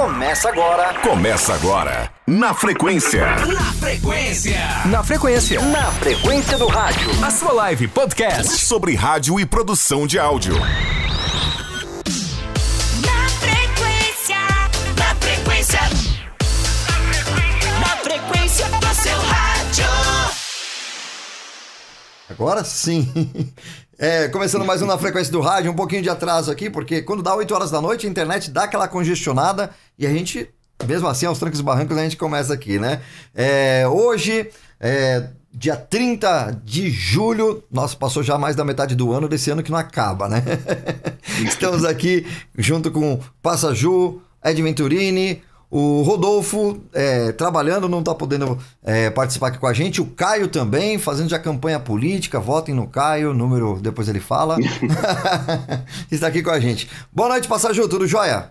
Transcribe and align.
Começa 0.00 0.48
agora. 0.48 0.94
Começa 1.02 1.52
agora. 1.52 2.10
Na 2.26 2.54
frequência. 2.54 3.36
Na 3.44 3.72
frequência. 3.74 4.58
Na 4.86 5.04
frequência. 5.04 5.60
Na 5.60 5.90
frequência 5.90 6.56
do 6.56 6.68
rádio. 6.68 7.10
A 7.22 7.30
sua 7.30 7.52
live 7.52 7.86
podcast. 7.86 8.64
Sobre 8.64 8.94
rádio 8.94 9.38
e 9.38 9.44
produção 9.44 10.06
de 10.06 10.18
áudio. 10.18 10.58
Na 10.58 10.64
frequência, 13.28 14.38
na 14.96 15.14
frequência, 15.16 15.80
na 17.78 17.98
frequência 17.98 18.70
do 18.70 18.94
seu 18.94 19.20
rádio. 19.20 19.84
Agora 22.30 22.64
sim. 22.64 23.52
É, 24.02 24.28
começando 24.28 24.64
mais 24.64 24.80
um 24.80 24.86
na 24.86 24.96
frequência 24.96 25.30
do 25.30 25.42
rádio, 25.42 25.70
um 25.70 25.74
pouquinho 25.74 26.00
de 26.00 26.08
atraso 26.08 26.50
aqui, 26.50 26.70
porque 26.70 27.02
quando 27.02 27.22
dá 27.22 27.34
8 27.34 27.54
horas 27.54 27.70
da 27.70 27.82
noite, 27.82 28.06
a 28.06 28.08
internet 28.08 28.50
dá 28.50 28.62
aquela 28.62 28.88
congestionada 28.88 29.74
e 30.00 30.06
a 30.06 30.10
gente, 30.10 30.48
mesmo 30.86 31.06
assim, 31.06 31.26
aos 31.26 31.38
trancos 31.38 31.60
e 31.60 31.62
barrancos, 31.62 31.94
a 31.94 32.02
gente 32.02 32.16
começa 32.16 32.54
aqui, 32.54 32.78
né? 32.78 33.02
É, 33.34 33.86
hoje, 33.86 34.48
é, 34.80 35.28
dia 35.52 35.76
30 35.76 36.62
de 36.64 36.90
julho, 36.90 37.62
nossa, 37.70 37.94
passou 37.94 38.22
já 38.22 38.38
mais 38.38 38.56
da 38.56 38.64
metade 38.64 38.94
do 38.94 39.12
ano 39.12 39.28
desse 39.28 39.50
ano 39.50 39.62
que 39.62 39.70
não 39.70 39.76
acaba, 39.76 40.26
né? 40.26 40.42
Estamos 41.46 41.84
aqui 41.84 42.26
junto 42.56 42.90
com 42.90 43.20
Passaju, 43.42 44.22
Ed 44.42 44.62
Venturini, 44.62 45.42
o 45.70 46.00
Rodolfo 46.00 46.80
é, 46.94 47.32
trabalhando, 47.32 47.86
não 47.86 47.98
está 47.98 48.14
podendo 48.14 48.58
é, 48.82 49.10
participar 49.10 49.48
aqui 49.48 49.58
com 49.58 49.66
a 49.66 49.74
gente. 49.74 50.00
O 50.00 50.06
Caio 50.06 50.48
também, 50.48 50.96
fazendo 50.96 51.28
já 51.28 51.38
campanha 51.38 51.78
política. 51.78 52.40
Votem 52.40 52.74
no 52.74 52.88
Caio, 52.88 53.34
número 53.34 53.78
depois 53.78 54.08
ele 54.08 54.18
fala. 54.18 54.56
Está 56.10 56.28
aqui 56.28 56.42
com 56.42 56.50
a 56.50 56.58
gente. 56.58 56.88
Boa 57.12 57.28
noite, 57.28 57.46
Passaju, 57.46 57.86
tudo 57.86 58.06
jóia? 58.06 58.50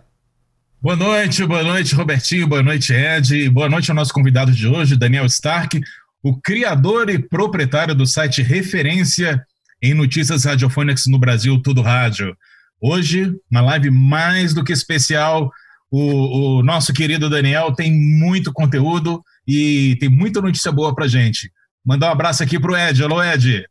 Boa 0.82 0.96
noite, 0.96 1.46
boa 1.46 1.62
noite, 1.62 1.94
Robertinho, 1.94 2.48
boa 2.48 2.64
noite, 2.64 2.94
Ed. 2.94 3.50
Boa 3.50 3.68
noite 3.68 3.92
ao 3.92 3.96
nosso 3.96 4.14
convidado 4.14 4.50
de 4.50 4.66
hoje, 4.66 4.96
Daniel 4.96 5.26
Stark, 5.26 5.78
o 6.24 6.40
criador 6.40 7.10
e 7.10 7.20
proprietário 7.20 7.94
do 7.94 8.06
site 8.06 8.42
Referência 8.42 9.46
em 9.82 9.94
Notícias 9.94 10.46
Radiofônicas 10.46 11.06
no 11.08 11.20
Brasil, 11.20 11.62
Tudo 11.62 11.82
Rádio. 11.82 12.34
Hoje, 12.80 13.30
uma 13.52 13.60
live 13.60 13.92
mais 13.92 14.54
do 14.54 14.64
que 14.64 14.72
especial 14.72 15.52
o, 15.92 16.60
o, 16.60 16.64
nosso 16.64 16.94
querido 16.94 17.30
Daniel 17.30 17.74
tem 17.74 17.92
muito 17.92 18.54
conteúdo 18.54 19.22
e 19.46 19.98
tem 20.00 20.08
muita 20.08 20.40
notícia 20.40 20.72
boa 20.72 20.96
pra 20.96 21.10
gente. 21.10 21.52
Mandar 21.86 22.08
um 22.08 22.14
abraço 22.14 22.42
aqui 22.42 22.58
pro 22.58 22.78
Ed. 22.78 23.04
Alô, 23.04 23.22
Ed. 23.22 23.66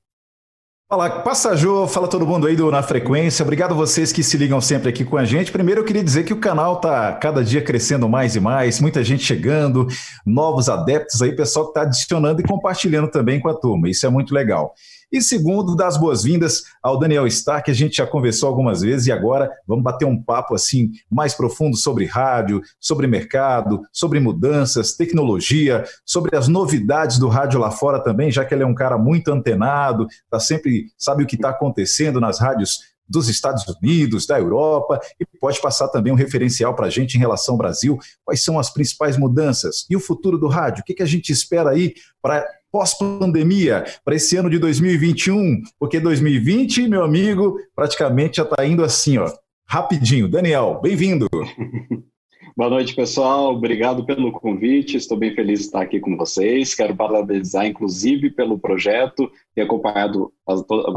Fala, 0.90 1.20
Passajô, 1.20 1.86
fala 1.86 2.08
todo 2.08 2.26
mundo 2.26 2.46
aí 2.46 2.56
do 2.56 2.70
Na 2.70 2.82
Frequência. 2.82 3.42
Obrigado 3.42 3.72
a 3.72 3.74
vocês 3.74 4.10
que 4.10 4.22
se 4.22 4.38
ligam 4.38 4.58
sempre 4.58 4.88
aqui 4.88 5.04
com 5.04 5.18
a 5.18 5.24
gente. 5.26 5.52
Primeiro 5.52 5.82
eu 5.82 5.84
queria 5.84 6.02
dizer 6.02 6.24
que 6.24 6.32
o 6.32 6.40
canal 6.40 6.80
tá 6.80 7.12
cada 7.12 7.44
dia 7.44 7.60
crescendo 7.60 8.08
mais 8.08 8.36
e 8.36 8.40
mais, 8.40 8.80
muita 8.80 9.04
gente 9.04 9.22
chegando, 9.22 9.86
novos 10.24 10.70
adeptos 10.70 11.20
aí, 11.20 11.36
pessoal 11.36 11.66
que 11.66 11.72
está 11.72 11.82
adicionando 11.82 12.40
e 12.40 12.44
compartilhando 12.44 13.10
também 13.10 13.38
com 13.38 13.50
a 13.50 13.54
turma. 13.54 13.90
Isso 13.90 14.06
é 14.06 14.08
muito 14.08 14.32
legal. 14.32 14.72
E 15.10 15.22
segundo, 15.22 15.74
das 15.74 15.96
boas-vindas 15.96 16.64
ao 16.82 16.98
Daniel 16.98 17.26
Stark, 17.26 17.70
a 17.70 17.74
gente 17.74 17.96
já 17.96 18.06
conversou 18.06 18.46
algumas 18.46 18.82
vezes 18.82 19.06
e 19.06 19.12
agora 19.12 19.50
vamos 19.66 19.82
bater 19.82 20.04
um 20.04 20.22
papo 20.22 20.54
assim 20.54 20.90
mais 21.10 21.32
profundo 21.32 21.78
sobre 21.78 22.04
rádio, 22.04 22.60
sobre 22.78 23.06
mercado, 23.06 23.80
sobre 23.90 24.20
mudanças, 24.20 24.92
tecnologia, 24.92 25.84
sobre 26.04 26.36
as 26.36 26.46
novidades 26.46 27.18
do 27.18 27.26
rádio 27.26 27.58
lá 27.58 27.70
fora 27.70 27.98
também, 27.98 28.30
já 28.30 28.44
que 28.44 28.54
ele 28.54 28.62
é 28.62 28.66
um 28.66 28.74
cara 28.74 28.98
muito 28.98 29.32
antenado, 29.32 30.06
tá 30.30 30.38
sempre 30.38 30.92
sabe 30.98 31.24
o 31.24 31.26
que 31.26 31.36
está 31.36 31.50
acontecendo 31.50 32.20
nas 32.20 32.38
rádios 32.38 32.80
dos 33.08 33.28
Estados 33.28 33.64
Unidos, 33.66 34.26
da 34.26 34.38
Europa, 34.38 35.00
e 35.18 35.24
pode 35.38 35.60
passar 35.62 35.88
também 35.88 36.12
um 36.12 36.16
referencial 36.16 36.74
para 36.74 36.86
a 36.86 36.90
gente 36.90 37.14
em 37.14 37.18
relação 37.18 37.54
ao 37.54 37.58
Brasil. 37.58 37.98
Quais 38.22 38.44
são 38.44 38.58
as 38.58 38.70
principais 38.70 39.16
mudanças? 39.16 39.86
E 39.88 39.96
o 39.96 40.00
futuro 40.00 40.38
do 40.38 40.46
rádio? 40.46 40.82
O 40.82 40.84
que, 40.84 40.92
que 40.92 41.02
a 41.02 41.06
gente 41.06 41.32
espera 41.32 41.70
aí 41.70 41.94
para 42.20 42.46
pós-pandemia, 42.70 43.84
para 44.04 44.14
esse 44.14 44.36
ano 44.36 44.50
de 44.50 44.58
2021? 44.58 45.62
Porque 45.78 45.98
2020, 46.00 46.88
meu 46.88 47.02
amigo, 47.02 47.58
praticamente 47.74 48.36
já 48.36 48.42
está 48.42 48.64
indo 48.66 48.84
assim, 48.84 49.18
ó, 49.18 49.30
rapidinho. 49.66 50.28
Daniel, 50.28 50.80
bem-vindo. 50.82 51.26
Boa 52.56 52.70
noite, 52.70 52.94
pessoal. 52.94 53.54
Obrigado 53.54 54.04
pelo 54.04 54.32
convite. 54.32 54.96
Estou 54.96 55.16
bem 55.16 55.32
feliz 55.32 55.60
de 55.60 55.66
estar 55.66 55.82
aqui 55.82 56.00
com 56.00 56.16
vocês. 56.16 56.74
Quero 56.74 56.96
parabenizar, 56.96 57.64
inclusive, 57.64 58.30
pelo 58.30 58.58
projeto. 58.58 59.30
Ter 59.54 59.62
acompanhado 59.62 60.32
a, 60.44 60.54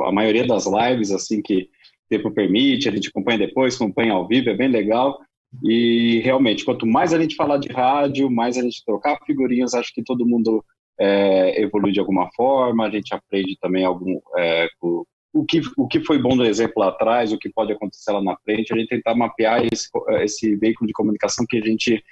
a 0.07 0.11
maioria 0.11 0.47
das 0.47 0.65
lives, 0.65 1.11
assim 1.11 1.39
que 1.39 1.69
tempo 2.09 2.31
permite, 2.31 2.89
a 2.89 2.91
gente 2.91 3.07
acompanha 3.07 3.37
depois, 3.37 3.75
acompanha 3.75 4.13
ao 4.13 4.27
vivo, 4.27 4.49
é 4.49 4.55
bem 4.55 4.67
legal. 4.67 5.19
E 5.63 6.19
realmente, 6.23 6.65
quanto 6.65 6.85
mais 6.85 7.13
a 7.13 7.21
gente 7.21 7.35
falar 7.35 7.57
de 7.57 7.71
rádio, 7.71 8.29
mais 8.29 8.57
a 8.57 8.61
gente 8.61 8.83
trocar 8.85 9.19
figurinhas, 9.25 9.73
acho 9.73 9.93
que 9.93 10.03
todo 10.03 10.25
mundo 10.25 10.63
é, 11.01 11.59
evolui 11.59 11.91
de 11.91 11.99
alguma 11.99 12.29
forma, 12.35 12.85
a 12.85 12.89
gente 12.91 13.13
aprende 13.13 13.57
também 13.59 13.83
algum, 13.83 14.19
é, 14.37 14.67
o, 14.79 15.03
o, 15.33 15.43
que, 15.43 15.61
o 15.75 15.87
que 15.87 15.99
foi 16.01 16.19
bom 16.19 16.37
do 16.37 16.45
exemplo 16.45 16.75
lá 16.77 16.89
atrás, 16.89 17.33
o 17.33 17.39
que 17.39 17.49
pode 17.49 17.73
acontecer 17.73 18.11
lá 18.11 18.21
na 18.21 18.37
frente, 18.37 18.71
a 18.71 18.77
gente 18.77 18.89
tentar 18.89 19.15
mapear 19.15 19.65
esse, 19.65 19.89
esse 20.21 20.55
veículo 20.57 20.85
de 20.85 20.93
comunicação 20.93 21.43
que 21.49 21.57
a 21.57 21.61
gente 21.61 22.03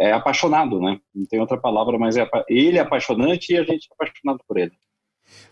é 0.00 0.10
apaixonado, 0.10 0.80
né? 0.80 0.98
Não 1.14 1.24
tem 1.26 1.38
outra 1.38 1.56
palavra, 1.56 1.96
mas 1.98 2.16
é, 2.16 2.28
ele 2.48 2.78
é 2.78 2.80
apaixonante 2.80 3.52
e 3.52 3.58
a 3.58 3.62
gente 3.62 3.86
é 3.88 3.94
apaixonado 3.94 4.40
por 4.48 4.58
ele. 4.58 4.72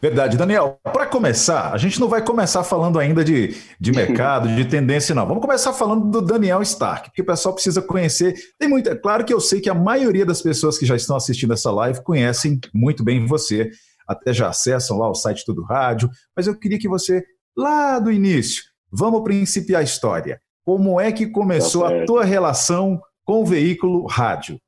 Verdade. 0.01 0.37
Daniel, 0.37 0.79
para 0.83 1.07
começar, 1.07 1.75
a 1.75 1.77
gente 1.77 2.01
não 2.01 2.09
vai 2.09 2.25
começar 2.25 2.65
falando 2.65 2.99
ainda 2.99 3.23
de, 3.23 3.55
de 3.79 3.93
mercado, 3.93 4.49
de 4.49 4.65
tendência, 4.65 5.15
não. 5.15 5.27
Vamos 5.27 5.43
começar 5.43 5.75
falando 5.75 6.11
do 6.11 6.23
Daniel 6.23 6.63
Stark, 6.63 7.11
porque 7.11 7.21
o 7.21 7.27
pessoal 7.27 7.55
precisa 7.55 7.83
conhecer. 7.83 8.35
Tem 8.59 8.69
muita. 8.69 8.97
Claro 8.97 9.25
que 9.25 9.35
eu 9.35 9.41
sei 9.41 9.61
que 9.61 9.69
a 9.69 9.75
maioria 9.75 10.25
das 10.25 10.41
pessoas 10.41 10.79
que 10.79 10.87
já 10.87 10.97
estão 10.97 11.17
assistindo 11.17 11.53
essa 11.53 11.71
live 11.71 12.03
conhecem 12.03 12.59
muito 12.73 13.05
bem 13.05 13.27
você, 13.27 13.71
até 14.09 14.33
já 14.33 14.49
acessam 14.49 14.99
lá 14.99 15.09
o 15.09 15.15
site 15.15 15.45
Tudo 15.45 15.63
Rádio, 15.63 16.09
mas 16.35 16.47
eu 16.47 16.59
queria 16.59 16.79
que 16.79 16.89
você, 16.89 17.23
lá 17.55 17.99
do 17.99 18.11
início, 18.11 18.65
vamos 18.91 19.23
principiar 19.23 19.83
a 19.83 19.85
história. 19.85 20.41
Como 20.65 20.99
é 20.99 21.13
que 21.13 21.27
começou 21.27 21.83
tá 21.83 21.95
a 21.95 22.07
tua 22.07 22.25
relação 22.25 23.01
com 23.23 23.43
o 23.43 23.47
veículo 23.47 24.07
rádio? 24.07 24.59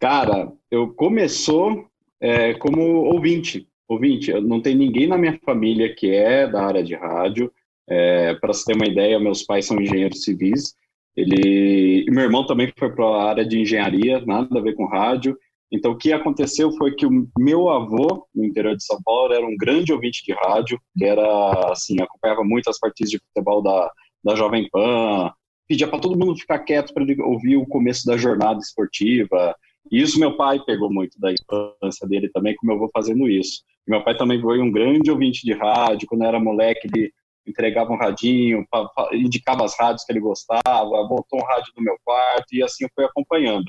Cara, 0.00 0.52
eu 0.68 0.92
começou 0.92 1.86
é, 2.22 2.54
como 2.54 2.80
ouvinte. 2.80 3.68
Ouvinte, 3.88 4.32
não 4.40 4.62
tem 4.62 4.74
ninguém 4.76 5.08
na 5.08 5.18
minha 5.18 5.38
família 5.44 5.92
que 5.94 6.08
é 6.10 6.46
da 6.46 6.64
área 6.64 6.82
de 6.82 6.94
rádio. 6.94 7.52
É, 7.88 8.34
Para 8.34 8.52
você 8.52 8.64
ter 8.64 8.76
uma 8.76 8.86
ideia, 8.86 9.18
meus 9.18 9.42
pais 9.42 9.66
são 9.66 9.80
engenheiros 9.80 10.22
civis. 10.22 10.74
Ele, 11.16 12.06
meu 12.10 12.24
irmão 12.24 12.46
também 12.46 12.72
foi 12.78 12.90
para 12.94 13.04
a 13.04 13.28
área 13.28 13.44
de 13.44 13.60
engenharia, 13.60 14.24
nada 14.24 14.58
a 14.58 14.62
ver 14.62 14.74
com 14.74 14.86
rádio. 14.86 15.36
Então, 15.70 15.92
o 15.92 15.96
que 15.96 16.12
aconteceu 16.12 16.70
foi 16.72 16.94
que 16.94 17.04
o 17.04 17.26
meu 17.38 17.68
avô, 17.68 18.26
no 18.34 18.44
interior 18.44 18.76
de 18.76 18.84
São 18.84 18.98
Paulo, 19.02 19.32
era 19.32 19.44
um 19.44 19.56
grande 19.56 19.92
ouvinte 19.92 20.22
de 20.24 20.32
rádio, 20.32 20.78
que 20.96 21.04
era, 21.04 21.72
assim, 21.72 21.96
acompanhava 22.00 22.44
muito 22.44 22.70
as 22.70 22.78
partidas 22.78 23.10
de 23.10 23.18
futebol 23.18 23.62
da, 23.62 23.90
da 24.22 24.34
Jovem 24.34 24.68
Pan, 24.70 25.32
pedia 25.66 25.88
para 25.88 25.98
todo 25.98 26.18
mundo 26.18 26.38
ficar 26.38 26.58
quieto 26.60 26.92
para 26.92 27.02
ele 27.02 27.20
ouvir 27.22 27.56
o 27.56 27.66
começo 27.66 28.06
da 28.06 28.16
jornada 28.16 28.58
esportiva, 28.58 29.54
isso 29.98 30.18
meu 30.18 30.36
pai 30.36 30.58
pegou 30.64 30.90
muito 30.92 31.20
da 31.20 31.32
infância 31.32 32.08
dele 32.08 32.28
também, 32.30 32.56
como 32.56 32.72
eu 32.72 32.78
vou 32.78 32.90
fazendo 32.92 33.28
isso. 33.28 33.62
Meu 33.86 34.02
pai 34.02 34.16
também 34.16 34.40
foi 34.40 34.60
um 34.60 34.72
grande 34.72 35.10
ouvinte 35.10 35.44
de 35.44 35.52
rádio, 35.52 36.08
quando 36.08 36.24
era 36.24 36.40
moleque 36.40 36.88
ele 36.92 37.12
entregava 37.46 37.92
um 37.92 37.96
radinho, 37.96 38.64
indicava 39.12 39.64
as 39.64 39.76
rádios 39.76 40.04
que 40.04 40.12
ele 40.12 40.20
gostava, 40.20 41.04
botou 41.08 41.40
um 41.40 41.44
rádio 41.44 41.72
no 41.76 41.82
meu 41.82 41.96
quarto 42.04 42.46
e 42.52 42.62
assim 42.62 42.84
eu 42.84 42.90
fui 42.94 43.04
acompanhando. 43.04 43.64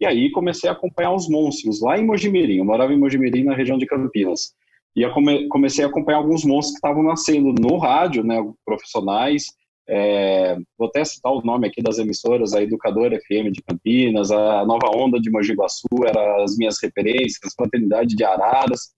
E 0.00 0.06
aí 0.06 0.30
comecei 0.30 0.68
a 0.70 0.72
acompanhar 0.72 1.12
os 1.12 1.28
monstros 1.28 1.80
lá 1.82 1.98
em 1.98 2.04
Mojimirim, 2.06 2.58
eu 2.58 2.64
morava 2.64 2.92
em 2.92 2.98
Mojimirim, 2.98 3.44
na 3.44 3.54
região 3.54 3.76
de 3.76 3.86
Campinas. 3.86 4.54
E 4.96 5.02
eu 5.02 5.12
comecei 5.48 5.84
a 5.84 5.88
acompanhar 5.88 6.18
alguns 6.18 6.44
monstros 6.44 6.72
que 6.72 6.86
estavam 6.86 7.02
nascendo 7.02 7.52
no 7.52 7.76
rádio, 7.76 8.24
né, 8.24 8.36
profissionais, 8.64 9.46
é, 9.88 10.54
vou 10.76 10.88
até 10.88 11.02
citar 11.02 11.32
o 11.32 11.40
nome 11.40 11.66
aqui 11.66 11.82
das 11.82 11.98
emissoras, 11.98 12.52
a 12.52 12.62
Educadora 12.62 13.18
FM 13.20 13.50
de 13.50 13.62
Campinas, 13.62 14.30
a 14.30 14.64
Nova 14.66 14.94
Onda 14.94 15.18
de 15.18 15.30
Mogi 15.30 15.54
Guaçu, 15.54 15.88
eram 16.06 16.42
as 16.42 16.58
minhas 16.58 16.76
referências, 16.82 17.54
Fraternidade 17.56 18.14
de 18.14 18.22
Araras. 18.22 18.92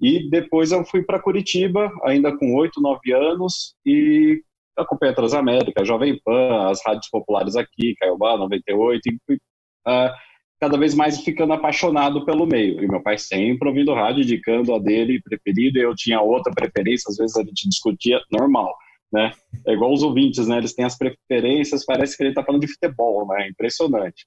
E 0.00 0.30
depois 0.30 0.72
eu 0.72 0.82
fui 0.82 1.02
para 1.02 1.20
Curitiba, 1.20 1.92
ainda 2.04 2.34
com 2.34 2.54
8, 2.54 2.80
9 2.80 3.12
anos, 3.12 3.74
e 3.84 4.40
acompanhei 4.74 5.12
a 5.12 5.16
Transamérica, 5.16 5.84
Jovem 5.84 6.18
Pan, 6.24 6.70
as 6.70 6.80
rádios 6.82 7.10
populares 7.10 7.54
aqui, 7.54 7.94
Caiobá, 8.00 8.38
98, 8.38 9.00
e 9.06 9.18
fui 9.26 9.36
uh, 9.36 10.10
cada 10.58 10.78
vez 10.78 10.94
mais 10.94 11.20
ficando 11.20 11.52
apaixonado 11.52 12.24
pelo 12.24 12.46
meio. 12.46 12.82
E 12.82 12.88
meu 12.88 13.02
pai 13.02 13.18
sempre 13.18 13.68
ouvindo 13.68 13.92
rádio, 13.92 14.22
indicando 14.22 14.74
a 14.74 14.78
dele 14.78 15.20
preferido, 15.22 15.78
e 15.78 15.82
eu 15.82 15.94
tinha 15.94 16.22
outra 16.22 16.50
preferência, 16.50 17.10
às 17.10 17.18
vezes 17.18 17.36
a 17.36 17.42
gente 17.42 17.68
discutia 17.68 18.22
normal 18.32 18.74
né? 19.12 19.32
É 19.66 19.72
igual 19.72 19.92
os 19.92 20.02
ouvintes, 20.02 20.46
né? 20.46 20.58
Eles 20.58 20.74
têm 20.74 20.84
as 20.84 20.96
preferênciões, 20.96 21.84
parece 21.84 22.16
que 22.16 22.22
ele 22.22 22.30
está 22.30 22.44
falando 22.44 22.62
de 22.62 22.72
futebol, 22.72 23.26
né? 23.26 23.48
Impressionante. 23.48 24.26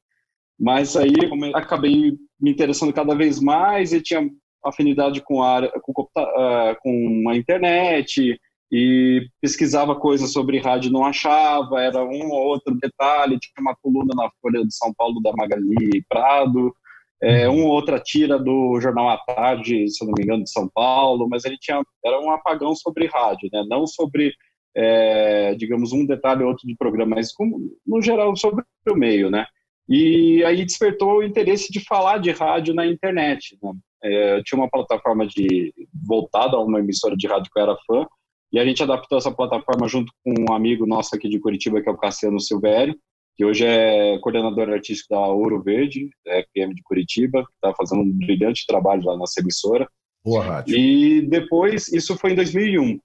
Mas 0.59 0.95
aí 0.95 1.13
acabei 1.53 2.13
me 2.39 2.51
interessando 2.51 2.94
cada 2.94 3.15
vez 3.15 3.39
mais 3.39 3.94
e 3.94 4.01
tinha 4.01 4.30
afinidade 4.63 5.21
com 5.21 5.41
a 5.44 5.68
com, 5.81 6.01
uh, 6.01 6.75
com 6.81 7.30
a 7.30 7.35
internet 7.35 8.39
e 8.71 9.27
pesquisava 9.39 9.95
coisas 9.95 10.31
sobre 10.31 10.59
rádio 10.59 10.91
não 10.91 11.06
achava, 11.06 11.80
era 11.80 12.03
um 12.03 12.31
ou 12.31 12.44
outro 12.47 12.75
detalhe, 12.75 13.38
tinha 13.39 13.53
uma 13.59 13.75
coluna 13.75 14.13
na 14.15 14.30
Folha 14.41 14.65
de 14.65 14.75
São 14.75 14.91
Paulo 14.95 15.21
da 15.21 15.31
Magali 15.33 16.03
Prado, 16.09 16.74
é, 17.21 17.47
uma 17.47 17.65
ou 17.65 17.71
outra 17.71 18.00
tira 18.00 18.39
do 18.39 18.81
Jornal 18.81 19.09
à 19.09 19.18
Tarde, 19.18 19.88
se 19.89 20.03
não 20.03 20.12
me 20.18 20.24
engano, 20.24 20.44
de 20.44 20.50
São 20.50 20.68
Paulo, 20.74 21.27
mas 21.30 21.45
ele 21.45 21.57
tinha, 21.59 21.83
era 22.03 22.19
um 22.19 22.31
apagão 22.31 22.75
sobre 22.75 23.06
rádio, 23.06 23.47
né? 23.53 23.63
não 23.69 23.85
sobre, 23.85 24.33
é, 24.75 25.56
digamos, 25.56 25.92
um 25.92 26.06
detalhe 26.06 26.44
ou 26.44 26.50
outro 26.50 26.68
de 26.68 26.75
programa, 26.75 27.16
mas 27.16 27.34
como, 27.34 27.60
no 27.86 28.02
geral 28.02 28.36
sobre 28.36 28.64
o 28.90 28.96
meio, 28.96 29.30
né? 29.30 29.46
E 29.88 30.44
aí 30.46 30.64
despertou 30.66 31.18
o 31.18 31.24
interesse 31.24 31.72
de 31.72 31.80
falar 31.81 32.18
de 32.18 32.31
rádio 32.31 32.74
na 32.74 32.86
internet. 32.86 33.58
Né? 33.62 33.72
É, 34.04 34.44
tinha 34.44 34.60
uma 34.60 34.70
plataforma 34.70 35.28
de 35.28 35.74
voltada 36.08 36.56
a 36.56 36.62
uma 36.62 36.80
emissora 36.80 37.16
de 37.16 37.28
rádio 37.28 37.52
que 37.52 37.60
eu 37.60 37.64
era 37.64 37.78
fã, 37.86 38.06
e 38.52 38.60
a 38.60 38.66
gente 38.66 38.84
adaptou 38.84 39.18
essa 39.18 39.31
plataforma 39.31 39.88
junto 39.88 40.12
com 40.24 40.34
um 40.48 40.54
amigo 40.54 40.86
nosso 40.86 41.16
aqui 41.16 41.28
de 41.28 41.40
Curitiba, 41.40 41.81
que 41.81 41.90
é 41.90 41.92
o 41.92 41.98
Cassiano 41.98 42.40
Silvério, 42.40 42.96
que 43.36 43.44
hoje 43.44 43.66
é 43.66 44.18
coordenador 44.19 44.69
artístico 44.69 45.10
da 45.10 45.26
Ouro 45.26 45.62
Verde, 45.62 46.10
FM 46.24 46.76
de 46.76 46.84
Curitiba, 46.84 47.44
que 47.44 47.52
está 47.56 47.74
fazendo 47.76 48.04
um 48.04 48.12
brilhante 48.12 48.66
trabalho 48.68 49.04
lá 49.06 49.18
nessa 49.18 49.42
emissora. 49.42 49.88
Boa 50.24 50.44
rádio. 50.44 50.78
E 50.78 51.22
depois, 51.22 51.92
isso 51.92 52.16
foi 52.16 52.34
em 52.34 52.36
2001. 52.36 53.00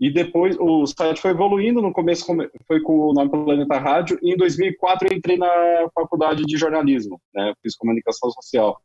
E 0.00 0.12
depois 0.12 0.56
o 0.58 0.86
site 0.86 1.20
foi 1.20 1.30
evoluindo, 1.30 1.80
no 1.80 1.92
começo 1.92 2.26
foi 2.66 2.80
com 2.80 3.10
o 3.10 3.12
nome 3.12 3.30
Planeta 3.30 3.78
Rádio, 3.78 4.18
e 4.22 4.32
em 4.32 4.36
2004 4.36 5.08
eu 5.08 5.16
entrei 5.16 5.36
na 5.36 5.48
faculdade 5.94 6.44
de 6.44 6.56
jornalismo, 6.56 7.20
né, 7.32 7.54
fiz 7.62 7.76
comunicação 7.76 8.30
social. 8.30 8.80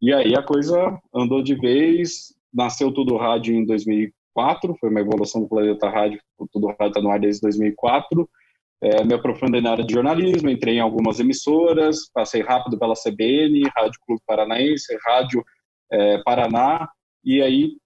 E 0.00 0.12
aí 0.12 0.34
a 0.36 0.42
coisa 0.42 0.98
andou 1.14 1.42
de 1.42 1.54
vez, 1.54 2.34
nasceu 2.52 2.92
Tudo 2.92 3.16
Rádio 3.16 3.54
em 3.54 3.64
2004, 3.64 4.12
2004, 4.34 4.76
foi 4.80 4.90
uma 4.90 5.00
evolução 5.00 5.42
do 5.42 5.48
Planeta 5.48 5.88
Rádio, 5.88 6.20
tudo 6.50 6.68
rádio 6.68 6.88
está 6.88 7.00
no 7.00 7.10
ar 7.10 7.20
desde 7.20 7.40
2004. 7.42 8.28
É, 8.82 9.04
me 9.04 9.14
aprofundei 9.14 9.60
na 9.60 9.70
área 9.70 9.84
de 9.84 9.94
jornalismo, 9.94 10.50
entrei 10.50 10.76
em 10.76 10.80
algumas 10.80 11.20
emissoras, 11.20 12.10
passei 12.12 12.42
rápido 12.42 12.78
pela 12.78 12.94
CBN, 12.94 13.62
Rádio 13.76 14.00
Clube 14.04 14.22
Paranaense, 14.26 14.98
Rádio 15.06 15.44
é, 15.90 16.18
Paraná, 16.24 16.88
e 17.24 17.40
aí 17.40 17.76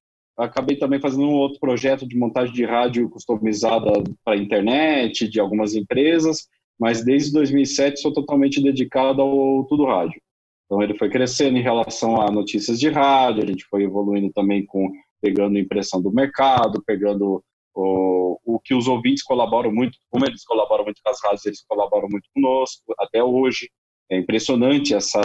acabei 0.44 0.76
também 0.76 1.00
fazendo 1.00 1.24
um 1.24 1.34
outro 1.34 1.58
projeto 1.58 2.06
de 2.06 2.16
montagem 2.16 2.54
de 2.54 2.64
rádio 2.64 3.08
customizada 3.08 3.90
para 4.24 4.36
internet, 4.36 5.28
de 5.28 5.40
algumas 5.40 5.74
empresas, 5.74 6.48
mas 6.78 7.04
desde 7.04 7.32
2007 7.32 8.00
sou 8.00 8.12
totalmente 8.12 8.62
dedicado 8.62 9.22
ao 9.22 9.64
Tudo 9.64 9.86
Rádio. 9.86 10.20
Então 10.66 10.82
ele 10.82 10.98
foi 10.98 11.08
crescendo 11.08 11.56
em 11.56 11.62
relação 11.62 12.20
a 12.20 12.30
notícias 12.30 12.78
de 12.78 12.88
rádio, 12.90 13.44
a 13.44 13.46
gente 13.46 13.64
foi 13.64 13.84
evoluindo 13.84 14.30
também 14.32 14.66
com 14.66 14.90
pegando 15.20 15.58
impressão 15.58 16.02
do 16.02 16.12
mercado, 16.12 16.82
pegando 16.86 17.42
o, 17.74 18.38
o 18.44 18.60
que 18.60 18.74
os 18.74 18.88
ouvintes 18.88 19.22
colaboram 19.22 19.72
muito, 19.72 19.98
como 20.10 20.26
eles 20.26 20.44
colaboram 20.44 20.84
muito 20.84 21.00
com 21.02 21.10
as 21.10 21.22
rádios, 21.22 21.46
eles 21.46 21.64
colaboram 21.66 22.08
muito 22.10 22.28
conosco, 22.34 22.94
até 22.98 23.22
hoje. 23.22 23.70
É 24.10 24.18
impressionante 24.18 24.94
essa, 24.94 25.20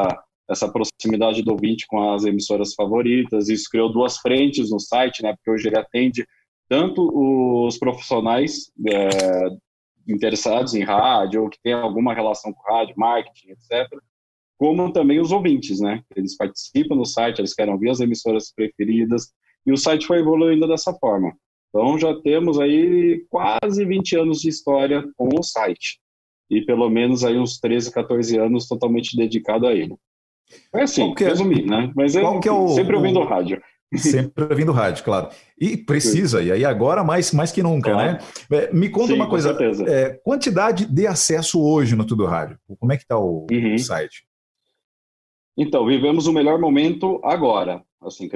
essa 0.50 0.72
proximidade 0.72 1.42
do 1.42 1.52
ouvinte 1.52 1.86
com 1.88 2.12
as 2.12 2.26
emissoras 2.26 2.74
favoritas. 2.74 3.50
Isso 3.50 3.70
criou 3.70 3.92
duas 3.92 4.18
frentes 4.18 4.70
no 4.70 4.80
site, 4.80 5.24
né, 5.24 5.34
porque 5.34 5.52
hoje 5.52 5.68
ele 5.68 5.78
atende 5.78 6.26
tanto 6.68 7.10
os 7.14 7.78
profissionais 7.78 8.72
é, 8.88 9.50
interessados 10.08 10.74
em 10.74 10.84
rádio 10.84 11.44
ou 11.44 11.50
que 11.50 11.60
tem 11.62 11.74
alguma 11.74 12.14
relação 12.14 12.54
com 12.54 12.74
rádio, 12.74 12.96
marketing, 12.98 13.52
etc., 13.52 13.88
como 14.58 14.94
também 14.94 15.20
os 15.20 15.32
ouvintes, 15.32 15.80
né? 15.80 16.04
Eles 16.16 16.38
participam 16.38 16.96
no 16.96 17.04
site, 17.04 17.40
eles 17.40 17.54
querem 17.54 17.74
ouvir 17.74 17.90
as 17.90 18.00
emissoras 18.00 18.54
preferidas, 18.54 19.34
e 19.66 19.72
o 19.72 19.78
site 19.78 20.06
foi 20.06 20.20
evoluindo 20.20 20.68
dessa 20.68 20.94
forma. 20.94 21.36
Então 21.70 21.98
já 21.98 22.14
temos 22.22 22.60
aí 22.60 23.26
quase 23.30 23.84
20 23.84 24.18
anos 24.18 24.40
de 24.40 24.50
história 24.50 25.04
com 25.18 25.30
o 25.34 25.42
site. 25.42 26.00
E 26.50 26.62
pelo 26.62 26.90
menos 26.90 27.24
aí 27.24 27.40
uns 27.40 27.60
13, 27.60 27.92
14 27.92 28.38
anos 28.38 28.68
totalmente 28.68 29.18
dedicado 29.18 29.66
a 29.66 29.74
ele. 29.74 29.96
É 30.74 30.84
assim, 30.84 31.14
é, 31.20 31.24
resumir, 31.24 31.66
né? 31.66 31.92
Mas 31.96 32.16
eu 32.16 32.26
é 32.26 32.52
o, 32.52 32.68
sempre 32.70 32.96
ouvindo 32.96 33.20
o, 33.20 33.26
rádio. 33.26 33.62
Sempre 33.96 34.46
ouvindo 34.46 34.72
rádio, 34.72 35.04
claro. 35.04 35.30
E 35.60 35.76
precisa, 35.76 36.42
e 36.42 36.52
aí 36.52 36.64
agora 36.64 37.04
mais, 37.04 37.34
mais 37.34 37.52
que 37.52 37.62
nunca, 37.62 37.92
claro. 37.92 38.14
né? 38.14 38.20
É, 38.52 38.74
me 38.74 38.90
conta 38.90 39.08
Sim, 39.08 39.16
uma 39.16 39.30
coisa, 39.30 39.58
é, 39.88 40.20
quantidade 40.24 40.86
de 40.86 41.08
acesso 41.08 41.62
hoje 41.62 41.96
no 41.96 42.06
Tudo 42.06 42.26
Rádio? 42.26 42.58
Como 42.80 42.92
é 42.94 42.98
que 42.98 43.04
está 43.04 43.18
o, 43.18 43.48
uhum. 43.52 43.78
site? 43.78 44.26
Então, 45.58 45.86
vivemos 45.86 46.26
o 46.28 46.34
melhor 46.34 46.60
momento 46.60 47.20
agora. 47.24 47.84
Assim, 48.02 48.30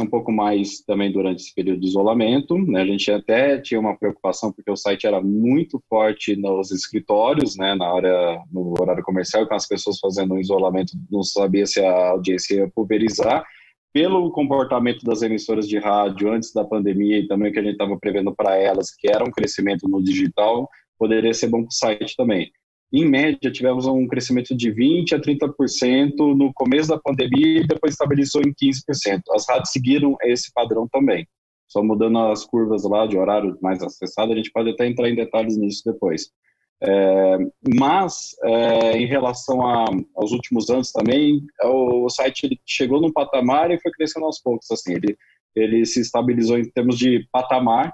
um 0.00 0.06
pouco 0.06 0.32
mais 0.32 0.80
também 0.80 1.12
durante 1.12 1.42
esse 1.42 1.54
período 1.54 1.80
de 1.80 1.86
isolamento. 1.86 2.56
Né? 2.58 2.82
A 2.82 2.86
gente 2.86 3.10
até 3.10 3.60
tinha 3.60 3.78
uma 3.78 3.96
preocupação 3.96 4.52
porque 4.52 4.70
o 4.70 4.76
site 4.76 5.06
era 5.06 5.20
muito 5.20 5.82
forte 5.88 6.36
nos 6.36 6.70
escritórios, 6.70 7.56
né? 7.56 7.74
na 7.74 7.92
hora, 7.92 8.42
no 8.52 8.74
horário 8.80 9.02
comercial, 9.02 9.46
com 9.46 9.54
as 9.54 9.66
pessoas 9.66 9.98
fazendo 9.98 10.34
um 10.34 10.40
isolamento, 10.40 10.92
não 11.10 11.22
sabia 11.22 11.66
se 11.66 11.80
a 11.80 12.10
audiência 12.10 12.54
ia 12.54 12.70
pulverizar. 12.74 13.44
Pelo 13.92 14.32
comportamento 14.32 15.04
das 15.04 15.22
emissoras 15.22 15.68
de 15.68 15.78
rádio 15.78 16.32
antes 16.32 16.52
da 16.52 16.64
pandemia 16.64 17.18
e 17.18 17.28
também 17.28 17.50
o 17.50 17.52
que 17.52 17.60
a 17.60 17.62
gente 17.62 17.74
estava 17.74 17.96
prevendo 17.96 18.34
para 18.34 18.56
elas, 18.56 18.90
que 18.90 19.08
era 19.08 19.22
um 19.22 19.30
crescimento 19.30 19.88
no 19.88 20.02
digital, 20.02 20.68
poderia 20.98 21.32
ser 21.32 21.48
bom 21.48 21.60
para 21.60 21.68
o 21.68 21.72
site 21.72 22.16
também. 22.16 22.50
Em 22.96 23.04
média, 23.04 23.50
tivemos 23.50 23.86
um 23.86 24.06
crescimento 24.06 24.56
de 24.56 24.72
20% 24.72 25.14
a 25.14 25.20
30% 25.20 26.14
no 26.16 26.52
começo 26.54 26.90
da 26.90 26.96
pandemia 26.96 27.62
e 27.62 27.66
depois 27.66 27.94
estabilizou 27.94 28.40
em 28.40 28.54
15%. 28.54 29.20
As 29.32 29.48
rádios 29.48 29.72
seguiram 29.72 30.16
esse 30.22 30.52
padrão 30.54 30.86
também. 30.86 31.26
Só 31.66 31.82
mudando 31.82 32.16
as 32.20 32.46
curvas 32.46 32.84
lá 32.84 33.04
de 33.04 33.18
horário 33.18 33.58
mais 33.60 33.82
acessado, 33.82 34.32
a 34.32 34.36
gente 34.36 34.52
pode 34.52 34.70
até 34.70 34.86
entrar 34.86 35.10
em 35.10 35.16
detalhes 35.16 35.56
nisso 35.56 35.82
depois. 35.84 36.30
É, 36.80 37.38
mas, 37.76 38.36
é, 38.44 38.96
em 38.96 39.06
relação 39.06 39.66
a, 39.66 39.86
aos 40.14 40.30
últimos 40.30 40.70
anos 40.70 40.92
também, 40.92 41.44
o, 41.64 42.04
o 42.04 42.08
site 42.08 42.60
chegou 42.64 43.00
num 43.00 43.12
patamar 43.12 43.72
e 43.72 43.80
foi 43.80 43.90
crescendo 43.90 44.26
aos 44.26 44.40
poucos. 44.40 44.70
Assim, 44.70 44.92
ele, 44.92 45.16
ele 45.56 45.84
se 45.84 46.00
estabilizou 46.00 46.60
em 46.60 46.70
termos 46.70 46.96
de 46.96 47.26
patamar, 47.32 47.92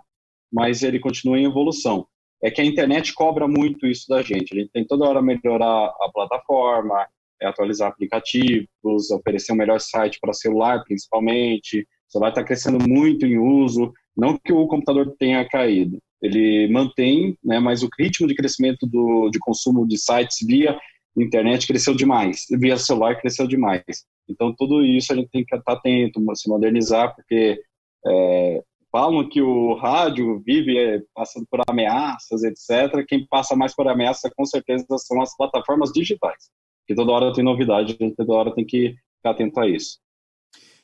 mas 0.53 0.83
ele 0.83 1.01
continua 1.01 1.39
em 1.39 1.47
evolução 1.47 2.07
é 2.43 2.51
que 2.51 2.61
a 2.61 2.65
internet 2.65 3.13
cobra 3.13 3.47
muito 3.47 3.87
isso 3.87 4.09
da 4.09 4.23
gente. 4.23 4.55
A 4.55 4.61
gente 4.61 4.71
tem 4.73 4.87
toda 4.87 5.07
hora 5.07 5.23
melhorar 5.23 5.87
a 5.87 6.11
plataforma, 6.13 7.07
é, 7.41 7.47
atualizar 7.47 7.89
aplicativos, 7.89 9.11
oferecer 9.11 9.53
um 9.53 9.57
melhor 9.57 9.81
site 9.81 10.19
para 10.21 10.33
celular, 10.33 10.83
principalmente. 10.85 11.81
O 12.09 12.13
celular 12.13 12.31
está 12.31 12.43
crescendo 12.43 12.79
muito 12.89 13.27
em 13.27 13.39
uso. 13.39 13.93
Não 14.17 14.39
que 14.39 14.53
o 14.53 14.67
computador 14.67 15.15
tenha 15.19 15.49
caído, 15.49 15.99
ele 16.21 16.69
mantém, 16.71 17.37
né, 17.43 17.59
mas 17.59 17.83
o 17.83 17.89
ritmo 17.99 18.27
de 18.27 18.35
crescimento 18.35 18.87
do, 18.87 19.31
de 19.31 19.39
consumo 19.39 19.87
de 19.87 19.97
sites 19.97 20.47
via 20.47 20.79
internet 21.17 21.67
cresceu 21.67 21.95
demais, 21.95 22.47
via 22.51 22.77
celular 22.77 23.21
cresceu 23.21 23.47
demais. 23.47 24.05
Então, 24.29 24.55
tudo 24.57 24.85
isso 24.85 25.13
a 25.13 25.17
gente 25.17 25.31
tem 25.31 25.45
que 25.45 25.55
estar 25.55 25.73
atento, 25.73 26.21
se 26.35 26.49
modernizar, 26.49 27.15
porque 27.15 27.61
é, 28.07 28.63
falam 28.91 29.29
que 29.29 29.41
o 29.41 29.75
rádio 29.75 30.43
vive 30.45 30.77
é, 30.79 31.01
passando 31.15 31.47
por 31.51 31.61
ameaças, 31.69 32.43
etc. 32.43 33.05
Quem 33.07 33.27
passa 33.27 33.55
mais 33.55 33.75
por 33.75 33.89
ameaça, 33.89 34.31
com 34.37 34.45
certeza, 34.45 34.85
são 34.99 35.21
as 35.23 35.37
plataformas 35.37 35.91
digitais. 35.93 36.51
Que 36.87 36.95
toda 36.95 37.13
hora 37.13 37.33
tem 37.33 37.45
novidade, 37.45 37.97
a 37.99 38.05
gente 38.05 38.17
toda 38.17 38.33
hora 38.33 38.55
tem 38.55 38.67
que 38.67 38.95
ficar 39.17 39.31
atento 39.31 39.61
a 39.61 39.69
isso. 39.69 39.99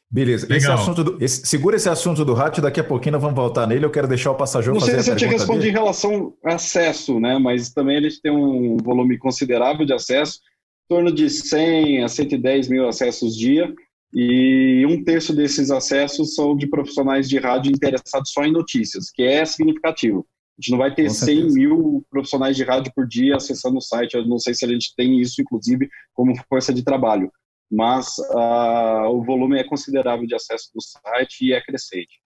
Beleza. 0.08 0.46
Esse 0.54 0.70
assunto 0.70 1.02
do, 1.02 1.22
esse, 1.22 1.44
segura 1.44 1.74
esse 1.74 1.88
assunto 1.88 2.24
do 2.24 2.32
rádio, 2.32 2.62
daqui 2.62 2.78
a 2.78 2.84
pouquinho 2.84 3.14
nós 3.14 3.22
vamos 3.22 3.36
voltar 3.36 3.66
nele. 3.66 3.84
Eu 3.84 3.90
quero 3.90 4.06
deixar 4.06 4.30
o 4.30 4.36
passageiro 4.36 4.78
Não 4.78 4.86
sei 4.86 5.02
se 5.02 5.10
eu 5.10 5.16
te 5.16 5.26
respondi 5.26 5.60
dele. 5.60 5.70
em 5.70 5.74
relação 5.74 6.32
ao 6.44 6.54
acesso, 6.54 7.18
né? 7.18 7.38
Mas 7.38 7.72
também 7.72 7.98
a 7.98 8.00
gente 8.02 8.22
tem 8.22 8.30
um 8.30 8.76
volume 8.76 9.18
considerável 9.18 9.84
de 9.84 9.92
acesso, 9.92 10.38
em 10.84 10.94
torno 10.94 11.12
de 11.12 11.28
100 11.28 12.04
a 12.04 12.08
110 12.08 12.68
mil 12.68 12.86
acessos 12.86 13.36
dia 13.36 13.74
e 14.12 14.84
um 14.86 15.02
terço 15.02 15.34
desses 15.34 15.70
acessos 15.70 16.34
são 16.34 16.56
de 16.56 16.66
profissionais 16.66 17.28
de 17.28 17.38
rádio 17.38 17.70
interessados 17.70 18.30
só 18.30 18.44
em 18.44 18.52
notícias, 18.52 19.10
que 19.10 19.22
é 19.22 19.44
significativo. 19.44 20.26
A 20.58 20.62
gente 20.62 20.70
não 20.70 20.78
vai 20.78 20.94
ter 20.94 21.10
100 21.10 21.52
mil 21.52 22.06
profissionais 22.08 22.56
de 22.56 22.64
rádio 22.64 22.90
por 22.94 23.06
dia 23.06 23.36
acessando 23.36 23.76
o 23.76 23.82
site, 23.82 24.14
eu 24.14 24.26
não 24.26 24.38
sei 24.38 24.54
se 24.54 24.64
a 24.64 24.68
gente 24.68 24.94
tem 24.96 25.20
isso, 25.20 25.42
inclusive, 25.42 25.88
como 26.14 26.34
força 26.48 26.72
de 26.72 26.82
trabalho, 26.82 27.30
mas 27.70 28.16
uh, 28.30 29.08
o 29.10 29.22
volume 29.22 29.58
é 29.58 29.64
considerável 29.64 30.26
de 30.26 30.34
acesso 30.34 30.70
do 30.74 30.80
site 30.80 31.44
e 31.44 31.52
é 31.52 31.60
crescente. 31.60 32.20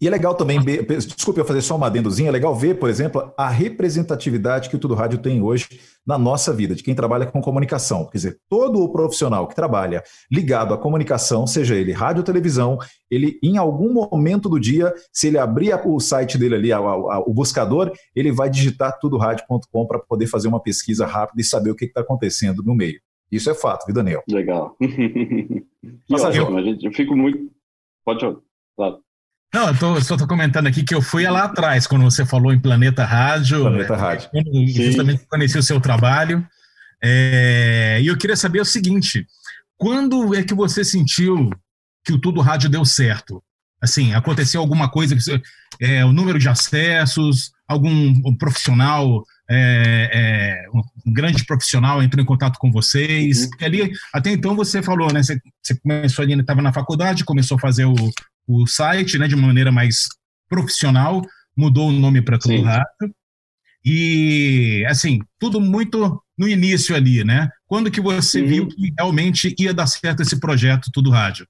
E 0.00 0.06
é 0.06 0.10
legal 0.10 0.32
também, 0.34 0.60
desculpe 0.60 1.40
eu 1.40 1.44
fazer 1.44 1.60
só 1.60 1.74
uma 1.74 1.88
adendozinha, 1.88 2.28
é 2.28 2.32
legal 2.32 2.54
ver, 2.54 2.78
por 2.78 2.88
exemplo, 2.88 3.32
a 3.36 3.48
representatividade 3.48 4.68
que 4.68 4.76
o 4.76 4.78
Tudo 4.78 4.94
Rádio 4.94 5.18
tem 5.18 5.42
hoje 5.42 5.66
na 6.06 6.16
nossa 6.16 6.52
vida, 6.52 6.72
de 6.72 6.84
quem 6.84 6.94
trabalha 6.94 7.26
com 7.26 7.40
comunicação. 7.40 8.06
Quer 8.06 8.18
dizer, 8.18 8.38
todo 8.48 8.80
o 8.80 8.92
profissional 8.92 9.48
que 9.48 9.56
trabalha 9.56 10.04
ligado 10.30 10.72
à 10.72 10.78
comunicação, 10.78 11.48
seja 11.48 11.74
ele 11.74 11.90
rádio 11.90 12.20
ou 12.20 12.24
televisão, 12.24 12.78
ele 13.10 13.40
em 13.42 13.58
algum 13.58 13.92
momento 13.92 14.48
do 14.48 14.60
dia, 14.60 14.94
se 15.12 15.26
ele 15.26 15.38
abrir 15.38 15.74
o 15.84 15.98
site 15.98 16.38
dele 16.38 16.54
ali, 16.54 16.72
o 16.72 17.34
buscador, 17.34 17.92
ele 18.14 18.30
vai 18.30 18.48
digitar 18.48 18.96
tudorádio.com 19.00 19.86
para 19.86 19.98
poder 19.98 20.28
fazer 20.28 20.46
uma 20.46 20.62
pesquisa 20.62 21.06
rápida 21.06 21.40
e 21.40 21.44
saber 21.44 21.70
o 21.70 21.74
que 21.74 21.86
está 21.86 22.02
acontecendo 22.02 22.62
no 22.62 22.74
meio. 22.74 23.00
Isso 23.32 23.50
é 23.50 23.54
fato, 23.54 23.84
viu, 23.84 23.94
Daniel? 23.94 24.22
Legal. 24.30 24.76
Mas, 26.08 26.36
eu, 26.36 26.46
eu 26.82 26.92
fico 26.92 27.16
muito. 27.16 27.50
Pode 28.04 28.20
falar. 28.76 28.96
Não, 29.52 29.68
eu 29.68 29.78
tô, 29.78 30.00
só 30.02 30.16
tô 30.16 30.26
comentando 30.26 30.66
aqui 30.66 30.82
que 30.82 30.94
eu 30.94 31.00
fui 31.00 31.26
lá 31.26 31.44
atrás, 31.44 31.86
quando 31.86 32.02
você 32.02 32.24
falou 32.26 32.52
em 32.52 32.60
Planeta 32.60 33.04
Rádio. 33.04 33.62
Planeta 33.62 33.96
Rádio. 33.96 34.28
quando 34.30 34.66
justamente 34.66 35.26
conheci 35.26 35.56
o 35.56 35.62
seu 35.62 35.80
trabalho. 35.80 36.46
É, 37.02 37.98
e 38.02 38.06
eu 38.06 38.18
queria 38.18 38.36
saber 38.36 38.60
o 38.60 38.64
seguinte: 38.64 39.26
quando 39.76 40.34
é 40.34 40.42
que 40.42 40.54
você 40.54 40.84
sentiu 40.84 41.50
que 42.04 42.12
o 42.12 42.18
Tudo 42.18 42.40
Rádio 42.40 42.68
deu 42.68 42.84
certo? 42.84 43.42
Assim, 43.80 44.12
aconteceu 44.12 44.60
alguma 44.60 44.90
coisa, 44.90 45.16
é, 45.80 46.04
o 46.04 46.12
número 46.12 46.38
de 46.38 46.48
acessos, 46.48 47.52
algum 47.66 47.90
um 48.26 48.36
profissional, 48.36 49.24
é, 49.48 50.10
é, 50.12 50.68
um 51.06 51.12
grande 51.12 51.46
profissional 51.46 52.02
entrou 52.02 52.20
em 52.22 52.26
contato 52.26 52.58
com 52.58 52.72
vocês? 52.72 53.44
Uhum. 53.44 53.50
Porque 53.50 53.64
ali, 53.64 53.92
até 54.12 54.30
então 54.30 54.56
você 54.56 54.82
falou, 54.82 55.12
né? 55.12 55.22
Você, 55.22 55.40
você 55.62 55.78
começou 55.80 56.22
ali, 56.24 56.38
estava 56.38 56.60
na 56.60 56.72
faculdade, 56.72 57.24
começou 57.24 57.56
a 57.56 57.60
fazer 57.60 57.84
o, 57.84 57.94
o 58.48 58.66
site, 58.66 59.18
né, 59.18 59.28
de 59.28 59.36
maneira 59.36 59.70
mais 59.70 60.08
profissional, 60.48 61.22
mudou 61.56 61.88
o 61.88 61.92
nome 61.92 62.22
para 62.22 62.38
Tudo 62.38 62.54
Sim. 62.56 62.62
Rádio. 62.62 62.86
E, 63.84 64.84
assim, 64.88 65.20
tudo 65.38 65.60
muito 65.60 66.20
no 66.36 66.48
início 66.48 66.94
ali, 66.96 67.24
né? 67.24 67.48
Quando 67.66 67.90
que 67.90 68.00
você 68.00 68.40
Uhum. 68.40 68.46
viu 68.46 68.68
que 68.68 68.92
realmente 68.98 69.54
ia 69.58 69.72
dar 69.74 69.86
certo 69.86 70.22
esse 70.22 70.38
projeto 70.40 70.90
Tudo 70.92 71.10
Rádio? 71.10 71.46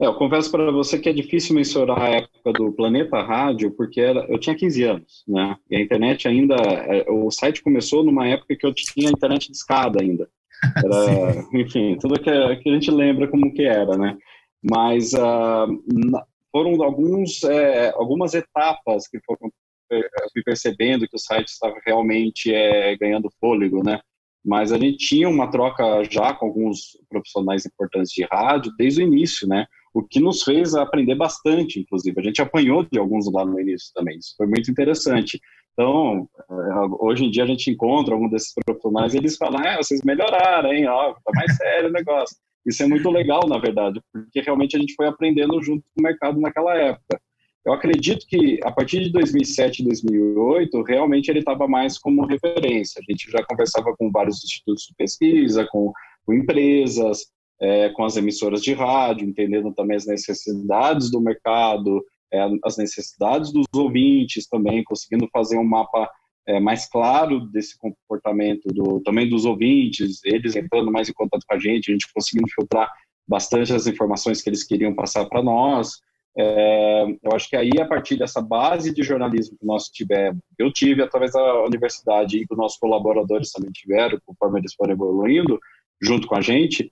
É, 0.00 0.06
eu 0.06 0.14
confesso 0.14 0.50
para 0.50 0.70
você 0.70 0.98
que 0.98 1.08
é 1.08 1.12
difícil 1.12 1.54
mensurar 1.54 2.00
a 2.00 2.08
época 2.08 2.52
do 2.52 2.72
Planeta 2.72 3.20
Rádio, 3.22 3.70
porque 3.72 4.00
era, 4.00 4.20
eu 4.28 4.38
tinha 4.38 4.54
15 4.56 4.82
anos, 4.84 5.22
né? 5.28 5.56
E 5.70 5.76
a 5.76 5.80
internet 5.80 6.26
ainda, 6.28 6.54
é, 6.56 7.04
o 7.10 7.30
site 7.30 7.62
começou 7.62 8.04
numa 8.04 8.26
época 8.26 8.56
que 8.56 8.66
eu 8.66 8.72
tinha 8.74 9.10
internet 9.10 9.46
de 9.50 9.56
escada 9.56 10.00
ainda. 10.02 10.28
Era, 10.84 11.44
enfim, 11.54 11.98
tudo 12.00 12.20
que, 12.20 12.30
a- 12.30 12.56
que 12.56 12.68
a 12.70 12.74
gente 12.74 12.90
lembra 12.90 13.26
como 13.28 13.52
que 13.52 13.62
era, 13.62 13.96
né? 13.98 14.16
Mas 14.62 15.12
na- 15.12 16.24
foram 16.50 16.82
alguns, 16.82 17.42
é, 17.44 17.90
algumas 17.90 18.34
etapas 18.34 19.08
que 19.08 19.18
foram 19.24 19.50
é, 19.90 20.00
fui 20.32 20.42
percebendo 20.42 21.06
que 21.06 21.16
o 21.16 21.18
site 21.18 21.48
estava 21.48 21.74
realmente 21.84 22.52
é, 22.52 22.96
ganhando 22.96 23.30
fôlego, 23.38 23.82
né? 23.84 24.00
Mas 24.44 24.72
a 24.72 24.78
gente 24.78 24.96
tinha 24.96 25.28
uma 25.28 25.50
troca 25.50 26.02
já 26.10 26.34
com 26.34 26.46
alguns 26.46 26.98
profissionais 27.08 27.64
importantes 27.66 28.10
de 28.10 28.24
rádio 28.24 28.72
desde 28.76 29.02
o 29.02 29.06
início, 29.06 29.46
né? 29.46 29.66
O 29.94 30.02
que 30.02 30.18
nos 30.18 30.42
fez 30.42 30.74
aprender 30.74 31.14
bastante, 31.14 31.78
inclusive. 31.78 32.18
A 32.18 32.22
gente 32.22 32.40
apanhou 32.40 32.84
de 32.90 32.98
alguns 32.98 33.30
lá 33.30 33.44
no 33.44 33.60
início 33.60 33.92
também. 33.94 34.18
Isso 34.18 34.34
foi 34.36 34.46
muito 34.46 34.70
interessante. 34.70 35.38
Então, 35.74 36.28
eh, 36.50 36.86
hoje 36.98 37.24
em 37.24 37.30
dia 37.30 37.44
a 37.44 37.46
gente 37.46 37.70
encontra 37.70 38.14
algum 38.14 38.28
desses 38.28 38.52
profissionais 38.64 39.14
e 39.14 39.18
eles 39.18 39.36
falam: 39.36 39.60
ah, 39.64 39.76
vocês 39.76 40.02
melhoraram, 40.02 40.72
hein? 40.72 40.86
Ó, 40.88 41.12
tá 41.12 41.32
mais 41.34 41.56
sério 41.56 41.90
o 41.90 41.92
negócio. 41.92 42.36
Isso 42.66 42.82
é 42.82 42.86
muito 42.86 43.10
legal, 43.10 43.46
na 43.48 43.58
verdade, 43.58 44.00
porque 44.12 44.40
realmente 44.40 44.76
a 44.76 44.80
gente 44.80 44.94
foi 44.94 45.06
aprendendo 45.06 45.60
junto 45.62 45.82
com 45.82 46.00
o 46.00 46.02
mercado 46.02 46.40
naquela 46.40 46.74
época. 46.76 47.20
Eu 47.64 47.72
acredito 47.72 48.26
que 48.26 48.58
a 48.64 48.72
partir 48.72 49.04
de 49.04 49.12
2007, 49.12 49.84
2008, 49.84 50.82
realmente 50.82 51.28
ele 51.28 51.38
estava 51.38 51.68
mais 51.68 51.96
como 51.96 52.26
referência. 52.26 53.00
A 53.00 53.12
gente 53.12 53.30
já 53.30 53.44
conversava 53.44 53.94
com 53.96 54.10
vários 54.10 54.42
institutos 54.42 54.84
de 54.84 54.94
pesquisa, 54.96 55.66
com, 55.70 55.92
com 56.26 56.34
empresas, 56.34 57.26
é, 57.60 57.88
com 57.90 58.04
as 58.04 58.16
emissoras 58.16 58.62
de 58.62 58.72
rádio, 58.72 59.28
entendendo 59.28 59.72
também 59.72 59.96
as 59.96 60.06
necessidades 60.06 61.08
do 61.10 61.20
mercado, 61.20 62.04
é, 62.32 62.44
as 62.64 62.76
necessidades 62.76 63.52
dos 63.52 63.66
ouvintes 63.72 64.48
também, 64.48 64.82
conseguindo 64.82 65.28
fazer 65.32 65.56
um 65.56 65.64
mapa 65.64 66.10
é, 66.46 66.58
mais 66.60 66.88
claro 66.88 67.40
desse 67.40 67.78
comportamento 67.78 68.68
do, 68.68 69.00
também 69.00 69.28
dos 69.28 69.44
ouvintes, 69.44 70.20
eles 70.24 70.56
entrando 70.56 70.90
mais 70.90 71.08
em 71.08 71.12
contato 71.12 71.44
com 71.46 71.54
a 71.54 71.58
gente, 71.58 71.90
a 71.90 71.92
gente 71.92 72.12
conseguindo 72.12 72.48
filtrar 72.48 72.90
bastante 73.26 73.72
as 73.72 73.86
informações 73.86 74.42
que 74.42 74.50
eles 74.50 74.64
queriam 74.64 74.94
passar 74.94 75.26
para 75.26 75.42
nós. 75.42 76.00
É, 76.36 77.04
eu 77.22 77.32
acho 77.34 77.48
que 77.48 77.56
aí, 77.56 77.70
a 77.78 77.86
partir 77.86 78.16
dessa 78.16 78.40
base 78.40 78.92
de 78.92 79.02
jornalismo 79.02 79.56
que 79.58 79.66
nós 79.66 79.88
tivemos, 79.88 80.40
eu 80.58 80.72
tive 80.72 81.02
através 81.02 81.32
da 81.32 81.62
universidade 81.64 82.38
e 82.38 82.46
que 82.46 82.52
os 82.52 82.58
nossos 82.58 82.78
colaboradores 82.78 83.52
também 83.52 83.70
tiveram, 83.70 84.18
conforme 84.24 84.60
eles 84.60 84.74
foram 84.74 84.92
evoluindo, 84.92 85.60
junto 86.00 86.26
com 86.26 86.34
a 86.34 86.40
gente, 86.40 86.90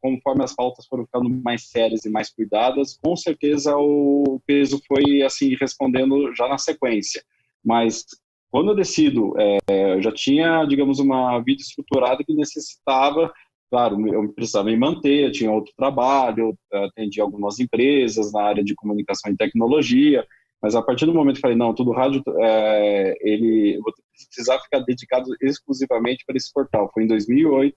conforme 0.00 0.44
as 0.44 0.54
pautas 0.54 0.86
foram 0.86 1.04
ficando 1.04 1.30
mais 1.30 1.68
sérias 1.68 2.04
e 2.04 2.10
mais 2.10 2.30
cuidadas, 2.30 2.98
com 3.02 3.16
certeza 3.16 3.76
o 3.76 4.40
peso 4.44 4.80
foi 4.86 5.22
assim 5.22 5.56
respondendo 5.58 6.34
já 6.34 6.48
na 6.48 6.58
sequência. 6.58 7.22
Mas 7.64 8.04
quando 8.50 8.70
eu 8.70 8.76
decido, 8.76 9.34
é, 9.38 9.94
eu 9.94 10.02
já 10.02 10.12
tinha, 10.12 10.64
digamos, 10.64 10.98
uma 10.98 11.38
vida 11.40 11.62
estruturada 11.62 12.24
que 12.24 12.34
necessitava 12.34 13.32
claro, 13.70 14.04
eu 14.12 14.32
precisava 14.32 14.68
me 14.68 14.76
manter, 14.76 15.26
eu 15.26 15.32
tinha 15.32 15.50
outro 15.50 15.72
trabalho, 15.76 16.58
eu 16.72 16.84
atendi 16.84 17.20
algumas 17.20 17.60
empresas 17.60 18.32
na 18.32 18.42
área 18.42 18.64
de 18.64 18.74
comunicação 18.74 19.30
e 19.32 19.36
tecnologia, 19.36 20.26
mas 20.60 20.74
a 20.74 20.82
partir 20.82 21.06
do 21.06 21.14
momento 21.14 21.36
que 21.36 21.40
falei, 21.40 21.56
não, 21.56 21.72
tudo 21.72 21.92
rádio, 21.92 22.22
é, 22.40 23.16
ele, 23.20 23.76
eu 23.76 23.82
vou 23.82 23.94
precisar 24.12 24.58
ficar 24.58 24.80
dedicado 24.80 25.30
exclusivamente 25.40 26.24
para 26.26 26.36
esse 26.36 26.52
portal. 26.52 26.90
Foi 26.92 27.04
em 27.04 27.06
2008, 27.06 27.76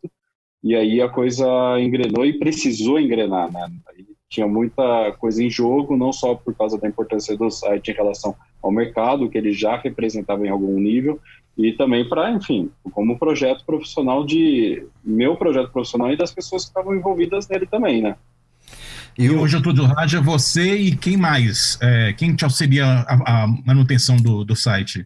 e 0.64 0.76
aí 0.76 1.00
a 1.00 1.08
coisa 1.08 1.46
engrenou 1.80 2.26
e 2.26 2.40
precisou 2.40 3.00
engrenar, 3.00 3.52
né? 3.54 3.70
Tinha 4.34 4.48
muita 4.48 5.12
coisa 5.20 5.44
em 5.44 5.50
jogo, 5.50 5.96
não 5.96 6.12
só 6.12 6.34
por 6.34 6.56
causa 6.56 6.76
da 6.80 6.88
importância 6.88 7.38
do 7.38 7.52
site 7.52 7.92
em 7.92 7.94
relação 7.94 8.36
ao 8.64 8.72
mercado, 8.72 9.30
que 9.30 9.38
ele 9.38 9.54
já 9.54 9.78
representava 9.78 10.46
em 10.46 10.50
algum 10.50 10.80
nível, 10.80 11.22
e 11.56 11.72
também 11.74 12.10
para, 12.10 12.32
enfim, 12.32 12.72
como 12.94 13.20
projeto 13.20 13.64
profissional 13.64 14.26
de 14.26 14.88
meu 15.04 15.36
projeto 15.36 15.72
profissional 15.72 16.12
e 16.12 16.18
das 16.18 16.34
pessoas 16.34 16.64
que 16.64 16.70
estavam 16.70 16.96
envolvidas 16.96 17.48
nele 17.48 17.68
também, 17.68 18.02
né? 18.02 18.16
E 19.16 19.30
hoje 19.30 19.58
o 19.58 19.62
Tudo 19.62 19.84
Rádio 19.84 20.18
é 20.18 20.22
você 20.24 20.76
e 20.78 20.96
quem 20.96 21.16
mais? 21.16 21.78
É, 21.80 22.14
quem 22.14 22.36
te 22.36 22.44
auxilia 22.44 22.86
a, 22.86 23.44
a 23.44 23.48
manutenção 23.64 24.18
do, 24.18 24.44
do 24.44 24.56
site? 24.56 25.06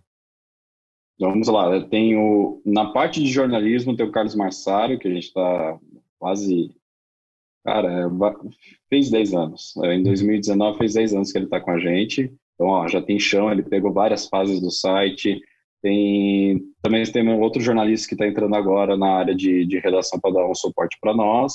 Vamos 1.20 1.50
lá, 1.50 1.66
eu 1.76 1.84
tenho 1.90 2.62
na 2.66 2.86
parte 2.86 3.22
de 3.22 3.30
jornalismo 3.30 3.98
tem 3.98 4.06
o 4.06 4.12
Carlos 4.12 4.36
Marçário, 4.36 4.98
que 4.98 5.10
a 5.10 5.14
gente 5.14 5.26
está 5.26 5.78
quase 6.18 6.72
cara, 7.68 8.10
fez 8.90 9.10
10 9.10 9.34
anos. 9.34 9.74
Em 9.84 10.02
2019 10.02 10.78
fez 10.78 10.94
10 10.94 11.16
anos 11.16 11.32
que 11.34 11.38
ele 11.38 11.46
está 11.46 11.60
com 11.60 11.72
a 11.72 11.78
gente. 11.78 12.34
Então, 12.56 12.68
ó, 12.68 12.88
já 12.88 13.02
tem 13.02 13.20
chão, 13.20 13.52
ele 13.52 13.62
pegou 13.62 13.92
várias 13.92 14.26
fases 14.30 14.62
do 14.62 14.72
site. 14.72 15.38
Tem 15.82 16.62
também 16.82 17.04
tem 17.04 17.28
um 17.28 17.42
outro 17.42 17.62
jornalista 17.62 18.08
que 18.08 18.14
está 18.16 18.26
entrando 18.26 18.56
agora 18.56 18.96
na 18.96 19.10
área 19.10 19.36
de, 19.36 19.66
de 19.66 19.80
redação 19.80 20.18
para 20.18 20.34
dar 20.34 20.50
um 20.50 20.56
suporte 20.56 20.98
para 21.02 21.14
nós. 21.14 21.54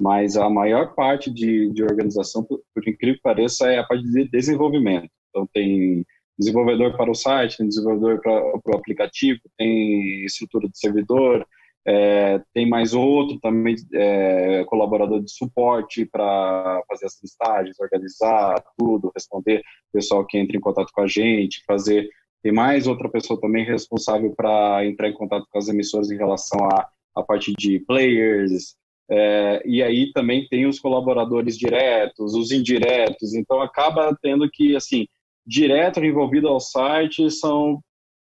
Mas 0.00 0.36
a 0.36 0.48
maior 0.48 0.94
parte 0.94 1.28
de, 1.28 1.72
de 1.72 1.82
organização, 1.82 2.44
por, 2.44 2.60
incrível 2.86 3.16
que 3.16 3.22
pareça, 3.22 3.68
é 3.68 3.78
a 3.78 3.84
parte 3.84 4.04
de 4.04 4.28
desenvolvimento. 4.28 5.10
Então, 5.28 5.44
tem 5.52 6.06
desenvolvedor 6.38 6.96
para 6.96 7.10
o 7.10 7.16
site, 7.16 7.56
tem 7.56 7.66
desenvolvedor 7.66 8.20
para 8.20 8.72
o 8.72 8.76
aplicativo, 8.76 9.40
tem 9.56 10.24
estrutura 10.24 10.68
de 10.68 10.78
servidor, 10.78 11.44
é, 11.90 12.42
tem 12.52 12.68
mais 12.68 12.92
outro 12.92 13.40
também 13.40 13.74
é, 13.94 14.62
colaborador 14.64 15.22
de 15.22 15.32
suporte 15.32 16.04
para 16.04 16.82
fazer 16.86 17.06
as 17.06 17.18
listagens, 17.22 17.80
organizar 17.80 18.62
tudo, 18.76 19.10
responder 19.14 19.60
o 19.60 19.92
pessoal 19.94 20.26
que 20.26 20.36
entra 20.36 20.54
em 20.54 20.60
contato 20.60 20.92
com 20.92 21.00
a 21.00 21.06
gente, 21.06 21.64
fazer. 21.66 22.10
Tem 22.42 22.52
mais 22.52 22.86
outra 22.86 23.08
pessoa 23.08 23.40
também 23.40 23.64
responsável 23.64 24.34
para 24.36 24.84
entrar 24.84 25.08
em 25.08 25.14
contato 25.14 25.46
com 25.50 25.56
as 25.56 25.68
emissoras 25.68 26.10
em 26.10 26.18
relação 26.18 26.62
à, 26.66 26.86
à 27.16 27.22
parte 27.22 27.54
de 27.56 27.78
players. 27.80 28.76
É, 29.10 29.62
e 29.64 29.82
aí 29.82 30.12
também 30.12 30.46
tem 30.46 30.66
os 30.66 30.78
colaboradores 30.78 31.56
diretos, 31.56 32.34
os 32.34 32.52
indiretos. 32.52 33.32
Então 33.32 33.62
acaba 33.62 34.14
tendo 34.20 34.46
que 34.50 34.76
assim 34.76 35.06
direto 35.46 36.04
envolvido 36.04 36.48
ao 36.48 36.60
site 36.60 37.30
são 37.30 37.80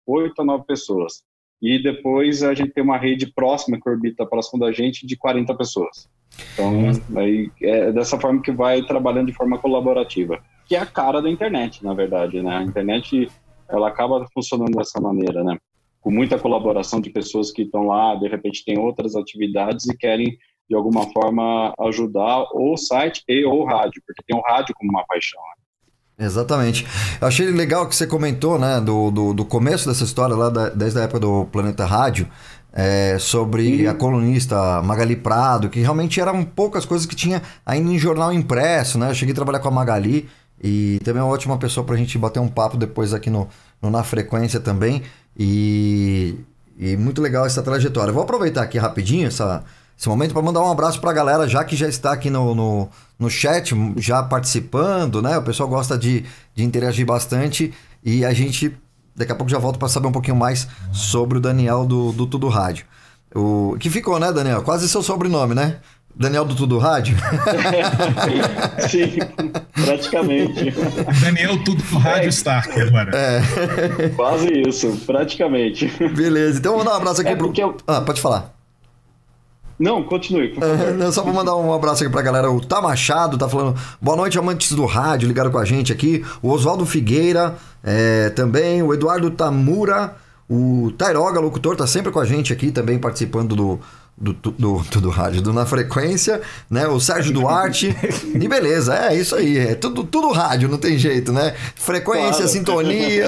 oito 0.07 0.43
a 0.43 0.45
nove 0.45 0.67
pessoas. 0.67 1.23
E 1.65 1.83
depois 1.83 2.43
a 2.43 2.53
gente 2.53 2.73
tem 2.73 2.85
uma 2.85 2.99
rede 2.99 3.33
próxima, 3.33 3.81
que 3.81 3.89
orbita 3.89 4.27
próximo 4.27 4.61
da 4.61 4.71
gente, 4.71 5.07
de 5.07 5.17
40 5.17 5.55
pessoas. 5.55 6.11
Então, 6.53 6.91
aí 7.17 7.51
é 7.63 7.91
dessa 7.91 8.21
forma 8.21 8.43
que 8.43 8.53
vai 8.53 8.83
trabalhando 8.83 9.29
de 9.29 9.33
forma 9.33 9.57
colaborativa. 9.57 10.45
Que 10.67 10.77
é 10.77 10.79
a 10.79 10.85
cara 10.85 11.23
da 11.23 11.31
internet, 11.31 11.83
na 11.83 11.95
verdade, 11.95 12.43
né? 12.43 12.59
A 12.59 12.63
internet, 12.63 13.31
ela 13.67 13.89
acaba 13.89 14.27
funcionando 14.35 14.77
dessa 14.77 15.01
maneira, 15.01 15.43
né? 15.43 15.57
Com 16.03 16.11
muita 16.11 16.39
colaboração 16.39 17.01
de 17.01 17.09
pessoas 17.09 17.51
que 17.51 17.63
estão 17.63 17.87
lá, 17.87 18.15
de 18.15 18.29
repente 18.29 18.63
tem 18.63 18.79
outras 18.79 19.17
atividades 19.17 19.87
e 19.87 19.97
querem, 19.97 20.37
de 20.69 20.77
alguma 20.77 21.11
forma, 21.15 21.73
ajudar 21.81 22.45
o 22.53 22.77
site 22.77 23.23
e 23.27 23.43
o 23.47 23.65
rádio, 23.65 24.03
porque 24.07 24.23
tem 24.27 24.37
o 24.37 24.43
rádio 24.43 24.75
como 24.77 24.91
uma 24.91 25.07
paixão, 25.07 25.41
né? 25.41 25.64
Exatamente. 26.19 26.87
Eu 27.21 27.27
achei 27.27 27.51
legal 27.51 27.89
que 27.89 27.97
você 27.97 28.07
comentou, 28.07 28.59
né, 28.59 28.81
do, 28.81 29.11
do, 29.11 29.35
do 29.35 29.45
começo 29.45 29.89
dessa 29.89 30.05
história 30.05 30.37
lá, 30.37 30.49
da, 30.49 30.69
desde 30.69 30.99
a 30.99 31.03
época 31.03 31.21
do 31.21 31.45
Planeta 31.47 31.85
Rádio, 31.85 32.29
é, 32.73 33.17
sobre 33.19 33.85
uhum. 33.85 33.91
a 33.91 33.95
colunista 33.95 34.83
Magali 34.83 35.17
Prado, 35.17 35.69
que 35.69 35.81
realmente 35.81 36.21
eram 36.21 36.45
poucas 36.45 36.85
coisas 36.85 37.07
que 37.07 37.17
tinha 37.17 37.43
ainda 37.65 37.91
em 37.91 37.99
jornal 37.99 38.33
impresso, 38.33 38.99
né? 38.99 39.11
Eu 39.11 39.15
cheguei 39.15 39.33
a 39.33 39.35
trabalhar 39.35 39.61
com 39.61 39.69
a 39.69 39.73
Magali 39.73 40.29
e 40.63 41.01
também 41.05 41.21
é 41.21 41.25
uma 41.25 41.33
ótima 41.33 41.59
pessoa 41.59 41.85
pra 41.85 41.97
gente 41.97 42.17
bater 42.19 42.41
um 42.41 42.49
papo 42.49 42.77
depois 42.77 43.13
aqui 43.13 43.31
no, 43.31 43.49
no 43.83 43.91
Na 43.91 44.03
Frequência 44.03 44.59
também. 44.61 45.03
E, 45.37 46.37
e 46.79 46.97
muito 46.97 47.21
legal 47.21 47.45
essa 47.45 47.63
trajetória. 47.63 48.13
Vou 48.13 48.23
aproveitar 48.23 48.63
aqui 48.63 48.79
rapidinho 48.79 49.27
essa 49.27 49.65
esse 49.99 50.09
momento 50.09 50.33
para 50.33 50.43
mandar 50.43 50.63
um 50.63 50.71
abraço 50.71 51.01
para 51.01 51.11
a 51.11 51.15
galera, 51.15 51.49
já 51.49 51.65
que 51.65 51.77
já 51.77 51.89
está 51.89 52.13
aqui 52.13 52.29
no, 52.29 52.55
no, 52.55 52.89
no, 53.19 53.31
chat, 53.31 53.75
já 53.97 54.23
participando, 54.23 55.23
né? 55.23 55.39
O 55.39 55.43
pessoal 55.43 55.69
gosta 55.69 55.97
de, 55.97 56.25
de 56.55 56.65
interagir 56.65 57.07
bastante 57.07 57.73
e 58.05 58.25
a 58.25 58.33
gente 58.33 58.77
daqui 59.15 59.33
a 59.33 59.35
pouco 59.35 59.51
já 59.51 59.59
volta 59.59 59.79
para 59.79 59.89
saber 59.89 60.09
um 60.09 60.13
pouquinho 60.13 60.37
mais 60.37 60.67
sobre 60.93 61.39
o 61.39 61.41
Daniel 61.41 61.87
do, 61.87 62.13
do 62.13 62.27
Tudo 62.27 62.49
Rádio. 62.49 62.85
O, 63.35 63.77
que 63.79 63.91
ficou, 63.91 64.19
né, 64.19 64.33
Daniel? 64.33 64.63
Quase 64.63 64.89
seu 64.89 65.03
sobrenome, 65.03 65.55
né? 65.55 65.79
Daniel 66.17 66.45
do 66.45 66.55
Tudo 66.55 66.79
Rádio? 66.79 67.17
Sim, 68.89 69.19
praticamente. 69.85 70.73
Daniel 71.21 71.63
Tudo 71.65 71.83
Rádio 71.99 72.27
é. 72.27 72.29
Stark 72.29 72.81
agora. 72.81 73.11
É. 73.17 74.09
Quase 74.11 74.49
isso, 74.69 74.97
praticamente. 75.05 75.87
Beleza, 76.15 76.59
então 76.59 76.75
vou 76.75 76.85
mandar 76.85 76.93
um 76.93 77.01
abraço 77.01 77.21
aqui 77.21 77.31
é 77.31 77.37
pro. 77.37 77.53
Eu... 77.57 77.77
Ah, 77.87 78.01
pode 78.01 78.21
falar. 78.21 78.54
Não, 79.79 80.03
continue, 80.03 80.49
por 80.49 80.61
favor. 80.61 81.03
É, 81.03 81.13
só 81.13 81.23
pra 81.23 81.33
mandar 81.33 81.57
um 81.57 81.73
abraço 81.73 82.03
aqui 82.03 82.13
pra 82.13 82.23
galera. 82.23 82.51
O 82.51 82.61
Tá 82.61 82.81
Machado 82.81 83.37
tá 83.37 83.49
falando 83.49 83.77
boa 84.01 84.17
noite, 84.17 84.39
amantes 84.39 84.73
do 84.73 84.85
rádio, 84.85 85.27
ligaram 85.27 85.51
com 85.51 85.59
a 85.59 85.65
gente 85.65 85.93
aqui. 85.93 86.25
O 86.43 86.51
Oswaldo 86.51 86.87
Figueira 86.87 87.57
é, 87.83 88.31
também. 88.31 88.83
O 88.83 88.95
Eduardo 88.95 89.31
Tamura. 89.31 90.17
O 90.49 90.93
Tairoga, 90.99 91.41
locutor, 91.41 91.75
tá 91.75 91.87
sempre 91.87 92.13
com 92.13 92.21
a 92.21 92.25
gente 92.27 92.53
aqui 92.53 92.71
também 92.71 92.99
participando 92.99 93.57
do, 93.57 93.81
do, 94.17 94.33
do, 94.33 94.51
do, 94.53 95.01
do 95.01 95.11
rádio, 95.11 95.43
do 95.43 95.53
Na 95.53 95.67
Frequência, 95.67 96.41
né? 96.71 96.87
O 96.87 97.01
Sérgio 97.01 97.33
Duarte. 97.33 97.95
e 98.35 98.49
beleza, 98.49 98.95
é 98.95 99.17
isso 99.17 99.35
aí. 99.35 99.59
É 99.59 99.75
tudo, 99.75 100.05
tudo 100.05 100.31
rádio, 100.31 100.69
não 100.69 100.79
tem 100.79 100.97
jeito, 100.97 101.33
né? 101.33 101.55
Frequência, 101.75 102.33
claro. 102.33 102.49
sintonia. 102.49 103.27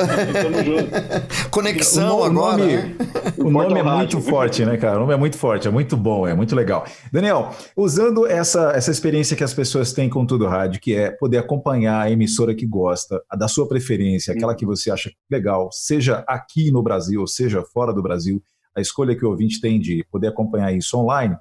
conexão 1.51 2.21
o 2.21 2.31
nome, 2.31 2.65
agora. 2.65 2.67
Né? 2.67 2.97
O 3.37 3.51
nome 3.51 3.79
é 3.79 3.83
muito 3.83 4.21
forte, 4.21 4.65
né, 4.65 4.77
cara? 4.77 4.97
O 4.97 5.01
nome 5.01 5.13
é 5.13 5.17
muito 5.17 5.37
forte, 5.37 5.69
é 5.69 5.71
muito 5.71 5.97
bom, 5.97 6.27
é 6.27 6.35
muito 6.35 6.55
legal. 6.57 6.85
Daniel, 7.13 7.51
usando 7.77 8.27
essa, 8.27 8.73
essa 8.75 8.91
experiência 8.91 9.37
que 9.37 9.45
as 9.45 9.53
pessoas 9.53 9.93
têm 9.93 10.09
com 10.09 10.25
tudo 10.25 10.47
rádio, 10.47 10.81
que 10.81 10.95
é 10.95 11.11
poder 11.11 11.39
acompanhar 11.39 12.03
a 12.03 12.11
emissora 12.11 12.55
que 12.55 12.67
gosta, 12.67 13.23
a 13.29 13.37
da 13.37 13.47
sua 13.47 13.69
preferência, 13.69 14.33
aquela 14.33 14.55
que 14.55 14.65
você 14.65 14.91
acha 14.91 15.11
legal, 15.31 15.69
seja 15.71 16.25
aqui 16.27 16.71
no 16.71 16.83
Brasil, 16.83 17.27
seja 17.27 17.63
fora 17.63 17.93
do 17.93 18.03
Brasil 18.03 18.43
a 18.77 18.81
escolha 18.81 19.17
que 19.17 19.25
o 19.25 19.31
ouvinte 19.31 19.61
tem 19.61 19.81
de 19.81 20.05
poder 20.11 20.29
acompanhar 20.29 20.73
isso 20.73 20.99
online, 20.99 21.37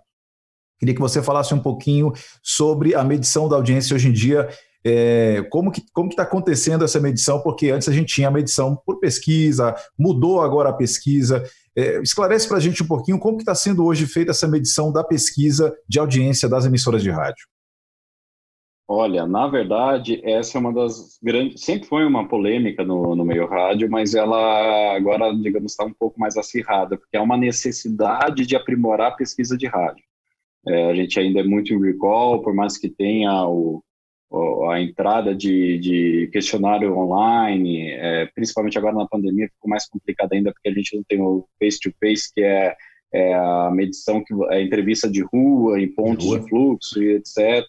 queria 0.80 0.96
que 0.96 1.02
você 1.02 1.22
falasse 1.22 1.54
um 1.54 1.60
pouquinho 1.60 2.14
sobre 2.42 2.96
a 2.96 3.04
medição 3.04 3.50
da 3.50 3.56
audiência 3.56 3.96
hoje 3.96 4.08
em 4.08 4.14
dia. 4.14 4.48
É, 4.88 5.42
como 5.50 5.72
que 5.72 5.84
como 5.92 6.10
está 6.10 6.24
acontecendo 6.24 6.86
essa 6.86 7.00
medição? 7.00 7.42
Porque 7.42 7.72
antes 7.72 7.90
a 7.90 7.92
gente 7.92 8.14
tinha 8.14 8.28
a 8.28 8.32
medição 8.32 8.76
por 8.86 9.00
pesquisa, 9.00 9.76
mudou 9.98 10.42
agora 10.42 10.70
a 10.70 10.74
pesquisa. 10.74 11.44
É, 11.76 12.00
esclarece 12.02 12.48
para 12.48 12.58
a 12.58 12.60
gente 12.60 12.82
um 12.82 12.88
pouquinho 12.88 13.20
como 13.20 13.36
que 13.38 13.42
está 13.42 13.56
sendo 13.56 13.84
hoje 13.84 14.06
feita 14.06 14.32
essa 14.32 14.48
medição 14.48 14.94
da 14.94 15.04
pesquisa 15.04 15.76
de 15.90 16.00
audiência 16.00 16.48
das 16.48 16.66
emissoras 16.66 17.02
de 17.02 17.10
rádio. 17.10 17.46
Olha, 18.88 19.26
na 19.26 19.48
verdade, 19.48 20.22
essa 20.24 20.58
é 20.58 20.62
uma 20.62 20.72
das 20.72 21.18
grandes. 21.22 21.62
Sempre 21.62 21.88
foi 21.88 22.06
uma 22.06 22.28
polêmica 22.28 22.84
no, 22.84 23.16
no 23.16 23.26
meio 23.26 23.48
rádio, 23.48 23.90
mas 23.90 24.14
ela 24.14 24.96
agora, 24.96 25.34
digamos, 25.34 25.72
está 25.72 25.84
um 25.86 25.94
pouco 25.94 26.20
mais 26.20 26.38
acirrada, 26.38 26.96
porque 26.96 27.18
há 27.18 27.22
uma 27.22 27.36
necessidade 27.36 28.46
de 28.46 28.56
aprimorar 28.56 29.12
a 29.12 29.16
pesquisa 29.16 29.58
de 29.58 29.66
rádio. 29.66 30.04
É, 30.68 30.92
a 30.92 30.96
gente 30.96 31.20
ainda 31.20 31.40
é 31.40 31.44
muito 31.44 31.74
em 31.74 31.82
recall, 31.82 32.44
por 32.44 32.54
mais 32.54 32.78
que 32.78 32.88
tenha 32.90 33.48
o, 33.48 33.84
a 34.70 34.80
entrada 34.80 35.34
de, 35.34 35.80
de 35.80 36.30
questionário 36.32 36.96
online, 36.98 37.92
é, 37.92 38.28
principalmente 38.36 38.78
agora 38.78 38.96
na 38.96 39.08
pandemia, 39.08 39.48
ficou 39.48 39.70
mais 39.70 39.88
complicado 39.88 40.34
ainda, 40.34 40.52
porque 40.52 40.70
a 40.70 40.74
gente 40.74 40.96
não 40.96 41.04
tem 41.08 41.22
o 41.22 41.48
face-to-face, 41.60 42.30
-face, 42.30 42.34
que 42.36 42.44
é, 42.44 42.76
é, 43.14 43.34
a 43.34 43.72
medição, 43.72 44.24
que 44.24 44.34
é 44.52 44.58
a 44.58 44.62
entrevista 44.62 45.10
de 45.10 45.24
rua, 45.24 45.80
em 45.80 45.88
pontos 45.88 46.28
de, 46.28 46.40
de 46.40 46.50
fluxo 46.50 47.02
e 47.02 47.16
etc. 47.16 47.66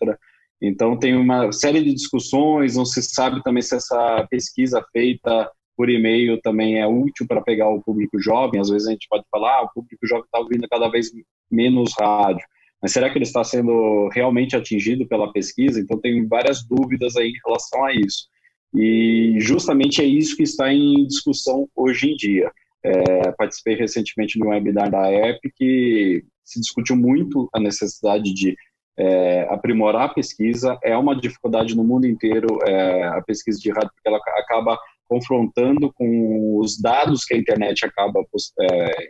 Então, 0.60 0.98
tem 0.98 1.14
uma 1.14 1.52
série 1.52 1.82
de 1.82 1.92
discussões, 1.92 2.76
não 2.76 2.84
se 2.84 3.02
sabe 3.02 3.42
também 3.42 3.62
se 3.62 3.76
essa 3.76 4.26
pesquisa 4.30 4.82
feita 4.92 5.50
por 5.76 5.90
e-mail 5.90 6.40
também 6.40 6.80
é 6.80 6.86
útil 6.86 7.26
para 7.28 7.42
pegar 7.42 7.68
o 7.68 7.82
público 7.82 8.18
jovem. 8.18 8.60
Às 8.60 8.70
vezes 8.70 8.88
a 8.88 8.92
gente 8.92 9.06
pode 9.10 9.24
falar, 9.30 9.58
ah, 9.58 9.62
o 9.64 9.72
público 9.74 10.06
jovem 10.06 10.24
está 10.24 10.38
ouvindo 10.38 10.66
cada 10.68 10.88
vez 10.88 11.10
menos 11.50 11.92
rádio. 11.98 12.44
Mas 12.80 12.92
será 12.92 13.10
que 13.10 13.18
ele 13.18 13.24
está 13.24 13.44
sendo 13.44 14.08
realmente 14.08 14.56
atingido 14.56 15.06
pela 15.06 15.32
pesquisa? 15.32 15.78
Então, 15.78 16.00
tem 16.00 16.26
várias 16.26 16.66
dúvidas 16.66 17.16
aí 17.16 17.28
em 17.28 17.40
relação 17.44 17.84
a 17.84 17.92
isso. 17.92 18.28
E 18.74 19.36
justamente 19.38 20.00
é 20.00 20.04
isso 20.04 20.36
que 20.36 20.42
está 20.42 20.72
em 20.72 21.06
discussão 21.06 21.68
hoje 21.74 22.10
em 22.10 22.16
dia. 22.16 22.50
É, 22.82 23.32
participei 23.32 23.74
recentemente 23.74 24.38
de 24.38 24.44
um 24.44 24.50
webinar 24.50 24.90
da 24.90 25.10
EP 25.10 25.40
que 25.56 26.24
se 26.44 26.60
discutiu 26.60 26.96
muito 26.96 27.48
a 27.52 27.58
necessidade 27.58 28.32
de 28.32 28.54
é, 28.98 29.46
aprimorar 29.50 30.02
a 30.10 30.14
pesquisa 30.14 30.78
é 30.82 30.96
uma 30.96 31.14
dificuldade 31.14 31.76
no 31.76 31.84
mundo 31.84 32.06
inteiro 32.06 32.58
é, 32.66 33.04
a 33.04 33.22
pesquisa 33.22 33.58
de 33.60 33.70
rádio 33.70 33.90
porque 33.94 34.08
ela 34.08 34.18
acaba 34.38 34.78
confrontando 35.06 35.92
com 35.92 36.58
os 36.58 36.80
dados 36.80 37.24
que 37.24 37.34
a 37.34 37.38
internet 37.38 37.84
acaba 37.84 38.24
é, 38.60 39.08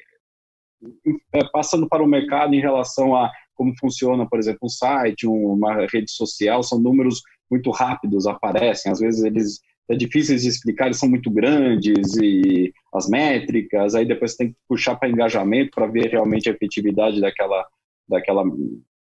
é, 1.33 1.44
passando 1.53 1.88
para 1.88 2.03
o 2.03 2.07
mercado 2.07 2.55
em 2.55 2.61
relação 2.61 3.16
a 3.16 3.31
como 3.55 3.72
funciona, 3.79 4.29
por 4.29 4.38
exemplo, 4.38 4.61
um 4.64 4.68
site, 4.68 5.27
uma 5.27 5.87
rede 5.87 6.11
social, 6.11 6.62
são 6.62 6.79
números 6.79 7.22
muito 7.51 7.70
rápidos, 7.70 8.27
aparecem, 8.27 8.92
às 8.92 9.01
vezes 9.01 9.25
eles 9.25 9.61
é 9.88 9.94
difíceis 9.94 10.42
de 10.42 10.49
explicar, 10.49 10.87
eles 10.87 10.99
são 10.99 11.09
muito 11.09 11.31
grandes 11.31 12.16
e 12.16 12.72
as 12.92 13.09
métricas, 13.09 13.94
aí 13.94 14.05
depois 14.05 14.35
tem 14.35 14.51
que 14.51 14.57
puxar 14.68 14.96
para 14.96 15.09
engajamento 15.09 15.70
para 15.75 15.87
ver 15.87 16.11
realmente 16.11 16.51
a 16.51 16.53
efetividade 16.53 17.20
daquela 17.20 17.64
daquela 18.09 18.44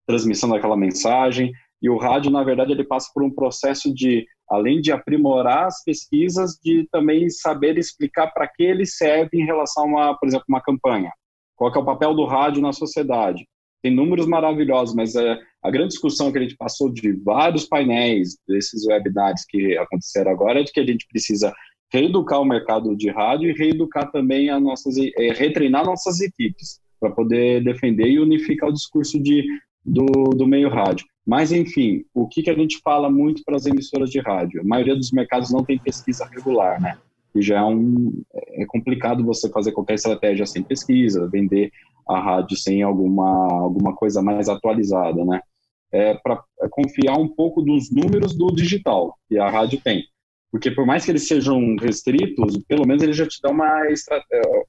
transmissão 0.09 0.49
daquela 0.49 0.77
mensagem. 0.77 1.53
E 1.81 1.89
o 1.89 1.99
rádio, 1.99 2.31
na 2.31 2.43
verdade, 2.43 2.73
ele 2.73 2.83
passa 2.83 3.09
por 3.15 3.23
um 3.23 3.31
processo 3.31 3.95
de, 3.95 4.27
além 4.51 4.81
de 4.81 4.91
aprimorar 4.91 5.67
as 5.67 5.85
pesquisas, 5.85 6.59
de 6.65 6.89
também 6.91 7.29
saber 7.29 7.77
explicar 7.79 8.29
para 8.33 8.49
que 8.49 8.63
ele 8.63 8.87
serve 8.87 9.39
em 9.39 9.45
relação 9.45 9.97
a, 9.99 10.17
por 10.17 10.27
exemplo, 10.27 10.47
uma 10.49 10.63
campanha. 10.63 11.13
Qual 11.55 11.73
é 11.73 11.79
o 11.79 11.85
papel 11.85 12.15
do 12.15 12.25
rádio 12.25 12.63
na 12.63 12.73
sociedade? 12.73 13.47
Tem 13.81 13.95
números 13.95 14.27
maravilhosos, 14.27 14.95
mas 14.95 15.15
é, 15.15 15.39
a 15.63 15.71
grande 15.71 15.91
discussão 15.91 16.33
que 16.33 16.39
a 16.39 16.41
gente 16.41 16.57
passou 16.57 16.91
de 16.91 17.13
vários 17.13 17.65
painéis 17.65 18.37
desses 18.49 18.87
webinars 18.87 19.45
que 19.49 19.77
aconteceram 19.77 20.33
agora 20.33 20.61
é 20.61 20.65
de 20.65 20.73
que 20.73 20.81
a 20.81 20.87
gente 20.87 21.07
precisa 21.07 21.53
reeducar 21.93 22.41
o 22.41 22.45
mercado 22.45 22.97
de 22.97 23.11
rádio 23.11 23.51
e 23.51 23.55
reeducar 23.55 24.11
também 24.11 24.51
as 24.51 24.61
nossas, 24.61 24.97
é, 24.99 25.33
retreinar 25.33 25.85
nossas 25.85 26.21
equipes 26.21 26.81
para 27.01 27.11
poder 27.11 27.63
defender 27.63 28.09
e 28.09 28.19
unificar 28.19 28.69
o 28.69 28.73
discurso 28.73 29.23
de 29.23 29.45
do, 29.89 30.07
do 30.31 30.47
meio 30.47 30.69
rádio. 30.69 31.07
Mas, 31.27 31.53
enfim, 31.53 32.05
o 32.15 32.27
que, 32.27 32.43
que 32.43 32.51
a 32.51 32.55
gente 32.55 32.81
fala 32.83 33.11
muito 33.11 33.43
para 33.45 33.57
as 33.57 33.67
emissoras 33.67 34.11
de 34.11 34.21
rádio? 34.21 34.61
A 34.61 34.65
maioria 34.65 34.97
dos 34.97 35.11
mercados 35.13 35.53
não 35.53 35.65
tem 35.65 35.79
pesquisa 35.79 36.25
regular, 36.25 36.81
né? 36.81 36.97
E 37.35 37.43
já 37.43 37.59
é, 37.59 37.65
um, 37.65 38.23
é 38.33 38.65
complicado 38.67 39.25
você 39.25 39.51
fazer 39.51 39.73
qualquer 39.73 39.95
estratégia 39.95 40.47
sem 40.47 40.63
pesquisa, 40.63 41.29
vender 41.29 41.71
a 42.09 42.19
rádio 42.19 42.57
sem 42.57 42.83
alguma, 42.83 43.53
alguma 43.61 43.95
coisa 43.95 44.23
mais 44.23 44.49
atualizada, 44.49 45.25
né? 45.25 45.41
É 45.93 46.15
para 46.15 46.43
confiar 46.71 47.19
um 47.19 47.29
pouco 47.29 47.63
dos 47.63 47.91
números 47.91 48.35
do 48.35 48.55
digital 48.55 49.15
que 49.29 49.39
a 49.39 49.51
rádio 49.51 49.81
tem. 49.83 50.05
Porque 50.51 50.71
por 50.71 50.87
mais 50.87 51.05
que 51.05 51.11
eles 51.11 51.29
sejam 51.29 51.77
restritos, 51.77 52.59
pelo 52.67 52.87
menos 52.87 53.03
ele 53.03 53.13
já 53.13 53.27
te 53.27 53.39
dá 53.43 53.51
uma 53.51 53.83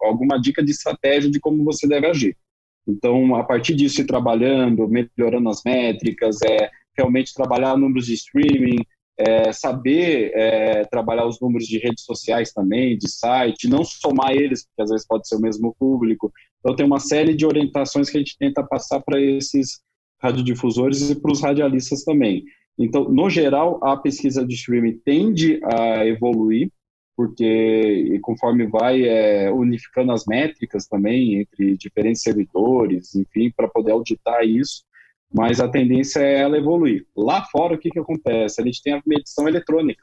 alguma 0.01 0.37
dica 0.39 0.63
de 0.63 0.71
estratégia 0.71 1.31
de 1.31 1.39
como 1.39 1.63
você 1.63 1.87
deve 1.87 2.07
agir. 2.07 2.35
Então, 2.87 3.35
a 3.35 3.43
partir 3.43 3.75
disso, 3.75 4.01
ir 4.01 4.05
trabalhando, 4.05 4.87
melhorando 4.87 5.49
as 5.49 5.61
métricas, 5.63 6.37
é, 6.41 6.69
realmente 6.97 7.33
trabalhar 7.33 7.77
números 7.77 8.05
de 8.05 8.13
streaming, 8.13 8.83
é, 9.17 9.51
saber 9.51 10.31
é, 10.33 10.85
trabalhar 10.85 11.27
os 11.27 11.39
números 11.41 11.67
de 11.67 11.77
redes 11.77 12.03
sociais 12.03 12.53
também, 12.53 12.97
de 12.97 13.09
site, 13.09 13.67
não 13.67 13.83
somar 13.83 14.31
eles, 14.31 14.65
porque 14.65 14.81
às 14.81 14.89
vezes 14.89 15.05
pode 15.05 15.27
ser 15.27 15.35
o 15.35 15.41
mesmo 15.41 15.75
público. 15.77 16.31
Então, 16.59 16.75
tem 16.75 16.85
uma 16.85 16.99
série 16.99 17.35
de 17.35 17.45
orientações 17.45 18.09
que 18.09 18.17
a 18.17 18.19
gente 18.19 18.37
tenta 18.37 18.63
passar 18.63 19.01
para 19.01 19.21
esses 19.21 19.81
radiodifusores 20.21 21.09
e 21.09 21.15
para 21.15 21.31
os 21.31 21.41
radialistas 21.41 22.03
também. 22.03 22.43
Então, 22.77 23.09
no 23.09 23.29
geral, 23.29 23.79
a 23.83 23.97
pesquisa 23.97 24.45
de 24.45 24.55
streaming 24.55 24.99
tende 25.03 25.59
a 25.63 26.05
evoluir, 26.05 26.71
porque 27.19 28.17
conforme 28.21 28.65
vai 28.65 29.03
é, 29.03 29.51
unificando 29.51 30.13
as 30.13 30.25
métricas 30.25 30.87
também 30.87 31.41
entre 31.41 31.75
diferentes 31.75 32.21
servidores, 32.21 33.13
enfim, 33.13 33.51
para 33.51 33.67
poder 33.67 33.91
auditar 33.91 34.45
isso, 34.45 34.85
mas 35.29 35.59
a 35.59 35.67
tendência 35.67 36.21
é 36.21 36.39
ela 36.39 36.57
evoluir. 36.57 37.05
Lá 37.13 37.43
fora, 37.43 37.75
o 37.75 37.77
que, 37.77 37.89
que 37.89 37.99
acontece? 37.99 38.61
A 38.61 38.63
gente 38.63 38.81
tem 38.81 38.93
a 38.93 39.01
medição 39.05 39.49
eletrônica, 39.49 40.01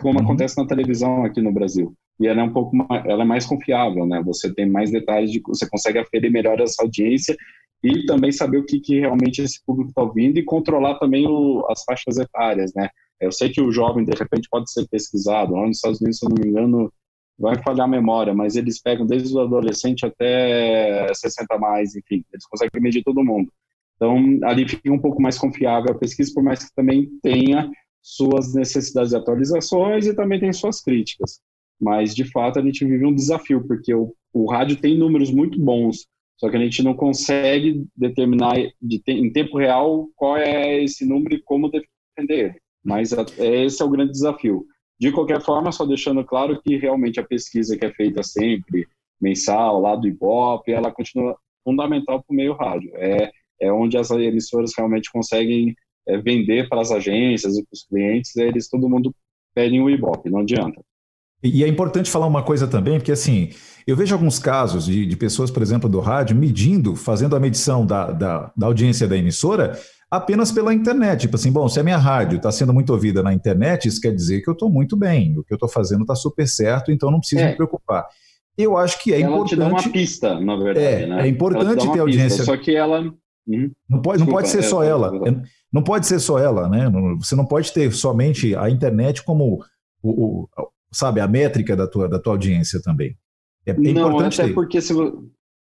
como 0.00 0.18
uhum. 0.18 0.24
acontece 0.24 0.56
na 0.60 0.66
televisão 0.66 1.24
aqui 1.24 1.40
no 1.40 1.52
Brasil. 1.52 1.94
E 2.18 2.26
ela 2.26 2.40
é 2.40 2.44
um 2.44 2.52
pouco 2.52 2.74
mais, 2.74 3.06
ela 3.06 3.22
é 3.22 3.26
mais 3.26 3.46
confiável, 3.46 4.04
né? 4.04 4.20
Você 4.24 4.52
tem 4.52 4.68
mais 4.68 4.90
detalhes, 4.90 5.30
de, 5.30 5.40
você 5.46 5.70
consegue 5.70 6.00
aferir 6.00 6.32
melhor 6.32 6.60
essa 6.60 6.82
audiência 6.82 7.36
e 7.80 8.06
também 8.06 8.32
saber 8.32 8.58
o 8.58 8.66
que, 8.66 8.80
que 8.80 8.98
realmente 8.98 9.40
esse 9.40 9.64
público 9.64 9.90
está 9.90 10.02
ouvindo 10.02 10.36
e 10.36 10.44
controlar 10.44 10.98
também 10.98 11.28
o, 11.28 11.64
as 11.70 11.84
faixas 11.84 12.18
etárias, 12.18 12.74
né? 12.74 12.90
Eu 13.20 13.32
sei 13.32 13.50
que 13.50 13.60
o 13.60 13.72
jovem, 13.72 14.04
de 14.04 14.16
repente, 14.16 14.48
pode 14.50 14.70
ser 14.70 14.86
pesquisado. 14.88 15.54
Lá 15.54 15.66
nos 15.66 15.78
Estados 15.78 16.00
Unidos, 16.00 16.18
se 16.18 16.26
eu 16.26 16.30
não 16.30 16.36
me 16.42 16.48
engano, 16.48 16.92
vai 17.38 17.60
falhar 17.62 17.86
a 17.86 17.90
memória, 17.90 18.34
mas 18.34 18.56
eles 18.56 18.80
pegam 18.80 19.06
desde 19.06 19.34
o 19.34 19.40
adolescente 19.40 20.04
até 20.04 21.12
60 21.12 21.58
mais, 21.58 21.94
enfim, 21.94 22.24
eles 22.32 22.46
conseguem 22.46 22.82
medir 22.82 23.02
todo 23.02 23.24
mundo. 23.24 23.52
Então, 23.96 24.18
ali 24.44 24.68
fica 24.68 24.92
um 24.92 24.98
pouco 24.98 25.20
mais 25.20 25.38
confiável 25.38 25.92
a 25.92 25.98
pesquisa, 25.98 26.32
por 26.34 26.42
mais 26.42 26.64
que 26.64 26.74
também 26.74 27.08
tenha 27.22 27.70
suas 28.02 28.54
necessidades 28.54 29.10
de 29.10 29.16
atualizações 29.16 30.06
e 30.06 30.14
também 30.14 30.38
tem 30.38 30.52
suas 30.52 30.80
críticas. 30.80 31.40
Mas, 31.80 32.14
de 32.14 32.24
fato, 32.30 32.58
a 32.58 32.62
gente 32.62 32.84
vive 32.84 33.04
um 33.04 33.14
desafio, 33.14 33.66
porque 33.66 33.94
o, 33.94 34.14
o 34.32 34.50
rádio 34.50 34.76
tem 34.76 34.98
números 34.98 35.30
muito 35.30 35.58
bons, 35.58 36.06
só 36.38 36.50
que 36.50 36.56
a 36.56 36.60
gente 36.60 36.82
não 36.82 36.94
consegue 36.94 37.86
determinar 37.96 38.54
de, 38.80 39.02
em 39.08 39.32
tempo 39.32 39.58
real 39.58 40.08
qual 40.14 40.36
é 40.36 40.82
esse 40.82 41.06
número 41.06 41.34
e 41.34 41.42
como 41.42 41.70
defender 41.70 42.50
ele. 42.50 42.60
Mas 42.86 43.12
a, 43.12 43.26
esse 43.38 43.82
é 43.82 43.84
o 43.84 43.90
grande 43.90 44.12
desafio. 44.12 44.64
De 44.98 45.10
qualquer 45.10 45.42
forma, 45.42 45.72
só 45.72 45.84
deixando 45.84 46.24
claro 46.24 46.60
que 46.62 46.76
realmente 46.76 47.18
a 47.18 47.26
pesquisa 47.26 47.76
que 47.76 47.84
é 47.84 47.92
feita 47.92 48.22
sempre, 48.22 48.86
mensal, 49.20 49.80
lá 49.80 49.96
do 49.96 50.06
Ibope, 50.06 50.72
ela 50.72 50.92
continua 50.92 51.36
fundamental 51.64 52.22
para 52.22 52.32
o 52.32 52.36
meio 52.36 52.54
rádio. 52.54 52.90
É, 52.94 53.30
é 53.60 53.72
onde 53.72 53.98
as 53.98 54.10
emissoras 54.10 54.72
realmente 54.76 55.10
conseguem 55.10 55.74
é, 56.06 56.16
vender 56.18 56.68
para 56.68 56.80
as 56.80 56.92
agências 56.92 57.56
e 57.56 57.62
para 57.62 57.74
os 57.74 57.84
clientes, 57.84 58.36
eles 58.36 58.68
todo 58.68 58.88
mundo 58.88 59.12
pedem 59.54 59.82
o 59.82 59.90
Ibope, 59.90 60.30
não 60.30 60.40
adianta. 60.40 60.80
E 61.42 61.62
é 61.62 61.68
importante 61.68 62.10
falar 62.10 62.26
uma 62.26 62.42
coisa 62.42 62.66
também, 62.66 62.98
porque 62.98 63.12
assim, 63.12 63.50
eu 63.86 63.96
vejo 63.96 64.14
alguns 64.14 64.38
casos 64.38 64.86
de, 64.86 65.04
de 65.04 65.16
pessoas, 65.16 65.50
por 65.50 65.62
exemplo, 65.62 65.88
do 65.88 66.00
rádio, 66.00 66.36
medindo, 66.36 66.96
fazendo 66.96 67.36
a 67.36 67.40
medição 67.40 67.84
da, 67.84 68.10
da, 68.10 68.52
da 68.56 68.66
audiência 68.66 69.06
da 69.06 69.16
emissora 69.16 69.78
apenas 70.16 70.50
pela 70.50 70.74
internet. 70.74 71.22
Tipo 71.22 71.36
assim, 71.36 71.52
bom, 71.52 71.68
se 71.68 71.78
a 71.78 71.82
minha 71.82 71.96
rádio 71.96 72.36
está 72.36 72.50
sendo 72.50 72.72
muito 72.72 72.92
ouvida 72.92 73.22
na 73.22 73.32
internet, 73.32 73.88
isso 73.88 74.00
quer 74.00 74.14
dizer 74.14 74.42
que 74.42 74.48
eu 74.48 74.52
estou 74.52 74.70
muito 74.70 74.96
bem, 74.96 75.38
o 75.38 75.44
que 75.44 75.52
eu 75.52 75.56
estou 75.56 75.68
fazendo 75.68 76.02
está 76.02 76.14
super 76.14 76.46
certo, 76.46 76.90
então 76.90 77.10
não 77.10 77.20
preciso 77.20 77.42
é. 77.42 77.50
me 77.50 77.56
preocupar. 77.56 78.06
Eu 78.58 78.76
acho 78.76 79.02
que 79.02 79.12
é 79.12 79.20
ela 79.20 79.36
importante. 79.36 79.60
Ela 79.60 79.68
te 79.68 79.74
dá 79.74 79.88
uma 79.88 79.92
pista, 79.92 80.40
na 80.40 80.56
verdade. 80.56 80.86
É, 80.86 81.06
né? 81.06 81.22
é 81.22 81.28
importante 81.28 81.92
ter 81.92 82.00
audiência. 82.00 82.38
Pista, 82.38 82.44
só 82.44 82.56
que 82.56 82.74
ela. 82.74 83.00
Uhum. 83.46 83.70
Não 83.88 84.02
pode, 84.02 84.18
Desculpa, 84.18 84.24
não 84.24 84.26
pode 84.26 84.48
ser 84.48 84.58
é, 84.58 84.62
só 84.62 84.82
ela. 84.82 85.12
Não 85.72 85.82
pode 85.82 86.06
ser 86.06 86.18
só 86.18 86.38
ela, 86.38 86.68
né? 86.68 86.90
Você 87.18 87.36
não 87.36 87.44
pode 87.44 87.72
ter 87.72 87.92
somente 87.92 88.56
a 88.56 88.70
internet 88.70 89.22
como 89.22 89.62
o, 90.02 90.42
o 90.42 90.48
sabe, 90.92 91.20
a 91.20 91.28
métrica 91.28 91.76
da 91.76 91.86
tua, 91.86 92.08
da 92.08 92.18
tua 92.18 92.32
audiência 92.32 92.80
também. 92.82 93.16
É, 93.66 93.72
é 93.72 93.74
não, 93.74 94.08
importante 94.08 94.40
até 94.40 94.48
ter. 94.48 94.54
porque 94.54 94.80
se 94.80 94.94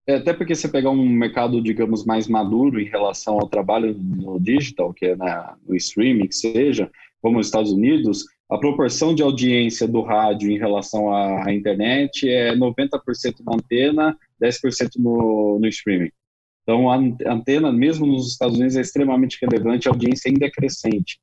é, 0.08 0.16
até 0.16 0.34
porque 0.34 0.54
você 0.54 0.68
pegar 0.68 0.92
um 0.92 1.08
mercado, 1.10 1.62
digamos, 1.62 2.06
mais 2.06 2.28
maduro 2.28 2.80
em 2.80 2.86
relação 2.86 3.36
ao 3.36 3.50
trabalho 3.50 3.96
no 3.98 4.40
digital, 4.40 4.94
que 4.94 5.08
é 5.08 5.16
na, 5.16 5.58
no 5.68 5.76
streaming, 5.76 6.28
que 6.28 6.36
seja, 6.36 6.92
como 7.22 7.40
os 7.40 7.48
Estados 7.48 7.72
Unidos, 7.72 8.26
a 8.50 8.58
proporção 8.58 9.16
de 9.16 9.24
audiência 9.24 9.88
do 9.88 10.02
rádio 10.02 10.52
em 10.52 10.60
relação 10.60 11.12
à, 11.12 11.48
à 11.48 11.54
internet 11.54 12.30
é 12.30 12.56
90% 12.56 13.00
na 13.44 13.56
antena, 13.56 14.18
10% 14.42 14.98
no, 15.00 15.58
no 15.60 15.68
streaming. 15.68 16.12
Então, 16.62 16.90
a 16.90 16.98
antena, 17.32 17.72
mesmo 17.72 18.06
nos 18.06 18.32
Estados 18.32 18.58
Unidos, 18.58 18.76
é 18.76 18.82
extremamente 18.82 19.38
relevante, 19.42 19.88
a 19.88 19.92
audiência 19.92 20.30
ainda 20.30 20.46
é 20.46 20.52
crescente. 20.52 21.20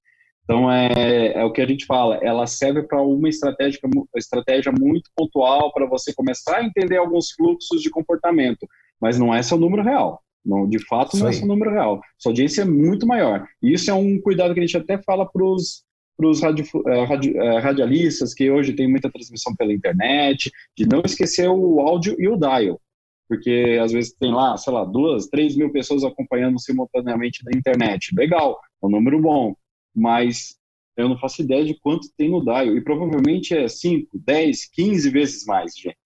Então, 0.52 0.70
é, 0.70 1.32
é 1.32 1.44
o 1.44 1.50
que 1.50 1.62
a 1.62 1.66
gente 1.66 1.86
fala, 1.86 2.16
ela 2.16 2.46
serve 2.46 2.82
para 2.82 3.00
uma 3.00 3.26
estratégia, 3.26 3.80
estratégia 4.14 4.70
muito 4.70 5.10
pontual 5.16 5.72
para 5.72 5.86
você 5.86 6.12
começar 6.12 6.58
a 6.58 6.64
entender 6.64 6.98
alguns 6.98 7.30
fluxos 7.30 7.80
de 7.80 7.88
comportamento, 7.88 8.68
mas 9.00 9.18
não 9.18 9.34
é 9.34 9.42
seu 9.42 9.56
número 9.56 9.82
real. 9.82 10.20
Não, 10.44 10.68
de 10.68 10.78
fato, 10.86 11.16
não 11.16 11.26
é 11.26 11.32
seu 11.32 11.46
número 11.46 11.70
real. 11.70 12.02
Sua 12.18 12.32
audiência 12.32 12.62
é 12.62 12.64
muito 12.66 13.06
maior. 13.06 13.48
E 13.62 13.72
isso 13.72 13.90
é 13.90 13.94
um 13.94 14.20
cuidado 14.20 14.52
que 14.52 14.60
a 14.60 14.62
gente 14.62 14.76
até 14.76 14.98
fala 14.98 15.24
para 15.24 15.42
os 15.42 15.84
para 16.18 16.28
os 16.28 16.42
radio, 16.42 16.64
uh, 16.74 17.04
radio, 17.04 17.34
uh, 17.34 17.58
radialistas 17.58 18.34
que 18.34 18.50
hoje 18.50 18.74
tem 18.74 18.86
muita 18.86 19.10
transmissão 19.10 19.56
pela 19.56 19.72
internet, 19.72 20.52
de 20.76 20.86
não 20.86 21.00
esquecer 21.02 21.48
o 21.48 21.80
áudio 21.80 22.14
e 22.18 22.28
o 22.28 22.36
dial, 22.36 22.78
porque 23.26 23.78
às 23.82 23.90
vezes 23.90 24.14
tem 24.20 24.30
lá, 24.30 24.54
sei 24.58 24.74
lá, 24.74 24.84
duas, 24.84 25.26
três 25.28 25.56
mil 25.56 25.72
pessoas 25.72 26.04
acompanhando 26.04 26.60
simultaneamente 26.60 27.42
na 27.46 27.58
internet. 27.58 28.14
Legal, 28.14 28.60
é 28.82 28.86
um 28.86 28.90
número 28.90 29.18
bom 29.20 29.56
mas 29.94 30.56
eu 30.96 31.08
não 31.08 31.18
faço 31.18 31.42
ideia 31.42 31.64
de 31.64 31.78
quanto 31.80 32.08
tem 32.16 32.30
no 32.30 32.44
dial, 32.44 32.76
e 32.76 32.80
provavelmente 32.80 33.54
é 33.54 33.66
5, 33.66 34.18
10, 34.24 34.70
15 34.72 35.10
vezes 35.10 35.44
mais, 35.46 35.72
gente. 35.76 35.96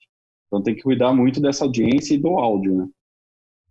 Então 0.46 0.62
tem 0.62 0.74
que 0.74 0.82
cuidar 0.82 1.12
muito 1.12 1.40
dessa 1.40 1.64
audiência 1.64 2.14
e 2.14 2.18
do 2.18 2.38
áudio, 2.38 2.76
né? 2.76 2.86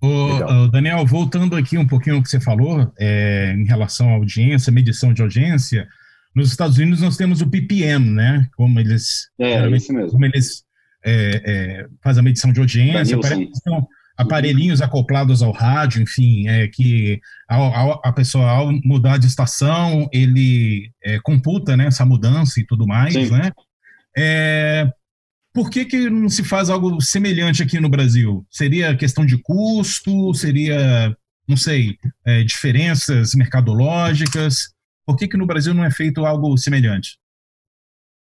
Ô, 0.01 0.67
Daniel, 0.67 1.05
voltando 1.05 1.55
aqui 1.55 1.77
um 1.77 1.87
pouquinho 1.87 2.17
ao 2.17 2.23
que 2.23 2.29
você 2.29 2.39
falou 2.39 2.91
é, 2.99 3.55
em 3.57 3.65
relação 3.65 4.09
à 4.09 4.13
audiência, 4.13 4.71
medição 4.71 5.13
de 5.13 5.21
audiência, 5.21 5.87
nos 6.35 6.49
Estados 6.49 6.77
Unidos 6.77 7.01
nós 7.01 7.15
temos 7.15 7.41
o 7.41 7.49
PPM, 7.49 8.11
né? 8.11 8.47
Como 8.57 8.77
eles, 8.79 9.29
é, 9.39 9.67
isso 9.69 9.93
mesmo. 9.93 10.11
Como 10.11 10.25
eles 10.25 10.65
é, 11.03 11.41
é, 11.45 11.87
fazem 12.03 12.19
a 12.19 12.23
medição 12.23 12.51
de 12.51 12.59
audiência, 12.59 13.17
parece 13.19 13.45
que 13.45 13.55
são, 13.55 13.87
aparelhinhos 14.17 14.81
acoplados 14.81 15.41
ao 15.41 15.51
rádio, 15.51 16.01
enfim, 16.01 16.47
é 16.47 16.67
que 16.67 17.19
a, 17.49 18.09
a 18.09 18.13
pessoa, 18.13 18.49
ao 18.49 18.71
mudar 18.83 19.17
de 19.17 19.27
estação, 19.27 20.09
ele 20.11 20.89
é, 21.03 21.19
computa 21.19 21.75
né, 21.75 21.87
essa 21.87 22.05
mudança 22.05 22.59
e 22.59 22.65
tudo 22.65 22.87
mais, 22.87 23.13
Sim. 23.13 23.29
né? 23.29 23.51
É, 24.17 24.89
por 25.53 25.69
que, 25.69 25.85
que 25.85 26.09
não 26.09 26.29
se 26.29 26.43
faz 26.43 26.69
algo 26.69 27.01
semelhante 27.01 27.61
aqui 27.61 27.79
no 27.79 27.89
Brasil? 27.89 28.45
Seria 28.49 28.95
questão 28.95 29.25
de 29.25 29.37
custo? 29.37 30.33
Seria, 30.33 31.15
não 31.47 31.57
sei, 31.57 31.97
é, 32.25 32.43
diferenças 32.43 33.33
mercadológicas? 33.35 34.73
Por 35.05 35.17
que, 35.17 35.27
que 35.27 35.37
no 35.37 35.45
Brasil 35.45 35.73
não 35.73 35.83
é 35.83 35.91
feito 35.91 36.25
algo 36.25 36.57
semelhante? 36.57 37.17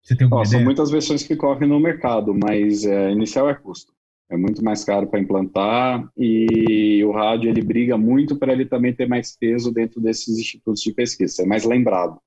Você 0.03 0.15
tem 0.15 0.25
alguma 0.25 0.41
oh? 0.41 0.45
São 0.45 0.63
muitas 0.63 0.89
versões 0.91 1.23
que 1.23 1.35
correm 1.35 1.67
no 1.67 1.79
mercado, 1.79 2.33
mas 2.33 2.85
é, 2.85 3.11
inicial 3.11 3.49
é 3.49 3.55
custo 3.55 3.91
é 4.31 4.37
muito 4.37 4.63
mais 4.63 4.83
caro 4.85 5.07
para 5.07 5.19
implantar 5.19 6.09
e 6.17 7.03
o 7.03 7.11
rádio 7.11 7.49
ele 7.49 7.61
briga 7.61 7.97
muito 7.97 8.37
para 8.37 8.53
ele 8.53 8.65
também 8.65 8.93
ter 8.93 9.05
mais 9.05 9.35
peso 9.37 9.73
dentro 9.73 9.99
desses 9.99 10.39
institutos 10.39 10.81
de 10.81 10.93
pesquisa, 10.93 11.33
ser 11.33 11.45
mais 11.45 11.65
lembrado. 11.65 12.17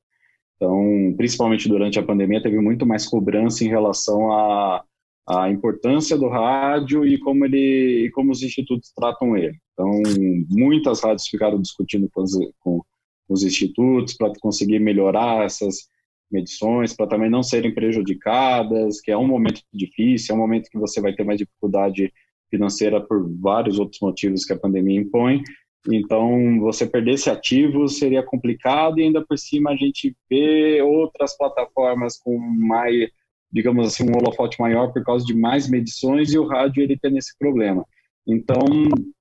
Então, 0.57 1.15
principalmente 1.17 1.67
durante 1.67 1.99
a 1.99 2.03
pandemia, 2.03 2.43
teve 2.43 2.61
muito 2.61 2.85
mais 2.85 3.07
cobrança 3.07 3.65
em 3.65 3.69
relação 3.69 4.31
à, 4.31 4.85
à 5.27 5.51
importância 5.51 6.17
do 6.17 6.29
rádio 6.29 7.07
e 7.07 7.19
como 7.19 7.47
ele, 7.47 8.07
e 8.07 8.11
como 8.11 8.31
os 8.31 8.43
institutos 8.43 8.93
tratam 8.95 9.35
ele. 9.35 9.57
Então, 9.73 9.91
muitas 10.51 11.03
rádios 11.03 11.27
ficaram 11.27 11.59
discutindo 11.59 12.09
com 12.13 12.23
os, 12.23 12.33
com 12.61 12.83
os 13.31 13.43
institutos 13.43 14.15
para 14.15 14.31
conseguir 14.41 14.79
melhorar 14.79 15.47
essas 15.47 15.89
medições, 16.35 16.95
para 16.95 17.07
também 17.07 17.31
não 17.31 17.43
serem 17.43 17.73
prejudicadas, 17.73 19.01
que 19.01 19.11
é 19.11 19.17
um 19.17 19.27
momento 19.27 19.63
difícil, 19.73 20.35
é 20.35 20.37
um 20.37 20.41
momento 20.41 20.69
que 20.69 20.79
você 20.79 21.01
vai 21.01 21.15
ter 21.15 21.25
mais 21.25 21.39
dificuldade 21.39 22.13
financeira 22.51 23.01
por 23.01 23.27
vários 23.41 23.79
outros 23.79 24.01
motivos 24.01 24.45
que 24.45 24.53
a 24.53 24.59
pandemia 24.59 25.01
impõe. 25.01 25.43
Então, 25.91 26.59
você 26.61 26.87
perder 26.87 27.15
esse 27.15 27.31
ativo 27.31 27.89
seria 27.89 28.23
complicado 28.23 28.99
e 28.99 29.05
ainda 29.05 29.25
por 29.25 29.39
cima 29.39 29.71
a 29.71 29.77
gente 29.77 30.17
vê 30.31 30.83
outras 30.83 31.37
plataformas 31.37 32.19
com 32.19 32.39
mais, 32.39 33.11
digamos 33.53 33.87
assim, 33.87 34.05
um 34.05 34.17
holofote 34.17 34.59
maior 34.61 34.93
por 34.93 35.05
causa 35.05 35.25
de 35.25 35.35
mais 35.35 35.69
medições 35.69 36.33
e 36.33 36.39
o 36.39 36.47
rádio 36.47 36.83
ele 36.83 36.99
tem 36.99 37.17
esse 37.17 37.37
problema. 37.39 37.85
Então, 38.27 38.65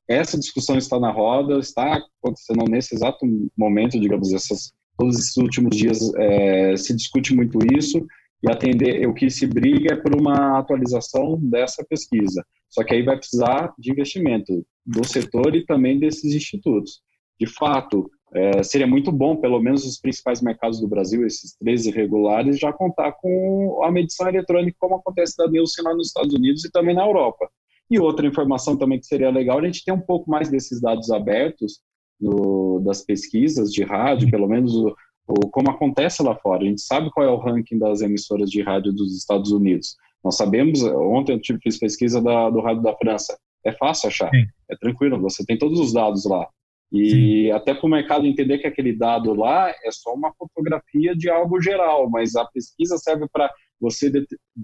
essa 0.08 0.40
discussão 0.40 0.78
está 0.78 1.00
na 1.00 1.12
roda, 1.12 1.60
está 1.60 2.02
acontecendo 2.22 2.64
nesse 2.70 2.96
exato 2.96 3.26
momento, 3.58 4.00
digamos, 4.00 4.32
essas 4.32 4.74
todos 4.98 5.18
esses 5.18 5.38
últimos 5.38 5.76
dias 5.76 6.00
é, 6.16 6.76
se 6.78 6.96
discute 6.96 7.36
muito 7.36 7.60
isso 7.76 8.06
e 8.44 8.52
atender 8.52 9.08
o 9.08 9.14
que 9.14 9.30
se 9.30 9.48
briga 9.48 9.94
é 9.94 9.96
por 9.96 10.16
uma 10.20 10.60
atualização 10.60 11.40
dessa 11.42 11.84
pesquisa. 11.84 12.46
Só 12.70 12.84
que 12.84 12.94
aí 12.94 13.04
vai 13.04 13.18
precisar 13.18 13.74
de 13.78 13.92
investimento 13.92 14.66
do 14.86 15.06
setor 15.06 15.56
e 15.56 15.66
também 15.66 16.00
desses 16.00 16.34
institutos. 16.34 17.02
De 17.40 17.48
fato, 17.48 18.10
é, 18.34 18.64
seria 18.64 18.88
muito 18.88 19.12
bom, 19.12 19.38
pelo 19.38 19.62
menos 19.62 19.86
os 19.86 20.00
principais 20.00 20.42
mercados 20.42 20.80
do 20.80 20.88
Brasil, 20.88 21.26
esses 21.26 21.56
13 21.58 21.92
regulares, 21.92 22.60
já 22.60 22.74
contar 22.74 23.14
com 23.14 23.82
a 23.84 23.92
medição 23.92 24.28
eletrônica, 24.28 24.76
como 24.80 24.96
acontece 24.96 25.38
da 25.38 25.48
Nielsen 25.48 25.86
lá 25.86 25.94
nos 25.94 26.08
Estados 26.08 26.34
Unidos 26.34 26.66
e 26.66 26.72
também 26.72 26.96
na 26.96 27.06
Europa. 27.06 27.48
E 27.90 28.00
outra 28.00 28.26
informação 28.26 28.76
também 28.76 29.00
que 29.00 29.06
seria 29.06 29.30
legal, 29.30 29.60
a 29.60 29.66
gente 29.66 29.86
ter 29.86 29.92
um 29.92 30.02
pouco 30.02 30.30
mais 30.30 30.50
desses 30.50 30.82
dados 30.82 31.12
abertos 31.12 31.80
do, 32.24 32.80
das 32.80 33.02
pesquisas 33.02 33.72
de 33.72 33.84
rádio, 33.84 34.32
pelo 34.32 34.48
menos 34.48 34.74
o, 34.74 34.96
o, 35.28 35.50
como 35.50 35.70
acontece 35.70 36.24
lá 36.24 36.36
fora. 36.36 36.64
A 36.64 36.68
gente 36.68 36.82
sabe 36.82 37.12
qual 37.12 37.26
é 37.28 37.30
o 37.30 37.38
ranking 37.38 37.78
das 37.78 38.02
emissoras 38.02 38.50
de 38.50 38.62
rádio 38.62 38.94
dos 38.94 39.16
Estados 39.18 39.52
Unidos. 39.52 39.96
Nós 40.24 40.38
sabemos, 40.38 40.82
ontem 40.84 41.34
eu 41.34 41.58
fiz 41.62 41.78
pesquisa 41.78 42.22
da, 42.22 42.50
do 42.50 42.62
rádio 42.62 42.82
da 42.82 42.96
França. 42.96 43.38
É 43.66 43.74
fácil 43.74 44.08
achar, 44.08 44.30
Sim. 44.30 44.46
é 44.70 44.76
tranquilo, 44.78 45.20
você 45.20 45.46
tem 45.46 45.58
todos 45.58 45.80
os 45.80 45.94
dados 45.94 46.26
lá. 46.26 46.48
E 46.92 47.10
Sim. 47.10 47.52
até 47.52 47.74
para 47.74 47.86
o 47.86 47.90
mercado 47.90 48.26
entender 48.26 48.60
que 48.60 48.68
aquele 48.68 48.94
dado 48.94 49.34
lá 49.34 49.70
é 49.70 49.92
só 49.92 50.14
uma 50.14 50.34
fotografia 50.34 51.16
de 51.16 51.30
algo 51.30 51.62
geral, 51.62 52.10
mas 52.10 52.36
a 52.36 52.46
pesquisa 52.46 52.98
serve 52.98 53.26
para 53.32 53.52
você 53.82 54.10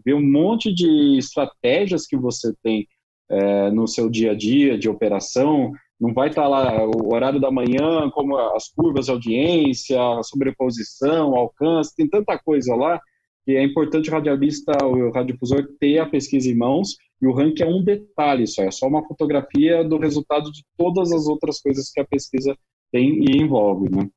ver 0.06 0.14
um 0.14 0.32
monte 0.32 0.74
de 0.74 1.18
estratégias 1.18 2.06
que 2.06 2.16
você 2.16 2.54
tem 2.64 2.88
é, 3.30 3.72
no 3.72 3.88
seu 3.88 4.10
dia 4.10 4.32
a 4.32 4.36
dia 4.36 4.78
de 4.78 4.88
operação, 4.88 5.72
não 6.00 6.14
vai 6.14 6.30
estar 6.30 6.48
lá 6.48 6.86
o 6.86 7.14
horário 7.14 7.40
da 7.40 7.52
manhã, 7.52 8.10
como 8.12 8.38
as 8.38 8.70
curvas 8.70 9.06
de 9.06 9.12
audiência, 9.12 10.00
sobreposição, 10.24 11.36
alcance, 11.36 11.96
tem 11.96 12.08
tanta 12.08 12.38
coisa 12.38 12.76
lá 12.76 13.00
que 13.46 13.56
é 13.56 13.64
importante 13.64 14.10
o 14.10 14.14
radialista, 14.14 14.72
o 14.86 15.12
radiodifusor 15.12 15.68
ter 15.80 15.98
a 15.98 16.06
pesquisa 16.06 16.50
em 16.50 16.56
mãos, 16.56 16.96
e 17.22 17.28
o 17.28 17.34
ranking 17.34 17.64
é 17.64 17.68
um 17.68 17.84
detalhe 17.84 18.46
só, 18.46 18.64
é 18.64 18.72
só 18.72 18.88
uma 18.88 19.06
fotografia 19.08 19.84
do 19.84 19.98
resultado 19.98 20.52
de 20.52 20.64
todas 20.78 21.12
as 21.12 21.26
outras 21.26 21.60
coisas 21.60 21.90
que 21.92 22.00
a 22.00 22.06
pesquisa 22.06 22.56
tem 22.92 23.24
e 23.24 23.42
envolve, 23.42 23.90
né? 23.90 24.08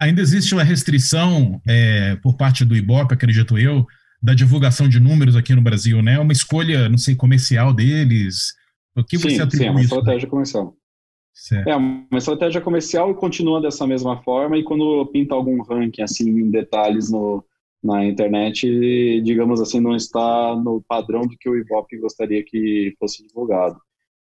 Ainda 0.00 0.20
existe 0.20 0.54
uma 0.54 0.62
restrição 0.62 1.60
é, 1.68 2.16
por 2.16 2.36
parte 2.36 2.64
do 2.64 2.74
IBOP, 2.74 3.12
acredito 3.12 3.58
eu, 3.58 3.84
da 4.22 4.32
divulgação 4.32 4.88
de 4.88 4.98
números 4.98 5.36
aqui 5.36 5.54
no 5.54 5.62
Brasil, 5.62 6.00
né? 6.00 6.18
Uma 6.18 6.32
escolha, 6.32 6.88
não 6.88 6.98
sei, 6.98 7.14
comercial 7.14 7.74
deles. 7.74 8.54
O 8.96 9.04
que 9.04 9.18
você 9.18 9.30
sim, 9.30 9.40
atribui 9.40 9.58
sim, 9.58 9.66
é 9.66 9.70
uma 9.70 9.80
estratégia 9.82 10.28
comercial. 10.28 10.77
Certo. 11.38 11.68
É 11.68 11.76
uma 11.76 12.18
estratégia 12.18 12.60
comercial 12.60 13.12
e 13.12 13.14
continua 13.14 13.60
dessa 13.60 13.86
mesma 13.86 14.20
forma. 14.24 14.58
E 14.58 14.64
quando 14.64 15.06
pinta 15.06 15.36
algum 15.36 15.62
ranking 15.62 16.02
assim 16.02 16.28
em 16.28 16.50
detalhes 16.50 17.12
no, 17.12 17.44
na 17.80 18.04
internet, 18.04 19.20
digamos 19.22 19.60
assim, 19.60 19.78
não 19.78 19.94
está 19.94 20.56
no 20.56 20.82
padrão 20.88 21.20
do 21.20 21.36
que 21.38 21.48
o 21.48 21.56
Ibope 21.56 21.96
gostaria 21.98 22.44
que 22.44 22.92
fosse 22.98 23.24
divulgado. 23.24 23.80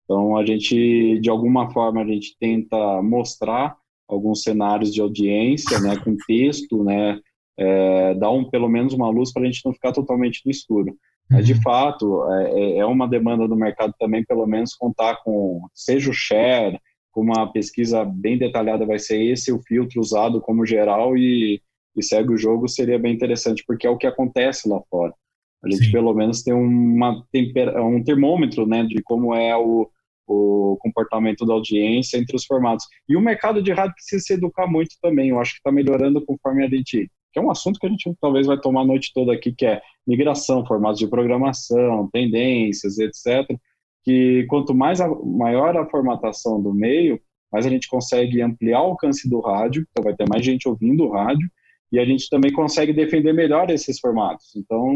Então 0.05 0.37
a 0.37 0.45
gente, 0.45 1.19
de 1.19 1.29
alguma 1.29 1.69
forma, 1.71 2.01
a 2.01 2.05
gente 2.05 2.37
tenta 2.39 3.01
mostrar 3.01 3.75
alguns 4.07 4.41
cenários 4.41 4.93
de 4.93 5.01
audiência, 5.01 5.81
né, 5.81 5.97
com 5.97 6.15
texto, 6.25 6.81
né, 6.81 7.19
é, 7.57 8.13
dar 8.15 8.31
um 8.31 8.49
pelo 8.49 8.69
menos 8.69 8.93
uma 8.93 9.09
luz 9.09 9.33
para 9.33 9.43
a 9.43 9.45
gente 9.45 9.61
não 9.65 9.73
ficar 9.73 9.91
totalmente 9.91 10.41
no 10.45 10.51
escuro. 10.51 10.95
Mas, 11.29 11.45
de 11.45 11.61
fato, 11.61 12.25
é, 12.29 12.77
é 12.77 12.85
uma 12.85 13.07
demanda 13.07 13.47
do 13.47 13.55
mercado 13.55 13.93
também, 13.97 14.23
pelo 14.25 14.45
menos, 14.45 14.75
contar 14.75 15.17
com, 15.23 15.61
seja 15.73 16.09
o 16.09 16.13
share, 16.13 16.77
com 17.11 17.21
uma 17.21 17.51
pesquisa 17.51 18.03
bem 18.05 18.37
detalhada, 18.37 18.85
vai 18.85 18.99
ser 18.99 19.21
esse 19.21 19.51
o 19.51 19.61
filtro 19.61 19.99
usado 19.99 20.41
como 20.41 20.65
geral 20.65 21.17
e, 21.17 21.61
e 21.95 22.03
segue 22.03 22.33
o 22.33 22.37
jogo, 22.37 22.67
seria 22.67 22.97
bem 22.97 23.13
interessante, 23.13 23.63
porque 23.67 23.85
é 23.85 23.89
o 23.89 23.97
que 23.97 24.07
acontece 24.07 24.67
lá 24.69 24.81
fora. 24.89 25.13
A 25.63 25.69
gente, 25.69 25.85
Sim. 25.85 25.91
pelo 25.91 26.13
menos, 26.13 26.41
tem 26.41 26.53
uma 26.53 27.23
um 27.83 28.03
termômetro 28.03 28.65
né, 28.65 28.83
de 28.83 29.01
como 29.03 29.35
é 29.35 29.55
o, 29.55 29.87
o 30.27 30.77
comportamento 30.79 31.45
da 31.45 31.53
audiência 31.53 32.17
entre 32.17 32.35
os 32.35 32.45
formatos. 32.45 32.85
E 33.07 33.15
o 33.15 33.21
mercado 33.21 33.61
de 33.61 33.71
rádio 33.71 33.93
precisa 33.93 34.23
se 34.23 34.33
educar 34.33 34.65
muito 34.65 34.95
também. 35.01 35.29
Eu 35.29 35.39
acho 35.39 35.51
que 35.51 35.57
está 35.57 35.71
melhorando 35.71 36.25
conforme 36.25 36.65
a 36.65 36.69
gente. 36.69 37.09
Que 37.31 37.39
é 37.39 37.41
um 37.41 37.51
assunto 37.51 37.79
que 37.79 37.85
a 37.85 37.89
gente 37.89 38.13
talvez 38.19 38.45
vai 38.45 38.59
tomar 38.59 38.81
a 38.81 38.85
noite 38.85 39.11
toda 39.13 39.31
aqui, 39.31 39.53
que 39.53 39.65
é 39.65 39.81
migração, 40.05 40.65
formatos 40.65 40.99
de 40.99 41.07
programação, 41.07 42.09
tendências, 42.11 42.97
etc. 42.97 43.47
Que 44.03 44.45
quanto 44.47 44.73
mais 44.73 44.99
a, 44.99 45.07
maior 45.07 45.77
a 45.77 45.89
formatação 45.89 46.61
do 46.61 46.73
meio, 46.73 47.19
mais 47.51 47.65
a 47.65 47.69
gente 47.69 47.87
consegue 47.87 48.41
ampliar 48.41 48.81
o 48.81 48.91
alcance 48.91 49.29
do 49.29 49.39
rádio, 49.39 49.85
então 49.91 50.03
vai 50.03 50.15
ter 50.15 50.27
mais 50.27 50.43
gente 50.45 50.67
ouvindo 50.67 51.03
o 51.03 51.11
rádio, 51.11 51.49
e 51.91 51.99
a 51.99 52.05
gente 52.05 52.29
também 52.29 52.51
consegue 52.51 52.93
defender 52.93 53.33
melhor 53.33 53.69
esses 53.69 53.99
formatos. 53.99 54.55
Então, 54.55 54.95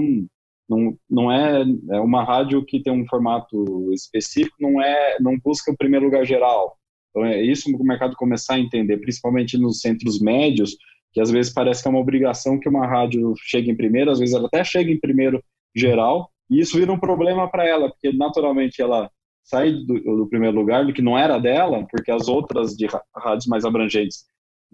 não, 0.68 0.98
não 1.10 1.32
é, 1.32 1.64
é 1.92 2.00
uma 2.00 2.24
rádio 2.24 2.64
que 2.66 2.82
tem 2.82 2.94
um 2.94 3.06
formato 3.06 3.92
específico, 3.94 4.56
não 4.60 4.82
é, 4.82 5.18
não 5.20 5.38
busca 5.38 5.72
o 5.72 5.78
primeiro 5.78 6.06
lugar 6.06 6.26
geral. 6.26 6.78
Então 7.10 7.26
é 7.26 7.42
isso 7.42 7.66
que 7.66 7.76
o 7.76 7.86
mercado 7.86 8.16
começar 8.16 8.56
a 8.56 8.60
entender, 8.60 8.98
principalmente 8.98 9.58
nos 9.58 9.80
centros 9.80 10.20
médios, 10.20 10.76
que 11.14 11.22
às 11.22 11.32
vezes 11.32 11.54
parece 11.54 11.82
que 11.82 11.88
é 11.88 11.92
uma 11.92 12.00
obrigação 12.00 12.60
que 12.60 12.68
uma 12.68 12.86
rádio 12.86 13.34
chegue 13.38 13.72
em 13.72 13.76
primeiro, 13.76 14.12
às 14.12 14.20
vezes 14.20 14.36
ela 14.36 14.48
até 14.48 14.64
chega 14.64 14.92
em 14.92 15.00
primeiro 15.00 15.42
geral, 15.74 16.30
e 16.50 16.60
isso 16.60 16.78
vira 16.78 16.92
um 16.92 17.00
problema 17.00 17.50
para 17.50 17.68
ela, 17.68 17.90
porque 17.90 18.16
naturalmente 18.16 18.82
ela 18.82 19.10
sai 19.44 19.72
do, 19.72 20.00
do, 20.00 20.28
primeiro 20.28 20.56
lugar, 20.56 20.86
do 20.86 20.94
que 20.94 21.02
não 21.02 21.18
era 21.18 21.38
dela, 21.40 21.86
porque 21.90 22.12
as 22.12 22.28
outras 22.28 22.76
de 22.76 22.88
rádios 23.16 23.46
mais 23.46 23.64
abrangentes, 23.64 24.26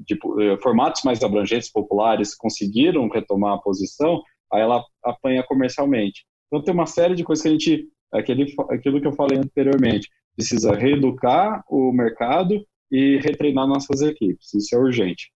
tipo, 0.06 0.36
formatos 0.62 1.04
mais 1.04 1.22
abrangentes, 1.22 1.72
populares, 1.72 2.36
conseguiram 2.36 3.10
retomar 3.10 3.54
a 3.54 3.62
posição, 3.62 4.22
aí 4.52 4.62
ela 4.62 4.84
apanha 5.04 5.44
comercialmente. 5.44 6.26
Então 6.48 6.64
tem 6.64 6.74
uma 6.74 6.86
série 6.86 7.16
de 7.16 7.24
coisas 7.24 7.44
que 7.44 7.50
a 7.50 7.52
gente, 7.52 7.88
aquele, 8.14 8.54
aquilo 8.70 9.02
que 9.02 9.08
eu 9.08 9.14
falei 9.14 9.38
anteriormente, 9.38 10.10
precisa 10.36 10.74
reeducar 10.74 11.64
o 11.70 11.92
mercado 11.92 12.66
e 12.90 13.18
retreinar 13.18 13.68
nossas 13.68 14.02
equipes. 14.02 14.54
Isso 14.54 14.76
é 14.76 14.80
urgente. 14.80 15.32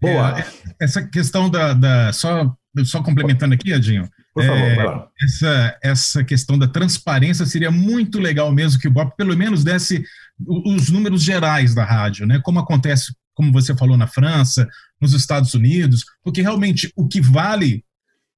Boa. 0.00 0.38
É, 0.38 0.44
essa 0.84 1.06
questão 1.06 1.50
da, 1.50 1.74
da, 1.74 2.12
só 2.12 2.54
só 2.84 3.02
complementando 3.02 3.54
aqui, 3.54 3.72
Adinho. 3.72 4.08
Por 4.32 4.44
favor, 4.44 4.58
é, 4.58 5.24
essa 5.24 5.78
essa 5.82 6.24
questão 6.24 6.58
da 6.58 6.68
transparência 6.68 7.44
seria 7.46 7.70
muito 7.70 8.20
legal 8.20 8.52
mesmo 8.52 8.80
que 8.80 8.86
o 8.86 8.90
Bob 8.90 9.12
pelo 9.16 9.36
menos 9.36 9.64
desse 9.64 10.04
os 10.46 10.88
números 10.88 11.22
gerais 11.22 11.74
da 11.74 11.84
rádio, 11.84 12.26
né? 12.26 12.40
Como 12.42 12.58
acontece, 12.58 13.12
como 13.34 13.52
você 13.52 13.74
falou 13.74 13.96
na 13.96 14.06
França, 14.06 14.68
nos 15.00 15.12
Estados 15.12 15.52
Unidos, 15.54 16.04
porque 16.22 16.42
realmente 16.42 16.92
o 16.96 17.08
que 17.08 17.20
vale 17.20 17.84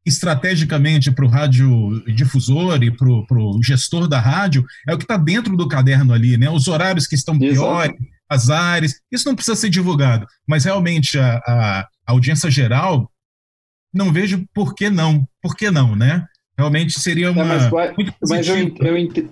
estrategicamente 0.05 1.11
para 1.13 1.25
o 1.25 1.29
radiodifusor 1.29 2.83
e 2.83 2.91
para 2.91 3.09
o 3.09 3.63
gestor 3.63 4.09
da 4.09 4.19
rádio 4.19 4.65
é 4.89 4.95
o 4.95 4.99
que 4.99 5.05
está 5.05 5.17
dentro 5.17 5.57
do 5.57 5.69
caderno 5.69 6.13
ali, 6.13 6.37
né? 6.37 6.51
Os 6.51 6.67
horários 6.69 7.07
que 7.07 7.15
estão 7.15 7.39
piores, 7.39 7.95
as 8.29 8.51
áreas, 8.51 8.95
isso 9.13 9.29
não 9.29 9.37
precisa 9.37 9.57
ser 9.57 9.69
divulgado, 9.69 10.27
mas 10.49 10.65
realmente 10.65 11.19
a, 11.19 11.37
a 11.47 11.89
audiência 12.07 12.51
geral 12.51 13.12
não 13.93 14.13
vejo 14.13 14.45
por 14.55 14.75
que 14.75 14.89
não, 14.89 15.27
por 15.43 15.57
que 15.57 15.71
não, 15.71 15.95
né? 15.95 16.27
Realmente 16.57 16.99
seria 16.99 17.31
uma. 17.31 17.43
É, 17.43 17.71
mas, 17.71 17.97
muito 17.97 18.15
mas 18.29 18.49
eu, 18.49 18.57
eu, 18.57 18.97
entendo, 18.97 19.31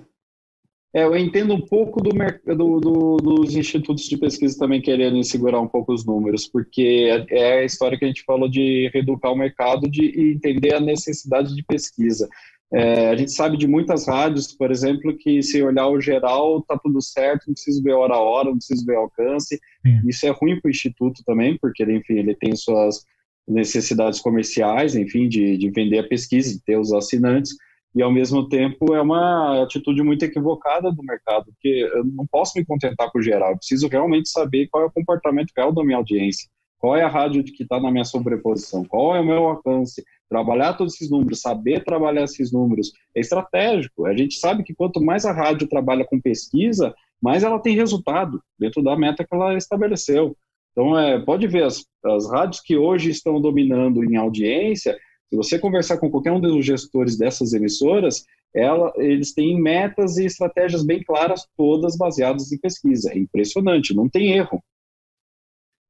é, 0.94 1.04
eu 1.04 1.16
entendo 1.16 1.54
um 1.54 1.60
pouco 1.60 2.02
do, 2.02 2.10
do, 2.10 2.80
do, 2.80 3.16
dos 3.16 3.54
institutos 3.54 4.04
de 4.04 4.16
pesquisa 4.16 4.58
também 4.58 4.80
querendo 4.80 5.22
segurar 5.22 5.60
um 5.60 5.68
pouco 5.68 5.92
os 5.92 6.04
números, 6.04 6.48
porque 6.48 7.24
é 7.30 7.60
a 7.60 7.64
história 7.64 7.98
que 7.98 8.04
a 8.04 8.08
gente 8.08 8.24
falou 8.24 8.48
de 8.48 8.90
reeducar 8.92 9.32
o 9.32 9.36
mercado 9.36 9.88
de, 9.88 10.02
e 10.02 10.32
entender 10.32 10.74
a 10.74 10.80
necessidade 10.80 11.54
de 11.54 11.62
pesquisa. 11.62 12.28
É, 12.72 13.08
a 13.08 13.16
gente 13.16 13.32
sabe 13.32 13.56
de 13.56 13.66
muitas 13.66 14.06
rádios, 14.06 14.52
por 14.52 14.70
exemplo, 14.70 15.16
que 15.16 15.42
se 15.42 15.60
olhar 15.60 15.88
o 15.88 16.00
geral, 16.00 16.62
tá 16.62 16.78
tudo 16.78 17.02
certo, 17.02 17.46
não 17.48 17.54
precisa 17.54 17.82
ver 17.82 17.92
hora 17.92 18.14
a 18.14 18.20
hora, 18.20 18.50
não 18.50 18.58
precisa 18.58 18.84
ver 18.86 18.96
alcance. 18.96 19.60
Sim. 19.84 20.00
Isso 20.08 20.24
é 20.26 20.30
ruim 20.30 20.60
para 20.60 20.68
o 20.68 20.70
instituto 20.70 21.22
também, 21.24 21.58
porque 21.60 21.82
ele, 21.82 21.96
enfim, 21.96 22.14
ele 22.14 22.34
tem 22.34 22.54
suas 22.54 23.04
necessidades 23.46 24.20
comerciais, 24.20 24.94
enfim, 24.94 25.28
de, 25.28 25.56
de 25.56 25.70
vender 25.70 25.98
a 25.98 26.08
pesquisa, 26.08 26.52
de 26.52 26.62
ter 26.62 26.78
os 26.78 26.92
assinantes, 26.92 27.54
e 27.94 28.02
ao 28.02 28.12
mesmo 28.12 28.48
tempo 28.48 28.94
é 28.94 29.02
uma 29.02 29.62
atitude 29.64 30.02
muito 30.02 30.24
equivocada 30.24 30.92
do 30.92 31.02
mercado, 31.02 31.46
porque 31.46 31.88
eu 31.92 32.04
não 32.04 32.26
posso 32.26 32.56
me 32.56 32.64
contentar 32.64 33.10
com 33.10 33.18
o 33.18 33.22
geral, 33.22 33.50
eu 33.50 33.58
preciso 33.58 33.88
realmente 33.88 34.28
saber 34.28 34.68
qual 34.68 34.84
é 34.84 34.86
o 34.86 34.92
comportamento 34.92 35.50
real 35.56 35.72
da 35.72 35.82
minha 35.82 35.96
audiência, 35.96 36.48
qual 36.78 36.96
é 36.96 37.02
a 37.02 37.08
rádio 37.08 37.42
que 37.42 37.62
está 37.62 37.80
na 37.80 37.90
minha 37.90 38.04
sobreposição, 38.04 38.84
qual 38.84 39.16
é 39.16 39.20
o 39.20 39.26
meu 39.26 39.44
alcance, 39.44 40.04
trabalhar 40.28 40.74
todos 40.74 40.94
esses 40.94 41.10
números, 41.10 41.40
saber 41.40 41.84
trabalhar 41.84 42.22
esses 42.22 42.52
números 42.52 42.92
é 43.14 43.20
estratégico. 43.20 44.06
A 44.06 44.16
gente 44.16 44.36
sabe 44.36 44.62
que 44.62 44.72
quanto 44.72 45.02
mais 45.02 45.24
a 45.24 45.32
rádio 45.32 45.68
trabalha 45.68 46.04
com 46.04 46.20
pesquisa, 46.20 46.94
mais 47.20 47.42
ela 47.42 47.58
tem 47.58 47.74
resultado 47.74 48.40
dentro 48.56 48.82
da 48.82 48.96
meta 48.96 49.26
que 49.26 49.34
ela 49.34 49.56
estabeleceu. 49.56 50.36
Então, 50.72 50.98
é, 50.98 51.18
pode 51.20 51.46
ver, 51.46 51.64
as, 51.64 51.84
as 52.04 52.30
rádios 52.30 52.62
que 52.62 52.76
hoje 52.76 53.10
estão 53.10 53.40
dominando 53.40 54.04
em 54.04 54.16
audiência, 54.16 54.96
se 55.28 55.36
você 55.36 55.58
conversar 55.58 55.98
com 55.98 56.10
qualquer 56.10 56.32
um 56.32 56.40
dos 56.40 56.64
gestores 56.64 57.16
dessas 57.16 57.52
emissoras, 57.52 58.24
ela, 58.54 58.92
eles 58.96 59.32
têm 59.32 59.60
metas 59.60 60.16
e 60.16 60.24
estratégias 60.24 60.84
bem 60.84 61.02
claras, 61.02 61.46
todas 61.56 61.96
baseadas 61.96 62.50
em 62.50 62.58
pesquisa. 62.58 63.12
É 63.12 63.18
impressionante, 63.18 63.94
não 63.94 64.08
tem 64.08 64.32
erro. 64.32 64.62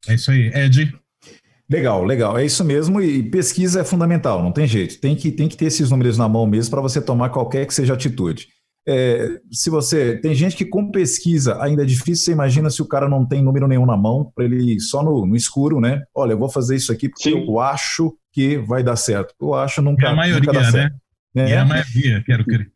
É 0.09 0.15
isso 0.15 0.31
aí. 0.31 0.49
Ed? 0.55 0.95
Legal, 1.71 2.05
legal. 2.05 2.37
É 2.37 2.45
isso 2.45 2.65
mesmo. 2.65 3.01
E 3.01 3.23
pesquisa 3.23 3.81
é 3.81 3.85
fundamental, 3.85 4.43
não 4.43 4.53
tem 4.53 4.67
jeito. 4.67 5.01
Tem 5.01 5.15
que, 5.15 5.31
tem 5.31 5.49
que 5.49 5.57
ter 5.57 5.67
esses 5.67 5.91
números 5.91 6.19
na 6.19 6.29
mão 6.29 6.47
mesmo 6.47 6.71
para 6.71 6.81
você 6.81 7.01
tomar 7.01 7.31
qualquer 7.31 7.67
que 7.67 7.73
seja 7.73 7.95
atitude. 7.95 8.49
É, 8.89 9.39
se 9.51 9.69
você 9.69 10.17
tem 10.19 10.35
gente 10.35 10.57
que 10.57 10.65
com 10.65 10.91
pesquisa 10.91 11.63
ainda 11.63 11.83
é 11.83 11.87
difícil, 11.87 12.25
você 12.25 12.33
imagina 12.33 12.71
se 12.71 12.81
o 12.81 12.87
cara 12.89 13.09
não 13.09 13.27
tem 13.27 13.43
número 13.43 13.69
nenhum 13.69 13.87
na 13.87 13.97
mão 13.97 14.33
para 14.35 14.45
ele 14.45 14.75
ir 14.75 14.81
só 14.81 15.03
no, 15.03 15.27
no, 15.27 15.37
escuro, 15.37 15.81
né? 15.81 16.03
Olha, 16.15 16.33
eu 16.33 16.39
vou 16.39 16.51
fazer 16.51 16.77
isso 16.77 16.91
aqui 16.91 17.09
porque 17.09 17.31
Sim. 17.31 17.45
eu 17.47 17.61
acho 17.61 18.15
que 18.33 18.59
vai 18.59 18.83
dar 18.83 18.97
certo. 18.97 19.35
Eu 19.41 19.55
acho 19.55 19.83
nunca, 19.83 20.07
é 20.07 20.11
a 20.11 20.15
maioria, 20.15 20.41
nunca 20.41 20.53
dá 20.53 20.63
né? 20.63 20.71
certo. 20.71 20.97
É. 21.35 21.51
é 21.53 21.59
a 21.59 21.65
maioria, 21.65 22.23
quero 22.25 22.45
crer. 22.45 22.73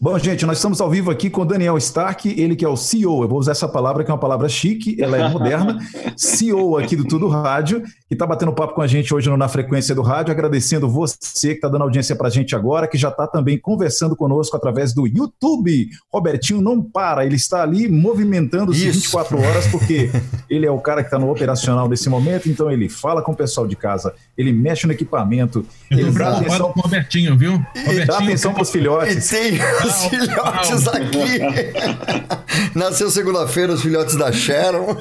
Bom, 0.00 0.18
gente, 0.18 0.44
nós 0.44 0.58
estamos 0.58 0.80
ao 0.80 0.90
vivo 0.90 1.08
aqui 1.08 1.30
com 1.30 1.46
Daniel 1.46 1.78
Stark, 1.78 2.28
ele 2.28 2.56
que 2.56 2.64
é 2.64 2.68
o 2.68 2.76
CEO, 2.76 3.22
eu 3.22 3.28
vou 3.28 3.38
usar 3.38 3.52
essa 3.52 3.68
palavra 3.68 4.02
que 4.02 4.10
é 4.10 4.12
uma 4.12 4.18
palavra 4.18 4.48
chique, 4.48 5.00
ela 5.00 5.16
é 5.16 5.28
moderna, 5.28 5.78
CEO 6.18 6.76
aqui 6.76 6.96
do 6.96 7.04
Tudo 7.04 7.28
Rádio, 7.28 7.80
que 8.08 8.14
está 8.14 8.26
batendo 8.26 8.52
papo 8.52 8.74
com 8.74 8.82
a 8.82 8.88
gente 8.88 9.14
hoje 9.14 9.30
no 9.30 9.36
Na 9.36 9.46
Frequência 9.46 9.94
do 9.94 10.02
Rádio, 10.02 10.32
agradecendo 10.32 10.90
você 10.90 11.50
que 11.50 11.54
está 11.54 11.68
dando 11.68 11.82
audiência 11.82 12.16
para 12.16 12.26
a 12.26 12.30
gente 12.30 12.56
agora, 12.56 12.88
que 12.88 12.98
já 12.98 13.08
está 13.08 13.24
também 13.28 13.56
conversando 13.56 14.16
conosco 14.16 14.56
através 14.56 14.92
do 14.92 15.06
YouTube. 15.06 15.88
Robertinho 16.12 16.60
não 16.60 16.82
para, 16.82 17.24
ele 17.24 17.36
está 17.36 17.62
ali 17.62 17.88
movimentando-se 17.88 18.90
24 18.90 19.40
horas, 19.40 19.68
porque 19.68 20.10
ele 20.50 20.66
é 20.66 20.70
o 20.72 20.80
cara 20.80 21.02
que 21.02 21.06
está 21.06 21.20
no 21.20 21.30
operacional 21.30 21.88
desse 21.88 22.08
momento, 22.08 22.48
então 22.48 22.68
ele 22.68 22.88
fala 22.88 23.22
com 23.22 23.30
o 23.30 23.36
pessoal 23.36 23.64
de 23.64 23.76
casa, 23.76 24.12
ele 24.36 24.52
mexe 24.52 24.88
no 24.88 24.92
equipamento, 24.92 25.64
eu 25.88 25.98
ele 26.00 26.10
dá 26.10 26.36
atenção 26.36 26.72
com 26.72 26.80
o 26.80 26.82
Robertinho, 26.82 27.38
viu? 27.38 27.52
Robertinho, 27.52 28.06
dá 28.06 28.18
atenção 28.18 28.52
para 28.52 28.62
os 28.64 28.70
filhotes. 28.70 29.28
Tem 29.28 29.56
os 29.86 30.04
filhotes 30.06 30.88
aqui. 30.88 32.74
Nasceu 32.74 33.10
segunda-feira 33.10 33.72
os 33.72 33.82
filhotes 33.82 34.16
da 34.16 34.32
Sharon. 34.32 34.96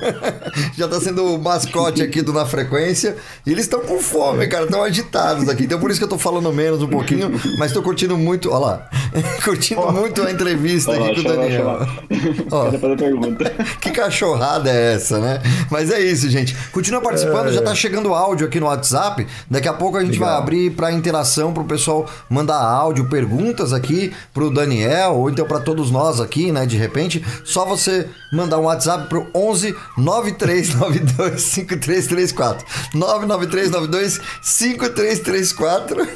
Já 0.77 0.85
está 0.85 0.99
sendo 0.99 1.35
o 1.35 1.41
mascote 1.41 2.01
aqui 2.01 2.21
do 2.21 2.33
Na 2.33 2.45
Frequência. 2.45 3.15
E 3.45 3.51
eles 3.51 3.65
estão 3.65 3.81
com 3.81 3.99
fome, 3.99 4.47
cara, 4.47 4.65
estão 4.65 4.83
agitados 4.83 5.47
aqui. 5.49 5.63
Então 5.63 5.79
por 5.79 5.89
isso 5.89 5.99
que 5.99 6.03
eu 6.03 6.09
tô 6.09 6.17
falando 6.17 6.51
menos 6.51 6.81
um 6.81 6.87
pouquinho, 6.87 7.31
mas 7.57 7.71
tô 7.71 7.81
curtindo 7.81 8.17
muito, 8.17 8.49
olha 8.51 8.65
lá, 8.65 8.89
curtindo 9.43 9.91
muito 9.91 10.21
a 10.21 10.31
entrevista 10.31 10.93
aqui 10.93 11.15
com 11.15 11.21
o 11.21 11.23
Daniel. 11.23 11.87
Ó, 12.51 12.69
que 13.79 13.91
cachorrada 13.91 14.69
é 14.69 14.93
essa, 14.93 15.19
né? 15.19 15.41
Mas 15.69 15.91
é 15.91 15.99
isso, 15.99 16.29
gente. 16.29 16.55
Continua 16.71 17.01
participando, 17.01 17.51
já 17.51 17.61
tá 17.61 17.73
chegando 17.73 18.13
áudio 18.13 18.47
aqui 18.47 18.59
no 18.59 18.67
WhatsApp. 18.67 19.25
Daqui 19.49 19.67
a 19.67 19.73
pouco 19.73 19.97
a 19.97 20.01
gente 20.01 20.13
Legal. 20.13 20.29
vai 20.29 20.37
abrir 20.37 20.71
para 20.71 20.91
interação 20.91 21.53
pro 21.53 21.63
pessoal 21.63 22.09
mandar 22.29 22.57
áudio, 22.57 23.05
perguntas 23.05 23.73
aqui 23.73 24.13
pro 24.33 24.49
Daniel 24.49 24.72
ou 25.09 25.29
então 25.29 25.45
para 25.45 25.59
todos 25.59 25.91
nós 25.91 26.19
aqui, 26.19 26.51
né, 26.51 26.65
de 26.65 26.77
repente. 26.77 27.23
Só 27.43 27.65
você 27.65 28.09
mandar 28.31 28.59
um 28.59 28.63
WhatsApp 28.63 29.07
pro 29.07 29.27
11 29.33 29.75
9392 29.97 31.41
5334. 31.41 32.65
99392 32.93 34.19
5334. 34.41 36.07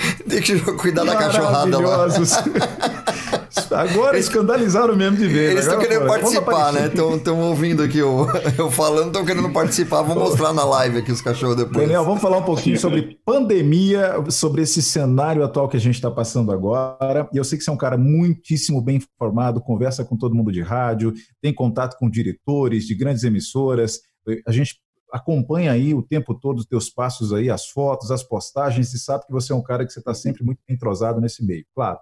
Deixa 0.26 0.54
eu 0.54 0.76
cuidar 0.76 1.04
da 1.04 1.16
cachorrada 1.16 1.78
lá. 1.78 2.06
Agora 3.70 4.18
escandalizaram 4.18 4.94
mesmo 4.94 5.16
de 5.16 5.26
ver. 5.26 5.52
Eles 5.52 5.64
estão 5.64 5.78
querendo 5.78 6.06
participar, 6.06 6.72
né? 6.72 6.86
Estão 6.86 7.40
ouvindo 7.40 7.82
aqui 7.82 7.98
eu, 7.98 8.26
eu 8.56 8.70
falando, 8.70 9.08
estão 9.08 9.24
querendo 9.24 9.50
participar. 9.50 10.02
Vou 10.02 10.14
mostrar 10.14 10.52
na 10.52 10.64
live 10.64 10.98
aqui 10.98 11.10
os 11.10 11.20
cachorros 11.20 11.56
depois. 11.56 11.86
Daniel, 11.86 12.04
vamos 12.04 12.20
falar 12.20 12.38
um 12.38 12.42
pouquinho 12.42 12.78
sobre 12.78 13.18
pandemia, 13.24 14.14
sobre 14.30 14.62
esse 14.62 14.82
cenário 14.82 15.42
atual 15.42 15.68
que 15.68 15.76
a 15.76 15.80
gente 15.80 15.94
está 15.94 16.10
passando 16.10 16.52
agora. 16.52 17.28
E 17.32 17.36
eu 17.36 17.44
sei 17.44 17.58
que 17.58 17.64
você 17.64 17.70
é 17.70 17.72
um 17.72 17.78
cara 17.78 17.96
muitíssimo 17.96 18.80
bem 18.80 18.96
informado, 18.96 19.60
conversa 19.60 20.04
com 20.04 20.16
todo 20.16 20.34
mundo 20.34 20.52
de 20.52 20.62
rádio, 20.62 21.12
tem 21.40 21.52
contato 21.52 21.96
com 21.98 22.10
diretores 22.10 22.84
de 22.84 22.94
grandes 22.94 23.24
emissoras. 23.24 24.00
A 24.46 24.52
gente 24.52 24.76
acompanha 25.16 25.72
aí 25.72 25.94
o 25.94 26.02
tempo 26.02 26.34
todo 26.34 26.58
os 26.58 26.66
teus 26.66 26.90
passos 26.90 27.32
aí, 27.32 27.50
as 27.50 27.66
fotos, 27.68 28.10
as 28.10 28.22
postagens, 28.22 28.92
e 28.92 28.98
sabe 28.98 29.26
que 29.26 29.32
você 29.32 29.52
é 29.52 29.56
um 29.56 29.62
cara 29.62 29.84
que 29.84 29.92
você 29.92 29.98
está 29.98 30.14
sempre 30.14 30.44
muito 30.44 30.60
entrosado 30.68 31.20
nesse 31.20 31.44
meio, 31.44 31.64
claro. 31.74 31.98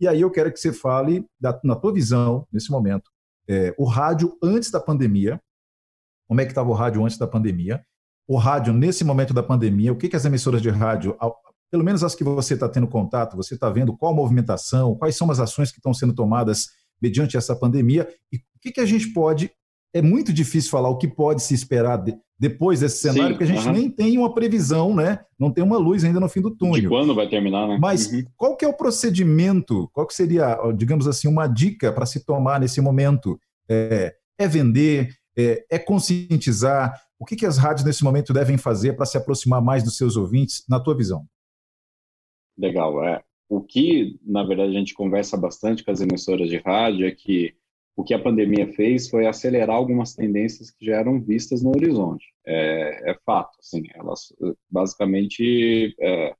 E 0.00 0.06
aí 0.06 0.20
eu 0.20 0.30
quero 0.30 0.52
que 0.52 0.58
você 0.58 0.72
fale, 0.72 1.26
da, 1.40 1.58
na 1.64 1.74
tua 1.74 1.92
visão, 1.92 2.46
nesse 2.52 2.70
momento, 2.70 3.10
é, 3.48 3.74
o 3.78 3.84
rádio 3.84 4.36
antes 4.42 4.70
da 4.70 4.80
pandemia, 4.80 5.40
como 6.28 6.40
é 6.40 6.44
que 6.44 6.50
estava 6.50 6.68
o 6.68 6.74
rádio 6.74 7.04
antes 7.04 7.18
da 7.18 7.26
pandemia, 7.26 7.84
o 8.28 8.36
rádio 8.36 8.72
nesse 8.72 9.04
momento 9.04 9.32
da 9.32 9.42
pandemia, 9.42 9.92
o 9.92 9.96
que, 9.96 10.08
que 10.08 10.16
as 10.16 10.24
emissoras 10.24 10.60
de 10.60 10.68
rádio, 10.68 11.16
pelo 11.70 11.84
menos 11.84 12.02
as 12.02 12.14
que 12.14 12.24
você 12.24 12.54
está 12.54 12.68
tendo 12.68 12.88
contato, 12.88 13.36
você 13.36 13.54
está 13.54 13.70
vendo 13.70 13.96
qual 13.96 14.12
a 14.12 14.16
movimentação, 14.16 14.96
quais 14.96 15.16
são 15.16 15.30
as 15.30 15.38
ações 15.38 15.70
que 15.70 15.78
estão 15.78 15.94
sendo 15.94 16.14
tomadas 16.14 16.66
mediante 17.00 17.36
essa 17.36 17.54
pandemia, 17.54 18.08
e 18.32 18.36
o 18.36 18.60
que, 18.60 18.72
que 18.72 18.80
a 18.80 18.86
gente 18.86 19.12
pode. 19.12 19.50
É 19.96 20.02
muito 20.02 20.32
difícil 20.32 20.70
falar 20.70 20.88
o 20.90 20.98
que 20.98 21.08
pode 21.08 21.42
se 21.42 21.54
esperar 21.54 21.96
de- 21.96 22.14
depois 22.38 22.80
desse 22.80 22.98
cenário, 22.98 23.22
Sim, 23.22 23.28
porque 23.30 23.44
a 23.44 23.46
gente 23.46 23.66
aham. 23.66 23.72
nem 23.72 23.90
tem 23.90 24.18
uma 24.18 24.34
previsão, 24.34 24.94
né? 24.94 25.20
Não 25.38 25.50
tem 25.50 25.64
uma 25.64 25.78
luz 25.78 26.04
ainda 26.04 26.20
no 26.20 26.28
fim 26.28 26.42
do 26.42 26.50
De 26.50 26.56
túnel. 26.58 26.88
quando 26.90 27.14
vai 27.14 27.28
terminar, 27.28 27.66
né? 27.66 27.78
Mas 27.80 28.12
Uhum. 28.12 28.24
qual 28.36 28.56
que 28.56 28.64
é 28.64 28.68
o 28.68 28.76
procedimento? 28.76 29.88
Qual 29.92 30.06
que 30.06 30.12
seria, 30.14 30.56
digamos 30.76 31.06
assim, 31.08 31.28
uma 31.28 31.46
dica 31.46 31.92
para 31.92 32.04
se 32.04 32.24
tomar 32.26 32.60
nesse 32.60 32.80
momento? 32.80 33.40
É, 33.68 34.14
é 34.38 34.46
vender? 34.46 35.14
É, 35.38 35.64
é 35.70 35.78
conscientizar? 35.78 36.92
O 37.18 37.24
que, 37.24 37.36
que 37.36 37.46
as 37.46 37.56
rádios 37.56 37.84
nesse 37.86 38.04
momento 38.04 38.32
devem 38.34 38.58
fazer 38.58 38.92
para 38.94 39.06
se 39.06 39.16
aproximar 39.16 39.62
mais 39.62 39.82
dos 39.82 39.96
seus 39.96 40.16
ouvintes, 40.16 40.62
na 40.68 40.78
tua 40.78 40.94
visão? 40.94 41.24
Legal, 42.58 43.02
é. 43.04 43.22
O 43.48 43.60
que, 43.62 44.18
na 44.24 44.42
verdade, 44.42 44.70
a 44.70 44.78
gente 44.78 44.92
conversa 44.94 45.36
bastante 45.36 45.84
com 45.84 45.90
as 45.90 46.00
emissoras 46.00 46.48
de 46.50 46.56
rádio 46.58 47.06
é 47.06 47.10
que 47.12 47.54
o 47.96 48.04
que 48.04 48.12
a 48.12 48.22
pandemia 48.22 48.72
fez 48.74 49.08
foi 49.08 49.26
acelerar 49.26 49.74
algumas 49.74 50.14
tendências 50.14 50.70
que 50.70 50.84
já 50.84 50.96
eram 50.96 51.20
vistas 51.20 51.62
no 51.62 51.70
horizonte. 51.70 52.26
É, 52.46 53.10
é 53.10 53.16
fato, 53.24 53.56
assim, 53.58 53.82
elas 53.94 54.32
basicamente 54.70 55.94
é, 55.98 56.34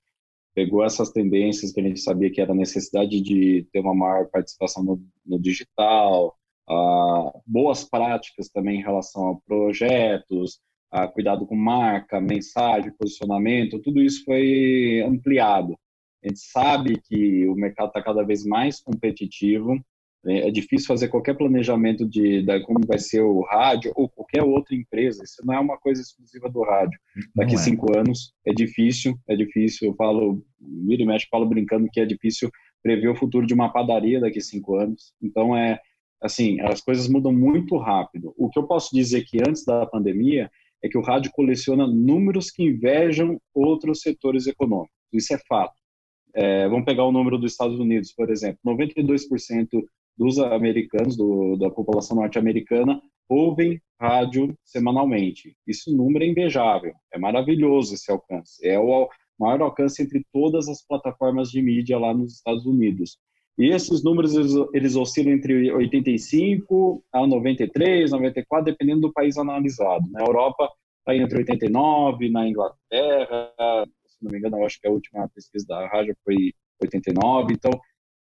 pegou 0.55 0.85
essas 0.85 1.11
tendências 1.11 1.73
que 1.73 1.81
a 1.81 1.83
gente 1.83 2.01
sabia 2.01 2.31
que 2.31 2.41
era 2.41 2.53
a 2.53 2.57
necessidade 2.57 3.21
de 3.21 3.67
ter 3.73 3.81
uma 3.81 3.95
maior 3.95 4.29
participação 4.29 4.85
no, 4.85 5.03
no 5.25 5.41
digital, 5.41 6.37
ah, 6.69 7.33
boas 7.47 7.85
práticas 7.85 8.49
também 8.49 8.81
em 8.81 8.83
relação 8.83 9.31
a 9.31 9.41
projetos, 9.47 10.61
a 10.91 11.07
cuidado 11.07 11.47
com 11.47 11.55
marca, 11.55 12.21
mensagem, 12.21 12.93
posicionamento, 12.99 13.81
tudo 13.81 14.03
isso 14.03 14.25
foi 14.25 15.03
ampliado. 15.07 15.77
A 16.25 16.29
gente 16.29 16.41
sabe 16.41 17.01
que 17.03 17.47
o 17.49 17.55
mercado 17.55 17.89
está 17.89 18.03
cada 18.03 18.23
vez 18.23 18.45
mais 18.45 18.81
competitivo. 18.81 19.79
É 20.27 20.49
é 20.49 20.51
difícil 20.51 20.87
fazer 20.87 21.09
qualquer 21.09 21.37
planejamento 21.37 22.07
de, 22.07 22.43
de 22.43 22.61
como 22.61 22.81
vai 22.87 22.99
ser 22.99 23.21
o 23.23 23.43
rádio 23.43 23.93
ou 23.95 24.09
qualquer 24.09 24.43
outra 24.43 24.75
empresa. 24.75 25.23
Isso 25.25 25.45
não 25.45 25.55
é 25.55 25.61
uma 25.61 25.79
coisa 25.79 26.01
exclusiva 26.01 26.49
do 26.49 26.63
rádio. 26.63 26.99
Daqui 27.35 27.55
é. 27.55 27.59
cinco 27.59 27.97
anos 27.97 28.33
é 28.45 28.53
difícil, 28.53 29.19
é 29.29 29.37
difícil. 29.37 29.89
Eu 29.89 29.95
falo, 29.95 30.43
vira 30.87 31.03
e 31.03 31.07
mexe, 31.07 31.27
falo 31.31 31.47
brincando 31.47 31.89
que 31.91 32.01
é 32.01 32.05
difícil 32.05 32.51
prever 32.83 33.09
o 33.09 33.17
futuro 33.17 33.47
de 33.47 33.55
uma 33.55 33.73
padaria 33.73 34.21
daqui 34.21 34.41
cinco 34.41 34.77
anos. 34.77 35.13
Então 35.23 35.57
é 35.57 35.81
assim, 36.21 36.61
as 36.61 36.81
coisas 36.81 37.09
mudam 37.09 37.33
muito 37.33 37.77
rápido. 37.77 38.35
O 38.37 38.49
que 38.49 38.59
eu 38.59 38.67
posso 38.67 38.95
dizer 38.95 39.25
que 39.25 39.39
antes 39.47 39.65
da 39.65 39.87
pandemia 39.87 40.51
é 40.83 40.89
que 40.89 40.99
o 40.99 41.03
rádio 41.03 41.31
coleciona 41.33 41.87
números 41.87 42.51
que 42.51 42.63
invejam 42.63 43.41
outros 43.55 44.01
setores 44.01 44.47
econômicos. 44.47 44.95
Isso 45.13 45.35
é 45.35 45.39
fato. 45.49 45.75
É, 46.35 46.69
vamos 46.69 46.85
pegar 46.85 47.05
o 47.05 47.13
número 47.13 47.39
dos 47.39 47.53
Estados 47.53 47.79
Unidos, 47.79 48.13
por 48.13 48.31
exemplo. 48.31 48.59
92% 48.65 49.67
dos 50.17 50.39
americanos, 50.39 51.17
do, 51.17 51.57
da 51.57 51.71
população 51.71 52.17
norte-americana, 52.17 53.01
ouvem 53.29 53.81
rádio 54.01 54.57
semanalmente. 54.65 55.57
Isso 55.67 55.95
número 55.95 56.25
é 56.25 56.29
invejável. 56.29 56.95
É 57.13 57.19
maravilhoso 57.19 57.95
esse 57.95 58.11
alcance. 58.11 58.67
É 58.67 58.79
o 58.79 59.09
maior 59.39 59.63
alcance 59.63 60.03
entre 60.03 60.25
todas 60.33 60.69
as 60.69 60.85
plataformas 60.87 61.51
de 61.51 61.61
mídia 61.61 61.99
lá 61.99 62.15
nos 62.15 62.35
Estados 62.35 62.65
Unidos. 62.67 63.19
E 63.59 63.71
esses 63.71 64.05
números, 64.05 64.35
eles, 64.75 64.97
oscilam 64.97 65.33
entre 65.33 65.73
85 65.73 67.03
a 67.13 67.27
93, 67.27 68.11
94, 68.11 68.65
dependendo 68.67 69.03
do 69.03 69.13
país 69.13 69.39
analisado. 69.39 70.05
Na 70.11 70.21
Europa, 70.21 70.71
está 70.99 71.17
entre 71.17 71.39
89, 71.39 72.29
na 72.29 72.47
Inglaterra, 72.47 73.53
se 74.07 74.23
não 74.23 74.31
me 74.31 74.39
engano, 74.39 74.65
acho 74.65 74.81
que 74.81 74.87
a 74.87 74.91
última 74.91 75.29
pesquisa 75.29 75.67
da 75.67 75.87
rádio 75.89 76.17
foi 76.25 76.53
89. 76.83 77.55
Então, 77.55 77.71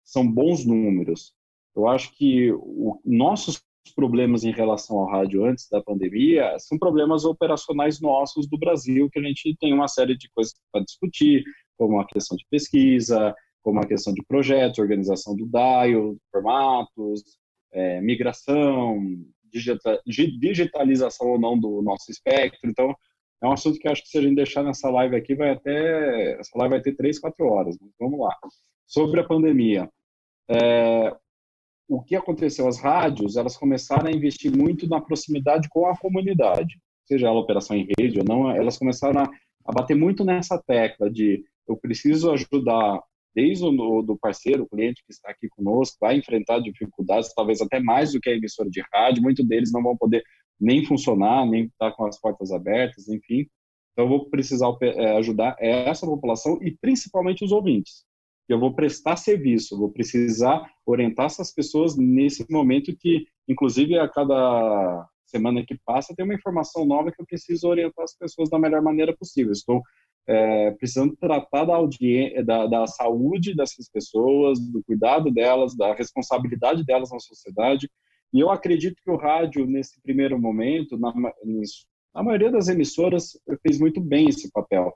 são 0.04 0.26
bons 0.26 0.64
números. 0.64 1.32
Eu 1.74 1.88
acho 1.88 2.12
que 2.16 2.52
o, 2.52 3.00
nossos 3.04 3.62
problemas 3.94 4.44
em 4.44 4.52
relação 4.52 4.98
ao 4.98 5.06
rádio 5.06 5.44
antes 5.44 5.68
da 5.68 5.82
pandemia 5.82 6.56
são 6.58 6.78
problemas 6.78 7.24
operacionais 7.24 8.00
nossos 8.00 8.48
do 8.48 8.58
Brasil, 8.58 9.10
que 9.10 9.18
a 9.18 9.22
gente 9.22 9.56
tem 9.60 9.72
uma 9.72 9.88
série 9.88 10.16
de 10.16 10.28
coisas 10.34 10.54
para 10.72 10.84
discutir, 10.84 11.44
como 11.76 12.00
a 12.00 12.06
questão 12.06 12.36
de 12.36 12.46
pesquisa, 12.50 13.34
como 13.62 13.80
a 13.80 13.86
questão 13.86 14.12
de 14.12 14.22
projetos, 14.22 14.78
organização 14.78 15.34
do 15.36 15.46
dial, 15.46 16.16
formatos, 16.30 17.22
é, 17.72 18.00
migração, 18.00 19.00
digita, 19.52 20.00
digitalização 20.06 21.28
ou 21.28 21.40
não 21.40 21.58
do 21.58 21.82
nosso 21.82 22.10
espectro. 22.10 22.70
Então, 22.70 22.94
é 23.42 23.46
um 23.46 23.52
assunto 23.52 23.78
que 23.78 23.88
acho 23.88 24.02
que 24.02 24.08
se 24.08 24.18
a 24.18 24.22
gente 24.22 24.36
deixar 24.36 24.62
nessa 24.62 24.88
live 24.90 25.16
aqui, 25.16 25.34
vai 25.34 25.50
até. 25.50 26.38
Essa 26.38 26.56
live 26.58 26.74
vai 26.74 26.82
ter 26.82 26.94
três, 26.94 27.18
quatro 27.18 27.46
horas. 27.46 27.76
Vamos 27.98 28.20
lá. 28.20 28.34
Sobre 28.86 29.20
a 29.20 29.24
pandemia. 29.24 29.90
É, 30.48 31.14
o 31.88 32.02
que 32.02 32.16
aconteceu? 32.16 32.66
As 32.66 32.80
rádios, 32.80 33.36
elas 33.36 33.56
começaram 33.56 34.06
a 34.06 34.12
investir 34.12 34.54
muito 34.54 34.88
na 34.88 35.00
proximidade 35.00 35.68
com 35.68 35.86
a 35.86 35.96
comunidade, 35.96 36.78
seja 37.04 37.28
ela 37.28 37.40
operação 37.40 37.76
em 37.76 37.86
rede 37.98 38.18
ou 38.18 38.24
não, 38.24 38.50
elas 38.50 38.78
começaram 38.78 39.20
a, 39.20 39.30
a 39.66 39.72
bater 39.72 39.94
muito 39.94 40.24
nessa 40.24 40.62
tecla 40.66 41.10
de 41.10 41.44
eu 41.68 41.76
preciso 41.76 42.30
ajudar 42.30 43.00
desde 43.34 43.64
o 43.64 44.02
do 44.02 44.16
parceiro, 44.16 44.62
o 44.62 44.68
cliente 44.68 45.02
que 45.04 45.12
está 45.12 45.30
aqui 45.30 45.48
conosco, 45.48 45.96
vai 46.00 46.16
enfrentar 46.16 46.60
dificuldades, 46.60 47.34
talvez 47.34 47.60
até 47.60 47.80
mais 47.80 48.12
do 48.12 48.20
que 48.20 48.30
a 48.30 48.34
emissora 48.34 48.70
de 48.70 48.80
rádio, 48.92 49.22
muitos 49.22 49.44
deles 49.46 49.72
não 49.72 49.82
vão 49.82 49.96
poder 49.96 50.22
nem 50.60 50.84
funcionar, 50.84 51.44
nem 51.44 51.64
estar 51.64 51.90
com 51.92 52.06
as 52.06 52.20
portas 52.20 52.52
abertas, 52.52 53.08
enfim. 53.08 53.46
Então, 53.92 54.04
eu 54.04 54.08
vou 54.08 54.30
precisar 54.30 54.68
é, 54.80 55.16
ajudar 55.16 55.56
essa 55.58 56.06
população 56.06 56.58
e 56.62 56.76
principalmente 56.80 57.44
os 57.44 57.50
ouvintes. 57.50 58.04
Eu 58.48 58.58
vou 58.58 58.74
prestar 58.74 59.16
serviço, 59.16 59.78
vou 59.78 59.90
precisar 59.90 60.62
orientar 60.84 61.26
essas 61.26 61.52
pessoas 61.52 61.96
nesse 61.96 62.44
momento 62.50 62.94
que, 62.96 63.26
inclusive, 63.48 63.98
a 63.98 64.08
cada 64.08 65.08
semana 65.26 65.64
que 65.64 65.78
passa, 65.84 66.14
tem 66.14 66.24
uma 66.24 66.34
informação 66.34 66.84
nova 66.84 67.10
que 67.10 67.20
eu 67.20 67.26
preciso 67.26 67.68
orientar 67.68 68.04
as 68.04 68.16
pessoas 68.16 68.50
da 68.50 68.58
melhor 68.58 68.82
maneira 68.82 69.16
possível. 69.16 69.52
Estou 69.52 69.82
é, 70.26 70.70
precisando 70.72 71.16
tratar 71.16 71.64
da, 71.64 71.78
da, 72.44 72.66
da 72.66 72.86
saúde 72.86 73.54
dessas 73.54 73.88
pessoas, 73.90 74.58
do 74.60 74.82
cuidado 74.84 75.30
delas, 75.30 75.76
da 75.76 75.94
responsabilidade 75.94 76.84
delas 76.84 77.10
na 77.10 77.18
sociedade. 77.18 77.90
E 78.32 78.40
eu 78.40 78.50
acredito 78.50 79.00
que 79.02 79.10
o 79.10 79.16
rádio, 79.16 79.66
nesse 79.66 80.00
primeiro 80.02 80.38
momento, 80.40 80.98
na, 80.98 81.12
na 82.14 82.22
maioria 82.22 82.50
das 82.50 82.68
emissoras, 82.68 83.38
fez 83.62 83.78
muito 83.78 84.00
bem 84.00 84.28
esse 84.28 84.50
papel. 84.50 84.92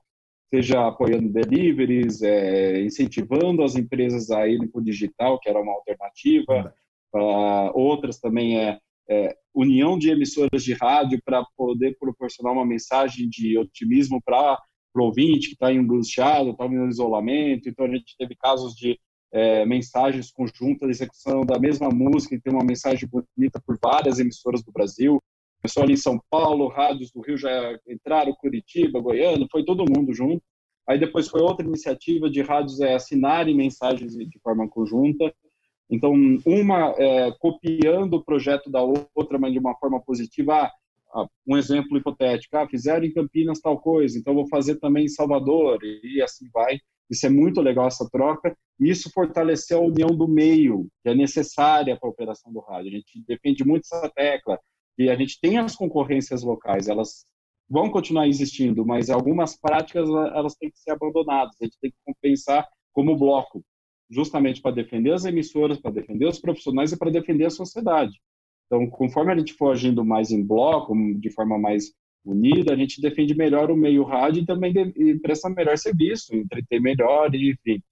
Seja 0.53 0.87
apoiando 0.87 1.31
deliveries, 1.31 2.23
é, 2.23 2.83
incentivando 2.83 3.63
as 3.63 3.77
empresas 3.77 4.31
a 4.31 4.47
irem 4.47 4.69
para 4.69 4.81
o 4.81 4.85
digital, 4.85 5.39
que 5.39 5.49
era 5.49 5.61
uma 5.61 5.73
alternativa. 5.73 6.75
Uh, 7.15 7.71
outras 7.75 8.19
também 8.19 8.59
é, 8.59 8.79
é 9.09 9.37
união 9.55 9.99
de 9.99 10.11
emissoras 10.11 10.63
de 10.63 10.73
rádio 10.75 11.21
para 11.25 11.45
poder 11.57 11.97
proporcionar 11.99 12.53
uma 12.53 12.67
mensagem 12.67 13.29
de 13.29 13.59
otimismo 13.59 14.21
para 14.25 14.59
o 14.95 15.01
ouvinte 15.03 15.49
que 15.49 15.55
está 15.55 15.69
angustiado, 15.69 16.51
está 16.51 16.67
em 16.67 16.89
isolamento. 16.89 17.69
Então, 17.69 17.87
a 17.87 17.91
gente 17.91 18.15
teve 18.17 18.35
casos 18.37 18.75
de 18.75 18.99
é, 19.33 19.67
mensagens 19.67 20.31
conjuntas, 20.31 20.89
execução 20.89 21.45
da 21.45 21.59
mesma 21.59 21.91
música 21.91 22.35
e 22.35 22.41
tem 22.41 22.53
uma 22.53 22.65
mensagem 22.65 23.09
bonita 23.09 23.61
por 23.65 23.79
várias 23.83 24.19
emissoras 24.19 24.63
do 24.63 24.73
Brasil. 24.73 25.23
Começou 25.61 25.83
ali 25.83 25.95
em 25.95 25.97
São 25.97 26.21
Paulo, 26.31 26.69
rádios 26.69 27.11
do 27.11 27.21
Rio 27.21 27.37
já 27.37 27.79
entraram, 27.87 28.35
Curitiba, 28.35 29.01
Goiânia, 29.01 29.47
foi 29.51 29.65
todo 29.65 29.85
mundo 29.91 30.15
junto. 30.15 30.43
Aí 30.89 30.99
depois 30.99 31.29
foi 31.29 31.41
outra 31.41 31.67
iniciativa 31.67 32.31
de 32.31 32.41
rádios 32.41 32.81
é, 32.81 32.95
assinarem 32.95 33.55
mensagens 33.55 34.15
de 34.15 34.39
forma 34.41 34.69
conjunta. 34.69 35.33
Então, 35.91 36.13
uma 36.47 36.95
é, 36.97 37.33
copiando 37.39 38.15
o 38.15 38.25
projeto 38.25 38.71
da 38.71 38.83
outra, 38.83 39.39
mas 39.39 39.53
de 39.53 39.59
uma 39.59 39.75
forma 39.77 40.01
positiva. 40.01 40.55
Ah, 40.55 40.73
ah, 41.15 41.27
um 41.47 41.57
exemplo 41.57 41.97
hipotético, 41.97 42.57
ah, 42.57 42.69
fizeram 42.69 43.05
em 43.05 43.13
Campinas 43.13 43.61
tal 43.61 43.81
coisa, 43.81 44.19
então 44.19 44.35
vou 44.35 44.47
fazer 44.49 44.77
também 44.77 45.07
em 45.07 45.09
Salvador, 45.09 45.79
e 45.83 46.21
assim 46.23 46.49
vai. 46.53 46.79
Isso 47.11 47.27
é 47.27 47.31
muito 47.31 47.61
legal, 47.63 47.87
essa 47.87 48.09
troca. 48.11 48.55
E 48.79 48.91
isso 48.91 49.11
fortaleceu 49.13 49.79
a 49.79 49.87
união 49.87 50.09
do 50.09 50.29
meio, 50.29 50.87
que 51.03 51.09
é 51.09 51.15
necessária 51.15 51.97
para 51.99 52.09
a 52.09 52.13
operação 52.13 52.53
do 52.53 52.61
rádio. 52.61 52.91
A 52.91 52.95
gente 52.97 53.25
depende 53.27 53.65
muito 53.65 53.89
dessa 53.91 54.11
tecla. 54.11 54.61
E 54.99 55.09
a 55.09 55.17
gente 55.17 55.41
tem 55.41 55.59
as 55.59 55.77
concorrências 55.77 56.43
locais, 56.43 56.89
elas 56.89 57.25
vão 57.71 57.89
continuar 57.91 58.27
existindo, 58.27 58.85
mas 58.85 59.11
algumas 59.11 59.57
práticas 59.57 60.09
elas 60.09 60.57
têm 60.57 60.71
que 60.71 60.79
ser 60.79 60.91
abandonadas. 60.91 61.55
A 61.61 61.65
gente 61.65 61.79
tem 61.81 61.91
que 61.91 61.97
compensar 62.05 62.67
como 62.93 63.17
bloco 63.17 63.63
justamente 64.11 64.61
para 64.61 64.75
defender 64.75 65.13
as 65.13 65.25
emissoras, 65.25 65.79
para 65.79 65.91
defender 65.91 66.27
os 66.27 66.41
profissionais 66.41 66.93
e 66.93 66.99
para 66.99 67.11
defender 67.11 67.45
a 67.45 67.51
sociedade. 67.51 68.19
Então, 68.67 68.89
conforme 68.89 69.33
a 69.33 69.37
gente 69.39 69.53
for 69.55 69.73
agindo 69.73 70.05
mais 70.05 70.31
em 70.31 70.45
bloco, 70.45 70.95
de 71.19 71.31
forma 71.31 71.59
mais 71.59 71.93
unida, 72.25 72.73
a 72.73 72.77
gente 72.77 73.01
defende 73.01 73.35
melhor 73.35 73.71
o 73.71 73.77
meio 73.77 74.03
rádio 74.03 74.43
e 74.43 74.47
também 74.47 74.75
presta 75.21 75.49
melhor 75.49 75.79
serviço, 75.79 76.35
entreter 76.35 76.81
melhor, 76.81 77.35
enfim. 77.35 77.83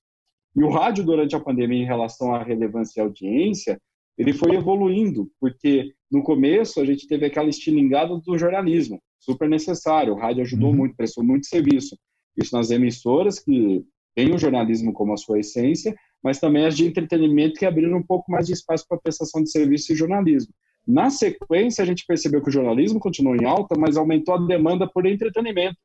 E 0.55 0.63
o 0.63 0.71
rádio, 0.71 1.05
durante 1.05 1.37
a 1.37 1.41
pandemia, 1.41 1.83
em 1.83 1.87
relação 1.87 2.35
à 2.35 2.43
relevância 2.43 3.01
e 3.01 3.03
audiência, 3.03 3.79
ele 4.19 4.33
foi 4.33 4.55
evoluindo, 4.55 5.31
porque 5.41 5.93
no 6.11 6.23
começo 6.23 6.81
a 6.81 6.85
gente 6.85 7.07
teve 7.07 7.27
aquela 7.27 7.49
estilingada 7.49 8.17
do 8.19 8.39
jornalismo, 8.39 9.01
super 9.19 9.49
necessário, 9.49 10.13
o 10.13 10.17
rádio 10.17 10.43
ajudou 10.43 10.71
uhum. 10.71 10.77
muito, 10.77 10.97
prestou 10.97 11.25
muito 11.25 11.47
serviço. 11.47 11.97
Isso 12.37 12.55
nas 12.55 12.71
emissoras, 12.71 13.39
que 13.39 13.85
têm 14.15 14.35
o 14.35 14.39
jornalismo 14.39 14.93
como 14.93 15.13
a 15.13 15.17
sua 15.17 15.41
essência, 15.41 15.95
mas 16.23 16.39
também 16.39 16.65
as 16.65 16.77
de 16.77 16.87
entretenimento 16.87 17.59
que 17.59 17.67
abriram 17.67 17.99
um 17.99 18.03
pouco 18.03 18.31
mais 18.31 18.47
de 18.47 18.53
espaço 18.53 18.87
para 18.89 18.99
prestação 18.99 19.43
de 19.43 19.51
serviço 19.51 19.93
e 19.93 19.97
jornalismo. 19.97 20.53
Na 20.87 21.11
sequência, 21.11 21.83
a 21.83 21.87
gente 21.87 22.07
percebeu 22.07 22.41
que 22.41 22.49
o 22.49 22.53
jornalismo 22.53 23.01
continuou 23.01 23.37
em 23.37 23.45
alta, 23.45 23.75
mas 23.77 23.97
aumentou 23.97 24.35
a 24.35 24.47
demanda 24.47 24.89
por 24.89 25.05
entretenimento. 25.05 25.77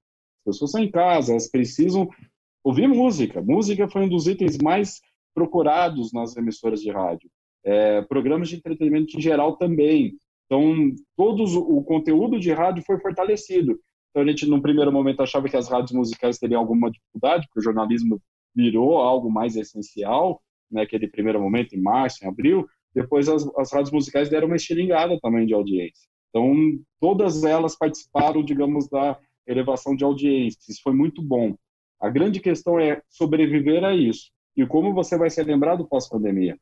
As 0.45 0.53
pessoas 0.53 0.69
estão 0.69 0.83
em 0.83 0.91
casa, 0.91 1.31
elas 1.33 1.49
precisam 1.49 2.07
ouvir 2.63 2.87
música. 2.87 3.41
Música 3.41 3.89
foi 3.89 4.03
um 4.03 4.09
dos 4.09 4.27
itens 4.27 4.57
mais 4.61 5.01
procurados 5.33 6.13
nas 6.13 6.37
emissoras 6.37 6.81
de 6.81 6.91
rádio. 6.91 7.29
É, 7.63 8.01
programas 8.03 8.49
de 8.49 8.55
entretenimento 8.55 9.17
em 9.17 9.21
geral 9.21 9.57
também. 9.57 10.13
Então, 10.45 10.93
todos 11.15 11.55
o 11.55 11.81
conteúdo 11.83 12.39
de 12.39 12.51
rádio 12.51 12.83
foi 12.85 12.99
fortalecido. 12.99 13.79
Então, 14.09 14.23
a 14.23 14.25
gente, 14.25 14.45
num 14.45 14.61
primeiro 14.61 14.91
momento, 14.91 15.21
achava 15.21 15.47
que 15.47 15.55
as 15.55 15.69
rádios 15.69 15.93
musicais 15.93 16.37
teriam 16.37 16.59
alguma 16.59 16.91
dificuldade, 16.91 17.47
porque 17.47 17.59
o 17.59 17.63
jornalismo 17.63 18.21
virou 18.53 18.97
algo 18.97 19.31
mais 19.31 19.55
essencial, 19.55 20.41
naquele 20.69 21.05
né, 21.05 21.11
primeiro 21.11 21.39
momento, 21.39 21.73
em 21.73 21.81
março, 21.81 22.23
em 22.23 22.27
abril, 22.27 22.67
depois 22.93 23.29
as, 23.29 23.47
as 23.57 23.71
rádios 23.71 23.91
musicais 23.91 24.29
deram 24.29 24.47
uma 24.47 24.55
estilingada 24.55 25.17
também 25.21 25.45
de 25.45 25.53
audiência. 25.53 26.09
Então, 26.29 26.53
todas 26.99 27.43
elas 27.43 27.77
participaram, 27.77 28.43
digamos, 28.43 28.89
da 28.89 29.17
elevação 29.47 29.95
de 29.95 30.03
audiência. 30.03 30.59
Isso 30.69 30.81
foi 30.81 30.93
muito 30.93 31.21
bom. 31.21 31.55
A 31.99 32.09
grande 32.09 32.39
questão 32.39 32.79
é 32.79 33.01
sobreviver 33.09 33.83
a 33.83 33.93
isso. 33.95 34.31
E 34.55 34.65
como 34.65 34.93
você 34.93 35.17
vai 35.17 35.29
ser 35.29 35.45
lembrado 35.45 35.87
pós-pandemia? 35.87 36.57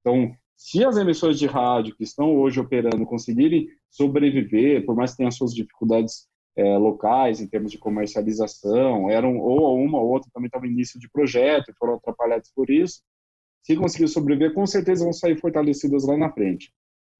Então, 0.00 0.34
se 0.56 0.84
as 0.84 0.96
emissoras 0.96 1.38
de 1.38 1.46
rádio 1.46 1.94
que 1.96 2.04
estão 2.04 2.36
hoje 2.36 2.60
operando 2.60 3.04
conseguirem 3.04 3.68
sobreviver, 3.90 4.84
por 4.84 4.94
mais 4.94 5.12
que 5.12 5.18
tenham 5.18 5.30
suas 5.30 5.54
dificuldades 5.54 6.28
é, 6.56 6.76
locais 6.76 7.40
em 7.40 7.46
termos 7.46 7.72
de 7.72 7.78
comercialização, 7.78 9.10
eram 9.10 9.38
ou 9.38 9.76
uma 9.78 10.00
ou 10.00 10.10
outra 10.10 10.30
também 10.32 10.46
estava 10.46 10.66
início 10.66 11.00
de 11.00 11.10
projeto 11.10 11.70
e 11.70 11.74
foram 11.74 11.94
atrapalhados 11.94 12.50
por 12.54 12.70
isso. 12.70 13.02
Se 13.62 13.76
conseguir 13.76 14.08
sobreviver, 14.08 14.54
com 14.54 14.66
certeza 14.66 15.04
vão 15.04 15.12
sair 15.12 15.38
fortalecidas 15.38 16.06
lá 16.06 16.16
na 16.16 16.30
frente. 16.32 16.72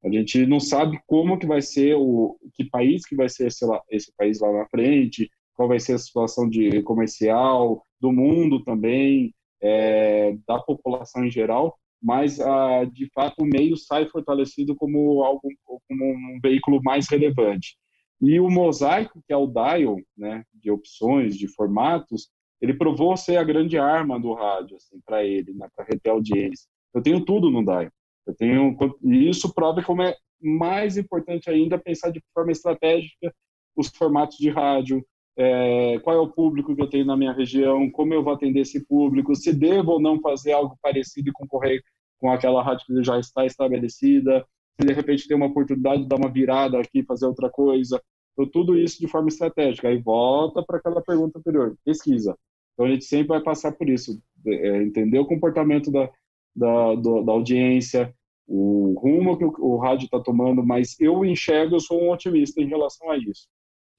A 0.04 0.08
gente 0.10 0.44
não 0.46 0.58
sabe 0.58 1.00
como 1.06 1.38
que 1.38 1.46
vai 1.46 1.62
ser 1.62 1.94
o 1.94 2.36
que 2.54 2.64
país 2.64 3.06
que 3.06 3.14
vai 3.14 3.28
ser 3.28 3.46
esse, 3.46 3.64
esse 3.88 4.12
país 4.16 4.40
lá 4.40 4.52
na 4.52 4.66
frente, 4.66 5.30
qual 5.54 5.68
vai 5.68 5.78
ser 5.78 5.94
a 5.94 5.98
situação 5.98 6.48
de 6.48 6.82
comercial 6.82 7.86
do 8.00 8.12
mundo 8.12 8.64
também, 8.64 9.32
é, 9.60 10.36
da 10.46 10.58
população 10.58 11.24
em 11.24 11.30
geral, 11.30 11.78
mas 12.02 12.40
ah, 12.40 12.84
de 12.84 13.08
fato 13.14 13.36
o 13.40 13.46
meio 13.46 13.76
sai 13.76 14.06
fortalecido 14.08 14.74
como 14.74 15.22
algo 15.22 15.48
como 15.64 16.04
um 16.04 16.40
veículo 16.42 16.80
mais 16.82 17.08
relevante. 17.08 17.76
E 18.20 18.38
o 18.40 18.50
mosaico, 18.50 19.22
que 19.26 19.32
é 19.32 19.36
o 19.36 19.46
dial, 19.46 19.96
né, 20.16 20.44
de 20.54 20.70
opções, 20.70 21.36
de 21.36 21.48
formatos, 21.48 22.28
ele 22.60 22.74
provou 22.74 23.16
ser 23.16 23.36
a 23.36 23.44
grande 23.44 23.76
arma 23.76 24.18
do 24.18 24.32
rádio, 24.32 24.76
assim, 24.76 25.00
para 25.04 25.24
ele, 25.24 25.52
né, 25.54 25.66
para 25.74 25.84
reter 25.84 26.10
audiência. 26.10 26.68
Eu 26.94 27.02
tenho 27.02 27.24
tudo 27.24 27.50
no 27.50 27.64
dial. 27.64 27.90
Eu 28.26 28.34
tenho, 28.36 28.76
e 29.02 29.28
isso 29.28 29.52
prova 29.52 29.82
como 29.82 30.02
é 30.02 30.14
mais 30.40 30.96
importante 30.96 31.50
ainda 31.50 31.78
pensar 31.78 32.10
de 32.10 32.22
forma 32.32 32.52
estratégica 32.52 33.34
os 33.76 33.88
formatos 33.88 34.36
de 34.36 34.50
rádio, 34.50 35.04
é, 35.36 35.98
qual 36.00 36.16
é 36.16 36.20
o 36.20 36.28
público 36.28 36.74
que 36.74 36.82
eu 36.82 36.88
tenho 36.88 37.06
na 37.06 37.16
minha 37.16 37.32
região, 37.32 37.90
como 37.90 38.12
eu 38.12 38.22
vou 38.22 38.32
atender 38.32 38.60
esse 38.60 38.84
público, 38.86 39.34
se 39.34 39.52
devo 39.52 39.92
ou 39.92 40.00
não 40.00 40.20
fazer 40.20 40.52
algo 40.52 40.76
parecido 40.82 41.30
e 41.30 41.32
concorrer 41.32 41.82
com 42.18 42.30
aquela 42.30 42.62
rádio 42.62 42.86
que 42.86 43.02
já 43.02 43.18
está 43.18 43.44
estabelecida, 43.44 44.46
se 44.80 44.86
de 44.86 44.92
repente 44.92 45.26
tem 45.26 45.36
uma 45.36 45.46
oportunidade 45.46 46.02
de 46.02 46.08
dar 46.08 46.16
uma 46.16 46.30
virada 46.30 46.78
aqui, 46.78 47.02
fazer 47.02 47.26
outra 47.26 47.50
coisa. 47.50 48.00
Então, 48.32 48.48
tudo 48.48 48.78
isso 48.78 49.00
de 49.00 49.08
forma 49.08 49.28
estratégica. 49.28 49.88
Aí 49.88 49.98
volta 49.98 50.62
para 50.62 50.78
aquela 50.78 51.02
pergunta 51.02 51.38
anterior, 51.38 51.76
pesquisa. 51.84 52.36
Então, 52.74 52.86
a 52.86 52.90
gente 52.90 53.04
sempre 53.04 53.28
vai 53.28 53.42
passar 53.42 53.72
por 53.72 53.88
isso, 53.88 54.20
é, 54.46 54.82
entender 54.82 55.18
o 55.18 55.26
comportamento 55.26 55.90
da, 55.90 56.10
da, 56.54 56.94
do, 56.94 57.22
da 57.22 57.32
audiência, 57.32 58.14
o 58.46 58.94
rumo 58.98 59.36
que 59.36 59.44
o, 59.44 59.52
o 59.58 59.76
rádio 59.78 60.06
está 60.06 60.20
tomando, 60.20 60.64
mas 60.64 60.98
eu 61.00 61.24
enxergo, 61.24 61.76
eu 61.76 61.80
sou 61.80 62.02
um 62.02 62.10
otimista 62.10 62.60
em 62.60 62.66
relação 62.66 63.10
a 63.10 63.16
isso. 63.16 63.48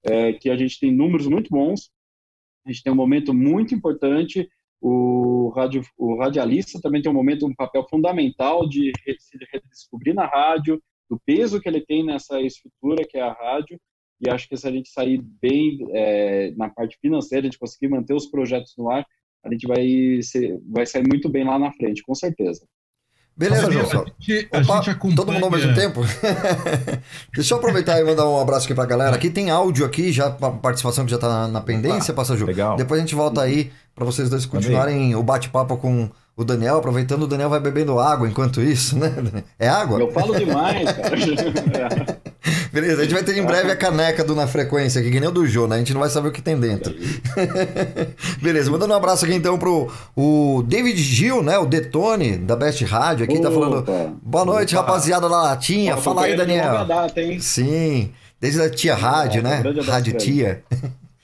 É, 0.06 0.34
que 0.34 0.50
a 0.50 0.56
gente 0.58 0.80
tem 0.80 0.92
números 0.92 1.28
muito 1.28 1.50
bons, 1.50 1.90
a 2.66 2.72
gente 2.72 2.84
tem 2.84 2.92
um 2.92 2.96
momento 2.96 3.34
muito 3.34 3.74
importante, 3.74 4.50
o, 4.82 5.50
radio, 5.56 5.82
o 5.98 6.18
radialista 6.18 6.80
também 6.82 7.02
tem 7.02 7.10
um 7.10 7.16
momento, 7.16 7.46
um 7.46 7.56
papel 7.56 7.86
fundamental 7.90 8.68
de 8.68 8.92
se 9.18 9.38
redescobrir 9.52 10.14
na 10.14 10.26
rádio, 10.26 10.82
do 11.10 11.20
peso 11.26 11.62
que 11.62 11.70
ele 11.70 11.82
tem 11.82 12.06
nessa 12.06 12.42
estrutura 12.42 13.06
que 13.08 13.18
é 13.18 13.22
a 13.22 13.32
rádio, 13.32 13.80
e 14.20 14.30
acho 14.30 14.48
que 14.48 14.58
se 14.58 14.68
a 14.68 14.72
gente 14.72 14.90
sair 14.90 15.22
bem 15.22 15.80
é, 15.92 16.52
na 16.52 16.70
parte 16.70 16.98
financeira, 17.02 17.46
a 17.46 17.50
gente 17.50 17.60
conseguir 17.60 17.90
manter 17.90 18.14
os 18.14 18.28
projetos 18.28 18.74
no 18.78 18.90
ar, 18.90 19.06
a 19.44 19.52
gente 19.52 19.68
vai, 19.68 20.22
ser, 20.22 20.60
vai 20.66 20.86
sair 20.86 21.06
muito 21.08 21.30
bem 21.30 21.44
lá 21.44 21.60
na 21.60 21.72
frente, 21.74 22.02
com 22.02 22.16
certeza. 22.16 22.66
Beleza, 23.36 23.72
João. 23.72 23.84
A 23.84 23.86
gente, 24.20 24.50
a 24.52 24.60
Opa, 24.60 24.76
gente 24.76 24.90
acompanha... 24.92 25.16
Todo 25.16 25.32
mundo 25.32 25.46
ao 25.46 25.52
mesmo 25.52 25.74
tempo? 25.74 26.02
Deixa 27.34 27.54
eu 27.54 27.58
aproveitar 27.58 28.00
e 28.00 28.04
mandar 28.04 28.30
um 28.30 28.40
abraço 28.40 28.66
aqui 28.66 28.76
pra 28.76 28.86
galera. 28.86 29.16
Aqui 29.16 29.30
tem 29.30 29.50
áudio 29.50 29.86
aqui, 29.86 30.12
já 30.12 30.30
participação 30.30 31.06
que 31.06 31.12
já 31.12 31.18
tá 31.18 31.48
na 31.48 31.62
pendência, 31.62 32.14
Passa 32.14 32.38
Ju. 32.38 32.46
Legal. 32.46 32.78
Depois 32.78 33.00
a 33.00 33.02
gente 33.02 33.16
volta 33.16 33.42
aí 33.42 33.72
para 33.96 34.06
vocês 34.06 34.30
dois 34.30 34.46
continuarem 34.46 35.16
o 35.16 35.24
bate-papo 35.24 35.78
com 35.78 36.10
o 36.36 36.44
Daniel, 36.44 36.78
aproveitando, 36.78 37.24
o 37.24 37.28
Daniel 37.28 37.50
vai 37.50 37.60
bebendo 37.60 38.00
água 38.00 38.28
enquanto 38.28 38.62
isso, 38.62 38.98
né? 38.98 39.44
É 39.60 39.68
água? 39.68 40.00
Eu 40.00 40.12
falo 40.12 40.36
demais, 40.36 40.84
cara. 40.94 42.20
Beleza, 42.74 43.02
a 43.02 43.04
gente 43.04 43.14
vai 43.14 43.24
ter 43.24 43.38
em 43.38 43.46
breve 43.46 43.72
a 43.72 43.76
caneca 43.76 44.24
do 44.24 44.34
Na 44.34 44.48
Frequência 44.48 45.00
aqui, 45.00 45.12
que 45.12 45.20
nem 45.20 45.30
o 45.30 45.32
do 45.32 45.46
Jô, 45.46 45.68
né? 45.68 45.76
A 45.76 45.78
gente 45.78 45.94
não 45.94 46.02
vai 46.02 46.10
saber 46.10 46.30
o 46.30 46.32
que 46.32 46.42
tem 46.42 46.60
dentro. 46.60 46.92
Beleza, 48.42 48.72
mandando 48.72 48.92
um 48.92 48.98
abraço 48.98 49.26
aqui 49.26 49.36
então 49.36 49.60
pro 49.60 49.92
o 50.16 50.64
David 50.68 51.00
Gil, 51.00 51.44
né? 51.44 51.56
O 51.60 51.68
Detone, 51.68 52.36
da 52.36 52.56
Best 52.56 52.84
Rádio 52.84 53.26
aqui, 53.26 53.36
Opa. 53.38 53.44
tá 53.44 53.52
falando. 53.52 53.86
Boa 54.24 54.44
noite, 54.44 54.76
Opa. 54.76 54.88
rapaziada 54.88 55.30
da 55.30 55.40
Latinha. 55.40 55.98
Fala 55.98 56.24
aí, 56.24 56.36
Daniel. 56.36 56.84
Data, 56.84 57.22
Sim, 57.40 58.12
desde 58.42 58.60
a 58.60 58.68
Tia 58.68 58.96
Rádio, 58.96 59.42
é, 59.42 59.44
né? 59.44 59.64
Rádio 59.86 60.18
Tia. 60.18 60.64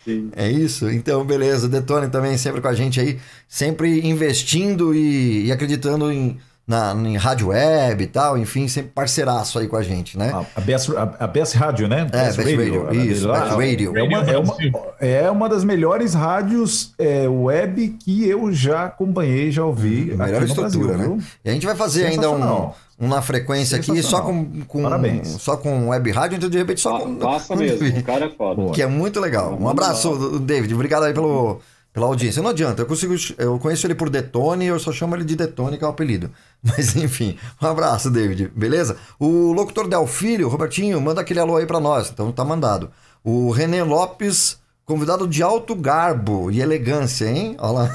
Sim. 0.05 0.29
É 0.35 0.47
isso? 0.47 0.87
Então, 0.87 1.25
beleza. 1.25 1.67
Detone 1.67 2.09
também 2.09 2.37
sempre 2.37 2.61
com 2.61 2.67
a 2.67 2.75
gente 2.75 2.99
aí, 2.99 3.17
sempre 3.47 4.07
investindo 4.07 4.93
e, 4.93 5.47
e 5.47 5.51
acreditando 5.51 6.11
em, 6.11 6.37
na, 6.69 6.93
em 6.93 7.17
rádio 7.17 7.47
web 7.47 8.03
e 8.03 8.05
tal, 8.05 8.37
enfim, 8.37 8.67
sempre 8.67 8.91
parceiraço 8.93 9.57
aí 9.57 9.67
com 9.67 9.75
a 9.75 9.81
gente, 9.81 10.15
né? 10.15 10.31
A, 10.31 10.59
a, 10.59 10.61
Best, 10.61 10.95
a, 10.95 11.15
a 11.19 11.25
Best 11.25 11.57
Rádio, 11.57 11.87
né? 11.87 12.07
É, 12.11 12.25
Best 12.25 12.37
Radio, 12.37 12.75
ela- 12.75 12.95
isso, 12.95 13.27
Best 13.27 13.49
Radio. 13.55 13.97
É 13.97 14.03
uma, 14.03 14.17
é, 14.19 14.37
uma, 14.37 14.57
é 14.99 15.31
uma 15.31 15.49
das 15.49 15.63
melhores 15.63 16.13
rádios 16.13 16.93
é, 16.99 17.27
web 17.27 17.97
que 17.99 18.29
eu 18.29 18.53
já 18.53 18.85
acompanhei, 18.85 19.51
já 19.51 19.65
ouvi. 19.65 20.15
Melhor 20.15 20.27
aqui 20.27 20.39
no 20.41 20.45
estrutura, 20.45 20.93
Brasil, 20.93 21.15
né? 21.15 21.23
E 21.43 21.49
a 21.49 21.53
gente 21.53 21.65
vai 21.65 21.75
fazer 21.75 22.05
ainda 22.05 22.29
um, 22.29 22.71
um 22.99 23.07
na 23.07 23.21
frequência 23.23 23.75
aqui, 23.77 24.03
só 24.03 24.21
com, 24.21 24.45
com, 24.67 24.83
Parabéns. 24.83 25.27
só 25.41 25.57
com 25.57 25.87
web 25.89 26.11
rádio, 26.11 26.37
então 26.37 26.49
de 26.51 26.57
repente 26.59 26.81
só 26.81 26.99
com. 26.99 27.15
Passa 27.15 27.55
mesmo, 27.55 27.97
o 27.99 28.03
cara 28.03 28.25
é 28.25 28.29
foda. 28.29 28.71
Que 28.73 28.83
é 28.83 28.87
muito 28.87 29.19
legal. 29.19 29.57
Um 29.59 29.67
abraço, 29.67 30.37
David. 30.39 30.71
Obrigado 30.75 31.05
aí 31.05 31.13
pelo, 31.15 31.59
pela 31.99 32.07
audiência. 32.07 32.41
Não 32.41 32.49
adianta, 32.49 32.81
eu 32.81 32.85
consigo. 32.85 33.13
Eu 33.37 33.59
conheço 33.59 33.85
ele 33.85 33.93
por 33.93 34.09
Detone, 34.09 34.65
eu 34.65 34.79
só 34.79 34.91
chamo 34.93 35.15
ele 35.15 35.25
de 35.25 35.35
Detone, 35.35 35.77
que 35.77 35.83
é 35.83 35.87
o 35.87 35.89
apelido. 35.89 36.31
Mas 36.63 36.95
enfim, 36.95 37.35
um 37.61 37.67
abraço, 37.67 38.09
David. 38.09 38.49
Beleza? 38.55 38.95
O 39.19 39.51
locutor 39.51 39.87
Del 39.87 40.07
Filho, 40.07 40.47
Robertinho, 40.47 40.99
manda 41.01 41.19
aquele 41.19 41.41
alô 41.41 41.57
aí 41.57 41.65
pra 41.65 41.79
nós. 41.79 42.09
Então 42.09 42.31
tá 42.31 42.45
mandado. 42.45 42.89
O 43.21 43.51
René 43.51 43.83
Lopes, 43.83 44.57
convidado 44.85 45.27
de 45.27 45.43
alto 45.43 45.75
garbo 45.75 46.49
e 46.49 46.61
elegância, 46.61 47.25
hein? 47.25 47.57
Olha 47.59 47.71
lá. 47.73 47.89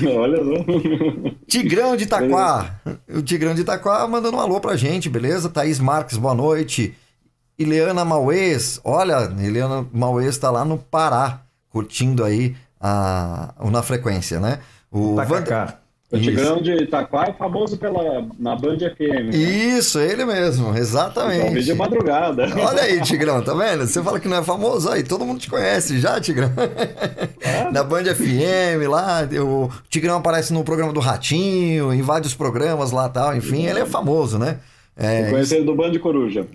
Olha 0.16 0.38
só. 0.38 1.30
Tigrão 1.46 1.94
de 1.94 2.04
Itaquá. 2.04 2.80
O 3.14 3.20
Tigrão 3.20 3.54
de 3.54 3.60
Itaquá 3.60 4.08
mandando 4.08 4.38
um 4.38 4.40
alô 4.40 4.60
pra 4.60 4.76
gente, 4.76 5.10
beleza? 5.10 5.50
Thaís 5.50 5.78
Marques, 5.78 6.16
boa 6.16 6.34
noite. 6.34 6.94
Ileana 7.58 8.06
Mauês, 8.06 8.80
olha, 8.82 9.30
Ileana 9.38 9.86
Mauês 9.92 10.38
tá 10.38 10.50
lá 10.50 10.64
no 10.64 10.78
Pará, 10.78 11.42
curtindo 11.70 12.24
aí 12.24 12.54
a, 12.80 13.54
o 13.60 13.70
Na 13.70 13.82
Frequência, 13.82 14.38
né? 14.40 14.58
O 14.90 15.14
Tacacá. 15.16 15.76
O 16.12 16.18
Tigrão 16.18 16.60
de 16.60 16.72
Itaquá 16.72 17.26
é 17.28 17.32
famoso 17.34 17.78
pela, 17.78 18.26
na 18.36 18.56
Band 18.56 18.78
FM. 18.78 19.30
né? 19.30 19.30
Isso, 19.32 20.00
ele 20.00 20.24
mesmo, 20.24 20.70
Então, 20.70 20.76
exatamente. 20.76 21.54
vídeo 21.54 21.62
de 21.62 21.74
madrugada. 21.74 22.48
Olha 22.66 22.82
aí, 22.82 23.00
Tigrão, 23.06 23.40
tá 23.42 23.54
vendo? 23.54 23.86
Você 23.86 24.02
fala 24.02 24.18
que 24.18 24.26
não 24.26 24.38
é 24.38 24.42
famoso, 24.42 24.90
aí 24.90 25.04
todo 25.04 25.24
mundo 25.24 25.38
te 25.38 25.48
conhece 25.48 26.00
já, 26.00 26.20
Tigrão. 26.20 26.50
Na 27.72 27.84
Band 27.84 28.06
FM, 28.06 28.88
lá, 28.88 29.20
o 29.40 29.70
Tigrão 29.88 30.16
aparece 30.16 30.52
no 30.52 30.64
programa 30.64 30.92
do 30.92 30.98
Ratinho, 30.98 31.94
em 31.94 32.02
vários 32.02 32.34
programas 32.34 32.90
lá 32.90 33.08
tal, 33.08 33.36
enfim, 33.36 33.66
ele 33.66 33.78
é 33.78 33.86
famoso, 33.86 34.36
né? 34.36 34.58
É, 35.02 35.30
Conheci 35.30 35.54
ele 35.54 35.64
do 35.64 35.74
Band 35.74 35.98
Coruja. 35.98 36.46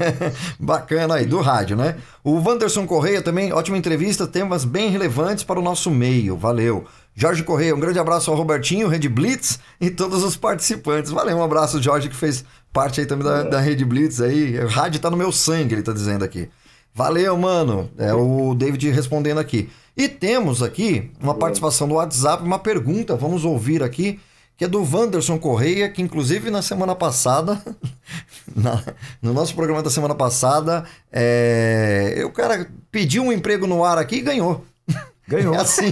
Bacana 0.58 1.16
aí, 1.16 1.26
do 1.26 1.42
rádio, 1.42 1.76
né? 1.76 1.96
O 2.24 2.40
Wanderson 2.40 2.86
Correia 2.86 3.20
também, 3.20 3.52
ótima 3.52 3.76
entrevista, 3.76 4.26
temas 4.26 4.64
bem 4.64 4.88
relevantes 4.88 5.44
para 5.44 5.60
o 5.60 5.62
nosso 5.62 5.90
meio, 5.90 6.34
valeu. 6.34 6.86
Jorge 7.14 7.42
Correia, 7.42 7.74
um 7.74 7.80
grande 7.80 7.98
abraço 7.98 8.30
ao 8.30 8.36
Robertinho, 8.36 8.88
Rede 8.88 9.10
Blitz 9.10 9.60
e 9.78 9.90
todos 9.90 10.24
os 10.24 10.34
participantes. 10.34 11.10
Valeu, 11.10 11.36
um 11.36 11.42
abraço, 11.42 11.82
Jorge, 11.82 12.08
que 12.08 12.16
fez 12.16 12.42
parte 12.72 13.00
aí 13.00 13.06
também 13.06 13.26
da, 13.26 13.42
da 13.42 13.60
Rede 13.60 13.84
Blitz 13.84 14.22
aí. 14.22 14.58
O 14.58 14.68
rádio 14.68 14.98
tá 14.98 15.10
no 15.10 15.16
meu 15.16 15.30
sangue, 15.30 15.74
ele 15.74 15.82
tá 15.82 15.92
dizendo 15.92 16.24
aqui. 16.24 16.48
Valeu, 16.94 17.36
mano. 17.36 17.90
É 17.98 18.14
o 18.14 18.54
David 18.54 18.90
respondendo 18.90 19.38
aqui. 19.38 19.68
E 19.94 20.08
temos 20.08 20.62
aqui 20.62 21.10
uma 21.20 21.34
participação 21.34 21.86
do 21.86 21.94
WhatsApp, 21.96 22.42
uma 22.42 22.58
pergunta, 22.58 23.14
vamos 23.14 23.44
ouvir 23.44 23.82
aqui, 23.82 24.18
que 24.62 24.66
é 24.66 24.68
do 24.68 24.80
Wanderson 24.84 25.40
Correia, 25.40 25.88
que 25.88 26.00
inclusive 26.00 26.48
na 26.48 26.62
semana 26.62 26.94
passada, 26.94 27.60
na- 28.54 28.80
no 29.20 29.32
nosso 29.32 29.56
programa 29.56 29.82
da 29.82 29.90
semana 29.90 30.14
passada, 30.14 30.84
é, 31.10 32.22
o 32.24 32.30
cara 32.30 32.68
pediu 32.92 33.24
um 33.24 33.32
emprego 33.32 33.66
no 33.66 33.84
ar 33.84 33.98
aqui 33.98 34.16
e 34.16 34.20
ganhou. 34.20 34.64
Ganhou. 35.26 35.54
É 35.56 35.58
assim. 35.58 35.90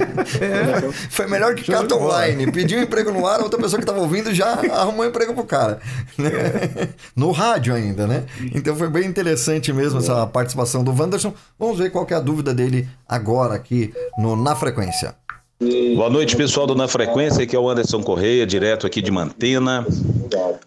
Foi 1.10 1.26
melhor 1.26 1.54
que 1.56 1.64
Show 1.64 1.74
online. 2.00 2.50
Pediu 2.52 2.78
um 2.78 2.82
emprego 2.82 3.10
no 3.10 3.26
ar, 3.26 3.40
a 3.40 3.42
outra 3.42 3.58
pessoa 3.60 3.78
que 3.78 3.84
estava 3.84 4.00
ouvindo 4.00 4.32
já 4.34 4.52
arrumou 4.72 5.04
um 5.04 5.08
emprego 5.08 5.34
pro 5.34 5.44
cara. 5.44 5.80
né? 6.18 6.30
No 7.16 7.30
rádio 7.32 7.74
ainda, 7.74 8.06
né? 8.06 8.24
Então 8.54 8.76
foi 8.76 8.88
bem 8.88 9.06
interessante 9.06 9.72
mesmo 9.72 9.98
essa 9.98 10.26
participação 10.26 10.84
do 10.84 10.92
Wanderson. 10.92 11.32
Vamos 11.58 11.78
ver 11.78 11.90
qual 11.90 12.04
que 12.06 12.12
é 12.12 12.16
a 12.16 12.20
dúvida 12.20 12.52
dele 12.54 12.88
agora 13.08 13.54
aqui 13.54 13.92
no 14.18 14.36
Na 14.36 14.54
Frequência. 14.54 15.14
Boa 15.94 16.08
noite, 16.08 16.36
pessoal 16.36 16.66
do 16.66 16.74
Na 16.74 16.88
Frequência, 16.88 17.44
aqui 17.44 17.54
é 17.54 17.58
o 17.58 17.68
Anderson 17.68 18.02
Correia, 18.02 18.46
direto 18.46 18.86
aqui 18.86 19.02
de 19.02 19.11
Mantena. 19.11 19.86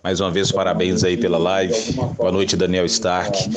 Mais 0.04 0.20
uma 0.20 0.30
vez, 0.30 0.52
parabéns 0.52 1.04
aí 1.04 1.18
pela 1.18 1.40
live. 1.40 1.94
Boa 2.16 2.32
noite, 2.32 2.56
Daniel 2.56 2.86
Stark. 2.86 3.50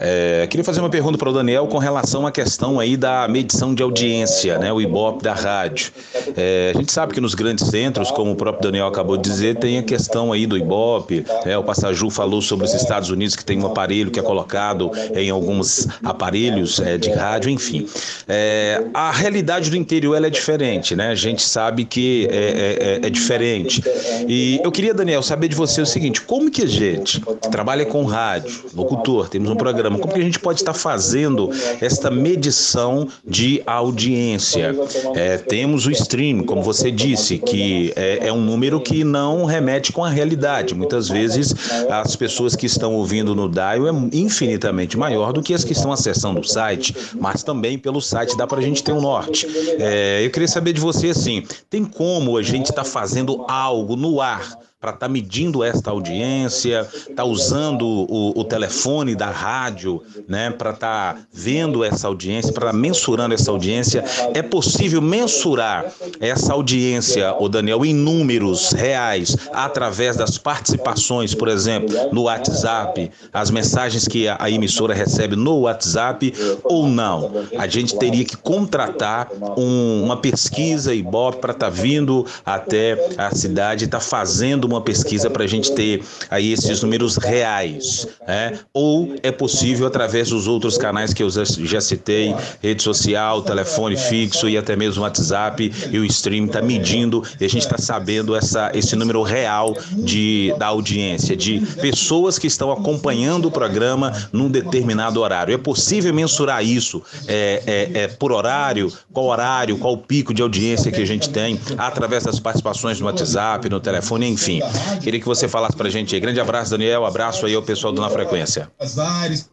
É, 0.00 0.46
queria 0.48 0.64
fazer 0.64 0.80
uma 0.80 0.88
pergunta 0.88 1.18
para 1.18 1.28
o 1.28 1.32
Daniel 1.32 1.66
com 1.66 1.76
relação 1.76 2.26
à 2.26 2.32
questão 2.32 2.80
aí 2.80 2.96
da 2.96 3.28
medição 3.28 3.74
de 3.74 3.82
audiência, 3.82 4.58
né, 4.58 4.72
o 4.72 4.80
Ibope 4.80 5.22
da 5.22 5.34
rádio. 5.34 5.92
É, 6.36 6.72
a 6.74 6.78
gente 6.78 6.92
sabe 6.92 7.12
que 7.12 7.20
nos 7.20 7.34
grandes 7.34 7.66
centros, 7.66 8.10
como 8.10 8.30
o 8.30 8.36
próprio 8.36 8.70
Daniel 8.70 8.86
acabou 8.86 9.16
de 9.16 9.28
dizer, 9.28 9.56
tem 9.56 9.76
a 9.78 9.82
questão 9.82 10.32
aí 10.32 10.46
do 10.46 10.56
Ibope. 10.56 11.26
né, 11.44 11.58
o 11.58 11.64
Passaju 11.64 12.08
falou 12.08 12.40
sobre 12.40 12.64
os 12.64 12.72
Estados 12.72 13.10
Unidos, 13.10 13.36
que 13.36 13.44
tem 13.44 13.60
um 13.60 13.66
aparelho 13.66 14.10
que 14.10 14.18
é 14.18 14.22
colocado 14.22 14.90
em 15.14 15.28
alguns 15.28 15.88
aparelhos 16.02 16.78
é, 16.80 16.96
de 16.96 17.10
rádio, 17.10 17.50
enfim. 17.50 17.86
É, 18.26 18.82
a 18.94 19.10
realidade 19.10 19.68
do 19.68 19.76
interior 19.76 20.24
é 20.24 20.30
diferente, 20.30 20.69
né? 20.96 21.08
A 21.08 21.14
gente 21.14 21.42
sabe 21.42 21.84
que 21.84 22.28
é, 22.30 22.98
é- 23.02 23.06
é 23.06 23.10
diferente. 23.10 23.82
E 24.28 24.60
eu 24.62 24.70
queria, 24.70 24.94
Daniel, 24.94 25.22
saber 25.22 25.48
de 25.48 25.54
você 25.54 25.80
o 25.80 25.86
seguinte: 25.86 26.20
como 26.22 26.50
que 26.50 26.62
a 26.62 26.66
gente 26.66 27.20
que 27.20 27.50
trabalha 27.50 27.84
com 27.84 28.04
rádio, 28.04 28.64
locutor, 28.74 29.28
temos 29.28 29.50
um 29.50 29.56
programa, 29.56 29.98
como 29.98 30.12
que 30.12 30.20
a 30.20 30.24
gente 30.24 30.38
pode 30.38 30.60
estar 30.60 30.74
fazendo 30.74 31.50
esta 31.80 32.10
medição 32.10 33.08
de 33.26 33.62
audiência? 33.66 34.74
É, 35.14 35.36
temos 35.38 35.86
o 35.86 35.90
stream, 35.90 36.42
como 36.44 36.62
você 36.62 36.90
disse, 36.90 37.38
que 37.38 37.92
é, 37.96 38.28
é 38.28 38.32
um 38.32 38.40
número 38.40 38.80
que 38.80 39.02
não 39.04 39.44
remete 39.44 39.92
com 39.92 40.04
a 40.04 40.08
realidade. 40.08 40.74
Muitas 40.74 41.08
vezes 41.08 41.54
as 41.88 42.14
pessoas 42.16 42.54
que 42.54 42.66
estão 42.66 42.94
ouvindo 42.94 43.34
no 43.34 43.48
dial 43.48 43.88
é 43.88 43.92
infinitamente 44.12 44.96
maior 44.96 45.32
do 45.32 45.42
que 45.42 45.54
as 45.54 45.64
que 45.64 45.72
estão 45.72 45.92
acessando 45.92 46.40
o 46.40 46.44
site, 46.44 46.94
mas 47.18 47.42
também 47.42 47.78
pelo 47.78 48.00
site 48.00 48.36
dá 48.36 48.46
para 48.46 48.58
a 48.58 48.62
gente 48.62 48.82
ter 48.82 48.92
um 48.92 49.00
norte. 49.00 49.46
É, 49.78 50.20
eu 50.24 50.30
queria 50.30 50.48
saber 50.48 50.59
de 50.60 50.80
você 50.80 51.10
assim, 51.10 51.44
tem 51.68 51.84
como 51.84 52.36
a 52.36 52.42
gente 52.42 52.70
estar 52.70 52.84
fazendo 52.84 53.44
algo 53.48 53.96
no 53.96 54.20
ar 54.20 54.69
para 54.80 54.92
estar 54.92 55.08
medindo 55.10 55.62
esta 55.62 55.90
audiência, 55.90 56.88
tá 57.14 57.22
usando 57.22 57.86
o, 57.86 58.32
o 58.40 58.44
telefone 58.44 59.14
da 59.14 59.30
rádio, 59.30 60.02
né, 60.26 60.50
para 60.50 60.70
estar 60.70 61.18
vendo 61.30 61.84
essa 61.84 62.08
audiência, 62.08 62.50
para 62.50 62.72
mensurando 62.72 63.34
essa 63.34 63.50
audiência. 63.50 64.02
É 64.32 64.40
possível 64.40 65.02
mensurar 65.02 65.92
essa 66.18 66.54
audiência, 66.54 67.34
o 67.38 67.46
Daniel, 67.48 67.84
em 67.84 67.92
números 67.92 68.72
reais 68.72 69.36
através 69.52 70.16
das 70.16 70.38
participações, 70.38 71.34
por 71.34 71.48
exemplo, 71.48 71.94
no 72.10 72.22
WhatsApp, 72.22 73.10
as 73.34 73.50
mensagens 73.50 74.08
que 74.08 74.28
a, 74.28 74.38
a 74.40 74.50
emissora 74.50 74.94
recebe 74.94 75.36
no 75.36 75.60
WhatsApp 75.60 76.32
ou 76.64 76.86
não? 76.88 77.30
A 77.58 77.66
gente 77.66 77.98
teria 77.98 78.24
que 78.24 78.36
contratar 78.36 79.28
um- 79.58 80.04
uma 80.04 80.16
pesquisa 80.16 80.94
Ibope 80.94 81.38
para 81.38 81.52
estar 81.52 81.68
vindo 81.68 82.24
até 82.46 83.10
a 83.18 83.34
cidade 83.34 83.84
e 83.84 83.86
estar 83.86 84.00
fazendo 84.00 84.69
uma 84.74 84.80
pesquisa 84.80 85.28
para 85.30 85.44
a 85.44 85.46
gente 85.46 85.72
ter 85.72 86.02
aí 86.30 86.52
esses 86.52 86.82
números 86.82 87.16
reais, 87.16 88.06
né? 88.26 88.58
Ou 88.72 89.14
é 89.22 89.30
possível 89.32 89.86
através 89.86 90.30
dos 90.30 90.46
outros 90.46 90.76
canais 90.78 91.12
que 91.12 91.22
eu 91.22 91.30
já- 91.30 91.80
citei, 91.80 92.34
rede 92.62 92.82
social, 92.82 93.42
telefone 93.42 93.96
fixo 93.96 94.48
e 94.48 94.56
até 94.58 94.76
mesmo 94.76 95.02
WhatsApp 95.02 95.72
e 95.90 95.98
o 95.98 96.04
stream 96.04 96.44
está 96.46 96.60
medindo 96.60 97.22
e 97.40 97.44
a 97.44 97.48
gente 97.48 97.62
está 97.62 97.78
sabendo 97.78 98.36
essa, 98.36 98.70
esse 98.74 98.94
número 98.94 99.22
real 99.22 99.74
de, 99.92 100.54
da 100.58 100.66
audiência, 100.66 101.34
de 101.36 101.60
pessoas 101.80 102.38
que 102.38 102.46
estão 102.46 102.70
acompanhando 102.70 103.46
o 103.46 103.50
programa 103.50 104.12
num 104.32 104.48
determinado 104.50 105.20
horário. 105.20 105.54
É 105.54 105.58
possível 105.58 106.12
mensurar 106.12 106.64
isso 106.64 107.02
é, 107.26 107.62
é, 107.94 108.00
é, 108.02 108.08
por 108.08 108.30
horário, 108.32 108.92
qual 109.12 109.26
horário, 109.26 109.78
qual 109.78 109.96
pico 109.96 110.34
de 110.34 110.42
audiência 110.42 110.92
que 110.92 111.00
a 111.00 111.06
gente 111.06 111.30
tem 111.30 111.58
através 111.78 112.24
das 112.24 112.38
participações 112.38 113.00
no 113.00 113.06
WhatsApp, 113.06 113.68
no 113.68 113.80
telefone, 113.80 114.28
enfim. 114.28 114.59
Queria 115.02 115.20
que 115.20 115.26
você 115.26 115.48
falasse 115.48 115.76
pra 115.76 115.88
gente 115.88 116.14
aí. 116.14 116.20
Grande 116.20 116.40
abraço, 116.40 116.70
Daniel. 116.70 117.04
Abraço 117.04 117.46
aí 117.46 117.54
ao 117.54 117.62
pessoal 117.62 117.92
do 117.92 118.00
Na 118.00 118.10
Frequência. 118.10 118.70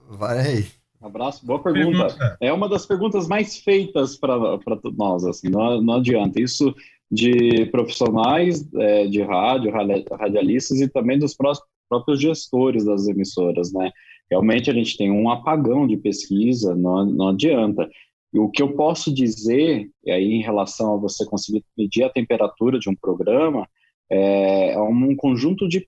Vai 0.10 0.40
aí. 0.40 0.66
Abraço, 1.02 1.46
boa 1.46 1.62
pergunta. 1.62 2.08
Pergunta. 2.08 2.38
É 2.42 2.52
uma 2.52 2.68
das 2.68 2.86
perguntas 2.86 3.28
mais 3.28 3.58
feitas 3.58 4.18
para 4.18 4.38
nós, 4.98 5.24
assim, 5.26 5.48
não, 5.50 5.82
não 5.82 5.94
adianta. 5.96 6.42
Isso 6.42 6.74
de 7.10 7.66
profissionais 7.68 8.68
é, 8.76 9.08
de 9.08 9.22
rádio, 9.22 9.72
radi- 9.72 10.06
radialistas 10.20 10.82
e 10.82 10.88
também 10.90 11.18
dos 11.18 11.36
próprios 11.36 12.20
gestores 12.20 12.84
das 12.84 13.08
emissoras, 13.08 13.72
né? 13.72 13.92
Realmente 14.30 14.70
a 14.70 14.74
gente 14.74 14.98
tem 14.98 15.10
um 15.10 15.30
apagão 15.30 15.88
de 15.88 15.96
pesquisa, 15.96 16.76
não, 16.76 17.06
não 17.06 17.30
adianta. 17.30 17.88
E 18.34 18.40
o 18.40 18.50
que 18.50 18.62
eu 18.62 18.74
posso 18.74 19.14
dizer, 19.14 19.88
e 20.04 20.12
aí 20.12 20.34
em 20.34 20.42
relação 20.42 20.96
a 20.96 20.98
você 20.98 21.26
conseguir 21.26 21.64
medir 21.78 22.04
a 22.04 22.10
temperatura 22.10 22.78
de 22.78 22.90
um 22.90 22.96
programa, 22.96 23.66
é, 24.10 24.72
é 24.72 24.80
um 24.80 25.16
conjunto 25.16 25.68
de, 25.68 25.88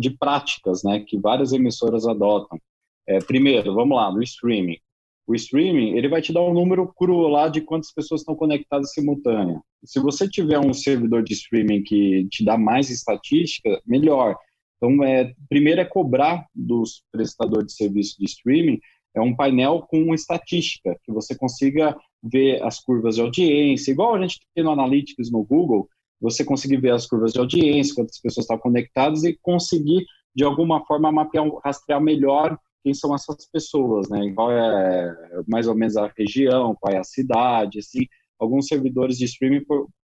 de 0.00 0.10
práticas, 0.10 0.82
né, 0.82 1.00
que 1.06 1.18
várias 1.18 1.52
emissoras 1.52 2.06
adotam. 2.06 2.58
É, 3.06 3.18
primeiro, 3.18 3.74
vamos 3.74 3.96
lá, 3.96 4.12
no 4.12 4.22
streaming. 4.22 4.78
o 5.26 5.34
streaming, 5.34 5.96
ele 5.96 6.08
vai 6.08 6.20
te 6.20 6.32
dar 6.32 6.42
um 6.42 6.52
número 6.52 6.92
cru 6.94 7.28
lá 7.28 7.48
de 7.48 7.60
quantas 7.60 7.92
pessoas 7.92 8.20
estão 8.20 8.34
conectadas 8.34 8.92
simultânea. 8.92 9.60
Se 9.84 10.00
você 10.00 10.28
tiver 10.28 10.58
um 10.58 10.72
servidor 10.72 11.22
de 11.22 11.32
streaming 11.32 11.82
que 11.82 12.26
te 12.30 12.44
dá 12.44 12.58
mais 12.58 12.90
estatística, 12.90 13.80
melhor. 13.86 14.36
Então, 14.76 15.02
é, 15.04 15.32
primeiro 15.48 15.80
é 15.80 15.84
cobrar 15.84 16.46
dos 16.54 17.02
prestadores 17.12 17.66
de 17.68 17.72
serviço 17.74 18.16
de 18.18 18.24
streaming 18.26 18.78
é 19.14 19.20
um 19.20 19.34
painel 19.34 19.86
com 19.88 20.14
estatística, 20.14 20.96
que 21.04 21.12
você 21.12 21.36
consiga 21.36 21.96
ver 22.22 22.62
as 22.62 22.78
curvas 22.80 23.16
de 23.16 23.22
audiência, 23.22 23.90
igual 23.90 24.14
a 24.14 24.20
gente 24.20 24.40
tem 24.54 24.62
no 24.62 24.70
Analytics 24.70 25.30
no 25.30 25.44
Google, 25.44 25.88
você 26.20 26.44
conseguir 26.44 26.76
ver 26.76 26.92
as 26.92 27.06
curvas 27.06 27.32
de 27.32 27.38
audiência, 27.38 27.94
quantas 27.94 28.20
pessoas 28.20 28.44
estão 28.44 28.58
conectadas 28.58 29.24
e 29.24 29.38
conseguir, 29.40 30.04
de 30.34 30.44
alguma 30.44 30.84
forma, 30.84 31.10
mapear, 31.10 31.46
rastrear 31.64 32.00
melhor 32.00 32.58
quem 32.82 32.94
são 32.94 33.14
essas 33.14 33.46
pessoas, 33.50 34.08
né? 34.08 34.32
Qual 34.34 34.50
é 34.50 35.14
mais 35.48 35.66
ou 35.66 35.74
menos 35.74 35.96
a 35.96 36.10
região, 36.16 36.76
qual 36.80 36.92
é 36.92 36.98
a 36.98 37.04
cidade, 37.04 37.78
assim. 37.78 38.06
Alguns 38.38 38.66
servidores 38.66 39.18
de 39.18 39.24
streaming 39.24 39.64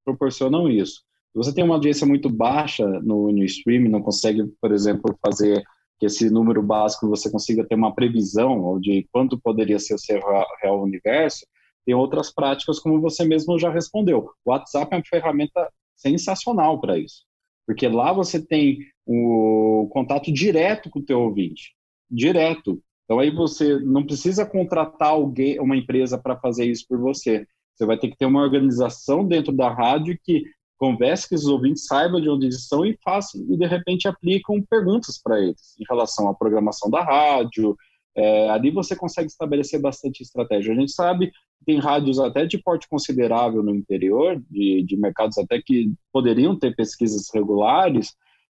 proporcionam 0.06 0.70
isso. 0.70 1.02
Se 1.32 1.38
você 1.38 1.54
tem 1.54 1.64
uma 1.64 1.76
audiência 1.76 2.06
muito 2.06 2.30
baixa 2.30 2.86
no, 3.02 3.32
no 3.32 3.44
streaming, 3.44 3.90
não 3.90 4.02
consegue, 4.02 4.44
por 4.62 4.72
exemplo, 4.72 5.18
fazer 5.26 5.64
que 6.00 6.06
esse 6.06 6.30
número 6.30 6.62
básico 6.62 7.08
você 7.08 7.30
consiga 7.30 7.66
ter 7.66 7.76
uma 7.76 7.94
previsão 7.94 8.80
de 8.80 9.08
quanto 9.12 9.40
poderia 9.40 9.80
ser 9.80 9.96
o 9.96 10.00
seu 10.00 10.20
real 10.62 10.82
universo, 10.82 11.46
tem 11.86 11.96
outras 11.96 12.34
práticas 12.34 12.80
como 12.80 13.02
você 13.02 13.26
mesmo 13.26 13.60
já 13.60 13.70
respondeu. 13.70 14.30
O 14.46 14.52
WhatsApp 14.52 14.94
é 14.94 14.98
uma 14.98 15.04
ferramenta 15.06 15.70
sensacional 15.96 16.80
para 16.80 16.98
isso, 16.98 17.24
porque 17.66 17.88
lá 17.88 18.12
você 18.12 18.46
tem 18.46 18.80
o 19.06 19.90
contato 19.92 20.32
direto 20.32 20.90
com 20.90 21.00
o 21.00 21.06
teu 21.06 21.22
ouvinte 21.22 21.74
direto. 22.10 22.82
Então 23.04 23.20
aí 23.20 23.30
você 23.30 23.80
não 23.80 24.06
precisa 24.06 24.46
contratar 24.46 25.10
alguém, 25.10 25.60
uma 25.60 25.76
empresa 25.76 26.18
para 26.18 26.40
fazer 26.40 26.66
isso 26.66 26.86
por 26.88 27.00
você. 27.00 27.46
Você 27.76 27.86
vai 27.86 27.98
ter 27.98 28.10
que 28.10 28.18
ter 28.18 28.26
uma 28.26 28.42
organização 28.42 29.26
dentro 29.26 29.52
da 29.52 29.70
rádio 29.74 30.18
que 30.24 30.44
converse 30.78 31.30
com 31.30 31.36
os 31.36 31.48
ouvintes, 31.48 31.86
saiba 31.86 32.22
de 32.22 32.30
onde 32.30 32.46
eles 32.46 32.60
estão 32.60 32.86
e 32.86 32.98
faça 33.04 33.38
e 33.38 33.58
de 33.58 33.66
repente 33.66 34.08
aplicam 34.08 34.62
perguntas 34.70 35.20
para 35.22 35.40
eles 35.40 35.76
em 35.80 35.86
relação 35.90 36.28
à 36.28 36.34
programação 36.34 36.90
da 36.90 37.02
rádio. 37.02 37.76
É, 38.16 38.50
ali 38.50 38.70
você 38.70 38.96
consegue 38.96 39.28
estabelecer 39.28 39.82
bastante 39.82 40.22
estratégia. 40.22 40.74
A 40.74 40.76
gente 40.76 40.92
sabe 40.92 41.32
tem 41.66 41.80
rádios 41.80 42.20
até 42.20 42.46
de 42.46 42.58
porte 42.58 42.88
considerável 42.88 43.64
no 43.64 43.76
interior, 43.76 44.42
de, 44.50 44.84
de 44.84 44.98
mercados 44.98 45.38
até 45.38 45.62
que 45.62 45.92
poderiam 46.12 46.58
ter 46.58 46.76
pesquisas 46.76 47.30
regulares, 47.34 48.14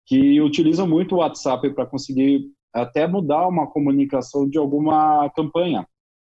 que 0.06 0.40
utilizam 0.42 0.88
muito 0.88 1.16
o 1.16 1.18
WhatsApp 1.20 1.70
para 1.74 1.86
conseguir 1.86 2.46
até 2.74 3.08
mudar 3.08 3.48
uma 3.48 3.68
comunicação 3.68 4.48
de 4.48 4.58
alguma 4.58 5.30
campanha. 5.32 5.88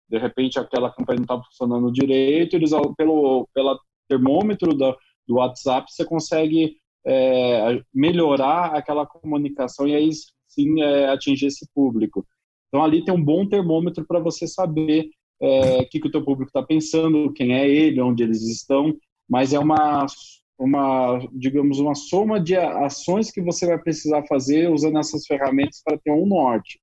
De 0.07 0.17
repente, 0.19 0.59
aquela 0.59 0.91
campanha 0.91 1.17
não 1.17 1.23
está 1.23 1.41
funcionando 1.43 1.91
direito, 1.91 2.55
eles, 2.55 2.71
pelo 2.95 3.47
pela 3.53 3.77
termômetro 4.07 4.77
da, 4.77 4.95
do 5.27 5.35
WhatsApp, 5.35 5.91
você 5.91 6.05
consegue 6.05 6.77
é, 7.05 7.81
melhorar 7.93 8.75
aquela 8.75 9.05
comunicação 9.05 9.87
e 9.87 9.95
aí 9.95 10.09
sim 10.47 10.81
é, 10.81 11.09
atingir 11.09 11.47
esse 11.47 11.67
público. 11.73 12.25
Então, 12.67 12.83
ali 12.83 13.03
tem 13.03 13.13
um 13.13 13.23
bom 13.23 13.47
termômetro 13.47 14.05
para 14.05 14.19
você 14.19 14.47
saber 14.47 15.09
é, 15.41 15.77
o 15.79 15.89
que, 15.89 15.99
que 15.99 16.07
o 16.07 16.11
teu 16.11 16.23
público 16.23 16.49
está 16.49 16.63
pensando, 16.63 17.31
quem 17.33 17.53
é 17.53 17.67
ele, 17.69 18.01
onde 18.01 18.23
eles 18.23 18.41
estão, 18.43 18.95
mas 19.29 19.53
é 19.53 19.59
uma 19.59 20.05
uma, 20.57 21.19
digamos, 21.33 21.79
uma 21.79 21.95
soma 21.95 22.39
de 22.39 22.55
ações 22.55 23.29
que 23.29 23.41
você 23.41 23.65
vai 23.65 23.77
precisar 23.77 24.25
fazer 24.25 24.69
usando 24.69 24.97
essas 24.97 25.25
ferramentas 25.25 25.81
para 25.83 25.97
ter 25.97 26.11
um 26.11 26.25
norte. 26.25 26.79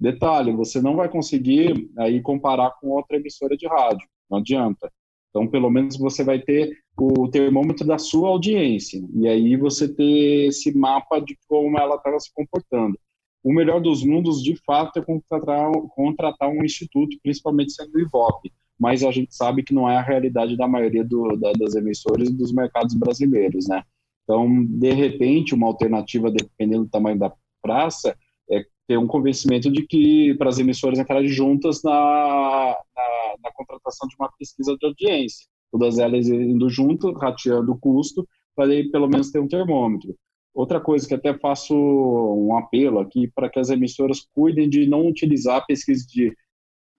Detalhe, 0.00 0.52
você 0.52 0.80
não 0.80 0.96
vai 0.96 1.08
conseguir 1.08 1.90
aí 1.98 2.20
comparar 2.20 2.72
com 2.80 2.88
outra 2.88 3.16
emissora 3.16 3.56
de 3.56 3.66
rádio, 3.66 4.06
não 4.30 4.38
adianta. 4.38 4.90
Então, 5.30 5.48
pelo 5.48 5.70
menos 5.70 5.96
você 5.96 6.22
vai 6.24 6.40
ter 6.40 6.78
o 6.96 7.28
termômetro 7.28 7.86
da 7.86 7.98
sua 7.98 8.28
audiência, 8.28 9.02
e 9.14 9.26
aí 9.26 9.56
você 9.56 9.92
ter 9.92 10.48
esse 10.48 10.76
mapa 10.76 11.20
de 11.20 11.36
como 11.48 11.78
ela 11.78 11.96
estava 11.96 12.18
se 12.20 12.32
comportando. 12.32 12.98
O 13.44 13.52
melhor 13.52 13.78
dos 13.78 14.02
mundos, 14.02 14.42
de 14.42 14.56
fato, 14.64 14.98
é 14.98 15.02
contratar, 15.02 15.70
contratar 15.94 16.48
um 16.48 16.64
instituto, 16.64 17.18
principalmente 17.22 17.72
sendo 17.72 17.90
o 17.90 18.40
mas 18.80 19.04
a 19.04 19.12
gente 19.12 19.34
sabe 19.34 19.62
que 19.62 19.74
não 19.74 19.88
é 19.88 19.96
a 19.96 20.02
realidade 20.02 20.56
da 20.56 20.66
maioria 20.66 21.04
do, 21.04 21.36
da, 21.36 21.52
das 21.52 21.74
emissoras 21.74 22.28
e 22.28 22.32
dos 22.32 22.52
mercados 22.52 22.94
brasileiros, 22.94 23.68
né? 23.68 23.82
Então, 24.24 24.64
de 24.64 24.90
repente, 24.92 25.54
uma 25.54 25.66
alternativa, 25.66 26.30
dependendo 26.30 26.84
do 26.84 26.90
tamanho 26.90 27.18
da 27.18 27.32
praça, 27.62 28.16
é 28.50 28.64
ter 28.88 28.98
um 28.98 29.06
convencimento 29.06 29.70
de 29.70 29.86
que 29.86 30.34
para 30.34 30.48
as 30.48 30.58
emissoras 30.58 30.98
entrarem 30.98 31.28
juntas 31.28 31.82
na, 31.82 31.92
na, 31.92 33.34
na, 33.42 33.52
contratação 33.52 34.08
de 34.08 34.16
uma 34.18 34.30
pesquisa 34.38 34.76
de 34.78 34.86
audiência, 34.86 35.46
todas 35.70 35.98
elas 35.98 36.28
indo 36.28 36.68
junto, 36.68 37.12
rateando 37.12 37.72
o 37.72 37.78
custo, 37.78 38.26
para 38.56 38.68
pelo 38.90 39.08
menos 39.08 39.30
ter 39.30 39.38
um 39.38 39.48
termômetro. 39.48 40.14
Outra 40.54 40.80
coisa 40.80 41.06
que 41.06 41.14
até 41.14 41.34
faço 41.34 41.74
um 41.74 42.56
apelo 42.56 43.00
aqui 43.00 43.26
para 43.34 43.50
que 43.50 43.58
as 43.58 43.70
emissoras 43.70 44.24
cuidem 44.32 44.68
de 44.68 44.86
não 44.86 45.06
utilizar 45.08 45.66
pesquisa 45.66 46.06
de 46.06 46.32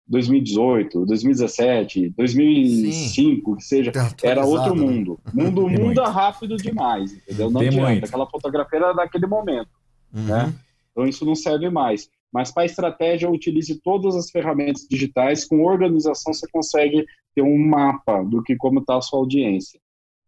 2018, 0.07 1.05
2017, 1.05 2.09
2005, 2.15 3.51
Sim. 3.51 3.55
que 3.55 3.63
seja, 3.63 3.91
tá 3.91 4.11
era 4.23 4.45
outro 4.45 4.75
mundo. 4.75 5.19
O 5.33 5.37
mundo 5.37 5.69
muda 5.69 6.07
rápido 6.07 6.57
demais, 6.57 7.13
entendeu? 7.13 7.49
Não 7.49 7.59
Tem 7.59 7.69
adianta, 7.69 7.89
muito. 7.89 8.05
aquela 8.05 8.29
fotografia 8.29 8.77
era 8.77 8.93
daquele 8.93 9.25
momento, 9.25 9.69
uhum. 10.13 10.25
né? 10.25 10.53
Então 10.91 11.07
isso 11.07 11.25
não 11.25 11.33
serve 11.33 11.69
mais. 11.69 12.09
Mas 12.31 12.51
para 12.51 12.63
a 12.63 12.65
estratégia, 12.65 13.29
utilize 13.29 13.73
todas 13.81 14.15
as 14.15 14.29
ferramentas 14.29 14.85
digitais, 14.89 15.45
com 15.45 15.63
organização 15.63 16.33
você 16.33 16.45
consegue 16.51 17.05
ter 17.33 17.41
um 17.41 17.57
mapa 17.57 18.21
do 18.23 18.43
que 18.43 18.55
como 18.55 18.79
está 18.79 18.97
a 18.97 19.01
sua 19.01 19.19
audiência. 19.19 19.79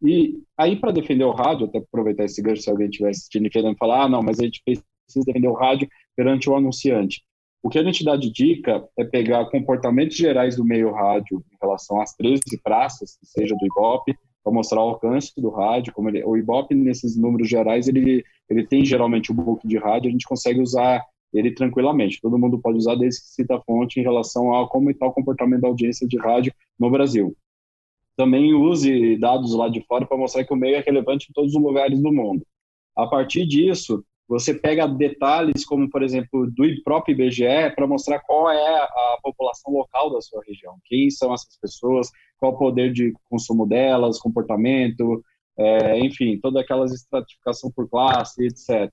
E 0.02 0.40
aí, 0.56 0.76
para 0.76 0.92
defender 0.92 1.24
o 1.24 1.32
rádio, 1.32 1.66
até 1.66 1.78
aproveitar 1.78 2.24
esse 2.24 2.40
gancho, 2.40 2.62
se 2.62 2.70
alguém 2.70 2.88
estiver 2.88 3.10
assistindo 3.10 3.50
querendo 3.50 3.76
falar, 3.76 4.04
ah, 4.04 4.08
não, 4.08 4.22
mas 4.22 4.38
a 4.38 4.44
gente 4.44 4.62
precisa 4.64 5.24
defender 5.26 5.48
o 5.48 5.54
rádio 5.54 5.88
perante 6.16 6.48
o 6.48 6.54
anunciante. 6.54 7.22
O 7.62 7.68
que 7.68 7.78
a 7.78 7.82
gente 7.82 8.04
dá 8.04 8.16
de 8.16 8.30
dica 8.30 8.88
é 8.96 9.04
pegar 9.04 9.50
comportamentos 9.50 10.16
gerais 10.16 10.56
do 10.56 10.64
meio 10.64 10.92
rádio 10.92 11.42
em 11.52 11.56
relação 11.60 12.00
às 12.00 12.14
13 12.14 12.42
praças, 12.62 13.16
que 13.18 13.26
seja 13.26 13.56
do 13.56 13.66
Ibope, 13.66 14.16
para 14.44 14.52
mostrar 14.52 14.80
o 14.80 14.90
alcance 14.90 15.32
do 15.36 15.50
rádio. 15.50 15.92
Como 15.92 16.08
ele, 16.08 16.22
o 16.24 16.36
Ibope, 16.36 16.74
nesses 16.74 17.16
números 17.16 17.48
gerais, 17.48 17.88
ele, 17.88 18.24
ele 18.48 18.66
tem 18.66 18.84
geralmente 18.84 19.32
o 19.32 19.34
book 19.34 19.66
de 19.66 19.76
rádio, 19.76 20.08
a 20.08 20.12
gente 20.12 20.26
consegue 20.26 20.60
usar 20.60 21.04
ele 21.32 21.52
tranquilamente. 21.52 22.20
Todo 22.20 22.38
mundo 22.38 22.58
pode 22.60 22.78
usar 22.78 22.94
desde 22.94 23.20
que 23.20 23.26
cita 23.28 23.56
a 23.56 23.60
fonte 23.60 23.98
em 23.98 24.02
relação 24.02 24.54
a 24.54 24.68
como 24.68 24.90
está 24.90 25.06
o 25.06 25.12
comportamento 25.12 25.62
da 25.62 25.68
audiência 25.68 26.06
de 26.06 26.16
rádio 26.16 26.52
no 26.78 26.90
Brasil. 26.90 27.36
Também 28.18 28.52
use 28.52 29.16
dados 29.16 29.54
lá 29.54 29.68
de 29.68 29.80
fora 29.86 30.04
para 30.04 30.18
mostrar 30.18 30.44
que 30.44 30.52
o 30.52 30.56
meio 30.56 30.74
é 30.74 30.80
relevante 30.80 31.28
em 31.30 31.32
todos 31.32 31.54
os 31.54 31.62
lugares 31.62 32.02
do 32.02 32.12
mundo. 32.12 32.44
A 32.96 33.06
partir 33.06 33.46
disso, 33.46 34.04
você 34.28 34.52
pega 34.52 34.88
detalhes 34.88 35.64
como, 35.64 35.88
por 35.88 36.02
exemplo, 36.02 36.50
do 36.50 36.64
próprio 36.82 37.12
IBGE 37.12 37.72
para 37.76 37.86
mostrar 37.86 38.18
qual 38.18 38.50
é 38.50 38.80
a 38.80 39.18
população 39.22 39.72
local 39.72 40.12
da 40.12 40.20
sua 40.20 40.42
região, 40.44 40.74
quem 40.84 41.08
são 41.10 41.32
essas 41.32 41.56
pessoas, 41.62 42.10
qual 42.38 42.54
o 42.54 42.58
poder 42.58 42.92
de 42.92 43.12
consumo 43.30 43.64
delas, 43.64 44.18
comportamento, 44.18 45.22
é, 45.56 46.00
enfim, 46.00 46.40
toda 46.40 46.60
aquelas 46.60 46.92
estratificação 46.92 47.70
por 47.70 47.88
classe, 47.88 48.44
etc. 48.44 48.90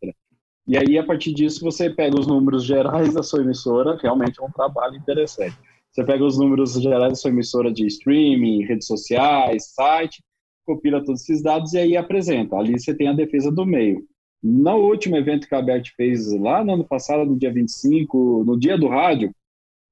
E 0.68 0.78
aí, 0.78 1.00
a 1.00 1.04
partir 1.04 1.34
disso, 1.34 1.66
você 1.66 1.90
pega 1.90 2.20
os 2.20 2.28
números 2.28 2.64
gerais 2.64 3.12
da 3.12 3.24
sua 3.24 3.42
emissora, 3.42 3.98
realmente 4.00 4.40
é 4.40 4.44
um 4.46 4.52
trabalho 4.52 4.96
interessante. 4.96 5.58
Você 5.96 6.04
pega 6.04 6.26
os 6.26 6.38
números 6.38 6.74
gerais 6.74 7.14
da 7.14 7.16
sua 7.16 7.32
emissora 7.32 7.72
de 7.72 7.88
streaming, 7.88 8.66
redes 8.66 8.86
sociais, 8.86 9.72
site, 9.74 10.22
compila 10.66 11.02
todos 11.02 11.22
esses 11.22 11.42
dados 11.42 11.72
e 11.72 11.78
aí 11.78 11.96
apresenta. 11.96 12.58
Ali 12.58 12.78
você 12.78 12.94
tem 12.94 13.08
a 13.08 13.14
defesa 13.14 13.50
do 13.50 13.66
meio. 13.66 14.06
No 14.44 14.76
último 14.76 15.16
evento 15.16 15.48
que 15.48 15.56
a 15.56 15.62
Bert 15.62 15.92
fez 15.96 16.34
lá 16.34 16.66
no 16.66 16.74
ano 16.74 16.84
passado, 16.84 17.26
no 17.26 17.40
dia 17.40 17.50
25, 17.50 18.44
no 18.46 18.60
dia 18.60 18.78
do 18.78 18.90
rádio, 18.90 19.34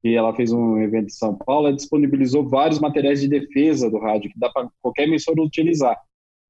que 0.02 0.14
ela 0.14 0.36
fez 0.36 0.52
um 0.52 0.78
evento 0.78 1.06
em 1.06 1.10
São 1.10 1.38
Paulo, 1.38 1.68
ela 1.68 1.76
disponibilizou 1.78 2.50
vários 2.50 2.82
materiais 2.82 3.22
de 3.22 3.30
defesa 3.30 3.90
do 3.90 3.98
rádio, 3.98 4.30
que 4.30 4.38
dá 4.38 4.50
para 4.50 4.68
qualquer 4.82 5.04
emissora 5.04 5.42
utilizar. 5.42 5.98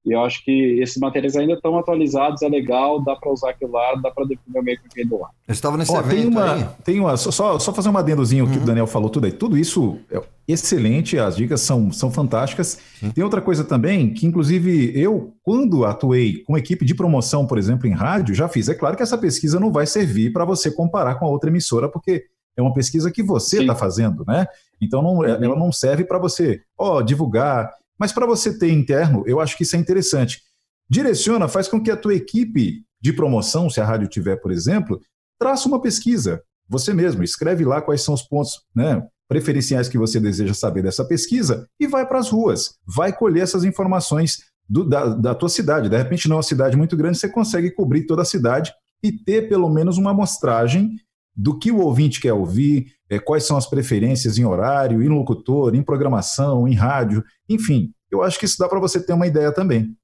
E 0.06 0.12
eu 0.12 0.22
acho 0.22 0.44
que 0.44 0.80
esses 0.82 0.98
materiais 0.98 1.36
ainda 1.36 1.54
estão 1.54 1.78
atualizados, 1.78 2.42
é 2.42 2.50
legal, 2.50 3.02
dá 3.02 3.16
para 3.16 3.32
usar 3.32 3.52
aquilo 3.52 3.72
lá, 3.72 3.96
dá 3.96 4.12
para 4.12 4.26
defender 4.26 4.60
o 4.60 4.64
meio 4.64 4.78
que 4.78 5.06
do 5.06 5.24
ar. 5.24 5.32
Eu 5.48 5.54
estava 5.54 5.78
nesse 5.78 5.94
Ó, 5.94 6.00
evento 6.00 6.16
tem 6.16 6.28
uma, 6.28 6.54
aí. 6.54 6.66
tem 6.84 7.00
uma 7.00 7.16
só, 7.16 7.58
só 7.58 7.74
fazer 7.74 7.88
um 7.88 7.98
adendozinho 7.98 8.46
uhum. 8.46 8.52
que 8.52 8.58
o 8.58 8.66
Daniel 8.66 8.86
falou 8.86 9.10
tudo 9.10 9.26
aí. 9.26 9.32
Tudo 9.32 9.58
isso 9.58 9.98
é 10.12 10.22
excelente, 10.46 11.18
as 11.18 11.38
dicas 11.38 11.62
são, 11.62 11.90
são 11.90 12.12
fantásticas. 12.12 12.80
Sim. 13.00 13.12
Tem 13.12 13.24
outra 13.24 13.42
coisa 13.42 13.64
também, 13.64 14.14
que 14.14 14.28
inclusive 14.28 14.92
eu, 14.94 15.34
quando 15.42 15.86
atuei 15.86 16.44
com 16.44 16.58
equipe 16.58 16.84
de 16.84 16.94
promoção, 16.94 17.48
por 17.48 17.58
exemplo, 17.58 17.88
em 17.88 17.94
rádio, 17.94 18.36
já 18.36 18.50
fiz. 18.50 18.68
É 18.68 18.74
claro 18.74 18.98
que 18.98 19.04
essa 19.04 19.18
pesquisa 19.18 19.58
não 19.58 19.72
vai 19.72 19.88
servir 19.88 20.34
para 20.34 20.44
você 20.44 20.70
comparar 20.70 21.16
com 21.16 21.26
a 21.26 21.30
outra 21.30 21.50
emissora, 21.50 21.88
porque 21.88 22.26
é 22.58 22.62
uma 22.62 22.74
pesquisa 22.74 23.10
que 23.10 23.24
você 23.24 23.62
está 23.62 23.74
fazendo, 23.74 24.26
né? 24.28 24.46
Então 24.82 25.02
não, 25.02 25.20
uhum. 25.20 25.26
ela 25.26 25.56
não 25.56 25.72
serve 25.72 26.04
para 26.04 26.20
você 26.20 26.62
ó, 26.78 27.02
divulgar 27.02 27.72
mas 28.04 28.12
para 28.12 28.26
você 28.26 28.60
ter 28.60 28.70
interno, 28.70 29.24
eu 29.26 29.40
acho 29.40 29.56
que 29.56 29.64
isso 29.64 29.78
é 29.78 29.80
interessante. 29.80 30.42
Direciona, 30.90 31.48
faz 31.48 31.70
com 31.70 31.82
que 31.82 31.90
a 31.90 31.96
tua 31.96 32.14
equipe 32.14 32.84
de 33.02 33.14
promoção, 33.14 33.70
se 33.70 33.80
a 33.80 33.86
rádio 33.86 34.10
tiver, 34.10 34.36
por 34.36 34.52
exemplo, 34.52 35.00
traça 35.40 35.70
uma 35.70 35.82
pesquisa. 35.82 36.44
Você 36.68 36.94
mesmo, 36.94 37.24
escreve 37.24 37.64
lá 37.64 37.82
quais 37.82 38.02
são 38.02 38.14
os 38.14 38.22
pontos 38.22 38.62
né, 38.76 39.02
preferenciais 39.26 39.88
que 39.88 39.98
você 39.98 40.20
deseja 40.20 40.54
saber 40.54 40.84
dessa 40.84 41.06
pesquisa 41.06 41.66
e 41.80 41.88
vai 41.88 42.06
para 42.06 42.20
as 42.20 42.30
ruas, 42.30 42.76
vai 42.86 43.14
colher 43.14 43.44
essas 43.44 43.64
informações 43.64 44.40
do, 44.68 44.84
da, 44.84 45.06
da 45.06 45.34
tua 45.34 45.48
cidade. 45.48 45.88
De 45.88 45.96
repente, 45.96 46.28
não 46.28 46.36
é 46.36 46.38
uma 46.40 46.44
cidade 46.44 46.76
muito 46.76 46.98
grande, 46.98 47.18
você 47.18 47.30
consegue 47.30 47.72
cobrir 47.72 48.06
toda 48.06 48.24
a 48.24 48.26
cidade 48.26 48.74
e 49.02 49.14
ter 49.14 49.48
pelo 49.48 49.70
menos 49.70 49.98
uma 49.98 50.12
amostragem 50.12 50.98
do 51.36 51.58
que 51.58 51.72
o 51.72 51.80
ouvinte 51.80 52.22
quer 52.22 52.34
ouvir, 52.34 52.94
é, 53.10 53.20
quais 53.20 53.46
são 53.46 53.58
as 53.58 53.68
preferências 53.68 54.38
em 54.38 54.46
horário, 54.46 55.02
em 55.02 55.10
locutor, 55.10 55.76
em 55.76 55.84
programação, 55.84 56.68
em 56.68 56.74
rádio, 56.74 57.24
enfim. 57.50 57.92
Eu 58.12 58.22
acho 58.22 58.38
que 58.38 58.46
isso 58.46 58.60
dá 58.60 58.68
para 58.68 58.80
você 58.80 59.04
ter 59.04 59.14
uma 59.14 59.28
ideia 59.28 59.52
também. 59.52 59.96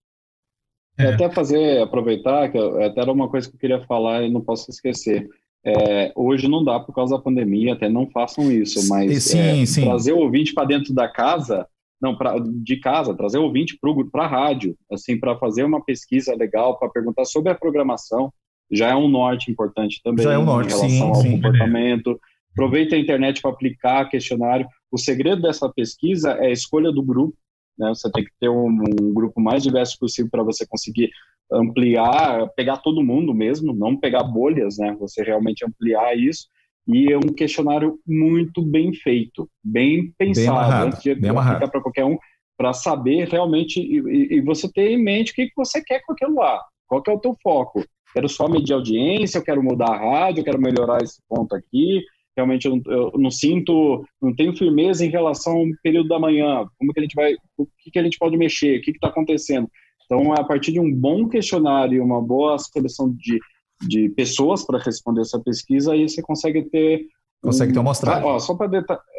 É. 0.98 1.14
Até 1.14 1.30
fazer, 1.30 1.82
aproveitar, 1.82 2.52
que 2.52 2.58
eu, 2.58 2.84
até 2.84 3.02
era 3.02 3.12
uma 3.12 3.30
coisa 3.30 3.48
que 3.48 3.56
eu 3.56 3.60
queria 3.60 3.86
falar 3.86 4.24
e 4.24 4.32
não 4.32 4.42
posso 4.42 4.70
esquecer. 4.70 5.30
É, 5.64 6.12
hoje 6.16 6.48
não 6.48 6.64
dá 6.64 6.80
por 6.80 6.94
causa 6.94 7.16
da 7.16 7.22
pandemia, 7.22 7.74
até 7.74 7.88
não 7.88 8.10
façam 8.10 8.52
isso, 8.52 8.88
mas 8.90 9.24
sim, 9.24 9.62
é, 9.62 9.66
sim. 9.66 9.84
trazer 9.84 10.14
o 10.14 10.20
ouvinte 10.20 10.54
para 10.54 10.68
dentro 10.68 10.94
da 10.94 11.08
casa, 11.08 11.68
não, 12.02 12.18
pra, 12.18 12.36
de 12.40 12.78
casa, 12.78 13.16
trazer 13.16 13.38
o 13.38 13.44
ouvinte 13.44 13.78
para 14.12 14.24
a 14.24 14.28
rádio, 14.28 14.76
assim, 14.92 15.20
para 15.20 15.38
fazer 15.38 15.64
uma 15.64 15.84
pesquisa 15.84 16.34
legal, 16.36 16.78
para 16.78 16.90
perguntar 16.90 17.26
sobre 17.26 17.52
a 17.52 17.56
programação, 17.56 18.32
já 18.72 18.90
é 18.90 18.96
um 18.96 19.08
norte 19.08 19.52
importante 19.52 20.02
também. 20.04 20.24
Já 20.24 20.34
é 20.34 20.38
um 20.38 20.46
norte, 20.46 20.74
em 20.74 20.78
relação 20.78 20.90
sim, 20.90 21.02
ao 21.02 21.16
sim. 21.16 21.32
comportamento. 21.32 22.20
Aproveita 22.52 22.96
a 22.96 23.00
internet 23.00 23.42
para 23.42 23.52
aplicar 23.52 24.10
questionário. 24.10 24.68
O 24.92 24.98
segredo 24.98 25.42
dessa 25.42 25.70
pesquisa 25.70 26.32
é 26.32 26.48
a 26.48 26.52
escolha 26.52 26.92
do 26.92 27.02
grupo. 27.04 27.36
Né? 27.78 27.90
Você 27.90 28.12
tem 28.12 28.24
que 28.24 28.32
ter 28.40 28.50
um, 28.50 28.68
um 29.02 29.14
grupo 29.14 29.40
mais 29.40 29.64
diverso 29.64 29.98
possível 30.00 30.30
para 30.30 30.44
você 30.44 30.68
conseguir 30.68 31.10
ampliar, 31.52 32.48
pegar 32.56 32.78
todo 32.78 33.04
mundo 33.04 33.34
mesmo, 33.34 33.74
não 33.74 33.98
pegar 33.98 34.24
bolhas, 34.24 34.78
né? 34.78 34.96
Você 35.00 35.24
realmente 35.24 35.66
ampliar 35.66 36.16
isso. 36.18 36.48
E 36.88 37.12
é 37.12 37.18
um 37.18 37.34
questionário 37.34 38.00
muito 38.06 38.62
bem 38.62 38.94
feito, 38.94 39.50
bem 39.64 40.14
pensado, 40.18 40.46
Bem 40.46 40.48
amarrado, 40.48 40.88
antes 40.88 41.04
de 41.04 41.16
bem 41.16 41.30
aplicar 41.32 41.68
para 41.70 41.82
qualquer 41.82 42.06
um, 42.06 42.18
para 42.58 42.74
saber 42.74 43.28
realmente 43.28 43.80
e, 43.80 44.00
e- 44.00 44.34
e 44.38 44.42
você 44.42 44.72
ter 44.72 44.92
em 44.92 45.02
mente 45.02 45.32
o 45.32 45.36
que, 45.36 45.48
que 45.48 45.56
você 45.56 45.84
quer 45.84 46.02
com 46.06 46.14
aquilo 46.14 46.36
lá, 46.36 46.62
qual 46.88 47.02
que 47.02 47.10
é 47.10 47.14
o 47.14 47.20
teu 47.20 47.36
foco. 47.42 47.84
Quero 48.14 48.28
só 48.28 48.48
medir 48.48 48.74
audiência, 48.74 49.38
eu 49.38 49.44
quero 49.44 49.64
mudar 49.64 49.92
a 49.92 49.98
rádio, 49.98 50.42
eu 50.42 50.46
quero 50.46 50.62
melhorar 50.62 51.02
esse 51.02 51.22
ponto 51.28 51.56
aqui. 51.56 52.04
Realmente 52.36 52.66
eu, 52.66 52.76
não- 52.76 52.94
eu 52.94 53.12
não 53.18 53.32
sinto, 53.32 54.06
não 54.22 54.36
tenho 54.36 54.56
firmeza 54.56 55.06
em 55.06 55.10
relação 55.10 55.58
ao 55.58 55.66
período 55.84 56.10
da 56.10 56.20
manhã. 56.20 56.66
Como 56.78 56.94
que 56.94 57.00
a 57.00 57.04
gente 57.04 57.16
vai, 57.16 57.36
o 57.58 57.66
que, 57.66 57.92
que 57.92 58.00
a 58.00 58.04
gente 58.04 58.18
pode 58.18 58.38
mexer, 58.38 58.80
o 58.80 58.82
que 58.82 58.92
está 58.92 59.08
acontecendo. 59.08 59.70
Então, 60.06 60.34
a 60.34 60.44
partir 60.44 60.72
de 60.72 60.80
um 60.80 60.92
bom 60.92 61.28
questionário 61.28 61.98
e 61.98 62.00
uma 62.00 62.22
boa 62.22 62.58
seleção 62.58 63.14
de, 63.14 63.40
de 63.88 64.10
pessoas 64.10 64.66
para 64.66 64.80
responder 64.80 65.22
essa 65.22 65.40
pesquisa, 65.40 65.94
aí 65.94 66.08
você 66.10 66.22
consegue 66.22 66.64
ter 66.64 67.06
Consegue 67.42 67.72
ter 67.72 67.80
uma 67.80 67.92
amostragem. 67.92 68.24
Ah, 68.24 68.34
ó, 68.34 68.40
só 68.40 68.54
para 68.56 68.70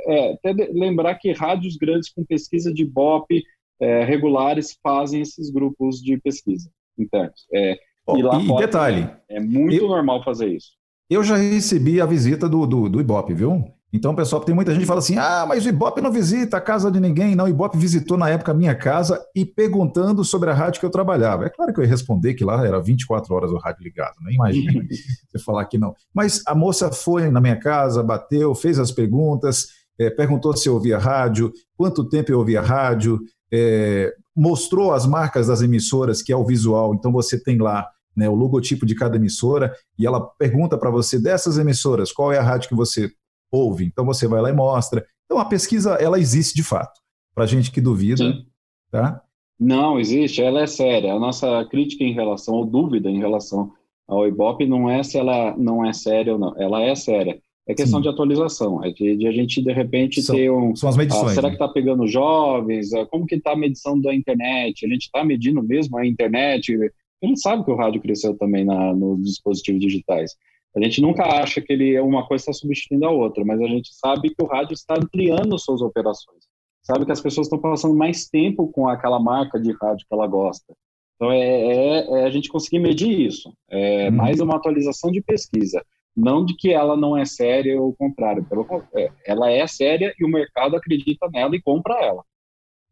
é, 0.09 0.39
lembrar 0.73 1.15
que 1.15 1.33
rádios 1.33 1.77
grandes 1.77 2.13
com 2.13 2.25
pesquisa 2.25 2.73
de 2.73 2.85
BOP 2.85 3.43
é, 3.81 4.05
regulares 4.05 4.77
fazem 4.83 5.23
esses 5.23 5.51
grupos 5.51 6.03
de 6.03 6.19
pesquisa 6.19 6.71
internos. 6.99 7.47
É, 7.55 7.79
e 8.19 8.23
lá 8.23 8.39
e 8.39 8.47
fora 8.47 8.67
detalhe, 8.67 9.11
é 9.29 9.41
muito 9.41 9.75
eu- 9.75 9.89
normal 9.89 10.23
fazer 10.25 10.49
isso. 10.49 10.71
Eu 11.09 11.25
já 11.25 11.37
recebi 11.37 12.01
a 12.01 12.07
visita 12.07 12.49
do, 12.49 12.65
do, 12.67 12.89
do 12.89 13.01
Ibope, 13.01 13.35
viu? 13.35 13.65
Então, 13.93 14.15
pessoal, 14.15 14.41
tem 14.41 14.55
muita 14.55 14.71
gente 14.71 14.83
que 14.83 14.87
fala 14.87 15.01
assim: 15.01 15.19
ah, 15.19 15.45
mas 15.49 15.67
o 15.67 15.69
Ibope 15.69 16.01
não 16.01 16.13
visita 16.13 16.57
a 16.57 16.61
casa 16.61 16.91
de 16.91 17.01
ninguém. 17.01 17.35
Não, 17.35 17.47
o 17.47 17.49
Ibope 17.49 17.77
visitou 17.77 18.17
na 18.17 18.29
época 18.29 18.53
a 18.53 18.55
minha 18.55 18.75
casa 18.75 19.21
e 19.35 19.45
perguntando 19.45 20.23
sobre 20.25 20.49
a 20.51 20.55
rádio 20.55 20.79
que 20.79 20.87
eu 20.87 20.91
trabalhava. 20.91 21.47
É 21.47 21.51
claro 21.51 21.73
que 21.73 21.81
eu 21.81 21.85
ia 21.85 21.91
responder 21.91 22.35
que 22.35 22.45
lá 22.45 22.65
era 22.65 22.81
24 22.81 23.35
horas 23.35 23.51
o 23.51 23.59
rádio 23.59 23.83
ligado, 23.83 24.15
né? 24.21 24.33
Imagina 24.33 24.73
você 25.29 25.39
falar 25.45 25.65
que 25.65 25.77
não. 25.77 25.95
Mas 26.15 26.43
a 26.47 26.55
moça 26.55 26.93
foi 26.93 27.29
na 27.31 27.41
minha 27.41 27.59
casa, 27.59 28.03
bateu, 28.03 28.55
fez 28.55 28.79
as 28.79 28.93
perguntas, 28.93 29.67
eh, 29.99 30.11
perguntou 30.11 30.57
se 30.57 30.69
eu 30.69 30.75
ouvia 30.75 30.97
rádio, 30.99 31.53
quanto 31.77 32.09
tempo 32.09 32.31
eu 32.31 32.39
ouvia 32.39 32.61
rádio, 32.61 33.19
eh, 33.53 34.15
mostrou 34.37 34.93
as 34.93 35.05
marcas 35.05 35.49
das 35.49 35.63
emissoras, 35.63 36.23
que 36.23 36.33
é 36.33 36.37
o 36.37 36.45
visual. 36.45 36.95
Então, 36.95 37.11
você 37.11 37.43
tem 37.43 37.59
lá 37.59 37.89
né, 38.17 38.29
o 38.29 38.35
logotipo 38.35 38.85
de 38.85 38.95
cada 38.95 39.17
emissora, 39.17 39.75
e 39.99 40.07
ela 40.07 40.21
pergunta 40.21 40.77
para 40.77 40.91
você 40.91 41.21
dessas 41.21 41.59
emissoras, 41.59 42.13
qual 42.13 42.33
é 42.33 42.39
a 42.39 42.43
rádio 42.43 42.69
que 42.69 42.75
você 42.75 43.11
ouve. 43.51 43.85
Então 43.85 44.05
você 44.05 44.27
vai 44.27 44.41
lá 44.41 44.51
e 44.51 44.55
mostra. 44.55 45.05
Então 45.25 45.39
a 45.39 45.45
pesquisa, 45.45 45.95
ela 45.95 46.19
existe 46.19 46.55
de 46.55 46.63
fato. 46.63 47.01
Para 47.35 47.47
gente 47.47 47.71
que 47.71 47.81
duvida, 47.81 48.25
Sim. 48.25 48.47
tá? 48.91 49.23
Não, 49.59 50.01
existe, 50.01 50.43
ela 50.43 50.63
é 50.63 50.67
séria. 50.67 51.13
A 51.13 51.19
nossa 51.19 51.65
crítica 51.71 52.03
em 52.03 52.13
relação, 52.13 52.55
ou 52.55 52.65
dúvida 52.65 53.11
em 53.11 53.19
relação 53.19 53.73
ao 54.09 54.27
Ibope 54.27 54.67
não 54.67 54.91
é 54.91 55.03
se 55.03 55.19
ela 55.19 55.55
não 55.57 55.85
é 55.85 55.93
séria 55.93 56.33
ou 56.33 56.39
não, 56.39 56.55
ela 56.59 56.83
é 56.83 56.95
séria. 56.95 57.41
É 57.69 57.75
questão 57.75 58.01
Sim. 58.01 58.03
de 58.03 58.09
atualização, 58.09 58.83
é 58.85 58.91
de, 58.91 59.17
de 59.17 59.29
a 59.29 59.33
gente, 59.33 59.63
de 59.63 59.73
repente, 59.73 60.21
São- 60.23 60.35
ter 60.35 60.51
um... 60.51 60.75
São 60.75 60.89
as 60.89 60.97
ah, 60.97 60.99
medições. 60.99 61.35
será 61.35 61.49
né? 61.49 61.57
que 61.57 61.63
está 61.63 61.69
pegando 61.69 62.07
jovens? 62.07 62.93
Ah, 62.93 63.07
Como 63.07 63.27
que 63.27 63.37
está 63.37 63.53
a 63.53 63.57
medição 63.57 64.01
da 64.01 64.13
internet? 64.13 64.85
A 64.85 64.89
gente 64.89 65.03
está 65.03 65.23
medindo 65.23 65.63
mesmo 65.63 65.97
a 65.97 66.05
internet? 66.05 66.77
A 67.23 67.27
gente 67.27 67.41
sabe 67.41 67.65
que 67.65 67.71
o 67.71 67.77
rádio 67.77 68.01
cresceu 68.01 68.37
também 68.37 68.65
na, 68.65 68.95
nos 68.95 69.21
dispositivos 69.23 69.81
digitais. 69.81 70.35
A 70.77 70.81
gente 70.83 71.01
nunca 71.03 71.25
acha 71.25 71.61
que 71.61 71.73
ele 71.73 71.99
uma 72.01 72.27
coisa 72.27 72.43
está 72.43 72.53
substituindo 72.53 73.05
a 73.07 73.11
outra, 73.11 73.45
mas 73.45 73.61
a 73.61 73.67
gente 73.67 73.91
sabe 73.95 74.31
que 74.31 74.43
o 74.43 74.47
rádio 74.47 74.73
está 74.75 74.95
ampliando 74.95 75.59
suas 75.59 75.81
operações. 75.83 76.45
Sabe 76.83 77.05
que 77.05 77.13
as 77.13 77.21
pessoas 77.21 77.47
estão 77.47 77.59
passando 77.59 77.95
mais 77.95 78.29
tempo 78.29 78.69
com 78.69 78.89
aquela 78.89 79.19
marca 79.21 79.59
de 79.61 79.73
rádio 79.73 80.07
que 80.09 80.15
ela 80.15 80.27
gosta. 80.27 80.73
Então, 81.17 81.31
é, 81.31 81.39
é- 81.41 82.21
é 82.21 82.25
a 82.25 82.31
gente 82.31 82.49
conseguir 82.49 82.79
medir 82.79 83.11
isso. 83.27 83.53
É 83.69 84.09
Uhum. 84.09 84.17
mais 84.17 84.41
uma 84.41 84.57
atualização 84.57 85.11
de 85.11 85.21
pesquisa. 85.21 85.85
Não 86.17 86.45
de 86.45 86.57
que 86.57 86.73
ela 86.73 86.97
não 86.97 87.17
é 87.17 87.25
séria 87.25 87.81
ou 87.81 87.91
o 87.91 87.95
contrário. 87.97 88.45
Pelo, 88.45 88.67
é, 88.97 89.11
ela 89.27 89.51
é 89.51 89.67
séria 89.67 90.15
e 90.19 90.25
o 90.25 90.29
mercado 90.29 90.77
acredita 90.77 91.29
nela 91.31 91.55
e 91.55 91.61
compra 91.61 91.95
ela. 92.03 92.23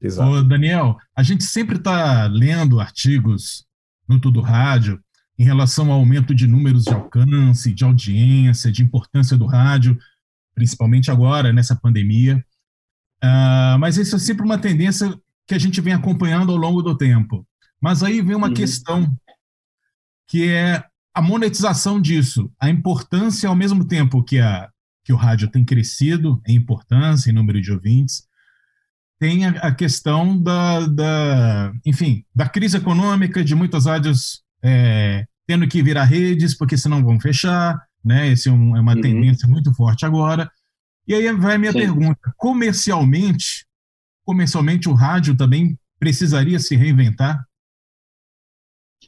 Exato. 0.00 0.30
Ô, 0.30 0.42
Daniel, 0.42 0.96
a 1.16 1.22
gente 1.22 1.42
sempre 1.44 1.76
está 1.76 2.26
lendo 2.30 2.78
artigos 2.78 3.66
no 4.08 4.20
Tudo 4.20 4.40
Rádio 4.40 5.00
em 5.38 5.44
relação 5.44 5.92
ao 5.92 5.98
aumento 6.00 6.34
de 6.34 6.46
números 6.46 6.84
de 6.84 6.92
alcance, 6.92 7.72
de 7.72 7.84
audiência, 7.84 8.72
de 8.72 8.82
importância 8.82 9.36
do 9.36 9.46
rádio, 9.46 9.96
principalmente 10.54 11.10
agora, 11.10 11.52
nessa 11.52 11.76
pandemia. 11.76 12.44
Ah, 13.22 13.76
mas 13.78 13.96
isso 13.96 14.16
é 14.16 14.18
sempre 14.18 14.44
uma 14.44 14.58
tendência 14.58 15.16
que 15.46 15.54
a 15.54 15.58
gente 15.58 15.80
vem 15.80 15.92
acompanhando 15.92 16.50
ao 16.50 16.58
longo 16.58 16.82
do 16.82 16.96
tempo. 16.96 17.46
Mas 17.80 18.02
aí 18.02 18.20
vem 18.20 18.34
uma 18.34 18.48
Uhum. 18.48 18.54
questão 18.54 19.16
que 20.26 20.48
é 20.48 20.84
a 21.14 21.22
monetização 21.22 22.00
disso, 22.00 22.52
a 22.60 22.68
importância 22.68 23.48
ao 23.48 23.56
mesmo 23.56 23.84
tempo 23.84 24.22
que, 24.22 24.38
a, 24.38 24.68
que 25.04 25.12
o 25.12 25.16
rádio 25.16 25.48
tem 25.48 25.64
crescido 25.64 26.40
em 26.46 26.56
importância, 26.56 27.30
em 27.30 27.32
número 27.32 27.60
de 27.60 27.72
ouvintes, 27.72 28.27
tem 29.18 29.46
a, 29.46 29.74
questão 29.74 30.40
da, 30.40 30.86
da, 30.86 31.72
enfim, 31.84 32.24
da 32.34 32.48
crise 32.48 32.76
econômica, 32.76 33.42
de 33.42 33.54
muitas 33.54 33.86
rádios 33.86 34.42
é, 34.62 35.24
tendo 35.46 35.66
que 35.66 35.82
virar 35.82 36.04
redes, 36.04 36.56
porque 36.56 36.76
senão 36.76 37.02
vão 37.02 37.18
fechar, 37.18 37.80
né? 38.04 38.30
Essa 38.30 38.48
é, 38.48 38.52
um- 38.52 38.76
é 38.76 38.80
uma 38.80 38.94
Uhum. 38.94 39.00
tendência 39.00 39.48
muito 39.48 39.72
forte 39.74 40.06
agora. 40.06 40.50
E 41.06 41.14
aí 41.14 41.32
vai 41.32 41.54
a 41.56 41.58
minha 41.58 41.72
Sim. 41.72 41.78
pergunta: 41.78 42.32
comercialmente, 42.36 43.66
comercialmente 44.24 44.88
o 44.88 44.92
rádio 44.94 45.36
também 45.36 45.76
precisaria 45.98 46.58
se 46.60 46.76
reinventar? 46.76 47.44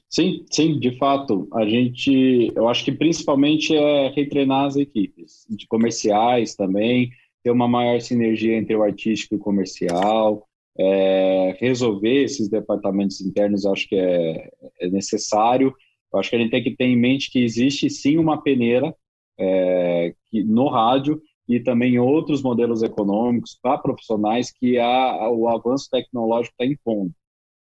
Sim, 0.09 0.45
sim, 0.51 0.79
de 0.79 0.97
fato. 0.99 1.49
A 1.55 1.65
gente, 1.69 2.53
eu 2.57 2.69
acho 2.69 2.85
que 2.85 2.91
principalmente 2.93 3.75
é 3.77 4.09
retreinar 4.09 4.67
as 4.67 4.77
equipes, 4.77 5.47
de 5.49 5.67
comerciais 5.69 6.55
também, 6.57 7.11
ter 7.43 7.51
uma 7.51 7.69
maior 7.69 8.01
sinergia 8.01 8.57
entre 8.57 8.75
o 8.77 8.83
artístico 8.83 9.35
e 9.35 9.39
o 9.39 9.41
comercial, 9.41 10.47
é, 10.79 11.57
resolver 11.61 12.23
esses 12.25 12.49
departamentos 12.49 13.21
internos, 13.21 13.67
acho 13.67 13.89
que 13.89 13.97
é, 13.97 14.51
é 14.81 14.89
necessário. 14.89 15.75
Eu 16.13 16.19
acho 16.19 16.31
que 16.31 16.37
a 16.37 16.39
gente 16.39 16.51
tem 16.51 16.63
que 16.63 16.77
ter 16.77 16.85
em 16.85 16.97
mente 16.97 17.31
que 17.31 17.43
existe 17.43 17.89
sim 17.91 18.17
uma 18.17 18.43
peneira 18.43 18.95
é, 19.39 20.15
que, 20.31 20.43
no 20.45 20.69
rádio 20.69 21.21
e 21.49 21.61
também 21.61 21.99
outros 21.99 22.43
modelos 22.43 22.83
econômicos 22.83 23.59
para 23.61 23.79
profissionais 23.79 24.53
que 24.53 24.79
a, 24.79 25.29
o 25.31 25.49
avanço 25.49 25.89
tecnológico 25.91 26.55
está 26.55 26.65
impondo. 26.65 27.13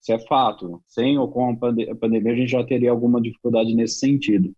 Isso 0.01 0.13
é 0.13 0.19
fato. 0.19 0.83
Sem 0.87 1.19
ou 1.19 1.29
com 1.29 1.51
a 1.51 1.57
pandemia, 1.97 2.33
a 2.33 2.37
gente 2.37 2.51
já 2.51 2.65
teria 2.65 2.91
alguma 2.91 3.21
dificuldade 3.21 3.75
nesse 3.75 3.99
sentido. 3.99 4.53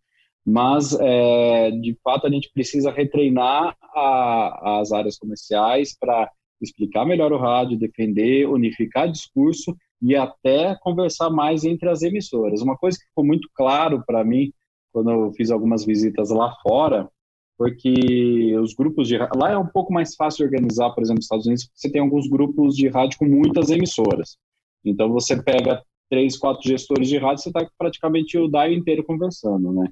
Mas, 0.46 0.94
é, 1.00 1.70
de 1.70 1.96
fato, 2.02 2.26
a 2.26 2.30
gente 2.30 2.50
precisa 2.52 2.90
retreinar 2.90 3.76
a- 3.94 4.80
as 4.80 4.92
áreas 4.92 5.16
comerciais 5.18 5.96
para 5.98 6.30
explicar 6.60 7.04
melhor 7.06 7.32
o 7.32 7.38
rádio, 7.38 7.78
defender, 7.78 8.48
unificar 8.48 9.10
discurso 9.10 9.74
e 10.02 10.14
até 10.14 10.76
conversar 10.80 11.30
mais 11.30 11.64
entre 11.64 11.88
as 11.88 12.02
emissoras. 12.02 12.60
Uma 12.62 12.76
coisa 12.76 12.98
que 12.98 13.06
ficou 13.06 13.24
muito 13.24 13.48
claro 13.54 14.02
para 14.06 14.24
mim 14.24 14.52
quando 14.92 15.10
eu 15.10 15.32
fiz 15.32 15.50
algumas 15.50 15.84
visitas 15.84 16.30
lá 16.30 16.54
fora 16.62 17.08
foi 17.56 17.74
que 17.74 18.54
os 18.58 18.74
grupos 18.74 19.08
de 19.08 19.16
lá 19.18 19.52
é 19.52 19.58
um 19.58 19.66
pouco 19.66 19.92
mais 19.92 20.14
fácil 20.14 20.38
de 20.38 20.44
organizar, 20.54 20.90
por 20.90 21.02
exemplo, 21.02 21.18
nos 21.18 21.24
Estados 21.26 21.46
Unidos, 21.46 21.70
você 21.74 21.90
tem 21.90 22.00
alguns 22.00 22.28
grupos 22.28 22.74
de 22.76 22.88
rádio 22.88 23.18
com 23.18 23.26
muitas 23.26 23.70
emissoras. 23.70 24.36
Então 24.84 25.10
você 25.10 25.40
pega 25.40 25.82
três, 26.10 26.36
quatro 26.36 26.62
gestores 26.68 27.08
de 27.08 27.16
rádio, 27.18 27.42
você 27.42 27.48
está 27.50 27.66
praticamente 27.78 28.36
o 28.38 28.48
DAI 28.48 28.74
inteiro 28.74 29.04
conversando, 29.04 29.72
né? 29.72 29.88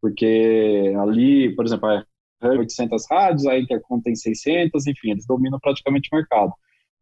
Porque 0.00 0.94
ali, 0.98 1.54
por 1.54 1.66
exemplo, 1.66 1.88
é, 1.90 2.04
800 2.48 3.04
rádios, 3.10 3.46
a 3.46 3.58
Intercom 3.58 4.00
tem 4.00 4.14
600, 4.14 4.86
enfim, 4.86 5.10
eles 5.10 5.26
dominam 5.26 5.58
praticamente 5.60 6.08
o 6.12 6.16
mercado. 6.16 6.52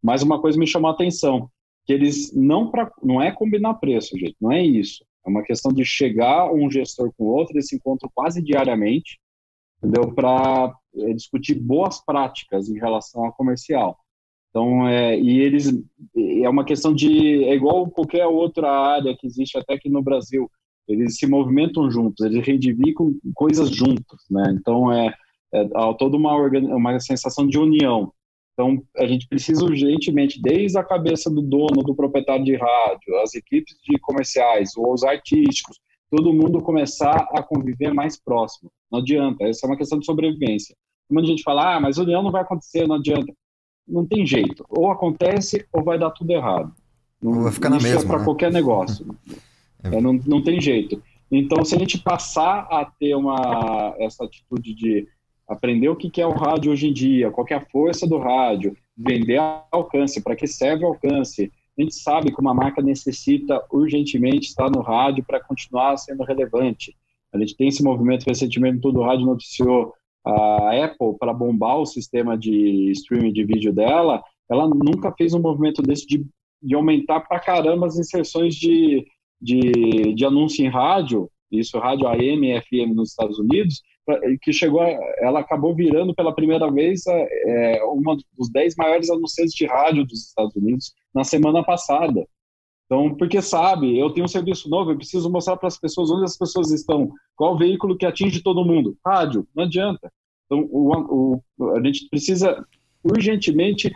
Mas 0.01 0.21
uma 0.21 0.41
coisa 0.41 0.57
me 0.57 0.67
chamou 0.67 0.89
a 0.89 0.93
atenção, 0.93 1.49
que 1.85 1.93
eles 1.93 2.33
não 2.35 2.69
pra, 2.69 2.91
não 3.01 3.21
é 3.21 3.31
combinar 3.31 3.75
preço, 3.75 4.17
gente, 4.17 4.35
não 4.39 4.51
é 4.51 4.61
isso. 4.61 5.03
É 5.25 5.29
uma 5.29 5.43
questão 5.43 5.71
de 5.71 5.85
chegar 5.85 6.51
um 6.51 6.69
gestor 6.69 7.11
com 7.17 7.25
outro, 7.25 7.55
eles 7.55 7.67
se 7.67 7.75
encontram 7.75 8.09
quase 8.13 8.41
diariamente, 8.41 9.19
entendeu? 9.77 10.13
Para 10.13 10.73
é, 10.95 11.13
discutir 11.13 11.55
boas 11.55 12.03
práticas 12.03 12.69
em 12.69 12.77
relação 12.77 13.25
ao 13.25 13.33
comercial. 13.33 13.97
Então, 14.49 14.87
é, 14.87 15.17
e 15.17 15.39
eles, 15.39 15.71
é 16.15 16.49
uma 16.49 16.65
questão 16.65 16.93
de, 16.93 17.43
é 17.43 17.53
igual 17.53 17.89
qualquer 17.89 18.25
outra 18.25 18.69
área 18.69 19.15
que 19.15 19.27
existe 19.27 19.57
até 19.57 19.75
aqui 19.75 19.89
no 19.89 20.01
Brasil, 20.01 20.49
eles 20.89 21.17
se 21.17 21.27
movimentam 21.27 21.89
juntos, 21.91 22.25
eles 22.25 22.45
reivindicam 22.45 23.13
coisas 23.35 23.69
juntos, 23.69 24.25
né? 24.29 24.55
Então, 24.59 24.91
é, 24.91 25.13
é 25.53 25.63
toda 25.97 26.17
uma, 26.17 26.35
uma 26.35 26.99
sensação 26.99 27.47
de 27.47 27.59
união. 27.59 28.11
Então, 28.53 28.83
a 28.97 29.05
gente 29.05 29.27
precisa 29.27 29.63
urgentemente, 29.63 30.41
desde 30.41 30.77
a 30.77 30.83
cabeça 30.83 31.29
do 31.29 31.41
dono, 31.41 31.83
do 31.83 31.95
proprietário 31.95 32.43
de 32.43 32.55
rádio, 32.55 33.17
as 33.23 33.35
equipes 33.35 33.77
de 33.87 33.97
comerciais, 33.99 34.71
os 34.75 35.03
artísticos, 35.03 35.79
todo 36.09 36.33
mundo 36.33 36.61
começar 36.61 37.29
a 37.31 37.43
conviver 37.43 37.93
mais 37.93 38.21
próximo. 38.21 38.69
Não 38.91 38.99
adianta, 38.99 39.45
essa 39.45 39.65
é 39.65 39.69
uma 39.69 39.77
questão 39.77 39.99
de 39.99 40.05
sobrevivência. 40.05 40.75
Muita 41.09 41.29
gente 41.29 41.43
fala, 41.43 41.75
ah, 41.75 41.79
mas 41.79 41.97
união 41.97 42.23
não 42.23 42.31
vai 42.31 42.41
acontecer, 42.41 42.87
não 42.87 42.95
adianta. 42.95 43.31
Não 43.87 44.05
tem 44.05 44.25
jeito. 44.25 44.65
Ou 44.69 44.91
acontece 44.91 45.65
ou 45.71 45.83
vai 45.83 45.97
dar 45.97 46.11
tudo 46.11 46.31
errado. 46.31 46.73
Não, 47.21 47.43
vai 47.43 47.51
ficar 47.51 47.69
na 47.69 47.77
mesma. 47.77 48.01
é 48.01 48.05
para 48.05 48.19
né? 48.19 48.25
qualquer 48.25 48.51
negócio. 48.51 49.05
é, 49.83 50.01
não, 50.01 50.13
não 50.13 50.41
tem 50.41 50.59
jeito. 50.59 51.01
Então, 51.31 51.63
se 51.63 51.75
a 51.75 51.79
gente 51.79 51.99
passar 51.99 52.67
a 52.71 52.85
ter 52.85 53.15
uma, 53.15 53.95
essa 53.99 54.25
atitude 54.25 54.73
de 54.73 55.07
aprender 55.47 55.89
o 55.89 55.95
que 55.95 56.21
é 56.21 56.25
o 56.25 56.31
rádio 56.31 56.71
hoje 56.71 56.87
em 56.87 56.93
dia, 56.93 57.31
qual 57.31 57.45
é 57.49 57.55
a 57.55 57.65
força 57.65 58.07
do 58.07 58.17
rádio, 58.17 58.75
vender 58.95 59.39
alcance, 59.71 60.21
para 60.21 60.35
que 60.35 60.45
serve 60.45 60.83
o 60.83 60.89
alcance. 60.89 61.51
A 61.77 61.81
gente 61.81 61.95
sabe 61.95 62.33
que 62.33 62.41
uma 62.41 62.53
marca 62.53 62.81
necessita 62.81 63.63
urgentemente 63.71 64.49
estar 64.49 64.69
no 64.69 64.81
rádio 64.81 65.23
para 65.25 65.39
continuar 65.39 65.95
sendo 65.97 66.23
relevante. 66.23 66.93
A 67.33 67.37
gente 67.39 67.55
tem 67.55 67.69
esse 67.69 67.81
movimento 67.81 68.25
recentemente, 68.25 68.81
todo 68.81 68.99
o 68.99 69.03
rádio 69.03 69.25
noticiou 69.25 69.93
a 70.25 70.85
Apple 70.85 71.17
para 71.17 71.33
bombar 71.33 71.77
o 71.77 71.85
sistema 71.85 72.37
de 72.37 72.91
streaming 72.91 73.31
de 73.31 73.45
vídeo 73.45 73.71
dela, 73.71 74.21
ela 74.49 74.67
nunca 74.67 75.13
fez 75.17 75.33
um 75.33 75.39
movimento 75.39 75.81
desse 75.81 76.05
de, 76.05 76.25
de 76.61 76.75
aumentar 76.75 77.21
para 77.21 77.39
caramba 77.39 77.87
as 77.87 77.97
inserções 77.97 78.55
de, 78.55 79.05
de, 79.41 80.13
de 80.13 80.25
anúncio 80.25 80.65
em 80.65 80.69
rádio, 80.69 81.29
isso 81.51 81.79
rádio 81.79 82.07
AM 82.07 82.47
e 82.47 82.61
FM 82.61 82.93
nos 82.93 83.09
Estados 83.09 83.39
Unidos, 83.39 83.81
que 84.41 84.51
chegou, 84.51 84.81
ela 85.19 85.39
acabou 85.39 85.75
virando 85.75 86.15
pela 86.15 86.33
primeira 86.33 86.71
vez 86.71 87.03
é, 87.07 87.83
uma 87.83 88.17
dos 88.37 88.49
dez 88.51 88.75
maiores 88.75 89.09
anunciantes 89.09 89.53
de 89.53 89.65
rádio 89.65 90.05
dos 90.05 90.27
Estados 90.27 90.55
Unidos 90.55 90.93
na 91.13 91.23
semana 91.23 91.63
passada. 91.63 92.25
Então, 92.85 93.13
porque 93.13 93.39
sabe, 93.39 93.99
eu 93.99 94.09
tenho 94.09 94.25
um 94.25 94.29
serviço 94.29 94.67
novo, 94.67 94.91
eu 94.91 94.97
preciso 94.97 95.29
mostrar 95.29 95.57
para 95.57 95.67
as 95.67 95.79
pessoas 95.79 96.09
onde 96.09 96.25
as 96.25 96.35
pessoas 96.35 96.71
estão, 96.71 97.11
qual 97.35 97.55
veículo 97.55 97.95
que 97.95 98.05
atinge 98.05 98.41
todo 98.41 98.65
mundo. 98.65 98.97
Rádio, 99.05 99.47
não 99.55 99.65
adianta. 99.65 100.11
Então, 100.45 100.67
o, 100.71 101.39
o, 101.59 101.69
a 101.75 101.83
gente 101.83 102.09
precisa 102.09 102.65
urgentemente 103.03 103.91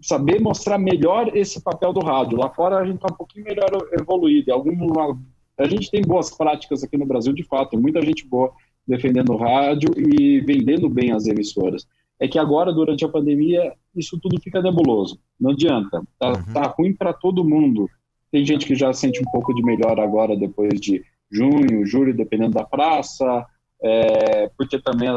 saber 0.00 0.40
mostrar 0.40 0.78
melhor 0.78 1.36
esse 1.36 1.60
papel 1.60 1.92
do 1.92 2.00
rádio. 2.00 2.38
Lá 2.38 2.48
fora 2.50 2.78
a 2.78 2.84
gente 2.84 2.96
está 2.96 3.12
um 3.12 3.16
pouquinho 3.16 3.44
melhor 3.44 3.70
evoluído. 3.92 4.52
Alguma, 4.52 5.18
a 5.56 5.68
gente 5.68 5.90
tem 5.90 6.02
boas 6.02 6.30
práticas 6.30 6.82
aqui 6.82 6.96
no 6.96 7.06
Brasil, 7.06 7.32
de 7.32 7.42
fato, 7.44 7.70
tem 7.70 7.80
muita 7.80 8.00
gente 8.02 8.26
boa 8.26 8.52
defendendo 8.86 9.32
o 9.32 9.36
rádio 9.36 9.90
e 9.96 10.40
vendendo 10.40 10.88
bem 10.88 11.12
as 11.12 11.26
emissoras. 11.26 11.86
É 12.20 12.26
que 12.26 12.38
agora, 12.38 12.72
durante 12.72 13.04
a 13.04 13.08
pandemia, 13.08 13.72
isso 13.94 14.18
tudo 14.20 14.40
fica 14.40 14.62
nebuloso. 14.62 15.20
Não 15.38 15.50
adianta. 15.50 16.02
Tá, 16.18 16.28
uhum. 16.30 16.52
tá 16.52 16.62
ruim 16.76 16.92
para 16.92 17.12
todo 17.12 17.44
mundo. 17.44 17.88
Tem 18.30 18.44
gente 18.44 18.66
que 18.66 18.74
já 18.74 18.92
sente 18.92 19.20
um 19.20 19.30
pouco 19.30 19.54
de 19.54 19.62
melhor 19.62 20.00
agora, 20.00 20.36
depois 20.36 20.80
de 20.80 21.02
junho, 21.30 21.86
julho, 21.86 22.16
dependendo 22.16 22.52
da 22.52 22.64
praça, 22.64 23.46
é, 23.82 24.50
porque 24.56 24.80
também 24.80 25.08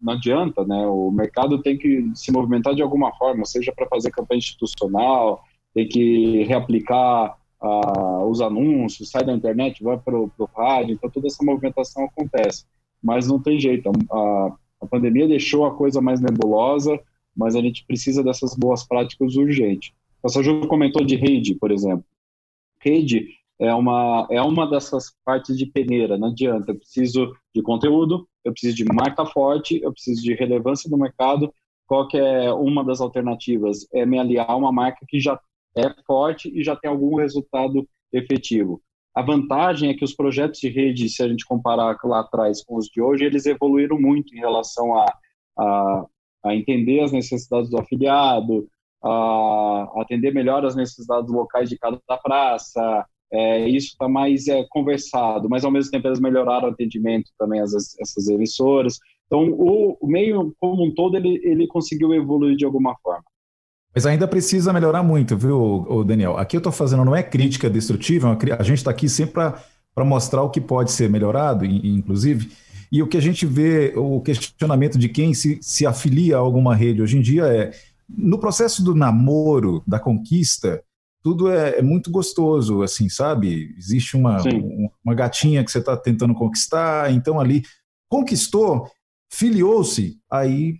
não 0.00 0.14
adianta, 0.14 0.64
né? 0.64 0.86
O 0.86 1.10
mercado 1.10 1.62
tem 1.62 1.76
que 1.76 2.10
se 2.14 2.30
movimentar 2.30 2.74
de 2.74 2.82
alguma 2.82 3.12
forma, 3.16 3.44
seja 3.44 3.72
para 3.72 3.86
fazer 3.86 4.10
campanha 4.10 4.38
institucional, 4.38 5.42
tem 5.74 5.88
que 5.88 6.42
reaplicar 6.44 7.36
uh, 7.62 8.28
os 8.28 8.40
anúncios, 8.40 9.10
sai 9.10 9.24
da 9.24 9.32
internet, 9.32 9.82
vai 9.82 9.98
para 9.98 10.16
o 10.16 10.30
rádio, 10.56 10.94
então 10.94 11.10
toda 11.10 11.26
essa 11.26 11.44
movimentação 11.44 12.04
acontece 12.04 12.64
mas 13.06 13.28
não 13.28 13.40
tem 13.40 13.60
jeito. 13.60 13.90
A, 14.10 14.56
a 14.82 14.86
pandemia 14.86 15.28
deixou 15.28 15.64
a 15.64 15.74
coisa 15.74 16.00
mais 16.00 16.20
nebulosa, 16.20 16.98
mas 17.36 17.54
a 17.54 17.60
gente 17.60 17.84
precisa 17.86 18.22
dessas 18.22 18.54
boas 18.56 18.86
práticas 18.86 19.36
urgente. 19.36 19.94
O 20.18 20.22
passageiro 20.22 20.66
comentou 20.66 21.04
de 21.04 21.14
rede, 21.14 21.54
por 21.54 21.70
exemplo. 21.70 22.04
Rede 22.80 23.28
é 23.60 23.72
uma, 23.72 24.26
é 24.30 24.42
uma 24.42 24.68
dessas 24.68 25.14
partes 25.24 25.56
de 25.56 25.66
peneira, 25.66 26.18
não 26.18 26.28
adianta. 26.28 26.72
Eu 26.72 26.76
preciso 26.76 27.32
de 27.54 27.62
conteúdo, 27.62 28.26
eu 28.46 28.52
preciso 28.52 28.76
de 28.76 28.84
marca 28.84 29.26
forte, 29.26 29.80
eu 29.82 29.92
preciso 29.92 30.22
de 30.22 30.34
relevância 30.34 30.88
no 30.88 30.96
mercado. 30.96 31.52
Qual 31.86 32.06
que 32.06 32.16
é 32.16 32.52
uma 32.52 32.84
das 32.84 33.00
alternativas? 33.00 33.86
É 33.92 34.06
me 34.06 34.18
aliar 34.18 34.48
a 34.48 34.56
uma 34.56 34.72
marca 34.72 35.04
que 35.06 35.18
já 35.18 35.38
é 35.76 35.92
forte 36.06 36.50
e 36.54 36.62
já 36.62 36.76
tem 36.76 36.88
algum 36.88 37.16
resultado 37.16 37.86
efetivo. 38.12 38.80
A 39.14 39.22
vantagem 39.22 39.90
é 39.90 39.94
que 39.94 40.04
os 40.04 40.14
projetos 40.14 40.60
de 40.60 40.68
rede, 40.68 41.08
se 41.08 41.22
a 41.22 41.28
gente 41.28 41.44
comparar 41.44 41.96
lá 42.04 42.20
atrás 42.20 42.62
com 42.64 42.76
os 42.76 42.86
de 42.86 43.00
hoje, 43.00 43.24
eles 43.24 43.46
evoluíram 43.46 43.98
muito 43.98 44.34
em 44.34 44.38
relação 44.38 44.94
a, 44.94 45.06
a, 45.58 46.06
a 46.44 46.54
entender 46.54 47.00
as 47.00 47.12
necessidades 47.12 47.68
do 47.70 47.80
afiliado, 47.80 48.68
a 49.02 49.88
atender 49.96 50.32
melhor 50.32 50.64
as 50.64 50.76
necessidades 50.76 51.30
locais 51.32 51.68
de 51.68 51.78
cada 51.78 51.98
praça. 52.22 53.06
É, 53.32 53.68
isso 53.68 53.88
está 53.88 54.08
mais 54.08 54.46
é, 54.46 54.64
conversado, 54.70 55.48
mas 55.48 55.64
ao 55.64 55.70
mesmo 55.70 55.90
tempo 55.90 56.06
eles 56.06 56.20
melhoraram 56.20 56.68
o 56.68 56.70
atendimento 56.70 57.30
também 57.38 57.60
às 57.60 57.72
essas 58.00 58.28
emissoras. 58.28 58.98
Então, 59.26 59.50
o, 59.50 59.96
o 60.00 60.06
meio 60.06 60.54
como 60.60 60.84
um 60.84 60.94
todo 60.94 61.16
ele, 61.16 61.40
ele 61.42 61.66
conseguiu 61.66 62.14
evoluir 62.14 62.56
de 62.56 62.64
alguma 62.64 62.94
forma. 63.02 63.24
Mas 63.94 64.04
ainda 64.04 64.28
precisa 64.28 64.72
melhorar 64.72 65.02
muito, 65.02 65.36
viu, 65.36 66.04
Daniel? 66.06 66.36
Aqui 66.36 66.56
eu 66.56 66.58
estou 66.58 66.72
fazendo, 66.72 67.04
não 67.04 67.16
é 67.16 67.22
crítica 67.22 67.70
destrutiva, 67.70 68.38
é 68.46 68.52
a 68.52 68.62
gente 68.62 68.78
está 68.78 68.90
aqui 68.90 69.08
sempre 69.08 69.32
para 69.32 70.04
mostrar 70.04 70.42
o 70.42 70.50
que 70.50 70.60
pode 70.60 70.92
ser 70.92 71.08
melhorado, 71.08 71.64
inclusive. 71.64 72.52
E 72.92 73.02
o 73.02 73.06
que 73.06 73.16
a 73.16 73.20
gente 73.20 73.46
vê, 73.46 73.94
o 73.96 74.20
questionamento 74.20 74.98
de 74.98 75.08
quem 75.08 75.32
se, 75.32 75.58
se 75.62 75.86
afilia 75.86 76.36
a 76.36 76.40
alguma 76.40 76.74
rede 76.74 77.00
hoje 77.00 77.16
em 77.16 77.22
dia 77.22 77.46
é: 77.46 77.70
no 78.08 78.38
processo 78.38 78.84
do 78.84 78.94
namoro, 78.94 79.82
da 79.86 79.98
conquista, 79.98 80.82
tudo 81.26 81.50
é, 81.50 81.78
é 81.78 81.82
muito 81.82 82.08
gostoso, 82.08 82.84
assim, 82.84 83.08
sabe? 83.08 83.74
Existe 83.76 84.16
uma, 84.16 84.36
uma 85.04 85.12
gatinha 85.12 85.64
que 85.64 85.72
você 85.72 85.80
está 85.80 85.96
tentando 85.96 86.32
conquistar, 86.32 87.12
então 87.12 87.40
ali 87.40 87.64
conquistou, 88.08 88.88
filiou-se, 89.28 90.20
aí 90.30 90.76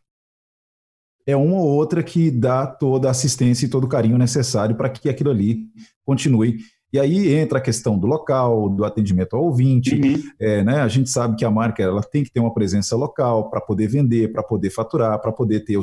é 1.27 1.37
uma 1.37 1.57
ou 1.57 1.67
outra 1.67 2.01
que 2.01 2.31
dá 2.31 2.65
toda 2.65 3.09
a 3.09 3.11
assistência 3.11 3.67
e 3.67 3.69
todo 3.69 3.83
o 3.83 3.89
carinho 3.89 4.17
necessário 4.17 4.77
para 4.77 4.89
que 4.89 5.09
aquilo 5.09 5.31
ali 5.31 5.67
continue. 6.05 6.59
E 6.93 7.01
aí 7.01 7.35
entra 7.35 7.59
a 7.59 7.61
questão 7.61 7.99
do 7.99 8.07
local, 8.07 8.69
do 8.69 8.85
atendimento 8.85 9.35
ao 9.35 9.43
ouvinte. 9.43 9.97
Uhum. 9.97 10.23
É, 10.39 10.63
né? 10.63 10.81
A 10.81 10.87
gente 10.87 11.11
sabe 11.11 11.35
que 11.35 11.45
a 11.45 11.51
marca 11.51 11.83
ela 11.83 12.05
tem 12.05 12.23
que 12.23 12.31
ter 12.31 12.39
uma 12.39 12.55
presença 12.55 12.95
local 12.95 13.51
para 13.51 13.61
poder 13.61 13.89
vender, 13.89 14.31
para 14.31 14.45
poder 14.45 14.71
faturar, 14.71 15.21
para 15.21 15.33
poder 15.33 15.65
ter 15.65 15.77
o, 15.77 15.83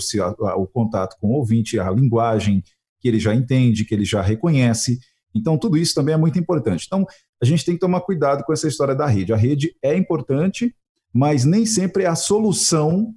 o 0.56 0.68
contato 0.68 1.18
com 1.20 1.28
o 1.28 1.34
ouvinte, 1.34 1.78
a 1.78 1.92
linguagem 1.92 2.64
que 3.04 3.10
ele 3.10 3.20
já 3.20 3.36
entende, 3.36 3.84
que 3.84 3.94
ele 3.94 4.06
já 4.06 4.22
reconhece. 4.22 4.98
Então, 5.36 5.58
tudo 5.58 5.78
isso 5.78 5.94
também 5.94 6.16
é 6.16 6.18
muito 6.18 6.40
importante. 6.40 6.86
Então, 6.88 7.06
a 7.42 7.46
gente 7.46 7.66
tem 7.66 7.74
que 7.74 7.82
tomar 7.82 8.00
cuidado 8.00 8.46
com 8.46 8.54
essa 8.54 8.66
história 8.66 8.96
da 8.96 9.06
rede. 9.06 9.34
A 9.34 9.36
rede 9.36 9.76
é 9.84 9.96
importante, 9.96 10.74
mas 11.14 11.44
nem 11.44 11.66
sempre 11.66 12.04
é 12.04 12.08
a 12.08 12.16
solução 12.16 13.14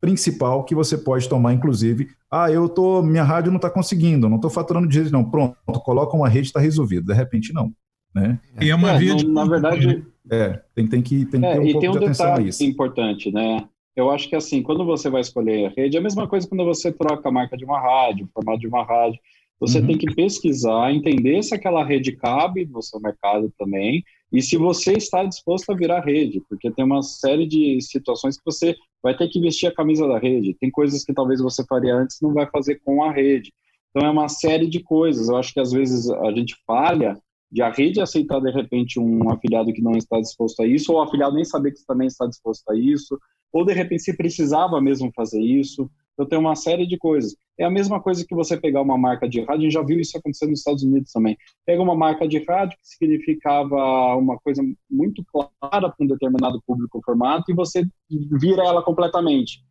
principal 0.00 0.64
que 0.64 0.76
você 0.76 0.96
pode 0.96 1.28
tomar, 1.28 1.52
inclusive, 1.52 2.08
ah, 2.30 2.48
eu 2.52 2.68
tô, 2.68 3.02
minha 3.02 3.24
rádio 3.24 3.50
não 3.50 3.56
está 3.56 3.68
conseguindo, 3.68 4.28
não 4.28 4.36
estou 4.36 4.50
faturando 4.50 4.86
de 4.86 4.94
jeito 4.94 5.10
não, 5.10 5.28
pronto, 5.28 5.56
coloca 5.84 6.16
uma 6.16 6.28
rede, 6.28 6.46
está 6.46 6.60
resolvido. 6.60 7.06
De 7.06 7.14
repente, 7.14 7.52
não. 7.52 7.72
Né? 8.14 8.38
E 8.60 8.70
é 8.70 8.74
uma 8.74 8.92
é, 8.92 8.98
via 8.98 9.16
de... 9.16 9.26
Na 9.26 9.44
verdade... 9.44 10.06
É, 10.30 10.60
tem, 10.74 10.86
tem 10.86 11.02
que, 11.02 11.24
tem 11.24 11.40
que 11.40 11.46
é, 11.46 11.54
ter 11.54 11.58
um 11.58 11.64
pouco 11.64 11.80
tem 11.80 11.88
um 11.88 11.92
de 11.92 11.98
atenção 11.98 12.34
a 12.34 12.40
isso. 12.42 12.62
importante, 12.62 13.32
né? 13.32 13.66
Eu 13.98 14.10
acho 14.10 14.28
que 14.28 14.36
assim, 14.36 14.62
quando 14.62 14.84
você 14.84 15.10
vai 15.10 15.20
escolher 15.20 15.66
a 15.66 15.68
rede, 15.70 15.96
é 15.96 16.00
a 16.00 16.02
mesma 16.02 16.28
coisa 16.28 16.48
quando 16.48 16.64
você 16.64 16.92
troca 16.92 17.28
a 17.28 17.32
marca 17.32 17.56
de 17.56 17.64
uma 17.64 17.80
rádio, 17.80 18.26
o 18.26 18.28
formato 18.32 18.60
de 18.60 18.68
uma 18.68 18.84
rádio. 18.84 19.18
Você 19.58 19.80
uhum. 19.80 19.88
tem 19.88 19.98
que 19.98 20.14
pesquisar, 20.14 20.94
entender 20.94 21.42
se 21.42 21.52
aquela 21.52 21.84
rede 21.84 22.12
cabe 22.12 22.64
no 22.64 22.80
seu 22.80 23.00
mercado 23.00 23.52
também, 23.58 24.04
e 24.32 24.40
se 24.40 24.56
você 24.56 24.92
está 24.92 25.24
disposto 25.24 25.70
a 25.70 25.74
virar 25.74 26.04
rede, 26.04 26.40
porque 26.48 26.70
tem 26.70 26.84
uma 26.84 27.02
série 27.02 27.44
de 27.44 27.80
situações 27.80 28.36
que 28.36 28.44
você 28.44 28.76
vai 29.02 29.16
ter 29.16 29.26
que 29.26 29.40
vestir 29.40 29.66
a 29.66 29.74
camisa 29.74 30.06
da 30.06 30.16
rede. 30.16 30.54
Tem 30.60 30.70
coisas 30.70 31.04
que 31.04 31.12
talvez 31.12 31.40
você 31.40 31.64
faria 31.64 31.96
antes 31.96 32.18
não 32.22 32.32
vai 32.32 32.48
fazer 32.48 32.80
com 32.84 33.02
a 33.02 33.10
rede. 33.10 33.52
Então 33.90 34.06
é 34.06 34.12
uma 34.12 34.28
série 34.28 34.68
de 34.68 34.78
coisas. 34.78 35.28
Eu 35.28 35.36
acho 35.36 35.52
que 35.52 35.58
às 35.58 35.72
vezes 35.72 36.08
a 36.08 36.30
gente 36.30 36.54
falha 36.64 37.20
de 37.50 37.62
a 37.62 37.70
rede 37.70 38.00
aceitar 38.00 38.38
de 38.40 38.50
repente 38.52 39.00
um 39.00 39.28
afiliado 39.28 39.72
que 39.72 39.82
não 39.82 39.96
está 39.96 40.20
disposto 40.20 40.60
a 40.60 40.66
isso, 40.68 40.92
ou 40.92 40.98
o 40.98 41.02
afiliado 41.02 41.34
nem 41.34 41.44
saber 41.44 41.72
que 41.72 41.84
também 41.84 42.06
está 42.06 42.26
disposto 42.26 42.68
a 42.70 42.78
isso. 42.78 43.18
Ou 43.52 43.64
de 43.64 43.72
repente 43.72 44.02
se 44.02 44.16
precisava 44.16 44.80
mesmo 44.80 45.10
fazer 45.14 45.40
isso. 45.40 45.90
Então 46.14 46.26
tem 46.26 46.38
uma 46.38 46.56
série 46.56 46.84
de 46.86 46.98
coisas. 46.98 47.36
É 47.56 47.64
a 47.64 47.70
mesma 47.70 48.00
coisa 48.00 48.24
que 48.26 48.34
você 48.34 48.56
pegar 48.56 48.82
uma 48.82 48.98
marca 48.98 49.28
de 49.28 49.40
rádio, 49.40 49.60
a 49.60 49.62
gente 49.64 49.72
já 49.72 49.82
viu 49.82 50.00
isso 50.00 50.18
acontecer 50.18 50.46
nos 50.46 50.58
Estados 50.60 50.82
Unidos 50.82 51.12
também. 51.12 51.36
Pega 51.64 51.80
uma 51.80 51.94
marca 51.94 52.26
de 52.26 52.44
rádio 52.44 52.76
que 52.76 52.88
significava 52.88 54.16
uma 54.16 54.36
coisa 54.38 54.62
muito 54.90 55.22
clara 55.32 55.88
para 55.88 55.94
um 56.00 56.06
determinado 56.06 56.60
público 56.66 57.00
formato 57.04 57.50
e 57.50 57.54
você 57.54 57.84
vira 58.10 58.64
ela 58.64 58.82
completamente. 58.82 59.62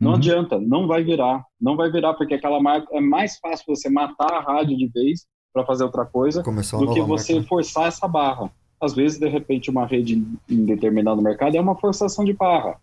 Não 0.00 0.10
Uhum. 0.10 0.16
adianta, 0.16 0.58
não 0.58 0.88
vai 0.88 1.04
virar, 1.04 1.44
não 1.60 1.76
vai 1.76 1.88
virar 1.90 2.14
porque 2.14 2.34
aquela 2.34 2.60
marca 2.60 2.88
é 2.96 3.00
mais 3.00 3.38
fácil 3.38 3.64
você 3.68 3.88
matar 3.88 4.32
a 4.32 4.40
rádio 4.40 4.76
de 4.76 4.88
vez 4.88 5.26
para 5.52 5.64
fazer 5.64 5.84
outra 5.84 6.04
coisa 6.04 6.42
Começou 6.42 6.80
do 6.84 6.92
que 6.92 7.00
você 7.00 7.34
marca. 7.34 7.48
forçar 7.48 7.86
essa 7.86 8.08
barra. 8.08 8.50
Às 8.80 8.94
vezes, 8.94 9.20
de 9.20 9.28
repente, 9.28 9.70
uma 9.70 9.86
rede 9.86 10.20
em 10.50 10.64
determinado 10.64 11.22
mercado 11.22 11.56
é 11.56 11.60
uma 11.60 11.76
forçação 11.76 12.24
de 12.24 12.32
barra. 12.32 12.80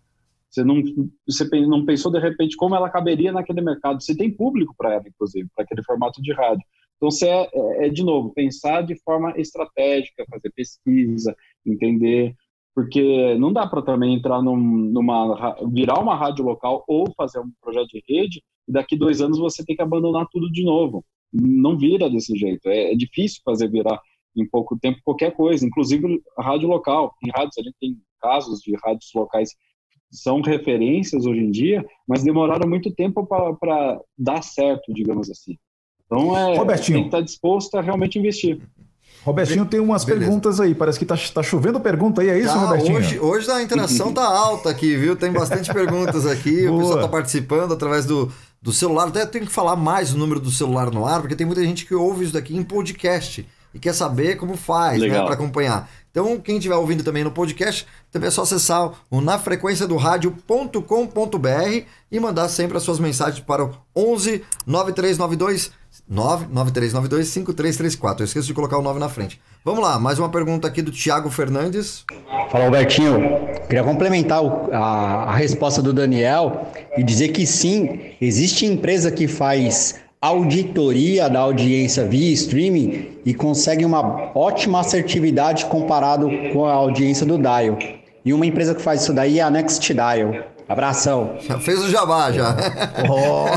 Você 0.49 0.63
não, 0.63 0.81
você 1.27 1.47
não 1.61 1.85
pensou, 1.85 2.11
de 2.11 2.19
repente, 2.19 2.55
como 2.57 2.75
ela 2.75 2.89
caberia 2.89 3.31
naquele 3.31 3.61
mercado. 3.61 4.01
Você 4.01 4.15
tem 4.15 4.31
público 4.31 4.73
para 4.77 4.93
ela, 4.95 5.03
inclusive, 5.07 5.47
para 5.55 5.63
aquele 5.63 5.83
formato 5.83 6.21
de 6.21 6.33
rádio. 6.33 6.63
Então, 6.97 7.11
você 7.11 7.27
é, 7.27 7.49
é, 7.53 7.85
é, 7.87 7.89
de 7.89 8.03
novo, 8.03 8.33
pensar 8.33 8.81
de 8.81 8.95
forma 9.03 9.33
estratégica, 9.37 10.25
fazer 10.29 10.51
pesquisa, 10.53 11.35
entender. 11.65 12.35
Porque 12.75 13.35
não 13.35 13.51
dá 13.51 13.67
para 13.67 13.81
também 13.81 14.13
entrar 14.15 14.41
num, 14.41 14.57
numa. 14.57 15.35
ra- 15.37 15.57
virar 15.71 15.99
uma 15.99 16.15
rádio 16.15 16.45
local 16.45 16.83
ou 16.87 17.11
fazer 17.15 17.39
um 17.39 17.51
projeto 17.61 17.87
de 17.89 18.03
rede 18.07 18.41
e 18.67 18.71
daqui 18.71 18.95
dois 18.97 19.21
anos 19.21 19.37
você 19.39 19.65
tem 19.65 19.75
que 19.75 19.81
abandonar 19.81 20.27
tudo 20.31 20.51
de 20.51 20.63
novo. 20.63 21.03
Não 21.31 21.77
vira 21.77 22.09
desse 22.09 22.35
jeito. 22.37 22.67
É, 22.69 22.91
é 22.93 22.95
difícil 22.95 23.41
fazer 23.43 23.69
virar 23.69 23.99
em 24.35 24.47
pouco 24.47 24.77
tempo 24.79 24.99
qualquer 25.03 25.35
coisa, 25.35 25.65
inclusive 25.65 26.21
rádio 26.37 26.67
local. 26.69 27.13
Em 27.23 27.29
rádios, 27.31 27.57
a 27.57 27.63
gente 27.63 27.75
tem 27.79 27.97
casos 28.21 28.59
de 28.61 28.73
rádios 28.83 29.09
locais 29.13 29.49
são 30.11 30.41
referências 30.41 31.25
hoje 31.25 31.41
em 31.41 31.51
dia, 31.51 31.85
mas 32.07 32.23
demoraram 32.23 32.67
muito 32.67 32.91
tempo 32.91 33.25
para 33.25 33.99
dar 34.17 34.41
certo, 34.43 34.93
digamos 34.93 35.29
assim. 35.29 35.57
Então, 36.05 36.35
é, 36.35 36.57
Robertinho. 36.57 36.97
tem 36.97 37.03
que 37.03 37.07
estar 37.09 37.21
disposto 37.21 37.75
a 37.75 37.81
realmente 37.81 38.17
investir. 38.17 38.59
Robertinho 39.23 39.65
tem 39.65 39.79
umas 39.79 40.05
Beleza. 40.05 40.25
perguntas 40.25 40.59
aí. 40.59 40.73
Parece 40.73 40.97
que 40.97 41.05
tá, 41.05 41.15
tá 41.33 41.43
chovendo 41.43 41.79
pergunta 41.79 42.21
aí, 42.21 42.29
é 42.29 42.39
isso, 42.39 42.53
Tá, 42.53 42.59
Robertinho? 42.65 42.97
hoje, 42.97 43.19
hoje 43.19 43.51
a 43.51 43.61
interação 43.61 44.13
tá 44.13 44.23
alta 44.23 44.69
aqui, 44.69 44.95
viu? 44.95 45.15
Tem 45.15 45.31
bastante 45.31 45.71
perguntas 45.73 46.25
aqui. 46.25 46.67
O 46.67 46.77
pessoal 46.79 47.01
tá 47.01 47.07
participando 47.07 47.73
através 47.73 48.05
do, 48.05 48.31
do 48.61 48.71
celular. 48.71 49.07
Até 49.09 49.25
tenho 49.25 49.45
que 49.45 49.51
falar 49.51 49.75
mais 49.75 50.13
o 50.13 50.17
número 50.17 50.39
do 50.39 50.49
celular 50.49 50.89
no 50.89 51.05
ar, 51.05 51.19
porque 51.19 51.35
tem 51.35 51.45
muita 51.45 51.63
gente 51.63 51.85
que 51.85 51.93
ouve 51.93 52.23
isso 52.23 52.33
daqui 52.33 52.55
em 52.55 52.63
podcast 52.63 53.45
e 53.73 53.79
quer 53.79 53.93
saber 53.93 54.37
como 54.37 54.55
faz, 54.55 55.01
né, 55.01 55.21
para 55.21 55.33
acompanhar. 55.33 55.89
Então, 56.11 56.39
quem 56.39 56.57
estiver 56.57 56.75
ouvindo 56.75 57.03
também 57.03 57.23
no 57.23 57.31
podcast, 57.31 57.85
também 58.11 58.29
é 58.29 58.31
só 58.31 58.41
acessar 58.41 58.91
o 59.11 59.21
nafrequenciadorádio.com.br 59.21 61.85
e 62.11 62.19
mandar 62.19 62.49
sempre 62.49 62.77
as 62.77 62.83
suas 62.83 62.99
mensagens 62.99 63.39
para 63.39 63.63
o 63.63 63.71
11 63.95 64.43
9392 64.65 65.71
99392 66.07 67.27
5334. 67.27 68.23
Eu 68.23 68.25
esqueço 68.25 68.47
de 68.47 68.55
colocar 68.55 68.79
o 68.79 68.81
9 68.81 68.99
na 68.99 69.07
frente. 69.07 69.39
Vamos 69.63 69.83
lá, 69.83 69.99
mais 69.99 70.17
uma 70.17 70.29
pergunta 70.29 70.67
aqui 70.67 70.81
do 70.81 70.91
Thiago 70.91 71.29
Fernandes. 71.29 72.03
Fala, 72.51 72.65
Albertinho. 72.65 73.19
Queria 73.67 73.83
complementar 73.83 74.41
a, 74.71 75.25
a 75.25 75.35
resposta 75.35 75.79
do 75.79 75.93
Daniel 75.93 76.71
e 76.97 77.03
dizer 77.03 77.27
que 77.29 77.45
sim, 77.45 78.15
existe 78.19 78.65
empresa 78.65 79.11
que 79.11 79.27
faz 79.27 80.01
auditoria 80.21 81.29
da 81.29 81.39
audiência 81.39 82.05
via 82.05 82.31
streaming 82.33 83.07
e 83.25 83.33
consegue 83.33 83.85
uma 83.85 84.31
ótima 84.35 84.81
assertividade 84.81 85.65
comparado 85.65 86.29
com 86.53 86.65
a 86.65 86.73
audiência 86.73 87.25
do 87.25 87.37
Dial. 87.37 87.77
E 88.25 88.33
uma 88.33 88.45
empresa 88.45 88.75
que 88.75 88.81
faz 88.81 89.01
isso 89.03 89.13
daí 89.13 89.39
é 89.39 89.41
a 89.41 89.49
Next 89.49 89.93
Dial. 89.93 90.33
Abração. 90.67 91.31
Já 91.39 91.57
fez 91.57 91.79
o 91.83 91.89
jabá, 91.89 92.31
já. 92.31 92.55
Ó, 93.09 93.47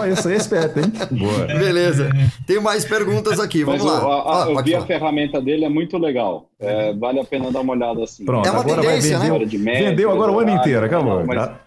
ó, 0.00 0.04
esse 0.06 0.28
aí 0.28 0.34
é 0.34 0.36
esperto, 0.36 0.78
hein? 0.78 0.92
Boa. 1.10 1.44
Beleza. 1.46 2.08
Tem 2.46 2.60
mais 2.60 2.84
perguntas 2.84 3.40
aqui, 3.40 3.64
vamos 3.64 3.82
Mas 3.82 3.92
lá. 3.92 3.98
a- 3.98 4.04
a- 4.04 4.44
Ah, 4.44 4.50
eu 4.50 4.62
vi 4.62 4.72
a 4.72 4.76
falar. 4.76 4.86
ferramenta 4.86 5.40
dele, 5.42 5.64
é 5.64 5.68
muito 5.68 5.98
legal. 5.98 6.46
É, 6.60 6.92
vale 6.94 7.18
a 7.18 7.24
pena 7.24 7.50
dar 7.50 7.62
uma 7.62 7.72
olhada 7.72 8.04
assim. 8.04 8.24
Pronto, 8.24 8.46
É 8.46 8.50
uma 8.52 8.60
agora 8.60 8.80
tendência, 8.80 9.18
vai 9.18 9.26
né? 9.26 9.32
vender. 9.32 9.46
De 9.48 9.58
média, 9.58 9.90
Vendeu 9.90 10.08
agora 10.12 10.30
o 10.30 10.38
ano 10.38 10.50
inteiro, 10.50 10.86
acabou. 10.86 11.24
mas- 11.26 11.36
Tá? 11.36 11.60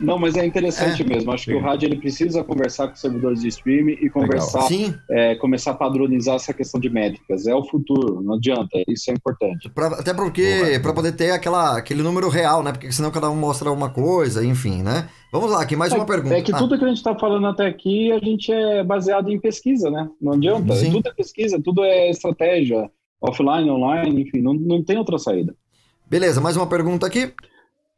Não, 0.00 0.18
mas 0.18 0.34
é 0.36 0.44
interessante 0.44 1.04
mesmo. 1.04 1.30
Acho 1.32 1.44
que 1.46 1.54
o 1.54 1.60
rádio 1.60 1.86
ele 1.86 1.96
precisa 1.96 2.42
conversar 2.42 2.88
com 2.88 2.94
os 2.94 3.00
servidores 3.00 3.40
de 3.40 3.48
streaming 3.48 3.98
e 4.00 4.08
conversar, 4.10 4.62
Sim, 4.62 4.94
é, 5.10 5.34
começar 5.36 5.72
a 5.72 5.74
padronizar 5.74 6.36
essa 6.36 6.52
questão 6.54 6.80
de 6.80 6.88
métricas. 6.88 7.46
É 7.46 7.54
o 7.54 7.62
futuro, 7.64 8.20
não 8.22 8.34
adianta. 8.34 8.82
Isso 8.88 9.10
é 9.10 9.14
importante. 9.14 9.68
pra- 9.70 9.88
até 9.88 10.12
porque 10.14 10.78
para 10.82 10.92
poder 10.92 11.12
ter 11.12 11.30
aquela, 11.32 11.76
aquele 11.78 12.02
número 12.02 12.28
real, 12.28 12.62
né? 12.62 12.72
Porque 12.72 12.90
senão 12.90 13.10
cada 13.10 13.30
um 13.30 13.36
mostra 13.36 13.70
uma 13.70 13.90
coisa, 13.90 14.44
enfim, 14.44 14.82
né? 14.82 15.08
Vamos 15.32 15.50
lá, 15.52 15.62
aqui 15.62 15.76
mais 15.76 15.92
uma 15.92 16.04
pergunta. 16.06 16.34
É 16.36 16.42
que 16.42 16.52
Ah, 16.52 16.58
tudo 16.58 16.76
que 16.78 16.84
a 16.84 16.88
gente 16.88 16.96
está 16.96 17.14
falando 17.16 17.46
até 17.46 17.66
aqui, 17.66 18.10
a 18.10 18.18
gente 18.18 18.50
é 18.50 18.82
baseado 18.82 19.30
em 19.30 19.38
pesquisa, 19.38 19.90
né? 19.90 20.08
Não 20.20 20.32
adianta. 20.32 20.74
Sim. 20.74 20.90
Tudo 20.90 21.08
é 21.08 21.12
pesquisa, 21.14 21.60
tudo 21.62 21.84
é 21.84 22.10
estratégia, 22.10 22.90
offline, 23.20 23.70
online, 23.70 24.22
enfim, 24.22 24.40
não, 24.40 24.54
não 24.54 24.82
tem 24.82 24.96
outra 24.98 25.18
saída. 25.18 25.54
Beleza, 26.08 26.40
mais 26.40 26.56
uma 26.56 26.66
pergunta 26.66 27.06
aqui. 27.06 27.32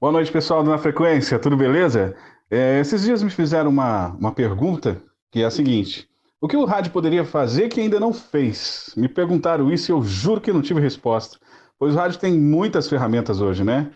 Boa 0.03 0.11
noite, 0.11 0.33
pessoal 0.33 0.65
do 0.65 0.71
Na 0.71 0.79
Frequência, 0.79 1.39
tudo 1.39 1.57
beleza? 1.57 2.17
É, 2.51 2.81
esses 2.81 3.03
dias 3.03 3.23
me 3.23 3.31
fizeram 3.31 3.71
uma, 3.71 4.09
uma 4.17 4.33
pergunta 4.33 5.01
que 5.31 5.43
é 5.43 5.45
a 5.45 5.51
seguinte: 5.51 6.09
o 6.41 6.49
que 6.49 6.57
o 6.57 6.65
rádio 6.65 6.91
poderia 6.91 7.25
fazer 7.25 7.69
que 7.69 7.81
ainda 7.81 8.01
não 8.01 8.13
fez? 8.13 8.93
Me 8.97 9.09
perguntaram 9.09 9.73
isso 9.73 9.89
e 9.89 9.95
eu 9.95 10.03
juro 10.03 10.41
que 10.41 10.53
não 10.53 10.61
tive 10.61 10.81
resposta. 10.81 11.39
Pois 11.79 11.95
o 11.95 11.97
rádio 11.97 12.19
tem 12.19 12.37
muitas 12.37 12.89
ferramentas 12.89 13.41
hoje, 13.41 13.63
né? 13.63 13.93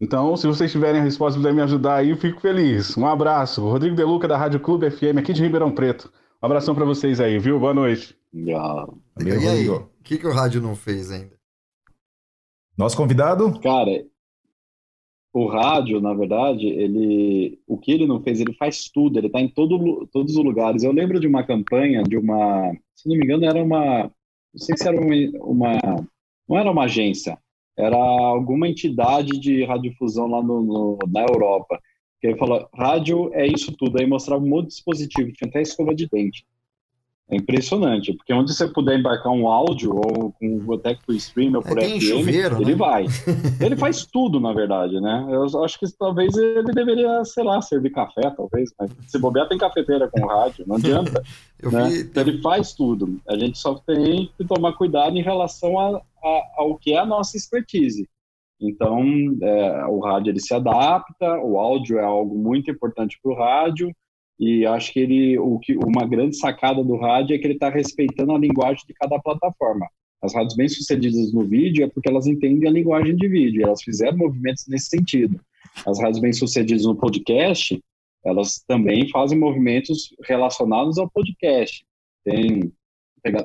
Então, 0.00 0.36
se 0.36 0.44
vocês 0.48 0.72
tiverem 0.72 1.00
a 1.00 1.04
resposta 1.04 1.38
e 1.38 1.40
puderem 1.40 1.58
me 1.58 1.62
ajudar 1.62 1.98
aí, 1.98 2.10
eu 2.10 2.16
fico 2.16 2.40
feliz. 2.40 2.96
Um 2.96 3.06
abraço. 3.06 3.62
Rodrigo 3.62 3.94
Deluca, 3.94 4.26
da 4.26 4.36
Rádio 4.36 4.58
Clube 4.58 4.90
FM, 4.90 5.18
aqui 5.18 5.32
de 5.32 5.40
Ribeirão 5.40 5.70
Preto. 5.70 6.12
Um 6.42 6.46
abração 6.46 6.74
para 6.74 6.84
vocês 6.84 7.20
aí, 7.20 7.38
viu? 7.38 7.60
Boa 7.60 7.72
noite. 7.72 8.18
Já. 8.34 8.88
Valeu, 9.14 9.40
e 9.40 9.46
aí, 9.46 9.68
o 9.68 9.88
que, 10.02 10.18
que 10.18 10.26
o 10.26 10.32
rádio 10.32 10.60
não 10.60 10.74
fez 10.74 11.12
ainda? 11.12 11.36
Nosso 12.76 12.96
convidado, 12.96 13.60
Cara, 13.60 14.04
o 15.34 15.46
rádio, 15.48 16.00
na 16.00 16.14
verdade, 16.14 16.66
ele, 16.66 17.60
o 17.66 17.76
que 17.78 17.92
ele 17.92 18.06
não 18.06 18.22
fez, 18.22 18.40
ele 18.40 18.54
faz 18.54 18.88
tudo, 18.90 19.18
ele 19.18 19.26
está 19.26 19.40
em 19.40 19.48
todo, 19.48 20.06
todos 20.12 20.36
os 20.36 20.44
lugares. 20.44 20.84
Eu 20.84 20.92
lembro 20.92 21.20
de 21.20 21.26
uma 21.26 21.44
campanha, 21.44 22.04
de 22.04 22.16
uma, 22.16 22.72
se 22.94 23.08
não 23.08 23.16
me 23.16 23.24
engano, 23.24 23.44
era 23.44 23.62
uma, 23.62 24.04
não 24.04 24.60
sei 24.60 24.76
se 24.76 24.86
era 24.88 25.00
uma, 25.00 25.14
uma- 25.44 26.08
não 26.48 26.58
era 26.58 26.70
uma 26.70 26.84
agência, 26.84 27.38
era 27.76 27.96
alguma 27.96 28.68
entidade 28.68 29.38
de 29.40 29.64
radiodifusão 29.64 30.28
lá 30.28 30.42
no, 30.42 30.62
no- 30.62 30.98
na 31.08 31.22
Europa, 31.22 31.80
que 32.20 32.28
ele 32.28 32.38
falou, 32.38 32.68
rádio 32.74 33.30
é 33.34 33.46
isso 33.46 33.76
tudo, 33.76 33.98
aí 33.98 34.06
mostrava 34.06 34.42
um 34.44 34.48
monte 34.48 34.68
de 34.68 34.74
dispositivo, 34.74 35.32
tinha 35.32 35.48
até 35.48 35.62
escova 35.62 35.94
de 35.94 36.08
dente. 36.08 36.46
É 37.30 37.36
impressionante, 37.36 38.12
porque 38.12 38.34
onde 38.34 38.52
você 38.52 38.68
puder 38.68 38.98
embarcar 38.98 39.32
um 39.32 39.48
áudio, 39.48 39.96
ou 39.96 40.30
com 40.32 40.74
até 40.74 40.94
por 40.94 41.14
stream 41.14 41.54
ou 41.54 41.62
por 41.62 41.78
tem 41.78 41.98
FM, 41.98 42.04
chuveiro, 42.04 42.56
ele 42.60 42.72
né? 42.72 42.76
vai. 42.76 43.06
Ele 43.64 43.76
faz 43.76 44.04
tudo, 44.04 44.38
na 44.38 44.52
verdade, 44.52 45.00
né? 45.00 45.26
Eu 45.30 45.64
acho 45.64 45.78
que 45.78 45.86
talvez 45.98 46.36
ele 46.36 46.70
deveria, 46.74 47.24
sei 47.24 47.42
lá, 47.42 47.62
servir 47.62 47.90
café, 47.92 48.30
talvez, 48.36 48.70
mas 48.78 48.90
se 49.06 49.18
bobear 49.18 49.48
tem 49.48 49.56
cafeteira 49.56 50.06
com 50.08 50.26
rádio, 50.26 50.64
não 50.66 50.76
adianta. 50.76 51.22
Né? 51.72 51.88
vi. 51.88 52.00
Então, 52.02 52.22
ele 52.24 52.42
faz 52.42 52.74
tudo. 52.74 53.18
A 53.26 53.38
gente 53.38 53.56
só 53.58 53.74
tem 53.74 54.30
que 54.36 54.44
tomar 54.44 54.74
cuidado 54.74 55.16
em 55.16 55.22
relação 55.22 55.78
a, 55.80 55.96
a- 55.96 56.42
ao 56.58 56.76
que 56.76 56.92
é 56.92 56.98
a 56.98 57.06
nossa 57.06 57.38
expertise. 57.38 58.06
Então, 58.60 59.02
é, 59.42 59.86
o 59.86 59.98
rádio 60.00 60.30
ele 60.30 60.40
se 60.40 60.52
adapta, 60.52 61.38
o 61.42 61.58
áudio 61.58 61.98
é 61.98 62.04
algo 62.04 62.36
muito 62.36 62.70
importante 62.70 63.18
para 63.22 63.32
o 63.32 63.34
rádio, 63.34 63.90
e 64.38 64.66
acho 64.66 64.92
que 64.92 65.00
ele, 65.00 65.38
o 65.38 65.58
que, 65.58 65.76
uma 65.76 66.06
grande 66.06 66.36
sacada 66.36 66.82
do 66.82 66.96
rádio 66.96 67.34
é 67.34 67.38
que 67.38 67.46
ele 67.46 67.54
está 67.54 67.68
respeitando 67.68 68.32
a 68.32 68.38
linguagem 68.38 68.82
de 68.86 68.94
cada 68.94 69.18
plataforma. 69.20 69.86
As 70.20 70.34
rádios 70.34 70.56
bem-sucedidas 70.56 71.32
no 71.32 71.46
vídeo 71.46 71.84
é 71.84 71.88
porque 71.88 72.08
elas 72.08 72.26
entendem 72.26 72.68
a 72.68 72.72
linguagem 72.72 73.14
de 73.14 73.28
vídeo, 73.28 73.64
elas 73.64 73.82
fizeram 73.82 74.16
movimentos 74.16 74.66
nesse 74.68 74.86
sentido. 74.86 75.38
As 75.86 76.00
rádios 76.00 76.20
bem-sucedidas 76.20 76.84
no 76.84 76.96
podcast, 76.96 77.80
elas 78.24 78.64
também 78.66 79.08
fazem 79.10 79.38
movimentos 79.38 80.14
relacionados 80.24 80.98
ao 80.98 81.10
podcast. 81.10 81.84
Tem, 82.24 82.72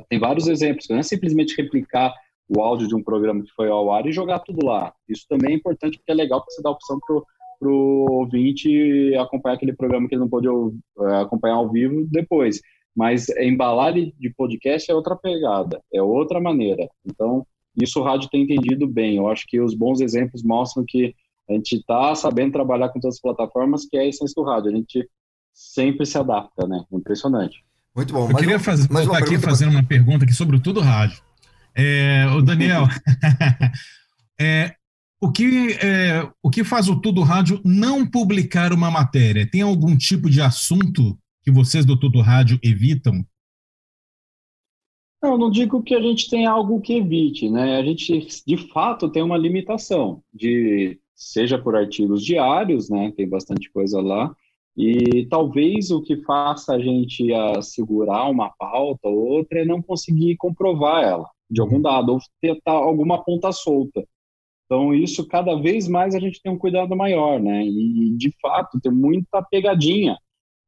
tem 0.09 0.19
vários 0.19 0.47
exemplos, 0.47 0.87
não 0.89 0.97
é 0.97 1.03
simplesmente 1.03 1.55
replicar 1.55 2.13
o 2.47 2.61
áudio 2.61 2.87
de 2.87 2.95
um 2.95 3.03
programa 3.03 3.43
que 3.43 3.51
foi 3.51 3.69
ao 3.69 3.91
ar 3.91 4.07
e 4.07 4.11
jogar 4.11 4.39
tudo 4.39 4.65
lá. 4.65 4.93
Isso 5.07 5.25
também 5.29 5.53
é 5.53 5.55
importante 5.55 5.97
porque 5.97 6.11
é 6.11 6.15
legal 6.15 6.41
para 6.41 6.51
você 6.51 6.61
a 6.65 6.71
opção 6.71 6.99
para 6.99 7.15
o 7.67 8.05
ouvinte 8.11 9.13
acompanhar 9.15 9.55
aquele 9.55 9.73
programa 9.73 10.07
que 10.07 10.15
ele 10.15 10.21
não 10.21 10.29
pôde 10.29 10.47
eh, 10.47 11.15
acompanhar 11.21 11.55
ao 11.55 11.69
vivo 11.69 12.05
depois. 12.09 12.61
Mas 12.95 13.29
embalar 13.29 13.93
de 13.93 14.33
podcast 14.37 14.89
é 14.89 14.95
outra 14.95 15.15
pegada, 15.15 15.81
é 15.93 16.01
outra 16.01 16.39
maneira. 16.39 16.87
Então, 17.05 17.45
isso 17.81 17.99
o 17.99 18.03
rádio 18.03 18.29
tem 18.29 18.43
entendido 18.43 18.87
bem. 18.87 19.17
Eu 19.17 19.27
acho 19.29 19.45
que 19.47 19.59
os 19.61 19.73
bons 19.73 20.01
exemplos 20.01 20.43
mostram 20.43 20.83
que 20.87 21.13
a 21.49 21.53
gente 21.53 21.77
está 21.77 22.13
sabendo 22.15 22.51
trabalhar 22.53 22.89
com 22.89 22.99
todas 22.99 23.15
as 23.15 23.21
plataformas, 23.21 23.85
que 23.85 23.97
é 23.97 24.01
a 24.01 24.07
essência 24.07 24.33
do 24.35 24.43
rádio. 24.47 24.71
A 24.71 24.75
gente 24.75 25.07
sempre 25.53 26.05
se 26.05 26.17
adapta, 26.17 26.67
né? 26.67 26.83
Impressionante. 26.91 27.63
Muito 27.95 28.13
bom. 28.13 28.21
Eu 28.21 28.25
Mais 28.27 28.37
queria 28.37 28.55
uma- 28.57 28.63
fazer, 28.63 28.87
mais 28.91 29.05
uma 29.05 29.13
voltar 29.13 29.17
aqui 29.19 29.29
pergunta 29.31 29.49
fazendo 29.49 29.71
uma 29.71 29.83
pergunta 29.83 30.25
aqui 30.25 30.33
sobre 30.33 30.59
tudo 30.59 30.79
rádio. 30.79 31.21
É, 31.75 32.25
o 32.35 32.41
Daniel, 32.41 32.83
é, 34.39 34.73
O 35.21 35.31
que, 35.31 35.73
é, 35.83 36.31
o 36.41 36.49
que 36.49 36.63
faz 36.63 36.87
o 36.87 36.99
Tudo 36.99 37.21
Rádio 37.21 37.59
não 37.65 38.09
publicar 38.09 38.71
uma 38.71 38.89
matéria? 38.89 39.49
Tem 39.49 39.61
algum 39.61 39.97
tipo 39.97 40.29
de 40.29 40.41
assunto 40.41 41.17
que 41.43 41.51
vocês 41.51 41.85
do 41.85 41.99
Tudo 41.99 42.21
Rádio 42.21 42.57
evitam? 42.63 43.25
Não, 45.21 45.37
não 45.37 45.51
digo 45.51 45.83
que 45.83 45.93
a 45.93 46.01
gente 46.01 46.29
tem 46.29 46.45
algo 46.45 46.79
que 46.79 46.93
evite, 46.93 47.49
né? 47.49 47.77
A 47.77 47.83
gente, 47.83 48.27
de 48.47 48.57
fato, 48.71 49.09
tem 49.09 49.21
uma 49.21 49.37
limitação 49.37 50.23
de, 50.33 50.97
seja 51.13 51.57
por 51.57 51.75
artigos 51.75 52.23
diários, 52.23 52.89
né? 52.89 53.11
Tem 53.11 53.27
bastante 53.27 53.69
coisa 53.69 53.99
lá, 54.01 54.33
e 54.77 55.25
talvez 55.25 55.91
o 55.91 56.01
que 56.01 56.15
faça 56.23 56.75
a 56.75 56.79
gente 56.79 57.33
a 57.33 57.61
segurar 57.61 58.29
uma 58.29 58.49
pauta 58.57 59.09
ou 59.09 59.17
outra 59.17 59.59
é 59.59 59.65
não 59.65 59.81
conseguir 59.81 60.37
comprovar 60.37 61.03
ela 61.03 61.29
de 61.51 61.59
algum 61.59 61.81
dado 61.81 62.13
ou 62.13 62.19
ter 62.39 62.57
alguma 62.63 63.21
ponta 63.21 63.51
solta. 63.51 64.07
Então, 64.69 64.93
isso 64.93 65.27
cada 65.27 65.55
vez 65.55 65.87
mais 65.87 66.13
a 66.13 66.19
gente 66.19 66.39
tem 66.43 66.51
um 66.51 66.57
cuidado 66.57 66.95
maior, 66.95 67.41
né? 67.41 67.65
E, 67.65 68.15
de 68.15 68.31
fato, 68.39 68.79
tem 68.79 68.91
muita 68.91 69.41
pegadinha 69.41 70.15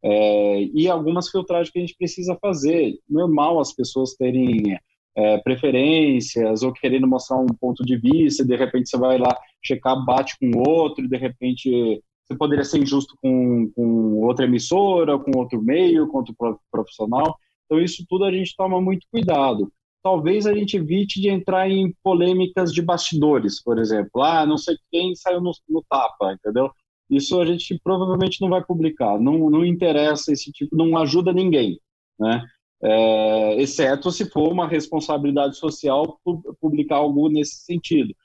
é, 0.03 0.63
e 0.73 0.89
algumas 0.89 1.29
filtragens 1.29 1.69
que 1.69 1.77
a 1.77 1.81
gente 1.81 1.95
precisa 1.95 2.35
fazer. 2.41 2.97
Normal 3.07 3.59
as 3.59 3.71
pessoas 3.71 4.15
terem 4.15 4.75
é, 5.15 5.37
preferências 5.39 6.63
ou 6.63 6.73
querendo 6.73 7.07
mostrar 7.07 7.37
um 7.37 7.45
ponto 7.45 7.85
de 7.85 7.95
vista, 7.95 8.41
e 8.41 8.47
de 8.47 8.55
repente 8.55 8.89
você 8.89 8.97
vai 8.97 9.19
lá 9.19 9.37
checar, 9.63 10.03
bate 10.03 10.35
com 10.39 10.57
outro, 10.67 11.05
e 11.05 11.07
de 11.07 11.17
repente 11.17 12.01
você 12.25 12.35
poderia 12.35 12.65
ser 12.65 12.79
injusto 12.79 13.15
com, 13.21 13.71
com 13.75 14.21
outra 14.21 14.45
emissora, 14.45 15.19
com 15.19 15.37
outro 15.37 15.61
meio, 15.61 16.07
com 16.07 16.17
outro 16.17 16.35
profissional. 16.71 17.37
Então, 17.65 17.79
isso 17.79 18.03
tudo 18.09 18.25
a 18.25 18.31
gente 18.31 18.55
toma 18.55 18.81
muito 18.81 19.05
cuidado. 19.11 19.71
Talvez 20.03 20.47
a 20.47 20.53
gente 20.53 20.77
evite 20.77 21.21
de 21.21 21.29
entrar 21.29 21.69
em 21.69 21.93
polêmicas 22.03 22.73
de 22.73 22.81
bastidores, 22.81 23.61
por 23.61 23.77
exemplo. 23.77 24.23
Ah, 24.23 24.45
não 24.45 24.57
sei 24.57 24.75
quem 24.91 25.15
saiu 25.15 25.41
no, 25.41 25.51
no 25.69 25.83
tapa, 25.87 26.33
entendeu? 26.33 26.71
isso 27.11 27.39
a 27.41 27.45
gente 27.45 27.77
provavelmente 27.83 28.41
não 28.41 28.49
vai 28.49 28.63
publicar. 28.63 29.19
Não, 29.19 29.49
não 29.49 29.65
interessa 29.65 30.31
esse 30.31 30.51
tipo, 30.51 30.75
não 30.75 30.97
ajuda 30.97 31.33
ninguém, 31.33 31.77
né? 32.17 32.43
É, 32.83 33.61
exceto 33.61 34.09
se 34.11 34.27
for 34.27 34.51
uma 34.51 34.67
responsabilidade 34.67 35.55
social 35.57 36.19
publicar 36.59 36.95
algo 36.95 37.29
nesse 37.29 37.57
sentido. 37.57 38.15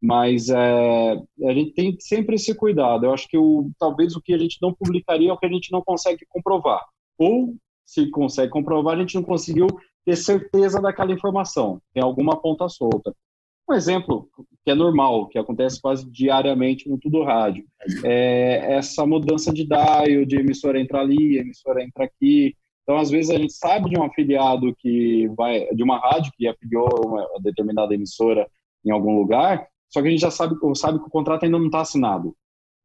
Mas 0.00 0.50
é, 0.50 1.12
a 1.14 1.52
gente 1.52 1.72
tem 1.72 1.96
sempre 1.98 2.34
esse 2.36 2.54
cuidado. 2.54 3.06
Eu 3.06 3.14
acho 3.14 3.26
que 3.26 3.38
o, 3.38 3.70
talvez 3.78 4.14
o 4.14 4.20
que 4.20 4.34
a 4.34 4.38
gente 4.38 4.58
não 4.60 4.72
publicaria 4.74 5.30
é 5.30 5.32
o 5.32 5.38
que 5.38 5.46
a 5.46 5.50
gente 5.50 5.72
não 5.72 5.82
consegue 5.82 6.24
comprovar. 6.28 6.80
Ou, 7.18 7.56
se 7.84 8.08
consegue 8.10 8.52
comprovar, 8.52 8.94
a 8.94 9.00
gente 9.00 9.14
não 9.14 9.22
conseguiu 9.22 9.66
ter 10.04 10.16
certeza 10.16 10.80
daquela 10.80 11.12
informação. 11.12 11.80
Tem 11.92 12.02
alguma 12.02 12.40
ponta 12.40 12.68
solta. 12.68 13.14
Um 13.68 13.72
exemplo 13.72 14.28
que 14.64 14.70
é 14.70 14.74
normal, 14.74 15.26
que 15.28 15.38
acontece 15.38 15.80
quase 15.80 16.10
diariamente 16.10 16.88
no 16.88 16.98
Tudo 16.98 17.22
Rádio, 17.22 17.64
é 18.04 18.74
essa 18.74 19.06
mudança 19.06 19.52
de 19.52 19.64
dial, 19.66 20.24
de 20.26 20.36
emissora 20.36 20.80
entrar 20.80 21.00
ali, 21.00 21.38
emissora 21.38 21.82
entra 21.82 22.04
aqui. 22.04 22.54
Então, 22.82 22.98
às 22.98 23.10
vezes, 23.10 23.30
a 23.30 23.38
gente 23.38 23.54
sabe 23.54 23.88
de 23.88 23.98
um 23.98 24.02
afiliado 24.02 24.74
que 24.76 25.28
vai, 25.28 25.66
de 25.74 25.82
uma 25.82 25.98
rádio 25.98 26.32
que 26.36 26.46
afiliou 26.46 26.88
uma 27.06 27.26
determinada 27.40 27.94
emissora 27.94 28.46
em 28.84 28.90
algum 28.90 29.16
lugar, 29.16 29.66
só 29.88 30.02
que 30.02 30.08
a 30.08 30.10
gente 30.10 30.20
já 30.20 30.30
sabe, 30.30 30.56
sabe 30.74 30.98
que 30.98 31.06
o 31.06 31.10
contrato 31.10 31.44
ainda 31.44 31.58
não 31.58 31.66
está 31.66 31.80
assinado. 31.80 32.36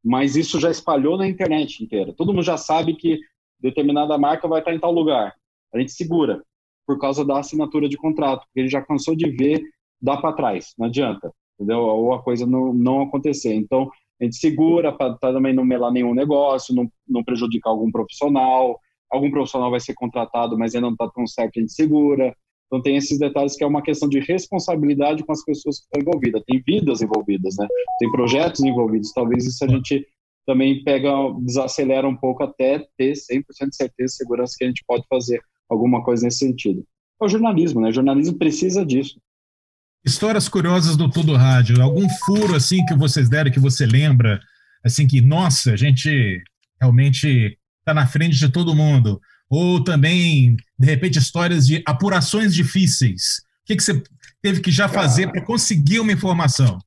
Mas 0.02 0.36
isso 0.36 0.58
já 0.58 0.70
espalhou 0.70 1.18
na 1.18 1.28
internet 1.28 1.84
inteira. 1.84 2.14
Todo 2.14 2.32
mundo 2.32 2.42
já 2.42 2.56
sabe 2.56 2.94
que 2.94 3.18
determinada 3.58 4.16
marca 4.16 4.48
vai 4.48 4.60
estar 4.60 4.74
em 4.74 4.80
tal 4.80 4.92
lugar. 4.92 5.34
A 5.74 5.78
gente 5.78 5.92
segura 5.92 6.42
por 6.90 6.98
causa 6.98 7.24
da 7.24 7.38
assinatura 7.38 7.88
de 7.88 7.96
contrato, 7.96 8.40
porque 8.46 8.58
ele 8.58 8.68
já 8.68 8.82
cansou 8.82 9.14
de 9.14 9.30
ver 9.30 9.62
dá 10.02 10.16
para 10.16 10.32
trás, 10.32 10.74
não 10.76 10.88
adianta, 10.88 11.32
entendeu? 11.54 11.78
Ou 11.78 12.12
a 12.12 12.20
coisa 12.20 12.44
não, 12.44 12.74
não 12.74 13.02
acontecer. 13.02 13.54
Então, 13.54 13.88
a 14.20 14.24
gente 14.24 14.34
segura 14.34 14.90
para 14.90 15.14
também 15.20 15.54
não 15.54 15.64
melar 15.64 15.92
nenhum 15.92 16.12
negócio, 16.12 16.74
não, 16.74 16.90
não 17.08 17.22
prejudicar 17.22 17.70
algum 17.70 17.92
profissional. 17.92 18.76
Algum 19.08 19.30
profissional 19.30 19.70
vai 19.70 19.78
ser 19.78 19.94
contratado, 19.94 20.58
mas 20.58 20.74
ainda 20.74 20.88
não 20.88 20.94
está 20.94 21.08
tão 21.10 21.28
certo, 21.28 21.58
a 21.58 21.60
gente 21.60 21.72
segura. 21.72 22.34
Então, 22.66 22.82
tem 22.82 22.96
esses 22.96 23.20
detalhes 23.20 23.54
que 23.54 23.62
é 23.62 23.66
uma 23.68 23.82
questão 23.82 24.08
de 24.08 24.18
responsabilidade 24.18 25.22
com 25.22 25.30
as 25.30 25.44
pessoas 25.44 25.78
que 25.78 25.84
estão 25.84 26.00
envolvidas. 26.00 26.42
Tem 26.44 26.60
vidas 26.66 27.02
envolvidas, 27.02 27.54
né? 27.56 27.68
Tem 28.00 28.10
projetos 28.10 28.64
envolvidos. 28.64 29.12
Talvez 29.12 29.46
isso 29.46 29.64
a 29.64 29.68
gente 29.68 30.04
também 30.44 30.82
pega, 30.82 31.12
desacelera 31.40 32.08
um 32.08 32.16
pouco 32.16 32.42
até 32.42 32.84
ter 32.98 33.12
100% 33.12 33.68
de 33.68 33.76
certeza 33.76 34.14
e 34.14 34.16
segurança 34.16 34.56
que 34.58 34.64
a 34.64 34.66
gente 34.66 34.82
pode 34.88 35.04
fazer 35.08 35.40
alguma 35.70 36.02
coisa 36.02 36.24
nesse 36.24 36.38
sentido. 36.38 36.84
É 37.20 37.24
o 37.24 37.28
jornalismo, 37.28 37.80
né? 37.80 37.88
O 37.88 37.92
jornalismo 37.92 38.36
precisa 38.36 38.84
disso. 38.84 39.20
Histórias 40.04 40.48
curiosas 40.48 40.96
do 40.96 41.10
Tudo 41.10 41.36
Rádio. 41.36 41.80
Algum 41.82 42.08
furo 42.24 42.54
assim 42.54 42.84
que 42.86 42.94
vocês 42.94 43.28
deram 43.28 43.50
que 43.50 43.60
você 43.60 43.84
lembra? 43.86 44.40
Assim 44.84 45.06
que, 45.06 45.20
nossa, 45.20 45.72
a 45.72 45.76
gente 45.76 46.42
realmente 46.80 47.58
está 47.80 47.92
na 47.92 48.06
frente 48.06 48.36
de 48.38 48.48
todo 48.48 48.74
mundo. 48.74 49.20
Ou 49.48 49.82
também, 49.82 50.56
de 50.78 50.86
repente, 50.86 51.18
histórias 51.18 51.66
de 51.66 51.82
apurações 51.86 52.54
difíceis. 52.54 53.42
O 53.62 53.66
que, 53.66 53.76
que 53.76 53.82
você 53.82 54.02
teve 54.40 54.60
que 54.60 54.70
já 54.70 54.88
fazer 54.88 55.30
para 55.30 55.44
conseguir 55.44 56.00
uma 56.00 56.12
informação? 56.12 56.78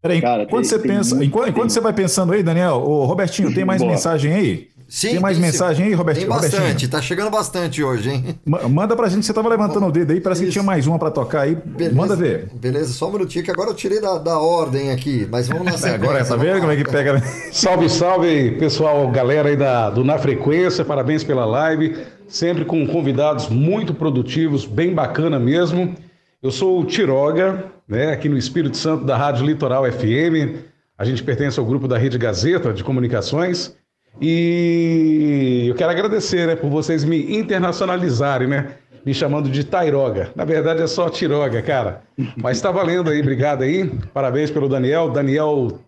Peraí, 0.00 0.18
enquanto, 0.18 0.64
você 0.64 0.78
pensa, 0.78 1.22
enquanto, 1.22 1.50
enquanto, 1.50 1.70
você 1.70 1.80
vai 1.80 1.92
pensando 1.92 2.32
aí, 2.32 2.42
Daniel, 2.42 2.76
o 2.76 3.04
Robertinho, 3.04 3.54
tem 3.54 3.66
mais 3.66 3.82
mensagem 3.82 4.32
aí? 4.32 4.69
Sim, 4.90 5.10
tem 5.10 5.20
mais 5.20 5.38
tem 5.38 5.46
mensagem 5.46 5.86
aí, 5.86 5.94
Robertinho? 5.94 6.26
Tem 6.26 6.36
bastante, 6.36 6.60
Robertinho? 6.60 6.90
tá 6.90 7.00
chegando 7.00 7.30
bastante 7.30 7.80
hoje, 7.80 8.10
hein? 8.10 8.40
Manda 8.44 8.96
pra 8.96 9.08
gente, 9.08 9.24
você 9.24 9.32
tava 9.32 9.48
levantando 9.48 9.86
o 9.86 9.92
dedo 9.92 10.12
aí, 10.12 10.20
parece 10.20 10.42
Isso. 10.42 10.48
que 10.48 10.52
tinha 10.54 10.64
mais 10.64 10.84
uma 10.88 10.98
pra 10.98 11.12
tocar 11.12 11.42
aí. 11.42 11.54
Beleza, 11.54 11.94
Manda 11.94 12.16
ver. 12.16 12.50
Beleza, 12.52 12.92
só 12.92 13.08
um 13.08 13.12
minutinho 13.12 13.44
que 13.44 13.52
agora 13.52 13.70
eu 13.70 13.74
tirei 13.74 14.00
da, 14.00 14.18
da 14.18 14.40
ordem 14.40 14.90
aqui, 14.90 15.28
mas 15.30 15.46
vamos 15.46 15.64
na 15.64 15.72
sequência. 15.78 15.94
agora, 15.94 16.24
tá 16.24 16.34
vendo 16.34 16.58
como 16.58 16.72
é 16.72 16.76
que 16.76 16.82
pega? 16.82 17.22
salve, 17.52 17.88
salve, 17.88 18.50
pessoal, 18.58 19.08
galera 19.12 19.50
aí 19.50 19.56
da, 19.56 19.90
do 19.90 20.02
Na 20.02 20.18
Frequência, 20.18 20.84
parabéns 20.84 21.22
pela 21.22 21.44
live, 21.44 21.96
sempre 22.26 22.64
com 22.64 22.84
convidados 22.84 23.48
muito 23.48 23.94
produtivos, 23.94 24.66
bem 24.66 24.92
bacana 24.92 25.38
mesmo. 25.38 25.94
Eu 26.42 26.50
sou 26.50 26.80
o 26.80 26.84
Tiroga, 26.84 27.66
né, 27.86 28.10
aqui 28.10 28.28
no 28.28 28.36
Espírito 28.36 28.76
Santo 28.76 29.04
da 29.04 29.16
Rádio 29.16 29.46
Litoral 29.46 29.84
FM, 29.84 30.66
a 30.98 31.04
gente 31.04 31.22
pertence 31.22 31.60
ao 31.60 31.64
grupo 31.64 31.86
da 31.86 31.96
Rede 31.96 32.18
Gazeta 32.18 32.72
de 32.72 32.82
Comunicações, 32.82 33.76
e 34.18 35.66
eu 35.68 35.74
quero 35.74 35.90
agradecer 35.90 36.46
né, 36.46 36.56
por 36.56 36.70
vocês 36.70 37.04
me 37.04 37.36
internacionalizarem, 37.36 38.48
né? 38.48 38.76
Me 39.04 39.14
chamando 39.14 39.48
de 39.48 39.64
Tairoga. 39.64 40.30
Na 40.34 40.44
verdade 40.44 40.82
é 40.82 40.86
só 40.86 41.08
Tiroga, 41.08 41.62
cara. 41.62 42.02
Mas 42.36 42.58
está 42.58 42.70
valendo 42.70 43.08
aí, 43.10 43.20
obrigado 43.20 43.62
aí. 43.62 43.90
Parabéns 44.12 44.50
pelo 44.50 44.68
Daniel. 44.68 45.10
Daniel 45.10 45.78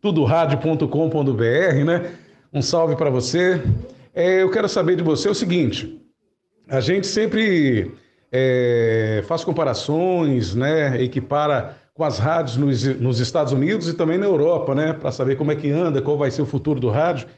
tudoradio.com.br, 0.00 1.84
né? 1.84 2.10
Um 2.52 2.62
salve 2.62 2.96
para 2.96 3.10
você. 3.10 3.62
É, 4.14 4.42
eu 4.42 4.50
quero 4.50 4.68
saber 4.68 4.96
de 4.96 5.02
você 5.02 5.28
o 5.28 5.34
seguinte: 5.34 6.00
a 6.68 6.80
gente 6.80 7.06
sempre 7.06 7.92
é, 8.32 9.22
faz 9.26 9.44
comparações, 9.44 10.54
né? 10.54 11.00
Equipara 11.00 11.76
com 11.94 12.04
as 12.04 12.18
rádios 12.18 12.56
nos, 12.56 12.84
nos 13.00 13.18
Estados 13.20 13.52
Unidos 13.52 13.88
e 13.88 13.94
também 13.94 14.18
na 14.18 14.26
Europa, 14.26 14.74
né? 14.74 14.92
Para 14.92 15.10
saber 15.10 15.36
como 15.36 15.50
é 15.50 15.56
que 15.56 15.70
anda, 15.70 16.00
qual 16.00 16.16
vai 16.16 16.30
ser 16.30 16.42
o 16.42 16.46
futuro 16.46 16.78
do 16.78 16.88
rádio. 16.88 17.28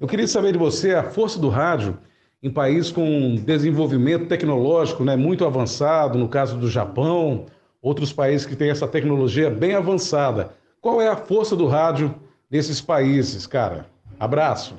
Eu 0.00 0.08
queria 0.08 0.26
saber 0.26 0.52
de 0.52 0.58
você 0.58 0.94
a 0.94 1.10
força 1.10 1.38
do 1.38 1.50
rádio 1.50 1.98
em 2.42 2.50
país 2.50 2.90
com 2.90 3.34
desenvolvimento 3.34 4.28
tecnológico 4.28 5.04
né, 5.04 5.14
muito 5.14 5.44
avançado, 5.44 6.18
no 6.18 6.26
caso 6.26 6.58
do 6.58 6.70
Japão, 6.70 7.44
outros 7.82 8.10
países 8.10 8.46
que 8.46 8.56
têm 8.56 8.70
essa 8.70 8.88
tecnologia 8.88 9.50
bem 9.50 9.74
avançada. 9.74 10.54
Qual 10.80 11.02
é 11.02 11.08
a 11.08 11.16
força 11.18 11.54
do 11.54 11.66
rádio 11.66 12.14
nesses 12.50 12.80
países, 12.80 13.46
cara? 13.46 13.90
Abraço. 14.18 14.74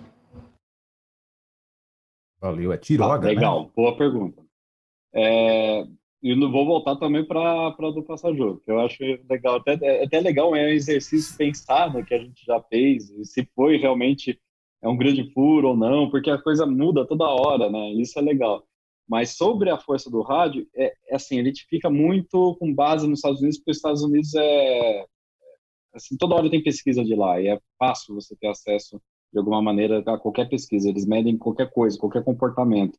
Valeu, 2.42 2.74
é 2.74 2.78
Tiroga, 2.80 3.28
ah, 3.28 3.32
Legal, 3.32 3.64
né? 3.66 3.70
boa 3.76 3.96
pergunta. 3.96 4.42
É, 5.14 5.86
e 6.24 6.36
não 6.36 6.52
vou 6.52 6.66
voltar 6.66 6.96
também 6.96 7.24
para 7.24 7.70
do 7.70 8.02
Passajogo, 8.02 8.60
que 8.66 8.72
eu 8.72 8.80
acho 8.80 8.98
legal, 9.30 9.58
até, 9.58 9.78
é 9.84 10.04
até 10.04 10.20
legal, 10.20 10.56
é 10.56 10.64
um 10.64 10.70
exercício 10.70 11.38
pensar 11.38 11.94
no 11.94 12.04
que 12.04 12.16
a 12.16 12.18
gente 12.18 12.44
já 12.44 12.60
fez, 12.62 13.12
e 13.12 13.24
se 13.24 13.48
foi 13.56 13.78
realmente 13.78 14.40
é 14.82 14.88
um 14.90 14.98
grande 14.98 15.32
furo 15.34 15.70
ou 15.70 15.78
não, 15.78 16.10
porque 16.10 16.30
a 16.30 16.42
coisa 16.42 16.66
muda 16.66 17.06
toda 17.06 17.26
hora, 17.26 17.70
né? 17.70 17.92
Isso 17.94 18.18
é 18.18 18.22
legal. 18.22 18.66
Mas 19.08 19.36
sobre 19.36 19.70
a 19.70 19.78
força 19.78 20.10
do 20.10 20.22
rádio, 20.22 20.68
é, 20.76 20.94
é 21.10 21.16
assim, 21.16 21.40
a 21.40 21.44
gente 21.44 21.66
fica 21.70 21.90
muito 21.90 22.56
com 22.60 22.74
base 22.74 23.08
nos 23.08 23.20
Estados 23.20 23.40
Unidos, 23.42 23.58
porque 23.58 23.72
os 23.72 23.78
Estados 23.78 24.04
Unidos 24.04 24.34
é, 24.36 25.02
é 25.02 25.06
assim, 25.94 26.18
toda 26.18 26.36
hora 26.36 26.50
tem 26.50 26.64
pesquisa 26.64 27.04
de 27.04 27.16
lá 27.16 27.40
e 27.42 27.48
é 27.48 27.60
fácil 27.78 28.16
você 28.16 28.36
ter 28.36 28.48
acesso 28.48 29.02
de 29.32 29.40
alguma 29.40 29.62
maneira 29.62 30.00
a 30.00 30.18
qualquer 30.18 30.50
pesquisa. 30.50 30.90
Eles 30.90 31.06
medem 31.06 31.38
qualquer 31.38 31.70
coisa, 31.72 31.98
qualquer 31.98 32.24
comportamento. 32.24 32.98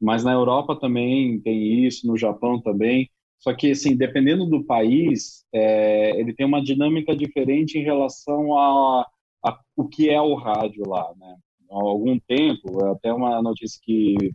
Mas 0.00 0.24
na 0.24 0.32
Europa 0.32 0.78
também 0.78 1.40
tem 1.40 1.86
isso, 1.86 2.06
no 2.06 2.16
Japão 2.16 2.60
também. 2.60 3.08
Só 3.38 3.54
que, 3.54 3.70
assim, 3.70 3.96
dependendo 3.96 4.46
do 4.46 4.64
país, 4.64 5.44
é, 5.52 6.18
ele 6.18 6.32
tem 6.32 6.46
uma 6.46 6.62
dinâmica 6.62 7.14
diferente 7.14 7.78
em 7.78 7.82
relação 7.82 8.56
a 8.56 9.06
a, 9.44 9.58
o 9.76 9.88
que 9.88 10.08
é 10.10 10.20
o 10.20 10.34
rádio 10.34 10.88
lá, 10.88 11.12
né? 11.16 11.36
Há 11.70 11.74
algum 11.76 12.18
tempo, 12.20 12.84
até 12.86 13.12
uma 13.12 13.40
notícia 13.42 13.80
que 13.82 14.32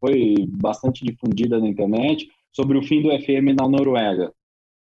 foi 0.00 0.34
bastante 0.48 1.04
difundida 1.04 1.60
na 1.60 1.68
internet 1.68 2.28
sobre 2.52 2.76
o 2.78 2.82
fim 2.82 3.00
do 3.02 3.10
FM 3.10 3.56
na 3.58 3.68
Noruega. 3.68 4.32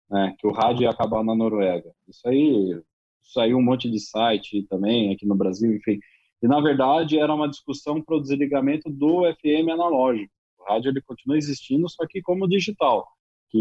né, 0.10 0.36
que 0.40 0.48
o 0.48 0.52
rádio 0.52 0.84
ia 0.84 0.90
acabar 0.90 1.24
na 1.24 1.36
Noruega. 1.36 1.92
Isso 2.08 2.28
aí 2.28 2.82
saiu 3.24 3.58
um 3.58 3.64
monte 3.64 3.90
de 3.90 4.00
site 4.00 4.64
também 4.70 5.14
aqui 5.14 5.26
no 5.26 5.36
Brasil, 5.36 5.74
enfim. 5.76 6.00
E 6.42 6.48
na 6.48 6.60
verdade 6.62 7.20
era 7.20 7.34
uma 7.34 7.50
discussão 7.50 8.02
para 8.02 8.16
o 8.16 8.22
desligamento 8.22 8.90
do 8.90 9.24
FM 9.36 9.70
analógico. 9.72 10.32
O 10.60 10.64
rádio 10.72 10.90
ele 10.90 11.02
continua 11.02 11.38
existindo, 11.38 11.88
só 11.90 12.06
que 12.08 12.22
como 12.22 12.48
digital, 12.48 13.08
que 13.50 13.60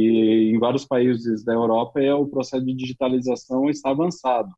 em 0.54 0.58
vários 0.58 0.84
países 0.86 1.44
da 1.44 1.52
Europa 1.52 2.00
é 2.00 2.14
o 2.14 2.26
processo 2.26 2.64
de 2.64 2.74
digitalização 2.74 3.68
está 3.68 3.90
avançado. 3.90 4.50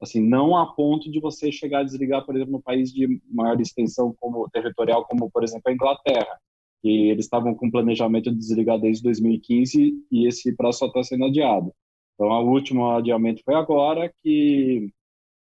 Assim, 0.00 0.20
não 0.20 0.56
a 0.56 0.66
ponto 0.66 1.10
de 1.10 1.20
você 1.20 1.52
chegar 1.52 1.80
a 1.80 1.84
desligar, 1.84 2.24
por 2.24 2.34
exemplo, 2.34 2.52
no 2.52 2.62
país 2.62 2.92
de 2.92 3.20
maior 3.30 3.60
extensão 3.60 4.14
como 4.18 4.48
territorial, 4.48 5.04
como 5.04 5.30
por 5.30 5.44
exemplo 5.44 5.70
a 5.70 5.72
Inglaterra, 5.72 6.38
que 6.82 7.10
eles 7.10 7.26
estavam 7.26 7.54
com 7.54 7.70
planejamento 7.70 8.30
de 8.30 8.38
desligar 8.38 8.80
desde 8.80 9.02
2015 9.02 9.92
e 10.10 10.26
esse 10.26 10.56
prazo 10.56 10.78
só 10.78 10.86
está 10.86 11.02
sendo 11.02 11.26
adiado. 11.26 11.72
Então, 12.14 12.28
o 12.28 12.50
último 12.50 12.90
adiamento 12.90 13.42
foi 13.44 13.54
agora, 13.54 14.12
que 14.22 14.90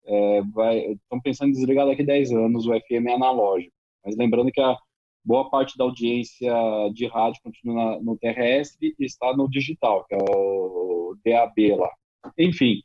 é, 0.05 0.39
estão 0.91 1.19
pensando 1.21 1.49
em 1.49 1.53
desligar 1.53 1.87
daqui 1.87 2.03
a 2.03 2.05
10 2.05 2.31
anos 2.31 2.67
o 2.67 2.73
FM 2.73 3.07
analógico. 3.15 3.73
Mas 4.03 4.15
lembrando 4.15 4.51
que 4.51 4.61
a 4.61 4.77
boa 5.23 5.49
parte 5.49 5.77
da 5.77 5.83
audiência 5.83 6.53
de 6.93 7.07
rádio 7.07 7.41
continua 7.43 7.99
no 8.01 8.15
terrestre 8.17 8.95
e 8.99 9.05
está 9.05 9.35
no 9.35 9.49
digital, 9.49 10.05
que 10.05 10.13
é 10.13 10.17
o 10.19 11.17
DAB 11.25 11.75
lá. 11.75 11.89
Enfim, 12.37 12.81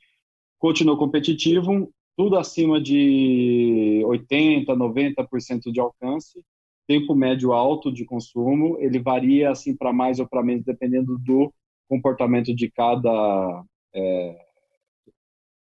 continua 0.61 0.97
competitivo, 0.97 1.93
tudo 2.17 2.37
acima 2.37 2.81
de 2.81 4.03
80%, 4.05 4.67
90% 4.67 5.73
de 5.73 5.81
alcance, 5.81 6.45
tempo 6.87 7.15
médio 7.15 7.53
alto 7.53 7.91
de 7.91 8.05
consumo, 8.05 8.77
ele 8.79 8.99
varia 8.99 9.51
assim 9.51 9.75
para 9.75 9.93
mais 9.93 10.21
ou 10.21 10.29
para 10.29 10.43
menos, 10.43 10.65
dependendo 10.65 11.19
do 11.19 11.53
comportamento 11.89 12.55
de 12.55 12.71
cada 12.71 13.65
é, 13.95 14.39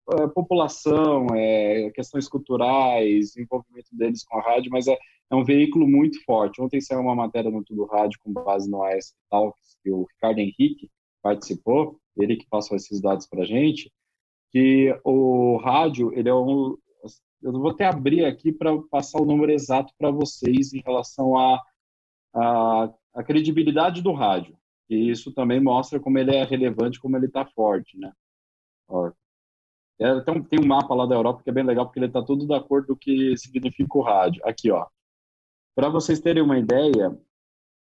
é, 0.09 0.27
população, 0.27 1.27
é, 1.35 1.91
questões 1.91 2.29
culturais, 2.29 3.35
envolvimento 3.35 3.89
deles 3.91 4.23
com 4.23 4.37
a 4.37 4.41
rádio, 4.41 4.71
mas 4.71 4.87
é, 4.87 4.97
é, 5.29 5.35
um 5.35 5.43
veículo 5.43 5.85
muito 5.85 6.23
forte. 6.23 6.61
Ontem 6.61 6.79
saiu 6.79 7.01
uma 7.01 7.15
matéria 7.15 7.51
no 7.51 7.63
Tudo 7.63 7.85
Rádio 7.85 8.17
com 8.23 8.31
base 8.31 8.69
no 8.69 8.81
AS 8.83 9.13
Talks, 9.29 9.77
que 9.83 9.91
o 9.91 10.05
Ricardo 10.13 10.39
Henrique 10.39 10.89
participou, 11.21 11.99
ele 12.15 12.37
que 12.37 12.47
passou 12.47 12.77
esses 12.77 13.01
dados 13.01 13.27
para 13.27 13.41
a 13.41 13.45
gente, 13.45 13.91
que 14.57 14.99
o 15.03 15.57
rádio, 15.57 16.11
ele 16.13 16.29
é 16.29 16.33
um... 16.33 16.75
Eu 17.43 17.51
vou 17.51 17.69
até 17.69 17.85
abrir 17.85 18.25
aqui 18.25 18.51
para 18.51 18.75
passar 18.89 19.21
o 19.21 19.25
número 19.25 19.51
exato 19.51 19.93
para 19.99 20.09
vocês 20.09 20.73
em 20.73 20.81
relação 20.81 21.37
à 21.37 21.61
a, 22.33 22.41
a, 22.83 22.93
a 23.13 23.23
credibilidade 23.23 24.01
do 24.01 24.11
rádio. 24.11 24.57
E 24.89 25.11
isso 25.11 25.31
também 25.31 25.61
mostra 25.61 25.99
como 25.99 26.17
ele 26.17 26.35
é 26.35 26.43
relevante, 26.43 26.99
como 26.99 27.15
ele 27.15 27.27
está 27.27 27.45
forte, 27.45 27.99
né? 27.99 28.11
Ó, 28.87 29.11
é, 29.99 30.21
tem, 30.21 30.33
um, 30.33 30.43
tem 30.43 30.59
um 30.59 30.67
mapa 30.67 30.95
lá 30.95 31.05
da 31.05 31.15
Europa 31.15 31.43
que 31.43 31.49
é 31.51 31.53
bem 31.53 31.63
legal, 31.63 31.85
porque 31.85 31.99
ele 31.99 32.07
está 32.07 32.23
tudo 32.23 32.47
da 32.47 32.59
cor 32.59 32.83
do 32.83 32.95
que 32.95 33.37
significa 33.37 33.97
o 33.97 34.01
rádio. 34.01 34.41
Aqui, 34.43 34.71
ó. 34.71 34.87
Para 35.75 35.89
vocês 35.89 36.19
terem 36.19 36.41
uma 36.41 36.57
ideia, 36.57 37.15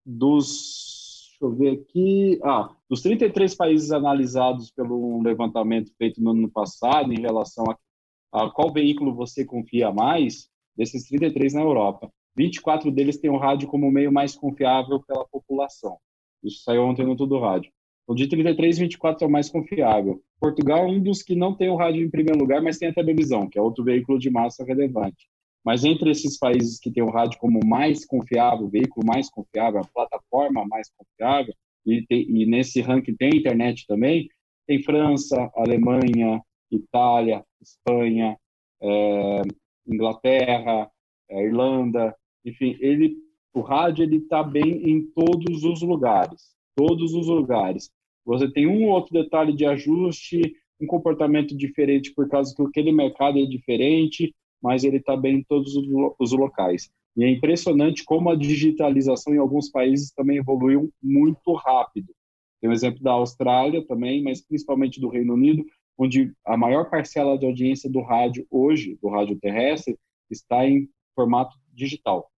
dos. 0.05 1.04
Eu 1.45 1.55
ver 1.55 1.79
aqui. 1.81 2.39
Ah, 2.43 2.69
dos 2.89 3.01
33 3.01 3.55
países 3.55 3.91
analisados 3.91 4.71
pelo 4.71 5.21
levantamento 5.21 5.91
feito 5.97 6.21
no 6.21 6.31
ano 6.31 6.49
passado 6.49 7.13
em 7.13 7.21
relação 7.21 7.65
a, 7.69 8.45
a 8.45 8.49
qual 8.49 8.73
veículo 8.73 9.13
você 9.13 9.45
confia 9.45 9.91
mais, 9.91 10.49
desses 10.75 11.07
33 11.07 11.53
na 11.53 11.61
Europa, 11.61 12.11
24 12.35 12.91
deles 12.91 13.17
têm 13.17 13.29
o 13.29 13.37
rádio 13.37 13.67
como 13.67 13.89
meio 13.91 14.11
mais 14.11 14.35
confiável 14.35 15.01
pela 15.07 15.25
população. 15.25 15.97
Isso 16.43 16.63
saiu 16.63 16.83
ontem 16.83 17.05
no 17.05 17.15
Tudo 17.15 17.39
Rádio. 17.39 17.71
O 18.07 18.13
de 18.13 18.27
33 18.27 18.77
24 18.77 19.23
é 19.23 19.27
o 19.27 19.31
mais 19.31 19.49
confiável. 19.49 20.21
Portugal 20.39 20.79
é 20.79 20.87
um 20.87 21.01
dos 21.01 21.23
que 21.23 21.35
não 21.35 21.55
tem 21.55 21.69
o 21.69 21.75
rádio 21.75 22.03
em 22.03 22.09
primeiro 22.09 22.39
lugar, 22.39 22.61
mas 22.61 22.77
tem 22.77 22.89
a 22.89 22.93
televisão, 22.93 23.47
que 23.47 23.57
é 23.57 23.61
outro 23.61 23.83
veículo 23.83 24.19
de 24.19 24.29
massa 24.29 24.63
relevante. 24.63 25.27
Mas 25.65 25.83
entre 25.83 26.11
esses 26.11 26.37
países 26.37 26.79
que 26.79 26.91
têm 26.91 27.03
o 27.03 27.09
rádio 27.09 27.39
como 27.39 27.59
mais 27.65 28.05
confiável, 28.05 28.67
o 28.67 28.69
veículo 28.69 29.05
mais 29.05 29.29
confiável, 29.29 29.81
a 29.81 29.87
plataforma 29.87 30.63
mais 30.67 30.89
confiável, 30.95 31.53
e, 31.85 32.05
tem, 32.05 32.21
e 32.29 32.45
nesse 32.45 32.81
ranking 32.81 33.15
tem 33.15 33.37
internet 33.37 33.85
também, 33.87 34.27
tem 34.67 34.83
França, 34.83 35.51
Alemanha, 35.55 36.41
Itália, 36.71 37.43
Espanha, 37.61 38.37
é, 38.81 39.41
Inglaterra, 39.87 40.89
é, 41.29 41.45
Irlanda, 41.45 42.15
enfim, 42.43 42.77
ele 42.79 43.17
o 43.53 43.61
rádio 43.61 44.03
ele 44.03 44.17
está 44.17 44.43
bem 44.43 44.83
em 44.89 45.01
todos 45.15 45.63
os 45.63 45.81
lugares, 45.81 46.53
todos 46.75 47.13
os 47.13 47.27
lugares. 47.27 47.89
Você 48.25 48.51
tem 48.51 48.67
um 48.67 48.87
ou 48.87 48.95
outro 48.95 49.13
detalhe 49.13 49.53
de 49.55 49.65
ajuste, 49.65 50.41
um 50.79 50.85
comportamento 50.85 51.55
diferente 51.55 52.13
por 52.13 52.27
causa 52.27 52.53
que 52.53 52.61
aquele 52.61 52.91
mercado 52.91 53.39
é 53.39 53.45
diferente, 53.45 54.35
mas 54.61 54.83
ele 54.83 54.97
está 54.97 55.15
bem 55.15 55.37
em 55.37 55.43
todos 55.43 55.75
os 55.75 56.31
locais. 56.31 56.89
E 57.15 57.23
é 57.23 57.29
impressionante 57.29 58.03
como 58.03 58.29
a 58.29 58.35
digitalização 58.35 59.33
em 59.33 59.37
alguns 59.37 59.69
países 59.69 60.11
também 60.11 60.37
evoluiu 60.37 60.91
muito 61.01 61.53
rápido. 61.53 62.13
Tem 62.59 62.69
o 62.69 62.73
exemplo 62.73 63.01
da 63.01 63.11
Austrália 63.11 63.85
também, 63.85 64.21
mas 64.21 64.41
principalmente 64.41 64.99
do 64.99 65.07
Reino 65.07 65.33
Unido, 65.33 65.65
onde 65.97 66.33
a 66.45 66.57
maior 66.57 66.89
parcela 66.89 67.37
de 67.37 67.45
audiência 67.45 67.89
do 67.89 68.01
rádio 68.01 68.45
hoje, 68.51 68.97
do 69.01 69.07
rádio 69.07 69.39
terrestre, 69.39 69.97
está 70.29 70.67
em 70.67 70.89
formato 71.13 71.55
digital. 71.73 72.29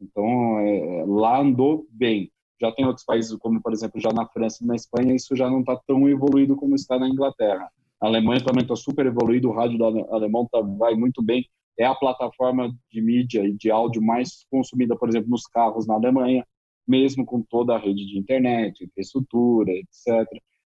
Então, 0.00 0.58
é, 0.60 1.04
lá 1.06 1.40
andou 1.40 1.86
bem. 1.90 2.30
Já 2.60 2.72
tem 2.72 2.84
outros 2.86 3.04
países, 3.04 3.36
como 3.38 3.62
por 3.62 3.72
exemplo, 3.72 4.00
já 4.00 4.12
na 4.12 4.26
França 4.26 4.64
e 4.64 4.66
na 4.66 4.74
Espanha, 4.74 5.14
isso 5.14 5.36
já 5.36 5.48
não 5.48 5.60
está 5.60 5.76
tão 5.86 6.08
evoluído 6.08 6.56
como 6.56 6.74
está 6.74 6.98
na 6.98 7.08
Inglaterra. 7.08 7.70
A 8.00 8.06
Alemanha 8.06 8.44
também 8.44 8.62
está 8.62 8.76
super 8.76 9.06
evoluído, 9.06 9.48
o 9.48 9.52
rádio 9.52 9.82
alemão 10.12 10.46
tá, 10.50 10.60
vai 10.60 10.94
muito 10.94 11.22
bem. 11.22 11.48
É 11.78 11.84
a 11.84 11.94
plataforma 11.94 12.72
de 12.90 13.00
mídia 13.00 13.46
e 13.46 13.52
de 13.52 13.70
áudio 13.70 14.02
mais 14.02 14.44
consumida, 14.50 14.96
por 14.96 15.08
exemplo, 15.08 15.30
nos 15.30 15.46
carros 15.46 15.86
na 15.86 15.94
Alemanha, 15.94 16.46
mesmo 16.86 17.24
com 17.24 17.42
toda 17.42 17.74
a 17.74 17.78
rede 17.78 18.06
de 18.06 18.18
internet, 18.18 18.84
infraestrutura, 18.84 19.70
etc. 19.72 20.26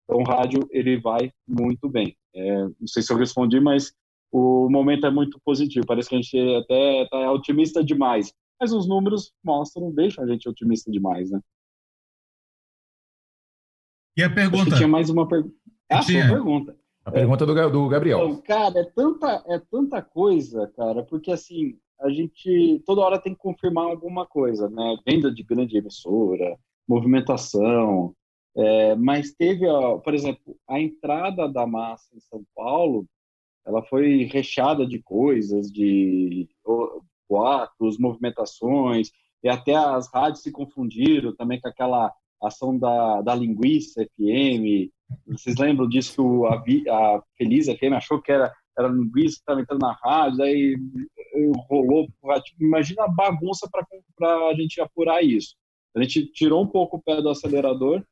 Então, 0.05 0.21
o 0.21 0.25
rádio 0.25 0.67
ele 0.71 0.99
vai 1.01 1.31
muito 1.47 1.89
bem. 1.89 2.17
É, 2.35 2.63
não 2.63 2.87
sei 2.87 3.03
se 3.03 3.13
eu 3.13 3.17
respondi, 3.17 3.61
mas 3.61 3.93
o 4.33 4.69
momento 4.69 5.07
é 5.07 5.11
muito 5.11 5.41
positivo. 5.45 5.87
Parece 5.87 6.09
que 6.09 6.15
a 6.15 6.21
gente 6.21 6.39
até 6.57 7.03
está 7.03 7.33
otimista 7.33 7.85
demais 7.85 8.33
mas 8.61 8.73
os 8.73 8.89
números 8.89 9.33
mostram, 9.45 9.93
deixam 9.93 10.25
a 10.25 10.27
gente 10.27 10.49
otimista 10.49 10.91
demais, 10.91 11.31
né? 11.31 11.41
E 14.17 14.23
a 14.23 14.33
pergunta? 14.33 14.77
Tinha 14.77 14.89
mais 14.89 15.11
uma 15.11 15.29
pergunta. 15.29 15.55
Ah, 15.91 16.01
tinha. 16.01 16.27
pergunta. 16.27 16.77
A 17.07 17.13
pergunta 17.13 17.45
é, 17.45 17.47
do, 17.47 17.71
do 17.71 17.89
Gabriel. 17.89 18.19
Então, 18.19 18.43
cara, 18.43 18.81
é 18.81 18.85
tanta, 18.85 19.45
é 19.47 19.61
tanta 19.61 20.03
coisa, 20.03 20.67
cara, 20.77 21.05
porque 21.05 21.31
assim, 21.31 21.79
a 22.01 22.11
gente 22.11 22.83
toda 22.85 23.01
hora 23.01 23.21
tem 23.21 23.33
que 23.33 23.39
confirmar 23.39 23.85
alguma 23.85 24.27
coisa, 24.27 24.69
né? 24.69 24.97
Venda 25.07 25.31
de 25.33 25.45
grande 25.45 25.79
emissora, 25.79 26.59
movimentação, 26.87 28.13
é, 28.57 28.97
mas 28.97 29.33
teve, 29.33 29.69
ó, 29.69 29.99
por 29.99 30.15
exemplo, 30.15 30.57
a 30.69 30.81
entrada 30.81 31.49
da 31.49 31.65
massa 31.65 32.09
em 32.13 32.21
São 32.21 32.43
Paulo, 32.57 33.07
ela 33.65 33.85
foi 33.85 34.25
recheada 34.25 34.85
de 34.85 35.01
coisas, 35.01 35.71
de 35.71 36.49
boatos, 37.29 37.99
movimentações, 37.99 39.13
e 39.45 39.49
até 39.49 39.77
as 39.77 40.13
rádios 40.13 40.43
se 40.43 40.51
confundiram 40.51 41.37
também 41.37 41.61
com 41.61 41.69
aquela 41.69 42.13
ação 42.43 42.77
da, 42.77 43.23
da 43.23 43.33
linguiça 43.33 44.05
FM. 44.05 44.91
Vocês 45.27 45.57
lembram 45.57 45.89
disso 45.89 46.43
que 46.65 46.89
a, 46.89 46.95
a 46.95 47.23
Feliz 47.37 47.67
FM 47.67 47.95
achou 47.95 48.21
que 48.21 48.33
era, 48.33 48.53
era 48.79 48.89
linguiça 48.89 49.37
que 49.37 49.43
estava 49.43 49.61
entrando 49.61 49.81
na 49.81 49.93
rádio, 49.93 50.43
aí 50.43 50.77
rolou. 51.69 52.09
Imagina 52.61 53.05
a 53.05 53.09
bagunça 53.09 53.69
para 53.71 54.49
a 54.49 54.55
gente 54.55 54.81
apurar 54.81 55.23
isso. 55.23 55.55
A 55.95 56.03
gente 56.03 56.27
tirou 56.27 56.63
um 56.63 56.67
pouco 56.67 56.97
o 56.97 57.03
pé 57.03 57.23
do 57.23 57.31
acelerador, 57.31 58.05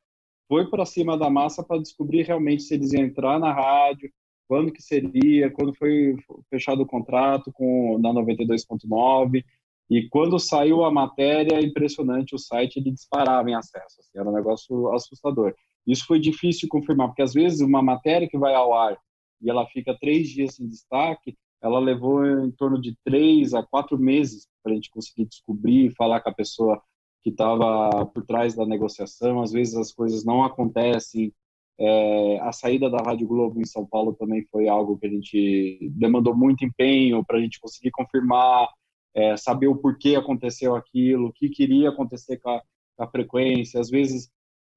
foi 0.48 0.68
para 0.68 0.86
cima 0.86 1.18
da 1.18 1.28
massa 1.28 1.62
para 1.62 1.80
descobrir 1.80 2.22
realmente 2.22 2.62
se 2.62 2.74
eles 2.74 2.92
iam 2.92 3.04
entrar 3.04 3.38
na 3.38 3.52
rádio, 3.52 4.10
quando 4.46 4.72
que 4.72 4.82
seria, 4.82 5.50
quando 5.50 5.74
foi 5.74 6.16
fechado 6.50 6.82
o 6.82 6.86
contrato 6.86 7.50
com 7.52 7.98
na 7.98 8.10
92.9 8.10 9.44
e 9.90 10.08
quando 10.08 10.38
saiu 10.38 10.84
a 10.84 10.90
matéria, 10.90 11.60
impressionante, 11.60 12.34
o 12.34 12.38
site 12.38 12.78
ele 12.78 12.90
disparava 12.90 13.50
em 13.50 13.54
acesso, 13.54 14.00
assim, 14.00 14.18
era 14.18 14.28
um 14.28 14.34
negócio 14.34 14.92
assustador. 14.92 15.54
Isso 15.86 16.06
foi 16.06 16.18
difícil 16.18 16.68
confirmar, 16.68 17.08
porque 17.08 17.22
às 17.22 17.32
vezes 17.32 17.60
uma 17.60 17.82
matéria 17.82 18.28
que 18.28 18.38
vai 18.38 18.54
ao 18.54 18.74
ar 18.74 18.96
e 19.40 19.50
ela 19.50 19.66
fica 19.66 19.96
três 19.98 20.28
dias 20.28 20.58
em 20.58 20.66
destaque, 20.66 21.36
ela 21.62 21.78
levou 21.78 22.24
em 22.26 22.50
torno 22.50 22.80
de 22.80 22.96
três 23.04 23.54
a 23.54 23.62
quatro 23.62 23.98
meses 23.98 24.46
para 24.62 24.72
a 24.72 24.74
gente 24.74 24.90
conseguir 24.90 25.26
descobrir, 25.26 25.94
falar 25.94 26.20
com 26.20 26.30
a 26.30 26.34
pessoa 26.34 26.82
que 27.22 27.30
estava 27.30 28.06
por 28.06 28.24
trás 28.24 28.54
da 28.54 28.66
negociação. 28.66 29.40
Às 29.40 29.52
vezes 29.52 29.74
as 29.74 29.92
coisas 29.92 30.24
não 30.24 30.44
acontecem 30.44 31.32
é, 31.78 32.38
a 32.40 32.52
saída 32.52 32.88
da 32.88 32.98
Rádio 32.98 33.26
Globo 33.26 33.60
em 33.60 33.64
São 33.64 33.84
Paulo 33.84 34.14
também 34.14 34.46
foi 34.50 34.68
algo 34.68 34.96
que 34.96 35.06
a 35.06 35.10
gente 35.10 35.90
demandou 35.92 36.34
muito 36.34 36.64
empenho 36.64 37.24
para 37.24 37.38
a 37.38 37.40
gente 37.40 37.58
conseguir 37.58 37.90
confirmar, 37.90 38.68
é, 39.12 39.36
saber 39.36 39.66
o 39.66 39.76
porquê 39.76 40.14
aconteceu 40.14 40.76
aquilo, 40.76 41.28
o 41.28 41.32
que 41.32 41.48
queria 41.48 41.88
acontecer 41.88 42.38
com 42.38 42.50
a, 42.50 42.62
com 42.96 43.04
a, 43.04 43.10
frequência. 43.10 43.80
Às 43.80 43.90
vezes 43.90 44.30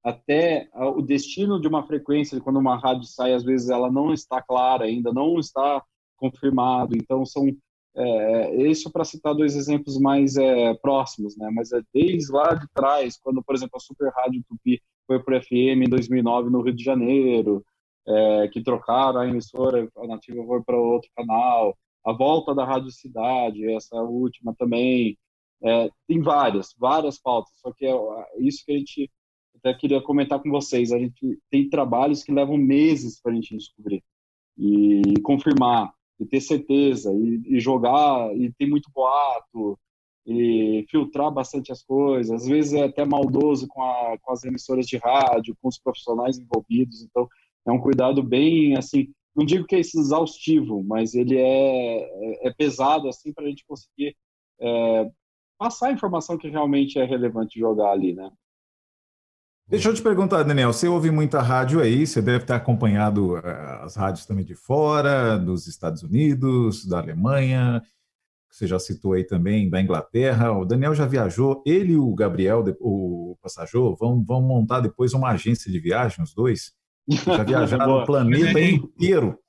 até 0.07 0.69
o 0.73 1.01
destino 1.01 1.59
de 1.59 1.67
uma 1.67 1.85
frequência, 1.85 2.39
quando 2.39 2.59
uma 2.59 2.77
rádio 2.77 3.03
sai, 3.03 3.33
às 3.33 3.43
vezes 3.43 3.69
ela 3.69 3.91
não 3.91 4.13
está 4.13 4.41
clara 4.41 4.85
ainda, 4.85 5.11
não 5.11 5.37
está 5.37 5.83
confirmado. 6.15 6.95
Então, 6.95 7.25
são 7.25 7.45
é, 7.93 8.55
isso 8.69 8.89
para 8.89 9.03
citar 9.03 9.35
dois 9.35 9.55
exemplos 9.55 9.99
mais 9.99 10.37
é, 10.37 10.73
próximos, 10.75 11.35
né? 11.35 11.49
Mas 11.53 11.73
é 11.73 11.81
desde 11.93 12.31
lá 12.31 12.53
de 12.53 12.65
trás, 12.73 13.17
quando, 13.21 13.43
por 13.43 13.53
exemplo, 13.53 13.75
a 13.75 13.79
Super 13.81 14.09
Rádio 14.13 14.43
Tupi 14.47 14.81
foi 15.05 15.21
para 15.21 15.41
FM 15.41 15.83
em 15.85 15.89
2009 15.89 16.49
no 16.49 16.61
Rio 16.61 16.73
de 16.73 16.83
Janeiro, 16.83 17.65
é, 18.07 18.47
que 18.47 18.63
trocaram 18.63 19.19
a 19.19 19.27
emissora, 19.27 19.89
a 19.97 20.07
Nativa 20.07 20.41
foi 20.45 20.61
para 20.63 20.77
outro 20.77 21.09
canal, 21.17 21.77
a 22.05 22.13
volta 22.13 22.55
da 22.55 22.63
Rádio 22.63 22.91
Cidade, 22.91 23.69
essa 23.73 23.97
última 23.97 24.55
também, 24.55 25.17
é, 25.61 25.89
tem 26.07 26.21
várias, 26.21 26.73
várias 26.77 27.19
pautas, 27.19 27.51
só 27.57 27.73
que 27.73 27.85
é 27.85 27.93
isso 28.39 28.63
que 28.65 28.71
a 28.71 28.77
gente 28.77 29.11
até 29.67 29.77
queria 29.77 30.01
comentar 30.01 30.41
com 30.41 30.49
vocês, 30.49 30.91
a 30.91 30.99
gente 30.99 31.39
tem 31.49 31.69
trabalhos 31.69 32.23
que 32.23 32.31
levam 32.31 32.57
meses 32.57 33.19
para 33.21 33.31
a 33.31 33.35
gente 33.35 33.55
descobrir 33.55 34.03
e 34.57 35.19
confirmar, 35.21 35.93
e 36.19 36.25
ter 36.25 36.41
certeza, 36.41 37.13
e, 37.13 37.57
e 37.57 37.59
jogar, 37.59 38.35
e 38.35 38.51
tem 38.53 38.69
muito 38.69 38.89
boato, 38.93 39.77
e 40.25 40.85
filtrar 40.89 41.31
bastante 41.31 41.71
as 41.71 41.83
coisas, 41.83 42.31
às 42.31 42.47
vezes 42.47 42.73
é 42.73 42.83
até 42.83 43.05
maldoso 43.05 43.67
com, 43.67 43.81
a, 43.83 44.17
com 44.21 44.31
as 44.31 44.43
emissoras 44.43 44.87
de 44.87 44.97
rádio, 44.97 45.55
com 45.61 45.67
os 45.67 45.77
profissionais 45.77 46.37
envolvidos, 46.37 47.03
então 47.03 47.27
é 47.65 47.71
um 47.71 47.79
cuidado 47.79 48.23
bem, 48.23 48.75
assim, 48.75 49.09
não 49.35 49.45
digo 49.45 49.65
que 49.65 49.75
é 49.75 49.79
exaustivo, 49.79 50.83
mas 50.83 51.13
ele 51.13 51.37
é, 51.37 51.99
é, 51.99 52.47
é 52.47 52.53
pesado, 52.53 53.07
assim, 53.07 53.31
para 53.31 53.45
a 53.45 53.47
gente 53.47 53.63
conseguir 53.65 54.15
é, 54.59 55.11
passar 55.57 55.89
a 55.89 55.91
informação 55.91 56.37
que 56.37 56.49
realmente 56.49 56.97
é 56.97 57.05
relevante 57.05 57.59
jogar 57.59 57.91
ali, 57.91 58.13
né? 58.13 58.31
Deixa 59.69 59.89
eu 59.89 59.93
te 59.93 60.01
perguntar, 60.01 60.43
Daniel, 60.43 60.71
você 60.71 60.87
ouve 60.87 61.11
muita 61.11 61.41
rádio 61.41 61.81
aí, 61.81 62.07
você 62.07 62.21
deve 62.21 62.45
ter 62.45 62.53
acompanhado 62.53 63.33
uh, 63.33 63.41
as 63.81 63.97
rádios 63.97 64.25
também 64.25 64.45
de 64.45 64.55
fora, 64.55 65.37
dos 65.37 65.67
Estados 65.67 66.03
Unidos, 66.03 66.85
da 66.85 66.99
Alemanha, 66.99 67.83
você 68.49 68.65
já 68.65 68.79
citou 68.79 69.11
aí 69.11 69.25
também, 69.25 69.69
da 69.69 69.81
Inglaterra. 69.81 70.53
O 70.53 70.63
Daniel 70.63 70.95
já 70.95 71.05
viajou, 71.05 71.61
ele 71.65 71.93
e 71.93 71.97
o 71.97 72.15
Gabriel, 72.15 72.63
o 72.79 73.37
Passajô, 73.41 73.93
vão, 73.95 74.23
vão 74.23 74.41
montar 74.41 74.79
depois 74.79 75.13
uma 75.13 75.31
agência 75.31 75.69
de 75.69 75.79
viagem, 75.79 76.23
os 76.23 76.33
dois. 76.33 76.71
Já 77.25 77.41
viajaram 77.41 77.99
o 77.99 78.05
planeta 78.05 78.59
inteiro. 78.59 79.39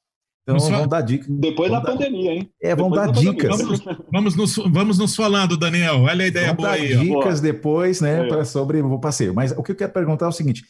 Então 0.49 0.59
vamos 0.61 0.79
vão 0.79 0.89
dar 0.89 1.03
dicas. 1.03 1.29
Depois 1.29 1.71
da 1.71 1.79
dar... 1.79 1.93
pandemia, 1.93 2.33
hein? 2.33 2.51
É, 2.63 2.75
vão 2.75 2.91
depois 2.91 3.13
dar 3.13 3.21
dicas. 3.21 3.59
Vamos, 3.59 3.85
vamos, 4.11 4.37
nos, 4.37 4.57
vamos 4.57 4.99
nos 4.99 5.15
falando, 5.15 5.59
Daniel. 5.59 6.01
Olha 6.01 6.25
a 6.25 6.29
ideia 6.29 6.47
vamos 6.47 6.63
boa 6.63 6.71
dar 6.71 6.83
aí. 6.83 6.97
dicas 6.97 7.39
ó. 7.39 7.43
depois, 7.43 8.01
né, 8.01 8.25
É. 8.25 8.29
pra, 8.29 8.45
sobre 8.47 8.81
o 8.81 8.99
passeio. 8.99 9.35
Mas 9.35 9.53
o 9.53 9.63
que 9.63 9.73
eu 9.73 9.77
quero 9.77 9.93
perguntar 9.93 10.25
é 10.25 10.29
o 10.31 10.33
seguinte: 10.33 10.65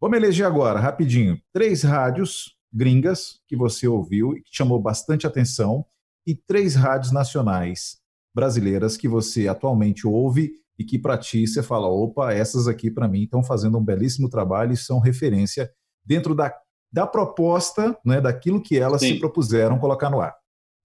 vamos 0.00 0.16
eleger 0.16 0.46
agora, 0.46 0.80
rapidinho, 0.80 1.38
três 1.52 1.82
rádios 1.82 2.56
gringas 2.72 3.40
que 3.46 3.54
você 3.54 3.86
ouviu 3.86 4.34
e 4.34 4.42
que 4.42 4.48
chamou 4.50 4.80
bastante 4.80 5.26
atenção, 5.26 5.84
e 6.26 6.34
três 6.34 6.74
rádios 6.74 7.12
nacionais 7.12 7.98
brasileiras 8.34 8.96
que 8.96 9.08
você 9.08 9.46
atualmente 9.46 10.06
ouve 10.06 10.52
e 10.78 10.84
que 10.84 10.98
para 10.98 11.18
ti 11.18 11.46
você 11.46 11.62
fala: 11.62 11.86
opa, 11.86 12.32
essas 12.32 12.66
aqui 12.66 12.90
para 12.90 13.06
mim 13.06 13.24
estão 13.24 13.42
fazendo 13.42 13.76
um 13.76 13.84
belíssimo 13.84 14.30
trabalho 14.30 14.72
e 14.72 14.76
são 14.76 14.98
referência 15.00 15.70
dentro 16.02 16.34
da, 16.34 16.50
da 16.92 17.06
proposta, 17.06 17.96
né, 18.04 18.20
daquilo 18.20 18.62
que 18.62 18.78
elas 18.78 19.00
Sim. 19.00 19.14
se 19.14 19.20
propuseram 19.20 19.78
colocar 19.78 20.10
no 20.10 20.20
ar. 20.20 20.34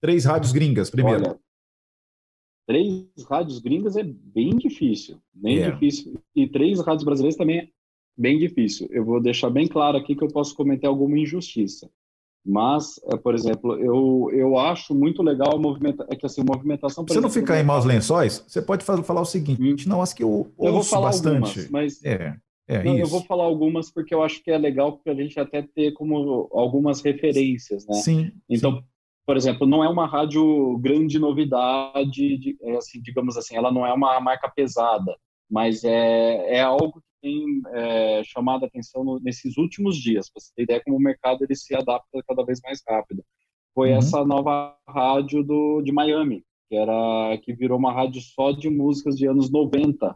Três 0.02 0.24
rádios 0.24 0.52
gringas, 0.52 0.90
primeiro. 0.90 1.22
Olha, 1.24 1.38
três 2.66 3.06
rádios 3.28 3.58
gringas 3.58 3.96
é 3.96 4.02
bem 4.02 4.50
difícil, 4.56 5.18
bem 5.32 5.58
É. 5.58 5.70
difícil. 5.70 6.14
E 6.34 6.46
três 6.46 6.80
rádios 6.80 7.04
brasileiras 7.04 7.36
também 7.36 7.58
é 7.58 7.68
bem 8.16 8.38
difícil. 8.38 8.88
Eu 8.90 9.04
vou 9.04 9.20
deixar 9.20 9.50
bem 9.50 9.66
claro 9.66 9.96
aqui 9.98 10.14
que 10.14 10.22
eu 10.24 10.28
posso 10.28 10.54
cometer 10.54 10.86
alguma 10.86 11.18
injustiça. 11.18 11.88
Mas, 12.46 13.00
eh, 13.10 13.16
por 13.16 13.34
exemplo, 13.34 13.74
eu, 13.78 14.28
eu 14.30 14.58
acho 14.58 14.94
muito 14.94 15.22
legal 15.22 15.56
a 15.56 15.58
movimentação. 15.58 16.06
É 16.12 16.16
que 16.16 16.26
assim, 16.26 16.42
movimentação. 16.44 17.02
você 17.02 17.14
não 17.14 17.28
exemplo, 17.30 17.40
ficar 17.46 17.58
em 17.58 17.64
maus 17.64 17.86
lençóis, 17.86 18.44
você 18.46 18.60
pode 18.60 18.84
fa- 18.84 19.02
falar 19.02 19.22
o 19.22 19.24
seguinte: 19.24 19.88
não, 19.88 20.02
as 20.02 20.12
que 20.12 20.22
eu 20.22 20.28
Hum. 20.28 20.52
Eu 20.58 20.66
vou 20.66 20.74
ouço 20.76 20.90
falar 20.90 21.06
bastante. 21.06 21.36
algumas, 21.60 21.70
mas 21.70 22.04
É, 22.04 22.36
é 22.68 22.82
Não, 22.82 22.96
eu 22.98 23.06
vou 23.06 23.22
falar 23.24 23.44
algumas 23.44 23.90
porque 23.92 24.14
eu 24.14 24.22
acho 24.22 24.42
que 24.42 24.50
é 24.50 24.58
legal 24.58 24.98
para 24.98 25.12
a 25.12 25.16
gente 25.16 25.38
até 25.38 25.62
ter 25.62 25.92
como 25.92 26.48
algumas 26.52 27.00
referências, 27.02 27.86
né? 27.86 27.94
Sim. 27.94 28.32
Então, 28.48 28.82
por 29.26 29.36
exemplo, 29.36 29.66
não 29.66 29.82
é 29.82 29.88
uma 29.88 30.06
rádio 30.06 30.76
grande 30.78 31.18
novidade, 31.18 32.36
de, 32.38 32.56
é 32.62 32.76
assim, 32.76 33.00
digamos 33.00 33.36
assim, 33.36 33.56
ela 33.56 33.72
não 33.72 33.86
é 33.86 33.92
uma 33.92 34.18
marca 34.20 34.48
pesada, 34.48 35.16
mas 35.50 35.82
é, 35.84 36.56
é 36.56 36.60
algo 36.62 36.92
que 36.92 37.00
tem 37.22 37.62
é, 37.72 38.22
chamado 38.24 38.64
a 38.64 38.66
atenção 38.68 39.02
no- 39.02 39.18
nesses 39.20 39.56
últimos 39.56 39.96
dias. 39.96 40.30
Pra 40.30 40.40
você 40.42 40.52
ter 40.54 40.62
ideia 40.64 40.82
como 40.84 40.96
o 40.96 41.00
mercado 41.00 41.42
ele 41.42 41.54
se 41.56 41.74
adapta 41.74 42.22
cada 42.28 42.44
vez 42.44 42.60
mais 42.62 42.82
rápido. 42.86 43.24
Foi 43.74 43.90
Uhum. 43.92 43.96
essa 43.98 44.24
nova 44.24 44.76
rádio 44.88 45.42
do, 45.42 45.80
de 45.82 45.90
Miami, 45.90 46.44
que 46.68 46.76
era 46.76 47.36
que 47.42 47.52
virou 47.54 47.78
uma 47.78 47.92
rádio 47.92 48.20
só 48.20 48.52
de 48.52 48.68
músicas 48.70 49.16
de 49.16 49.26
anos 49.26 49.50
90. 49.50 50.14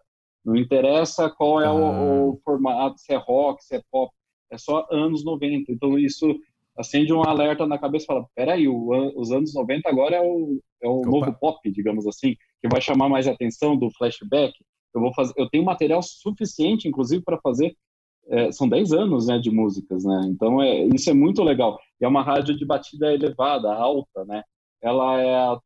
Não 0.48 0.56
interessa 0.56 1.28
qual 1.28 1.60
é 1.60 1.70
o, 1.70 2.30
o 2.30 2.40
formato, 2.42 2.98
se 2.98 3.12
é 3.12 3.16
rock, 3.16 3.62
se 3.62 3.76
é 3.76 3.82
pop, 3.90 4.10
é 4.50 4.56
só 4.56 4.86
anos 4.90 5.22
90. 5.22 5.70
Então 5.70 5.98
isso 5.98 6.40
acende 6.74 7.12
um 7.12 7.22
alerta 7.22 7.66
na 7.66 7.76
cabeça 7.76 8.04
e 8.04 8.06
fala: 8.06 8.26
peraí, 8.34 8.66
o 8.66 8.88
os 9.14 9.30
anos 9.30 9.52
90 9.54 9.86
agora 9.86 10.16
é 10.16 10.22
o, 10.22 10.58
é 10.82 10.88
o 10.88 11.02
novo 11.02 11.30
pop, 11.38 11.70
digamos 11.70 12.06
assim, 12.06 12.34
que 12.62 12.68
vai 12.68 12.80
chamar 12.80 13.10
mais 13.10 13.28
atenção 13.28 13.76
do 13.76 13.90
flashback. 13.90 14.54
Eu 14.94 15.02
vou 15.02 15.12
fazer, 15.12 15.34
eu 15.36 15.50
tenho 15.50 15.66
material 15.66 16.02
suficiente, 16.02 16.88
inclusive, 16.88 17.22
para 17.22 17.38
fazer. 17.42 17.76
é, 18.30 18.50
são 18.50 18.66
10 18.66 18.92
anos 18.94 19.26
né, 19.26 19.38
de 19.38 19.50
músicas, 19.50 20.02
né? 20.04 20.28
Então 20.30 20.62
é, 20.62 20.84
isso 20.94 21.10
é 21.10 21.14
muito 21.14 21.42
legal. 21.42 21.78
E 22.00 22.06
é 22.06 22.08
uma 22.08 22.22
rádio 22.22 22.56
de 22.56 22.64
batida 22.64 23.12
elevada, 23.12 23.70
alta, 23.74 24.24
né? 24.24 24.42
Ela 24.80 25.20
é 25.20 25.34
a, 25.34 25.60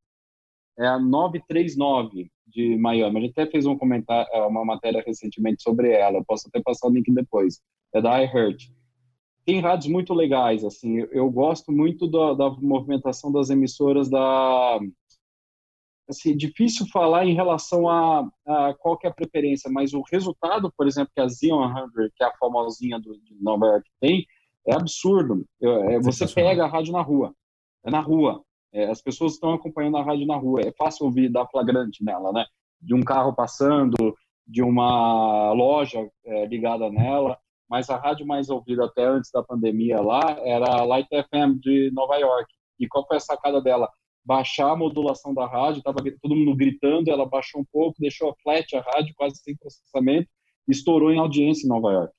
é 0.80 0.86
a 0.88 0.98
939 0.98 2.32
de 2.52 2.76
Miami. 2.76 3.18
A 3.18 3.20
gente 3.22 3.32
até 3.32 3.50
fez 3.50 3.66
um 3.66 3.76
comentário, 3.76 4.28
é, 4.32 4.42
uma 4.42 4.64
matéria 4.64 5.02
recentemente 5.04 5.62
sobre 5.62 5.90
ela. 5.90 6.18
Eu 6.18 6.24
posso 6.24 6.48
até 6.48 6.60
passar 6.60 6.88
o 6.88 6.92
link 6.92 7.10
depois. 7.12 7.60
É 7.94 8.00
da 8.00 8.22
iHeart 8.22 8.70
tem 9.44 9.60
rádios 9.60 9.90
muito 9.90 10.14
legais, 10.14 10.64
assim, 10.64 10.98
eu, 11.10 11.28
gosto 11.28 11.72
muito 11.72 12.06
da, 12.06 12.32
da 12.34 12.50
movimentação 12.50 13.32
das 13.32 13.50
emissoras 13.50 14.08
da, 14.08 14.78
assim, 16.08 16.36
difícil 16.36 16.86
falar 16.92 17.26
em 17.26 17.34
relação 17.34 17.88
a, 17.88 18.28
a 18.46 18.74
qual 18.74 18.98
é 19.02 19.08
a 19.08 19.14
preferência, 19.14 19.70
mas 19.70 19.92
o 19.92 20.02
resultado, 20.12 20.72
por 20.76 20.86
exemplo, 20.86 21.10
que 21.14 21.20
a 21.20 21.26
Z100, 21.26 22.10
que 22.14 22.22
é 22.22 22.26
a 22.26 22.36
famosinha 22.38 23.00
do, 23.00 23.18
de 23.18 23.34
Nova 23.40 23.66
York 23.66 23.90
tem, 24.00 24.24
é 24.66 24.74
absurdo. 24.74 25.44
É, 25.60 25.98
você 25.98 26.26
pega 26.32 26.64
a 26.64 26.68
rádio 26.68 26.92
na 26.92 27.02
rua, 27.02 27.34
é 27.84 27.90
na 27.90 28.00
rua, 28.00 28.44
é, 28.72 28.86
as 28.86 29.02
pessoas 29.02 29.34
estão 29.34 29.52
acompanhando 29.52 29.96
a 29.98 30.02
rádio 30.02 30.26
na 30.26 30.36
rua, 30.36 30.60
é 30.62 30.72
fácil 30.72 31.06
ouvir, 31.06 31.28
dar 31.28 31.46
flagrante 31.46 32.02
nela, 32.02 32.32
né? 32.32 32.44
De 32.80 32.94
um 32.94 33.02
carro 33.02 33.34
passando, 33.34 34.16
de 34.46 34.62
uma 34.62 35.52
loja 35.52 36.08
é, 36.24 36.46
ligada 36.46 36.90
nela, 36.90 37.38
mas 37.68 37.88
a 37.90 37.96
rádio 37.96 38.26
mais 38.26 38.50
ouvida 38.50 38.84
até 38.84 39.04
antes 39.04 39.30
da 39.32 39.42
pandemia 39.42 40.00
lá 40.00 40.36
era 40.40 40.66
a 40.66 40.84
Light 40.84 41.08
FM 41.08 41.60
de 41.60 41.90
Nova 41.92 42.16
York. 42.16 42.52
E 42.78 42.88
qual 42.88 43.06
foi 43.06 43.16
a 43.16 43.20
sacada 43.20 43.60
dela? 43.60 43.88
Baixar 44.24 44.70
a 44.72 44.76
modulação 44.76 45.34
da 45.34 45.46
rádio, 45.46 45.82
tava 45.82 46.02
todo 46.20 46.36
mundo 46.36 46.54
gritando, 46.56 47.10
ela 47.10 47.26
baixou 47.26 47.60
um 47.60 47.66
pouco, 47.72 47.96
deixou 47.98 48.34
flat 48.42 48.76
a 48.76 48.80
rádio, 48.80 49.14
quase 49.16 49.36
sem 49.36 49.56
processamento, 49.56 50.28
estourou 50.68 51.10
em 51.10 51.18
audiência 51.18 51.66
em 51.66 51.68
Nova 51.68 51.92
York. 51.92 52.12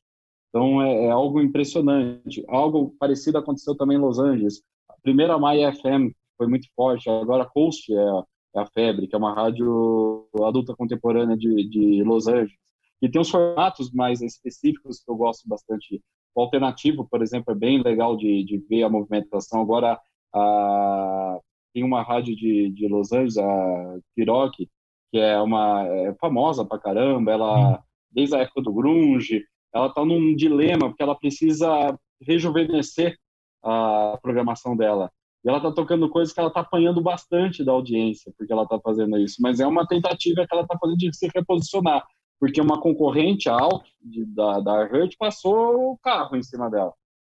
Então 0.49 0.81
é, 0.81 1.05
é 1.05 1.11
algo 1.11 1.41
impressionante. 1.41 2.43
Algo 2.47 2.95
parecido 2.99 3.37
aconteceu 3.37 3.75
também 3.75 3.97
em 3.97 4.01
Los 4.01 4.19
Angeles. 4.19 4.61
A 4.89 4.95
primeira 5.01 5.37
Maia 5.37 5.73
FM 5.73 6.13
foi 6.37 6.47
muito 6.47 6.67
forte, 6.75 7.09
agora 7.09 7.43
a 7.43 7.49
Coast 7.49 7.93
é 7.93 7.97
a, 7.97 8.23
é 8.55 8.59
a 8.61 8.65
febre, 8.67 9.07
que 9.07 9.15
é 9.15 9.17
uma 9.17 9.33
rádio 9.33 10.27
adulta 10.43 10.75
contemporânea 10.75 11.37
de, 11.37 11.69
de 11.69 12.03
Los 12.03 12.27
Angeles. 12.27 12.53
E 13.01 13.09
tem 13.09 13.21
os 13.21 13.29
formatos 13.29 13.91
mais 13.91 14.21
específicos 14.21 15.03
que 15.03 15.11
eu 15.11 15.15
gosto 15.15 15.47
bastante. 15.47 16.01
O 16.35 16.41
alternativo, 16.41 17.07
por 17.09 17.21
exemplo, 17.21 17.53
é 17.53 17.55
bem 17.55 17.81
legal 17.81 18.15
de, 18.15 18.43
de 18.43 18.57
ver 18.57 18.83
a 18.83 18.89
movimentação. 18.89 19.61
Agora, 19.61 19.99
a, 20.33 21.39
tem 21.73 21.83
uma 21.83 22.01
rádio 22.01 22.35
de, 22.35 22.69
de 22.69 22.87
Los 22.87 23.11
Angeles, 23.11 23.37
a 23.37 23.99
Kiroki, 24.15 24.69
que 25.11 25.19
é 25.19 25.39
uma 25.41 25.85
é 25.85 26.13
famosa 26.15 26.63
pra 26.63 26.79
caramba. 26.79 27.31
Ela, 27.31 27.83
desde 28.11 28.35
a 28.35 28.39
época 28.39 28.61
do 28.61 28.73
grunge, 28.73 29.43
ela 29.73 29.87
está 29.87 30.05
num 30.05 30.35
dilema 30.35 30.87
porque 30.87 31.03
ela 31.03 31.15
precisa 31.15 31.97
rejuvenescer 32.21 33.17
a 33.63 34.17
programação 34.21 34.77
dela. 34.77 35.11
E 35.43 35.49
ela 35.49 35.57
está 35.57 35.71
tocando 35.71 36.09
coisas 36.09 36.33
que 36.33 36.39
ela 36.39 36.47
está 36.47 36.61
apanhando 36.61 37.01
bastante 37.01 37.63
da 37.63 37.73
audiência, 37.73 38.33
porque 38.37 38.53
ela 38.53 38.63
está 38.63 38.79
fazendo 38.79 39.17
isso. 39.17 39.41
Mas 39.41 39.59
é 39.59 39.67
uma 39.67 39.85
tentativa 39.85 40.47
que 40.47 40.53
ela 40.53 40.63
está 40.63 40.77
fazendo 40.79 40.97
de 40.97 41.15
se 41.15 41.29
reposicionar, 41.35 42.05
porque 42.39 42.61
uma 42.61 42.79
concorrente, 42.79 43.49
a 43.49 43.53
Alt, 43.53 43.85
de, 44.01 44.25
da, 44.25 44.59
da 44.61 44.83
Hurt, 44.83 45.15
passou 45.17 45.91
o 45.91 45.97
carro 45.97 46.37
em 46.37 46.43
cima 46.43 46.69
dela. 46.69 46.93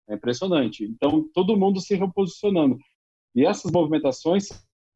É 0.08 0.14
impressionante. 0.14 0.84
Então, 0.84 1.28
todo 1.34 1.56
mundo 1.56 1.80
se 1.80 1.94
reposicionando. 1.94 2.78
E 3.34 3.44
essas 3.44 3.70
movimentações 3.70 4.48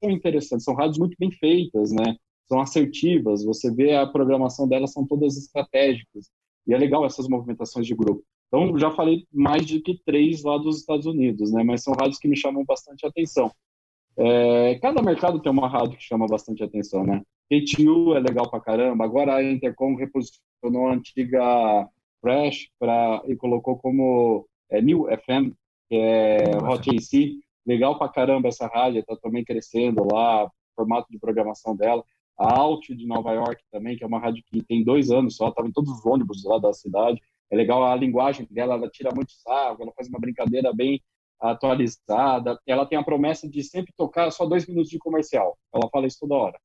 são 0.02 0.10
interessantes, 0.10 0.64
são 0.64 0.74
rádios 0.74 0.98
muito 0.98 1.16
bem 1.18 1.30
feitas, 1.30 1.92
né? 1.92 2.16
São 2.48 2.60
assertivas, 2.60 3.44
você 3.44 3.70
vê 3.70 3.94
a 3.94 4.06
programação 4.06 4.66
delas, 4.66 4.92
são 4.92 5.06
todas 5.06 5.36
estratégicas. 5.36 6.30
E 6.66 6.72
é 6.72 6.78
legal 6.78 7.04
essas 7.04 7.28
movimentações 7.28 7.86
de 7.86 7.94
grupo. 7.94 8.24
Então, 8.52 8.78
já 8.78 8.90
falei 8.90 9.26
mais 9.32 9.64
de 9.64 9.80
que 9.80 9.98
três 10.04 10.42
lá 10.42 10.58
dos 10.58 10.80
Estados 10.80 11.06
Unidos, 11.06 11.50
né? 11.50 11.64
Mas 11.64 11.82
são 11.82 11.94
rádios 11.94 12.18
que 12.18 12.28
me 12.28 12.36
chamam 12.36 12.62
bastante 12.66 13.06
atenção. 13.06 13.50
É, 14.14 14.78
cada 14.78 15.00
mercado 15.00 15.40
tem 15.40 15.50
uma 15.50 15.66
rádio 15.66 15.96
que 15.96 16.04
chama 16.04 16.26
bastante 16.26 16.62
atenção, 16.62 17.02
né? 17.02 17.22
KTU 17.50 18.14
é 18.14 18.20
legal 18.20 18.50
pra 18.50 18.60
caramba. 18.60 19.06
Agora 19.06 19.36
a 19.36 19.42
Intercom 19.42 19.94
reposicionou 19.94 20.88
a 20.88 20.92
antiga 20.92 21.88
Fresh 22.20 22.68
pra, 22.78 23.22
e 23.26 23.34
colocou 23.36 23.78
como 23.78 24.46
é, 24.70 24.82
New 24.82 25.06
FM, 25.06 25.54
que 25.88 25.96
é 25.96 26.42
Hot 26.62 26.90
AC. 26.90 27.38
Legal 27.66 27.96
pra 27.96 28.10
caramba 28.10 28.48
essa 28.48 28.66
rádio, 28.66 29.02
tá 29.02 29.16
também 29.16 29.42
crescendo 29.42 30.06
lá, 30.12 30.46
formato 30.76 31.10
de 31.10 31.18
programação 31.18 31.74
dela. 31.74 32.04
A 32.38 32.58
Alt 32.58 32.88
de 32.90 33.06
Nova 33.06 33.32
York 33.32 33.62
também, 33.70 33.96
que 33.96 34.04
é 34.04 34.06
uma 34.06 34.18
rádio 34.18 34.44
que 34.46 34.62
tem 34.62 34.84
dois 34.84 35.10
anos 35.10 35.36
só, 35.36 35.48
estava 35.48 35.68
em 35.68 35.72
todos 35.72 35.90
os 35.90 36.04
ônibus 36.04 36.44
lá 36.44 36.58
da 36.58 36.72
cidade. 36.74 37.18
É 37.52 37.56
legal 37.56 37.84
a 37.84 37.94
linguagem 37.94 38.46
dela, 38.50 38.74
ela 38.74 38.88
tira 38.88 39.10
muito 39.14 39.32
sarro, 39.32 39.76
ela 39.82 39.92
faz 39.94 40.08
uma 40.08 40.18
brincadeira 40.18 40.72
bem 40.72 41.00
atualizada. 41.40 42.58
Ela 42.66 42.86
tem 42.86 42.98
a 42.98 43.02
promessa 43.02 43.48
de 43.48 43.62
sempre 43.62 43.92
tocar 43.96 44.30
só 44.30 44.46
dois 44.46 44.66
minutos 44.66 44.90
de 44.90 44.98
comercial. 44.98 45.56
Ela 45.74 45.88
fala 45.90 46.06
isso 46.06 46.18
toda 46.20 46.34
hora. 46.34 46.58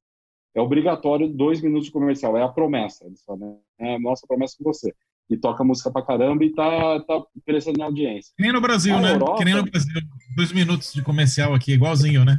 É 0.56 0.62
obrigatório 0.62 1.28
dois 1.28 1.62
minutos 1.62 1.86
de 1.88 1.92
comercial, 1.92 2.36
é 2.38 2.42
a 2.44 2.48
promessa. 2.48 3.06
né? 3.38 3.56
É 3.80 3.96
a 3.96 4.00
nossa 4.00 4.26
promessa 4.28 4.56
com 4.58 4.64
você. 4.64 4.94
E 5.30 5.36
toca 5.38 5.64
música 5.64 5.92
pra 5.92 6.02
caramba 6.02 6.46
e 6.46 6.54
tá, 6.54 7.02
tá 7.02 7.22
crescendo 7.46 7.78
na 7.80 7.86
audiência. 7.86 8.34
Que 8.38 8.44
nem 8.44 8.54
no 8.54 8.62
Brasil, 8.62 8.96
Na 8.96 9.02
né? 9.02 9.12
Europa- 9.14 9.38
Que 9.40 9.46
nem 9.46 9.56
no 9.56 9.64
Brasil. 9.64 9.94
Dois 10.38 10.52
minutos 10.54 10.94
de 10.94 11.02
comercial 11.04 11.54
aqui, 11.54 11.74
igualzinho, 11.74 12.24
né? 12.24 12.38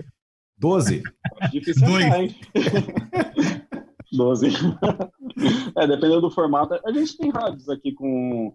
Doze. 0.56 1.02
Difícil 1.52 1.86
Dois. 1.86 2.34
12. 4.18 4.48
é, 5.78 5.86
dependendo 5.86 6.22
do 6.22 6.30
formato. 6.30 6.78
A 6.84 6.92
gente 6.92 7.16
tem 7.16 7.30
rádios 7.30 7.68
aqui 7.68 7.92
com, 7.92 8.52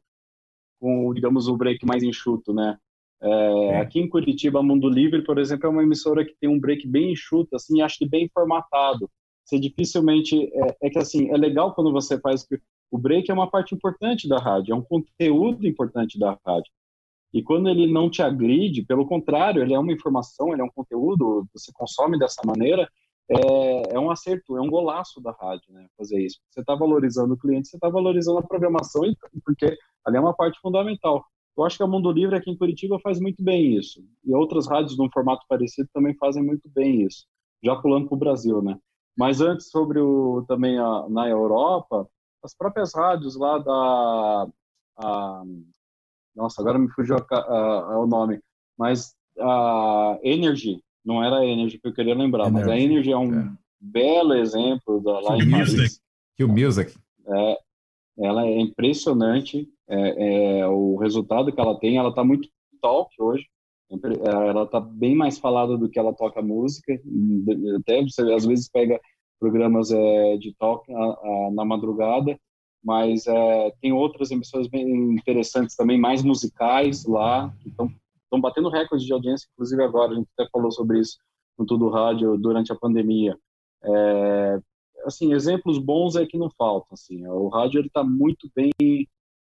com 0.80 1.14
digamos, 1.14 1.48
o 1.48 1.56
break 1.56 1.86
mais 1.86 2.04
enxuto, 2.04 2.54
né? 2.54 2.78
É, 3.22 3.80
aqui 3.80 4.02
em 4.02 4.10
Curitiba, 4.10 4.62
Mundo 4.62 4.90
Livre, 4.90 5.24
por 5.24 5.40
exemplo, 5.40 5.68
é 5.68 5.70
uma 5.70 5.84
emissora 5.84 6.26
que 6.26 6.36
tem 6.40 6.50
um 6.50 6.60
break 6.60 6.86
bem 6.86 7.14
enxuto, 7.14 7.56
assim, 7.56 7.82
acho 7.82 7.98
que 7.98 8.08
bem 8.08 8.30
formatado. 8.34 9.10
Você 9.46 9.58
dificilmente... 9.58 10.52
É, 10.54 10.88
é 10.88 10.90
que, 10.90 11.00
assim, 11.00 11.32
é 11.32 11.38
legal 11.38 11.74
quando 11.74 11.92
você 11.92 12.20
faz... 12.20 12.46
O 12.92 12.98
break 12.98 13.32
é 13.32 13.34
uma 13.34 13.50
parte 13.50 13.74
importante 13.74 14.28
da 14.28 14.38
rádio, 14.38 14.74
é 14.74 14.76
um 14.76 14.82
conteúdo 14.82 15.66
importante 15.66 16.20
da 16.20 16.38
rádio. 16.46 16.70
E 17.34 17.42
quando 17.42 17.68
ele 17.68 17.92
não 17.92 18.10
te 18.10 18.22
agride, 18.22 18.84
pelo 18.84 19.08
contrário, 19.08 19.62
ele 19.62 19.74
é 19.74 19.80
uma 19.80 19.92
informação, 19.92 20.52
ele 20.52 20.62
é 20.62 20.66
um 20.66 20.70
conteúdo, 20.70 21.48
você 21.52 21.72
consome 21.74 22.20
dessa 22.20 22.42
maneira, 22.46 22.88
é, 23.30 23.96
é 23.96 24.00
um 24.00 24.12
acerto, 24.12 24.58
é 24.58 24.62
um 24.62 24.70
golaço 24.70 25.22
da 25.22 25.32
rádio, 25.32 25.72
né, 25.74 25.88
fazer 25.98 26.20
isso. 26.22 26.40
Você 26.50 26.62
está 26.62 26.76
valorizando 26.76 27.34
o 27.34 27.38
cliente, 27.38 27.68
você 27.70 27.78
está 27.78 27.90
valorizando 27.90 28.40
a 28.40 28.44
programação, 28.44 29.06
e- 29.06 29.16
porque 29.46 29.78
ali 30.06 30.18
é 30.18 30.20
uma 30.20 30.34
parte 30.36 30.60
fundamental. 30.60 31.24
Eu 31.58 31.64
acho 31.66 31.78
que 31.78 31.84
a 31.84 31.88
Mundo 31.88 32.12
Livre 32.12 32.36
aqui 32.36 32.50
em 32.50 32.58
Curitiba 32.58 33.00
faz 33.00 33.20
muito 33.20 33.44
bem 33.44 33.78
isso. 33.78 34.04
E 34.26 34.34
outras 34.36 34.68
rádios 34.68 34.98
num 34.98 35.10
formato 35.12 35.46
parecido 35.48 35.88
também 35.94 36.16
fazem 36.18 36.44
muito 36.44 36.70
bem 36.70 37.02
isso. 37.04 37.26
Já 37.64 37.76
pulando 37.76 38.08
para 38.08 38.16
o 38.16 38.20
Brasil, 38.20 38.62
né? 38.62 38.78
Mas 39.18 39.40
antes, 39.42 39.70
sobre 39.70 40.00
o 40.00 40.44
também 40.48 40.78
a, 40.80 41.08
na 41.10 41.30
Europa, 41.30 42.08
as 42.44 42.56
próprias 42.56 42.94
rádios 42.96 43.36
lá 43.38 43.60
da... 43.60 44.48
a- 44.98 45.44
nossa, 46.36 46.62
agora 46.62 46.80
me 46.80 46.90
fugiu 46.92 47.16
a- 47.18 48.00
o 48.00 48.08
nome. 48.08 48.42
Mas 48.78 49.16
a 49.40 50.20
Energy, 50.24 50.84
não 51.06 51.24
era 51.24 51.38
a 51.40 51.46
Energy 51.46 51.78
que 51.80 51.88
eu 51.88 51.94
queria 51.94 52.16
lembrar, 52.16 52.50
mas 52.52 52.68
a 52.68 52.78
Energy, 52.78 53.10
Energy 53.10 53.12
é 53.12 53.18
um 53.18 53.56
belo 53.80 54.34
exemplo 54.34 55.02
da, 55.02 55.20
lá 55.20 55.38
em 55.38 55.46
Music. 55.46 55.76
Paris. 55.78 56.02
Que 56.36 56.44
o 56.44 56.48
Music. 56.50 56.94
É, 57.28 57.58
ela 58.20 58.46
é 58.46 58.60
impressionante 58.60 59.68
é, 59.90 60.60
é, 60.60 60.68
o 60.68 60.96
resultado 60.98 61.52
que 61.52 61.60
ela 61.60 61.78
tem. 61.80 61.98
Ela 61.98 62.10
está 62.10 62.24
muito 62.24 62.48
talk 62.82 63.10
hoje. 63.20 63.46
É, 63.92 64.28
Ela 64.50 64.64
está 64.64 64.80
bem 64.80 65.16
mais 65.16 65.38
falada 65.38 65.78
do 65.78 65.88
que 65.90 66.00
ela 66.00 66.14
toca 66.14 66.42
música. 66.42 66.94
Até 67.80 68.02
você 68.02 68.22
às 68.34 68.46
vezes 68.46 68.70
pega 68.70 69.00
programas 69.40 69.92
é, 69.92 70.38
de 70.38 70.54
talk 70.58 70.92
a- 70.92 70.96
a- 70.98 71.52
na 71.54 71.64
madrugada, 71.66 72.40
mas 72.84 73.28
é, 73.28 73.72
tem 73.82 73.92
outras 73.92 74.32
emissoras 74.32 74.68
bem 74.68 75.14
interessantes 75.14 75.76
também, 75.76 76.00
mais 76.00 76.24
musicais 76.24 77.06
lá, 77.06 77.54
que 77.62 77.70
estão 77.70 77.92
batendo 78.40 78.70
recorde 78.70 79.06
de 79.06 79.14
audiência, 79.14 79.48
inclusive 79.54 79.84
agora. 79.84 80.12
A 80.12 80.16
gente 80.16 80.30
até 80.38 80.50
falou 80.50 80.72
sobre 80.72 81.00
isso 81.00 81.18
no 81.58 81.66
Tudo 81.66 81.90
Rádio 81.90 82.38
durante 82.38 82.72
a 82.72 82.76
pandemia. 82.76 83.38
É, 83.84 84.60
assim, 85.06 85.34
exemplos 85.34 85.78
bons 85.78 86.16
é 86.16 86.26
que 86.26 86.38
não 86.38 86.50
faltam, 86.50 86.90
assim. 86.94 87.26
O 87.28 87.48
rádio 87.50 87.82
está 87.82 88.04
muito 88.04 88.50
bem 88.56 88.72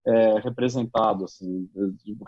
é, 0.05 0.39
representado, 0.39 1.25
assim. 1.25 1.69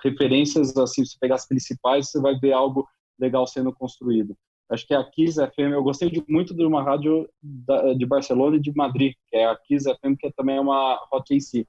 Referências, 0.04 0.76
assim, 0.78 1.06
se 1.06 1.18
pegar 1.20 1.36
as 1.36 1.48
principais, 1.48 2.10
você 2.10 2.20
vai 2.20 2.38
ver 2.38 2.54
algo 2.54 2.88
legal 3.20 3.46
sendo 3.48 3.74
construído. 3.74 4.36
Acho 4.70 4.88
que 4.88 4.94
a 4.94 5.04
Kiss 5.04 5.38
FM, 5.38 5.74
eu 5.74 5.84
gostei 5.84 6.10
de, 6.10 6.24
muito 6.30 6.54
de 6.56 6.64
uma 6.64 6.82
rádio 6.82 7.30
da, 7.42 7.94
de 7.94 8.06
Barcelona 8.06 8.56
e 8.56 8.62
de 8.62 8.72
Madrid, 8.74 9.14
que 9.28 9.36
é 9.36 9.46
a 9.46 9.56
Kiss 9.56 9.84
FM, 9.84 10.16
que 10.18 10.32
também 10.32 10.56
é 10.58 10.62
uma 10.62 10.98
Hot 11.12 11.36
AC. 11.36 11.68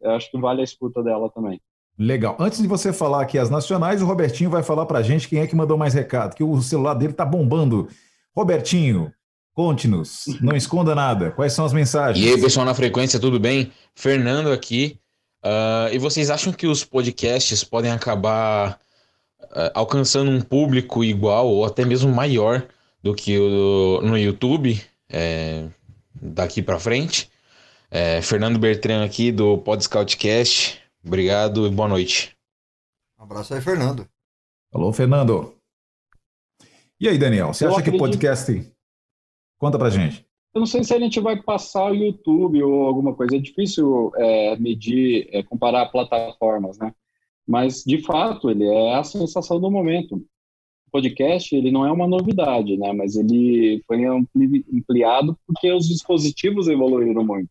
Eu 0.00 0.12
acho 0.12 0.30
que 0.30 0.38
vale 0.38 0.62
a 0.62 0.64
escuta 0.64 1.02
dela 1.02 1.30
também. 1.30 1.60
Legal. 1.98 2.36
Antes 2.38 2.62
de 2.62 2.68
você 2.68 2.92
falar 2.92 3.22
aqui 3.22 3.38
as 3.38 3.50
nacionais, 3.50 4.00
o 4.00 4.06
Robertinho 4.06 4.48
vai 4.48 4.62
falar 4.62 4.86
pra 4.86 5.02
gente 5.02 5.28
quem 5.28 5.40
é 5.40 5.46
que 5.46 5.56
mandou 5.56 5.76
mais 5.76 5.94
recado, 5.94 6.36
que 6.36 6.44
o 6.44 6.62
celular 6.62 6.94
dele 6.94 7.12
tá 7.12 7.24
bombando. 7.24 7.88
Robertinho, 8.36 9.12
conte-nos, 9.52 10.26
não 10.40 10.54
esconda 10.54 10.94
nada. 10.94 11.32
Quais 11.32 11.52
são 11.52 11.64
as 11.64 11.72
mensagens? 11.72 12.24
E 12.24 12.32
aí, 12.32 12.40
pessoal 12.40 12.64
na 12.64 12.74
frequência, 12.74 13.18
tudo 13.18 13.40
bem? 13.40 13.72
Fernando 13.96 14.52
aqui. 14.52 15.00
Ah, 15.42 15.88
e 15.92 15.98
vocês 15.98 16.30
acham 16.30 16.52
que 16.52 16.68
os 16.68 16.84
podcasts 16.84 17.64
podem 17.64 17.90
acabar 17.90 18.78
ah, 19.52 19.72
alcançando 19.74 20.30
um 20.30 20.40
público 20.40 21.02
igual 21.02 21.48
ou 21.48 21.64
até 21.64 21.84
mesmo 21.84 22.14
maior 22.14 22.64
do 23.02 23.12
que 23.12 23.36
o 23.36 24.00
no 24.02 24.16
YouTube 24.16 24.80
é, 25.08 25.64
daqui 26.14 26.62
para 26.62 26.78
frente? 26.78 27.28
É, 27.90 28.22
Fernando 28.22 28.58
Bertrand 28.58 29.04
aqui 29.04 29.32
do 29.32 29.58
Pod 29.58 29.82
Scoutcast. 29.82 30.87
Obrigado 31.08 31.66
e 31.66 31.70
boa 31.70 31.88
noite. 31.88 32.36
Um 33.18 33.22
abraço 33.22 33.54
aí, 33.54 33.62
Fernando. 33.62 34.06
Alô, 34.70 34.92
Fernando. 34.92 35.54
E 37.00 37.08
aí, 37.08 37.16
Daniel, 37.16 37.54
você 37.54 37.64
Eu 37.64 37.70
acha 37.70 37.76
que 37.82 37.88
o 37.88 37.94
acredito- 37.94 38.00
podcast. 38.00 38.72
Conta 39.58 39.78
pra 39.78 39.88
gente. 39.88 40.26
Eu 40.54 40.60
não 40.60 40.66
sei 40.66 40.84
se 40.84 40.92
a 40.92 40.98
gente 41.00 41.18
vai 41.18 41.42
passar 41.42 41.90
o 41.90 41.94
YouTube 41.94 42.62
ou 42.62 42.84
alguma 42.86 43.14
coisa. 43.14 43.36
É 43.36 43.38
difícil 43.38 44.12
é, 44.16 44.54
medir, 44.56 45.26
é, 45.32 45.42
comparar 45.42 45.86
plataformas, 45.86 46.78
né? 46.78 46.94
Mas, 47.46 47.82
de 47.84 48.02
fato, 48.02 48.50
ele 48.50 48.66
é 48.66 48.94
a 48.96 49.02
sensação 49.02 49.58
do 49.58 49.70
momento. 49.70 50.16
O 50.16 50.90
podcast, 50.92 51.56
ele 51.56 51.70
não 51.70 51.86
é 51.86 51.90
uma 51.90 52.06
novidade, 52.06 52.76
né? 52.76 52.92
Mas 52.92 53.16
ele 53.16 53.82
foi 53.86 54.04
ampli- 54.04 54.66
ampliado 54.74 55.38
porque 55.46 55.72
os 55.72 55.88
dispositivos 55.88 56.68
evoluíram 56.68 57.24
muito. 57.24 57.48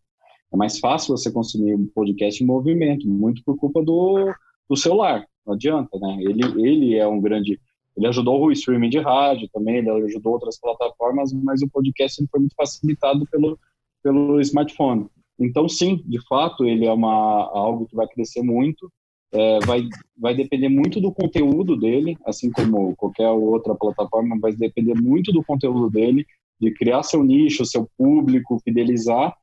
É 0.53 0.57
mais 0.57 0.79
fácil 0.79 1.17
você 1.17 1.31
consumir 1.31 1.75
um 1.75 1.87
podcast 1.87 2.41
em 2.41 2.47
movimento, 2.47 3.07
muito 3.07 3.43
por 3.43 3.57
culpa 3.57 3.83
do, 3.83 4.33
do 4.69 4.75
celular. 4.75 5.25
Não 5.45 5.53
adianta, 5.53 5.97
né? 5.99 6.17
Ele, 6.21 6.43
ele 6.67 6.95
é 6.95 7.07
um 7.07 7.19
grande... 7.19 7.59
Ele 7.95 8.07
ajudou 8.07 8.45
o 8.45 8.51
streaming 8.51 8.89
de 8.89 8.99
rádio 8.99 9.49
também, 9.51 9.77
ele 9.77 9.89
ajudou 9.89 10.33
outras 10.33 10.59
plataformas, 10.59 11.33
mas 11.33 11.61
o 11.63 11.69
podcast 11.69 12.23
foi 12.29 12.39
muito 12.39 12.53
facilitado 12.55 13.25
pelo, 13.31 13.59
pelo 14.03 14.39
smartphone. 14.41 15.07
Então, 15.39 15.67
sim, 15.67 16.03
de 16.05 16.19
fato, 16.27 16.63
ele 16.63 16.85
é 16.85 16.93
uma, 16.93 17.49
algo 17.51 17.87
que 17.87 17.95
vai 17.95 18.07
crescer 18.07 18.43
muito, 18.43 18.91
é, 19.31 19.59
vai, 19.65 19.81
vai 20.17 20.35
depender 20.35 20.69
muito 20.69 21.01
do 21.01 21.11
conteúdo 21.11 21.75
dele, 21.75 22.17
assim 22.25 22.51
como 22.51 22.95
qualquer 22.95 23.29
outra 23.29 23.75
plataforma, 23.75 24.39
vai 24.39 24.53
depender 24.53 24.93
muito 24.93 25.31
do 25.31 25.43
conteúdo 25.43 25.89
dele, 25.89 26.25
de 26.59 26.71
criar 26.73 27.03
seu 27.03 27.23
nicho, 27.23 27.65
seu 27.65 27.87
público, 27.97 28.59
fidelizar. 28.63 29.35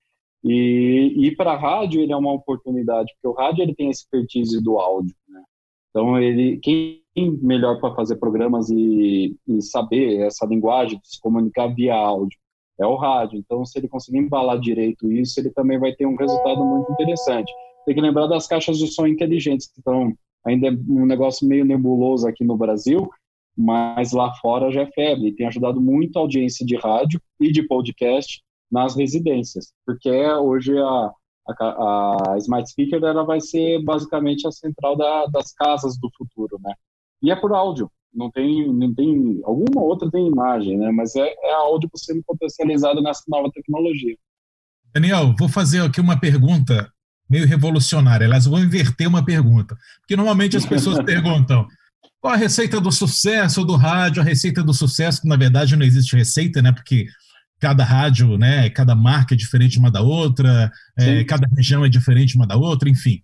E 0.45 1.27
ir 1.27 1.37
para 1.37 1.53
a 1.53 1.57
rádio 1.57 2.03
ele 2.03 2.13
é 2.13 2.17
uma 2.17 2.33
oportunidade, 2.33 3.13
porque 3.15 3.29
o 3.29 3.41
rádio 3.41 3.63
ele 3.63 3.75
tem 3.75 3.89
a 3.89 3.91
expertise 3.91 4.63
do 4.63 4.79
áudio, 4.79 5.15
né? 5.29 5.43
Então 5.91 6.21
ele 6.21 6.59
quem 6.59 7.03
melhor 7.17 7.81
para 7.81 7.95
fazer 7.95 8.17
programas 8.17 8.69
e, 8.69 9.37
e 9.47 9.63
saber 9.63 10.21
essa 10.21 10.45
linguagem 10.45 11.01
se 11.03 11.21
comunicar 11.21 11.69
via 11.69 11.95
áudio 11.95 12.39
é 12.79 12.87
o 12.87 12.97
rádio. 12.97 13.39
Então 13.39 13.65
se 13.65 13.79
ele 13.79 13.89
conseguir 13.89 14.19
embalar 14.19 14.59
direito 14.61 15.11
isso, 15.11 15.41
ele 15.41 15.51
também 15.51 15.79
vai 15.79 15.95
ter 15.95 16.07
um 16.07 16.17
resultado 16.17 16.65
muito 16.65 16.93
interessante. 16.93 17.51
Tem 17.87 17.95
que 17.95 18.01
lembrar 18.01 18.27
das 18.27 18.47
caixas 18.47 18.79
de 18.79 18.89
som 18.89 19.07
inteligentes 19.07 19.67
que 19.67 19.79
estão 19.79 20.13
ainda 20.45 20.69
é 20.69 20.71
um 20.71 21.07
negócio 21.07 21.49
meio 21.49 21.65
nebuloso 21.65 22.29
aqui 22.29 22.45
no 22.45 22.57
Brasil, 22.57 23.09
mas 23.57 24.13
lá 24.13 24.33
fora 24.35 24.71
já 24.71 24.83
é 24.83 24.91
febre 24.91 25.29
e 25.29 25.35
tem 25.35 25.47
ajudado 25.47 25.81
muito 25.81 26.19
a 26.19 26.21
audiência 26.21 26.67
de 26.67 26.77
rádio 26.77 27.21
e 27.41 27.51
de 27.51 27.63
podcast 27.63 28.43
nas 28.75 28.97
residências, 28.97 29.73
porque 29.87 30.11
hoje 30.11 30.77
a, 30.77 31.13
a, 31.49 32.33
a 32.33 32.39
Smart 32.39 32.69
Speaker 32.69 33.01
ela 33.05 33.25
vai 33.25 33.41
ser 33.41 33.81
basicamente 33.85 34.49
a 34.49 34.51
central 34.51 34.97
da, 34.97 35.27
das 35.27 35.53
casas 35.53 35.97
do 35.97 36.11
futuro, 36.19 36.59
né? 36.61 36.75
E 37.23 37.31
é 37.31 37.37
por 37.37 37.53
áudio, 37.53 37.89
não 38.13 38.33
tem, 38.33 38.67
não 38.73 38.93
tem 38.93 39.41
alguma 39.45 39.81
outra 39.81 40.11
tem 40.11 40.27
imagem, 40.27 40.77
né? 40.77 40.91
Mas 40.91 41.15
é, 41.15 41.33
é 41.45 41.55
áudio 41.55 41.89
sendo 41.95 42.21
potencializado 42.27 43.01
nessa 43.01 43.23
nova 43.29 43.49
tecnologia. 43.55 44.17
Daniel, 44.93 45.35
vou 45.39 45.49
fazer 45.49 45.81
aqui 45.81 46.01
uma 46.01 46.19
pergunta 46.19 46.93
meio 47.31 47.47
revolucionária. 47.47 48.25
Elas 48.25 48.47
vão 48.47 48.59
inverter 48.59 49.09
uma 49.09 49.25
pergunta. 49.25 49.77
Porque 50.01 50.17
normalmente 50.17 50.57
as 50.57 50.67
pessoas 50.67 50.99
perguntam 51.07 51.67
qual 52.21 52.35
a 52.35 52.37
receita 52.37 52.81
do 52.81 52.91
sucesso 52.91 53.65
do 53.65 53.77
rádio, 53.77 54.21
a 54.21 54.25
receita 54.25 54.65
do 54.65 54.75
sucesso, 54.75 55.23
que 55.23 55.29
na 55.29 55.37
verdade 55.37 55.77
não 55.77 55.87
existe 55.87 56.17
receita, 56.17 56.61
né? 56.61 56.73
Porque 56.73 57.07
cada 57.65 57.83
rádio, 57.83 58.37
né, 58.37 58.69
cada 58.69 58.95
marca 58.95 59.33
é 59.35 59.39
diferente 59.39 59.79
uma 59.79 59.91
da 59.91 60.03
outra, 60.03 60.71
é, 60.99 61.25
cada 61.25 61.49
região 61.57 61.83
é 61.83 61.89
diferente 61.89 62.37
uma 62.37 62.47
da 62.47 62.57
outra, 62.57 62.91
enfim. 62.91 63.23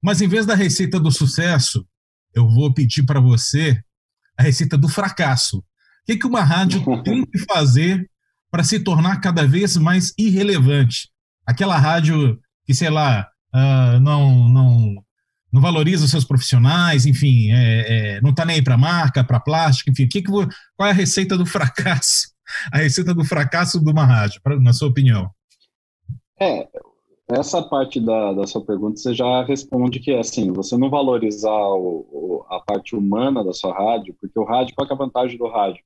Mas 0.00 0.20
em 0.20 0.28
vez 0.28 0.46
da 0.46 0.54
receita 0.54 1.00
do 1.00 1.10
sucesso, 1.10 1.84
eu 2.32 2.48
vou 2.48 2.72
pedir 2.72 3.02
para 3.02 3.18
você 3.18 3.82
a 4.38 4.44
receita 4.44 4.78
do 4.78 4.88
fracasso. 4.88 5.58
O 5.58 5.64
que, 6.06 6.16
que 6.16 6.26
uma 6.26 6.44
rádio 6.44 6.84
tem 7.02 7.26
que 7.26 7.38
fazer 7.40 8.08
para 8.48 8.62
se 8.62 8.78
tornar 8.78 9.20
cada 9.20 9.44
vez 9.44 9.76
mais 9.76 10.14
irrelevante? 10.16 11.08
Aquela 11.44 11.76
rádio 11.76 12.38
que, 12.64 12.72
sei 12.72 12.90
lá, 12.90 13.26
uh, 13.52 13.98
não, 13.98 14.48
não, 14.48 15.04
não 15.52 15.60
valoriza 15.60 16.04
os 16.04 16.12
seus 16.12 16.24
profissionais, 16.24 17.06
enfim, 17.06 17.50
é, 17.50 17.56
é, 17.88 18.20
não 18.20 18.30
está 18.30 18.44
nem 18.44 18.54
aí 18.54 18.62
para 18.62 18.78
marca, 18.78 19.24
para 19.24 19.40
plástico, 19.40 19.90
enfim. 19.90 20.06
Que 20.06 20.22
que, 20.22 20.30
qual 20.30 20.86
é 20.86 20.90
a 20.90 20.94
receita 20.94 21.36
do 21.36 21.44
fracasso? 21.44 22.28
A 22.72 22.78
receita 22.78 23.14
do 23.14 23.24
fracasso 23.24 23.80
uma 23.80 24.04
rádio, 24.04 24.40
na 24.60 24.72
sua 24.72 24.88
opinião? 24.88 25.30
É, 26.40 26.68
essa 27.28 27.62
parte 27.62 28.00
da, 28.00 28.32
da 28.32 28.46
sua 28.46 28.64
pergunta 28.64 28.96
você 28.96 29.14
já 29.14 29.44
responde 29.44 30.00
que 30.00 30.10
é 30.10 30.18
assim, 30.18 30.52
você 30.52 30.76
não 30.76 30.90
valorizar 30.90 31.50
o, 31.50 32.06
o, 32.10 32.44
a 32.48 32.60
parte 32.60 32.96
humana 32.96 33.44
da 33.44 33.52
sua 33.52 33.72
rádio, 33.72 34.16
porque 34.20 34.38
o 34.38 34.44
rádio, 34.44 34.74
qual 34.74 34.88
é 34.88 34.92
a 34.92 34.96
vantagem 34.96 35.38
do 35.38 35.46
rádio? 35.46 35.82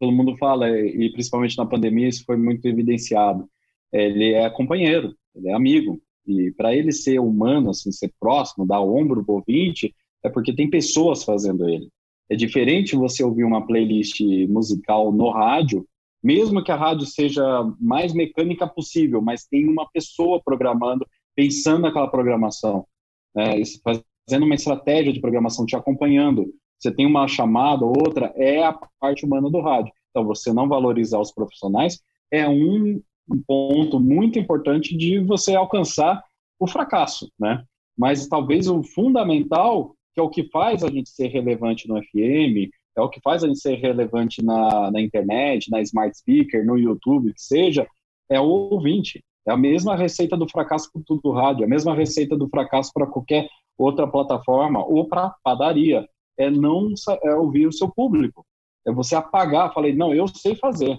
Todo 0.00 0.12
mundo 0.12 0.36
fala, 0.36 0.68
e 0.70 1.10
principalmente 1.12 1.56
na 1.56 1.66
pandemia 1.66 2.08
isso 2.08 2.24
foi 2.24 2.36
muito 2.36 2.66
evidenciado, 2.66 3.48
ele 3.92 4.34
é 4.34 4.48
companheiro, 4.50 5.14
ele 5.34 5.48
é 5.48 5.54
amigo, 5.54 6.00
e 6.26 6.50
para 6.52 6.74
ele 6.74 6.92
ser 6.92 7.18
humano, 7.18 7.70
assim, 7.70 7.92
ser 7.92 8.12
próximo, 8.18 8.66
dar 8.66 8.80
ombro 8.80 9.24
pro 9.24 9.36
ouvinte, 9.36 9.94
é 10.22 10.28
porque 10.28 10.54
tem 10.54 10.68
pessoas 10.68 11.22
fazendo 11.22 11.68
ele. 11.68 11.88
É 12.28 12.36
diferente 12.36 12.96
você 12.96 13.22
ouvir 13.22 13.44
uma 13.44 13.66
playlist 13.66 14.20
musical 14.48 15.12
no 15.12 15.30
rádio 15.30 15.86
mesmo 16.26 16.60
que 16.64 16.72
a 16.72 16.76
rádio 16.76 17.06
seja 17.06 17.44
mais 17.80 18.12
mecânica 18.12 18.66
possível, 18.66 19.22
mas 19.22 19.46
tem 19.46 19.68
uma 19.68 19.88
pessoa 19.88 20.42
programando, 20.44 21.06
pensando 21.36 21.82
naquela 21.82 22.08
programação, 22.08 22.84
né, 23.32 23.62
fazendo 23.84 24.44
uma 24.44 24.56
estratégia 24.56 25.12
de 25.12 25.20
programação, 25.20 25.64
te 25.64 25.76
acompanhando. 25.76 26.52
Você 26.80 26.90
tem 26.90 27.06
uma 27.06 27.28
chamada 27.28 27.84
ou 27.84 27.90
outra, 27.96 28.32
é 28.34 28.64
a 28.64 28.76
parte 28.98 29.24
humana 29.24 29.48
do 29.48 29.60
rádio. 29.60 29.92
Então, 30.10 30.24
você 30.24 30.52
não 30.52 30.68
valorizar 30.68 31.20
os 31.20 31.32
profissionais 31.32 32.00
é 32.30 32.48
um 32.48 33.00
ponto 33.46 34.00
muito 34.00 34.36
importante 34.36 34.96
de 34.96 35.20
você 35.20 35.54
alcançar 35.54 36.24
o 36.58 36.66
fracasso, 36.66 37.30
né? 37.38 37.62
Mas 37.96 38.26
talvez 38.26 38.68
o 38.68 38.82
fundamental, 38.82 39.94
que 40.16 40.20
é 40.20 40.22
o 40.22 40.30
que 40.30 40.48
faz 40.48 40.82
a 40.82 40.88
gente 40.88 41.10
ser 41.10 41.28
relevante 41.28 41.86
no 41.86 42.02
FM, 42.02 42.70
é 42.96 43.02
o 43.02 43.10
que 43.10 43.20
faz 43.20 43.44
a 43.44 43.46
gente 43.46 43.60
ser 43.60 43.74
relevante 43.74 44.42
na, 44.42 44.90
na 44.90 44.98
internet, 44.98 45.70
na 45.70 45.82
smart 45.82 46.16
speaker, 46.16 46.64
no 46.64 46.78
YouTube, 46.78 47.34
que 47.34 47.42
seja, 47.42 47.86
é 48.30 48.40
o 48.40 48.46
ouvinte. 48.46 49.22
É 49.46 49.52
a 49.52 49.58
mesma 49.58 49.94
receita 49.94 50.34
do 50.34 50.48
fracasso 50.48 50.90
para 50.90 51.02
tudo 51.04 51.30
rádio, 51.32 51.62
é 51.62 51.66
a 51.66 51.68
mesma 51.68 51.94
receita 51.94 52.34
do 52.34 52.48
fracasso 52.48 52.90
para 52.94 53.06
qualquer 53.06 53.46
outra 53.76 54.06
plataforma 54.06 54.82
ou 54.82 55.06
para 55.06 55.34
padaria. 55.44 56.08
É 56.38 56.50
não 56.50 56.94
é 57.22 57.34
ouvir 57.34 57.66
o 57.66 57.72
seu 57.72 57.90
público. 57.90 58.44
É 58.86 58.92
você 58.92 59.14
apagar, 59.14 59.74
falei, 59.74 59.94
não, 59.94 60.14
eu 60.14 60.26
sei 60.26 60.54
fazer. 60.54 60.98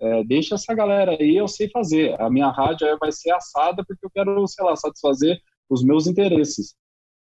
É, 0.00 0.24
deixa 0.24 0.56
essa 0.56 0.74
galera 0.74 1.12
aí, 1.12 1.36
eu 1.36 1.46
sei 1.46 1.70
fazer. 1.70 2.20
A 2.20 2.28
minha 2.28 2.50
rádio 2.50 2.88
vai 2.98 3.12
ser 3.12 3.30
assada 3.30 3.84
porque 3.86 4.04
eu 4.04 4.10
quero, 4.10 4.46
sei 4.48 4.64
lá, 4.64 4.74
satisfazer 4.74 5.40
os 5.70 5.84
meus 5.84 6.08
interesses. 6.08 6.74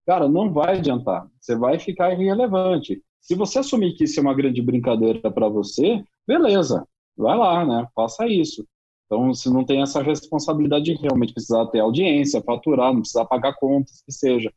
Cara, 0.08 0.30
não 0.30 0.54
vai 0.54 0.78
adiantar. 0.78 1.28
Você 1.38 1.54
vai 1.54 1.78
ficar 1.78 2.14
irrelevante. 2.14 3.04
Se 3.20 3.36
você 3.36 3.60
assumir 3.60 3.94
que 3.94 4.06
isso 4.06 4.18
é 4.18 4.24
uma 4.24 4.34
grande 4.34 4.62
brincadeira 4.62 5.30
para 5.30 5.50
você, 5.50 6.02
beleza, 6.26 6.88
vai 7.18 7.38
lá, 7.38 7.66
né? 7.66 7.86
Faça 7.94 8.26
isso. 8.26 8.66
Então, 9.06 9.34
se 9.34 9.52
não 9.52 9.66
tem 9.66 9.82
essa 9.82 10.02
responsabilidade 10.02 10.86
de 10.86 10.94
realmente 10.94 11.34
precisar 11.34 11.66
ter 11.68 11.82
audiência, 11.82 12.42
faturar, 12.42 12.94
não 12.94 13.02
precisar 13.02 13.26
pagar 13.26 13.54
contas, 13.56 14.02
que 14.02 14.14
seja. 14.14 14.50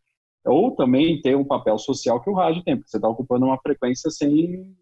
Ou 0.47 0.70
também 0.77 1.20
ter 1.20 1.36
um 1.36 1.44
papel 1.44 1.77
social 1.78 2.22
que 2.22 2.31
o 2.31 2.35
rádio 2.35 2.62
tem, 2.62 2.77
porque 2.77 2.89
você 2.89 2.98
está 2.98 3.09
ocupando 3.09 3.47
uma 3.47 3.59
frequência 3.59 4.09
sem 4.09 4.72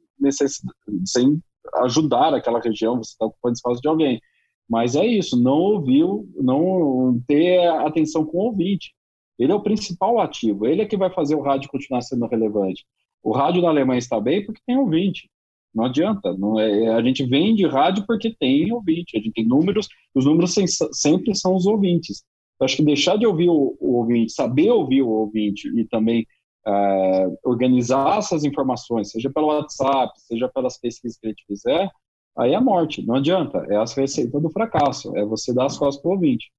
sem 1.05 1.41
ajudar 1.77 2.35
aquela 2.35 2.61
região, 2.61 2.97
você 2.97 3.13
está 3.13 3.25
ocupando 3.25 3.55
espaço 3.55 3.81
de 3.81 3.89
alguém. 3.89 4.21
Mas 4.69 4.97
é 4.97 5.07
isso, 5.07 5.41
não 5.41 5.59
ouvir, 5.59 6.05
não 6.37 7.23
ter 7.27 7.67
atenção 7.69 8.25
com 8.25 8.39
o 8.39 8.45
ouvinte. 8.47 8.93
Ele 9.39 9.53
é 9.53 9.55
o 9.55 9.63
principal 9.63 10.21
ativo, 10.21 10.67
ele 10.67 10.83
é 10.83 10.87
que 10.87 10.97
vai 10.97 11.11
fazer 11.11 11.35
o 11.35 11.43
rádio 11.43 11.71
continuar 11.71 12.01
sendo 12.01 12.27
relevante. 12.27 12.85
O 13.23 13.33
rádio 13.33 13.63
na 13.63 13.69
Alemanha 13.69 13.99
está 13.99 14.21
bem 14.21 14.45
porque 14.45 14.61
tem 14.67 14.77
ouvinte. 14.77 15.31
Não 15.75 15.85
adianta. 15.85 16.37
Não 16.37 16.59
é, 16.59 16.89
a 16.89 17.03
gente 17.03 17.25
vende 17.25 17.67
rádio 17.67 18.05
porque 18.07 18.35
tem 18.39 18.73
ouvinte. 18.73 19.17
A 19.17 19.21
gente 19.21 19.33
tem 19.33 19.47
números, 19.47 19.89
os 20.15 20.25
números 20.25 20.55
sempre 20.93 21.35
são 21.35 21.55
os 21.55 21.67
ouvintes. 21.67 22.25
Eu 22.61 22.65
acho 22.65 22.77
que 22.77 22.85
deixar 22.85 23.17
de 23.17 23.27
ouvir 23.27 23.49
o, 23.49 23.77
o, 23.81 23.99
ouvinte, 23.99 24.33
saber 24.33 24.71
ouvir 24.71 25.03
o 25.03 25.09
ouvinte 25.09 25.69
e 25.69 25.85
também 25.85 26.27
é, 26.67 27.27
organizar 27.45 28.19
essas 28.19 28.45
informações, 28.45 29.11
seja 29.11 29.31
pelo 29.31 29.47
WhatsApp, 29.47 30.13
seja 30.17 30.49
pelas 30.49 30.79
pesquisas 30.79 31.17
que 31.19 31.27
a 31.27 31.31
gente 31.31 31.45
fizer, 31.47 31.89
aí 32.37 32.55
é 32.55 32.61
morte. 32.61 33.07
Não 33.07 33.17
adianta. 33.17 33.59
É 33.71 33.77
a 33.77 33.85
receita 33.85 34.41
do 34.41 34.51
fracasso. 34.51 35.17
É 35.17 35.25
você 35.25 35.55
dar 35.55 35.67
as 35.67 35.79
costas 35.79 36.03
para 36.03 36.11
o 36.11 36.15
ouvinte. 36.15 36.51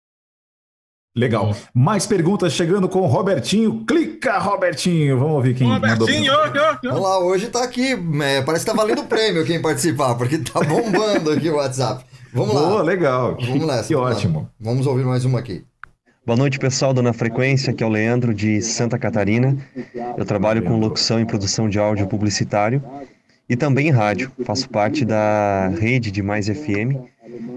Legal. 1.19 1.53
Mais 1.73 2.07
perguntas 2.07 2.53
chegando 2.53 2.87
com 2.87 3.01
o 3.01 3.05
Robertinho. 3.05 3.83
Clica, 3.85 4.37
Robertinho. 4.37 5.19
Vamos 5.19 5.33
ouvir 5.33 5.53
quem 5.53 5.67
Robertinho, 5.67 6.31
mandou. 6.31 6.61
Vamos 6.81 7.01
lá, 7.01 7.19
hoje 7.19 7.47
tá 7.47 7.61
aqui. 7.61 7.91
É, 8.23 8.41
parece 8.41 8.63
que 8.63 8.71
tá 8.71 8.77
valendo 8.77 9.03
prêmio 9.03 9.45
quem 9.45 9.61
participar, 9.61 10.15
porque 10.15 10.37
tá 10.37 10.61
bombando 10.61 11.31
aqui 11.31 11.49
o 11.49 11.57
WhatsApp. 11.57 12.05
Vamos 12.33 12.55
lá. 12.55 12.61
Boa, 12.61 12.81
legal. 12.83 13.37
Vamos 13.37 13.67
nessa. 13.67 13.89
Que 13.89 13.95
vamos 13.95 14.15
ótimo. 14.15 14.39
Lá. 14.39 14.49
Vamos 14.61 14.87
ouvir 14.87 15.03
mais 15.03 15.25
uma 15.25 15.39
aqui. 15.39 15.65
Boa 16.25 16.37
noite, 16.37 16.57
pessoal 16.57 16.93
do 16.93 17.01
Na 17.01 17.11
Frequência, 17.11 17.71
aqui 17.71 17.83
é 17.83 17.85
o 17.85 17.89
Leandro 17.89 18.33
de 18.33 18.61
Santa 18.61 18.97
Catarina. 18.97 19.57
Eu 20.17 20.23
trabalho 20.23 20.63
com 20.63 20.79
locução 20.79 21.19
e 21.19 21.25
produção 21.25 21.67
de 21.67 21.77
áudio 21.77 22.07
publicitário 22.07 22.81
e 23.49 23.57
também 23.57 23.89
em 23.89 23.91
rádio. 23.91 24.31
Faço 24.45 24.69
parte 24.69 25.03
da 25.03 25.67
rede 25.67 26.11
de 26.11 26.23
Mais 26.23 26.47
FM. 26.47 26.95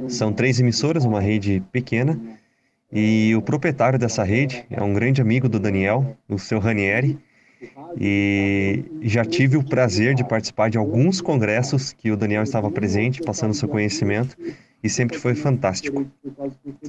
São 0.09 0.32
três 0.32 0.59
emissoras, 0.59 1.05
uma 1.05 1.20
rede 1.20 1.62
pequena 1.70 2.18
e 2.93 3.35
o 3.35 3.40
proprietário 3.40 3.98
dessa 3.98 4.23
rede 4.23 4.64
é 4.70 4.82
um 4.82 4.93
grande 4.93 5.23
amigo 5.23 5.48
do 5.48 5.59
Daniel, 5.59 6.16
o 6.28 6.39
seu 6.39 6.59
Ranieri. 6.59 7.19
E 7.98 8.85
já 9.02 9.24
tive 9.24 9.56
o 9.56 9.62
prazer 9.62 10.14
de 10.14 10.24
participar 10.24 10.69
de 10.69 10.77
alguns 10.77 11.20
congressos 11.20 11.93
que 11.93 12.10
o 12.10 12.16
Daniel 12.16 12.43
estava 12.43 12.70
presente, 12.70 13.23
passando 13.23 13.55
seu 13.55 13.69
conhecimento, 13.69 14.36
e 14.82 14.89
sempre 14.89 15.16
foi 15.16 15.35
fantástico. 15.35 16.05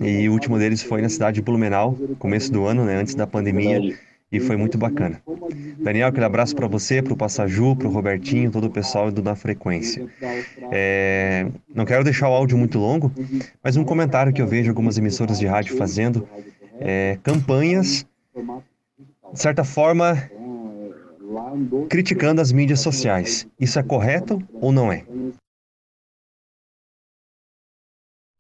E 0.02 0.28
o 0.28 0.34
último 0.34 0.58
deles 0.58 0.82
foi 0.82 1.02
na 1.02 1.10
cidade 1.10 1.36
de 1.36 1.42
Blumenau, 1.42 1.96
começo 2.18 2.52
do 2.52 2.66
ano, 2.66 2.84
né, 2.86 2.96
antes 2.96 3.14
da 3.14 3.28
pandemia 3.28 3.80
e 4.34 4.40
foi 4.40 4.58
muito 4.58 4.80
bacana. 4.80 5.22
Daniel, 5.78 6.08
aquele 6.08 6.26
abraço 6.26 6.56
para 6.56 6.68
você, 6.68 7.04
para 7.04 7.14
o 7.14 7.18
Passaju, 7.18 7.76
para 7.76 7.88
o 7.88 7.92
Robertinho, 7.92 8.52
todo 8.52 8.66
o 8.66 8.70
pessoal 8.70 9.12
do 9.12 9.22
Na 9.22 9.36
Frequência. 9.36 10.08
É, 10.72 11.46
não 11.74 11.86
quero 11.86 12.04
deixar 12.04 12.28
o 12.30 12.34
áudio 12.34 12.58
muito 12.58 12.80
longo, 12.80 13.12
mas 13.64 13.78
um 13.78 13.84
comentário 13.84 14.34
que 14.34 14.42
eu 14.42 14.48
vejo 14.48 14.72
algumas 14.72 14.98
emissoras 14.98 15.38
de 15.38 15.46
rádio 15.46 15.78
fazendo 15.78 16.28
é, 16.80 17.20
campanhas, 17.22 18.08
de 19.32 19.40
certa 19.40 19.64
forma, 19.64 20.16
criticando 21.88 22.42
as 22.42 22.52
mídias 22.52 22.80
sociais. 22.80 23.48
Isso 23.60 23.78
é 23.78 23.84
correto 23.84 24.42
ou 24.52 24.72
não 24.72 24.92
é? 24.92 25.06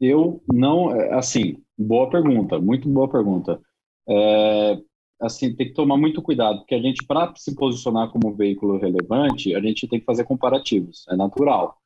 Eu 0.02 0.42
não, 0.52 0.90
assim, 1.16 1.62
boa 1.78 2.10
pergunta, 2.10 2.60
muito 2.60 2.90
boa 2.90 3.08
pergunta. 3.08 3.62
É, 4.10 4.78
assim, 5.24 5.56
tem 5.56 5.68
que 5.68 5.74
tomar 5.74 5.98
muito 5.98 6.22
cuidado, 6.22 6.60
porque 6.60 6.76
a 6.76 6.82
gente, 6.82 7.06
para 7.06 7.34
se 7.36 7.56
posicionar 7.56 8.10
como 8.10 8.36
veículo 8.36 8.78
relevante, 8.78 9.56
a 9.56 9.62
gente 9.62 9.88
tem 9.88 10.00
que 10.00 10.06
fazer 10.06 10.26
comparativos, 10.26 11.06
é 11.10 11.16
natural. 11.16 11.78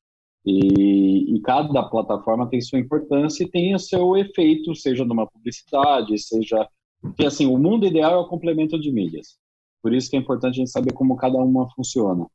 E, 0.45 1.35
e, 1.35 1.41
cada 1.41 1.84
plataforma 1.84 2.49
tem 2.49 2.61
sua 2.61 2.80
importância 2.80 3.43
e 3.43 3.49
tem 3.49 3.76
o 3.76 3.80
seu 3.80 4.15
efeito, 4.15 4.73
seja 4.76 5.03
numa 5.03 5.27
publicidade, 5.27 6.18
seja. 6.19 6.68
Porque, 7.01 7.26
assim, 7.26 7.45
o 7.45 7.57
mundo 7.57 7.85
ideal 7.85 8.14
é 8.14 8.18
o 8.18 8.27
complemento 8.27 8.80
de 8.80 8.91
mídias. 8.91 9.38
Por 9.81 9.93
isso 9.93 10.09
que 10.09 10.15
é 10.15 10.19
importante 10.19 10.55
a 10.55 10.59
gente 10.59 10.72
saber 10.72 10.93
como 10.93 11.18
cada 11.18 11.38
uma 11.38 11.69
funciona. 11.72 12.26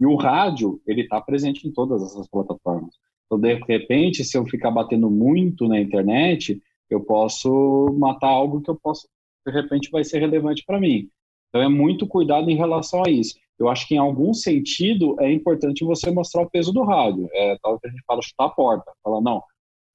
E 0.00 0.06
o 0.06 0.16
rádio, 0.16 0.80
ele 0.86 1.02
está 1.02 1.20
presente 1.20 1.66
em 1.66 1.72
todas 1.72 2.02
essas 2.02 2.28
plataformas. 2.28 2.94
Então, 3.26 3.38
de 3.38 3.54
repente, 3.54 4.24
se 4.24 4.36
eu 4.36 4.44
ficar 4.44 4.72
batendo 4.72 5.08
muito 5.08 5.68
na 5.68 5.80
internet, 5.80 6.60
eu 6.90 7.00
posso 7.00 7.94
matar 7.96 8.28
algo 8.28 8.60
que 8.60 8.70
eu 8.70 8.76
posso 8.76 9.06
de 9.46 9.52
repente 9.52 9.90
vai 9.90 10.04
ser 10.04 10.18
relevante 10.18 10.64
para 10.66 10.80
mim. 10.80 11.08
Então 11.48 11.62
é 11.62 11.68
muito 11.68 12.06
cuidado 12.06 12.50
em 12.50 12.56
relação 12.56 13.02
a 13.04 13.10
isso. 13.10 13.34
Eu 13.58 13.68
acho 13.68 13.86
que 13.86 13.94
em 13.94 13.98
algum 13.98 14.32
sentido 14.32 15.16
é 15.20 15.30
importante 15.30 15.84
você 15.84 16.10
mostrar 16.10 16.42
o 16.42 16.50
peso 16.50 16.72
do 16.72 16.82
rádio. 16.82 17.28
É 17.32 17.56
tal 17.62 17.78
que 17.78 17.86
a 17.86 17.90
gente 17.90 18.02
fala 18.06 18.22
chutar 18.22 18.46
a 18.46 18.50
porta. 18.50 18.90
Fala, 19.04 19.20
não, 19.20 19.42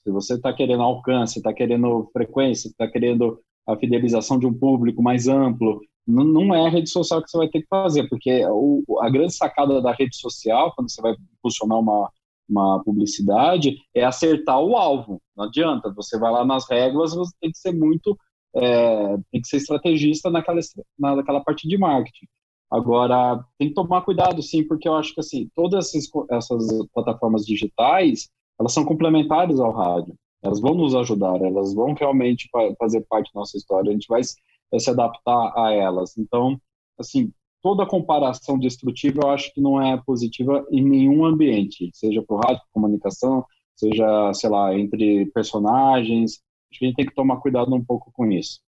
se 0.03 0.11
você 0.11 0.35
está 0.35 0.53
querendo 0.53 0.83
alcance, 0.83 1.39
está 1.39 1.53
querendo 1.53 2.09
frequência, 2.13 2.69
está 2.69 2.87
querendo 2.87 3.41
a 3.67 3.75
fidelização 3.75 4.39
de 4.39 4.45
um 4.47 4.53
público 4.53 5.03
mais 5.03 5.27
amplo. 5.27 5.81
Não, 6.07 6.55
é 6.55 6.65
a 6.65 6.69
rede 6.69 6.89
social 6.89 7.21
que 7.21 7.29
você 7.29 7.37
vai 7.37 7.49
ter 7.49 7.61
que 7.61 7.67
fazer, 7.67 8.07
porque 8.07 8.45
o, 8.45 8.81
a 9.01 9.09
grande 9.09 9.33
sacada 9.33 9.81
da 9.81 9.91
rede 9.91 10.15
social, 10.15 10.73
quando 10.73 10.89
você 10.89 11.01
vai 11.01 11.13
funcionar 11.41 11.77
uma, 11.77 12.09
uma 12.47 12.81
publicidade, 12.81 13.75
é 13.93 14.05
acertar 14.05 14.61
o 14.61 14.77
alvo. 14.77 15.21
Não 15.35 15.43
adianta, 15.43 15.91
você 15.93 16.17
vai 16.17 16.31
lá 16.31 16.45
nas 16.45 16.69
regras, 16.69 17.13
você 17.13 17.35
tem 17.41 17.51
que 17.51 17.57
ser 17.57 17.73
muito, 17.73 18.17
é, 18.55 19.17
tem 19.31 19.41
que 19.41 19.47
ser 19.47 19.57
estrategista 19.57 20.29
naquela, 20.29 20.59
naquela 20.97 21.41
parte 21.43 21.67
de 21.67 21.77
marketing. 21.77 22.27
Agora, 22.69 23.43
tem 23.57 23.69
que 23.69 23.73
tomar 23.73 24.01
cuidado, 24.01 24.41
sim, 24.41 24.63
porque 24.63 24.87
eu 24.87 24.95
acho 24.95 25.13
que, 25.13 25.21
assim, 25.21 25.49
todas 25.55 25.87
essas, 25.87 26.09
essas 26.29 26.67
plataformas 26.93 27.45
digitais, 27.45 28.29
elas 28.59 28.73
são 28.73 28.83
complementares 28.83 29.59
ao 29.59 29.71
rádio. 29.71 30.15
Elas 30.43 30.59
vão 30.59 30.75
nos 30.75 30.93
ajudar, 30.93 31.41
elas 31.41 31.73
vão 31.73 31.93
realmente 31.93 32.49
fazer 32.77 33.01
parte 33.09 33.31
da 33.33 33.39
nossa 33.39 33.57
história, 33.57 33.89
a 33.89 33.93
gente 33.93 34.07
vai 34.07 34.21
se 34.23 34.89
adaptar 34.89 35.53
a 35.57 35.71
elas. 35.73 36.17
Então, 36.17 36.59
assim, 36.99 37.31
toda 37.61 37.85
comparação 37.85 38.59
destrutiva 38.59 39.21
eu 39.23 39.29
acho 39.29 39.53
que 39.53 39.61
não 39.61 39.81
é 39.81 40.01
positiva 40.05 40.65
em 40.71 40.83
nenhum 40.83 41.25
ambiente, 41.25 41.89
seja 41.93 42.21
para 42.21 42.35
o 42.35 42.39
rádio, 42.39 42.61
comunicação, 42.71 43.45
seja, 43.75 44.33
sei 44.33 44.49
lá, 44.49 44.77
entre 44.77 45.25
personagens. 45.27 46.41
Acho 46.71 46.79
que 46.79 46.85
a 46.85 46.87
gente 46.87 46.95
tem 46.95 47.05
que 47.05 47.15
tomar 47.15 47.37
cuidado 47.37 47.73
um 47.73 47.83
pouco 47.83 48.11
com 48.11 48.31
isso. 48.31 48.59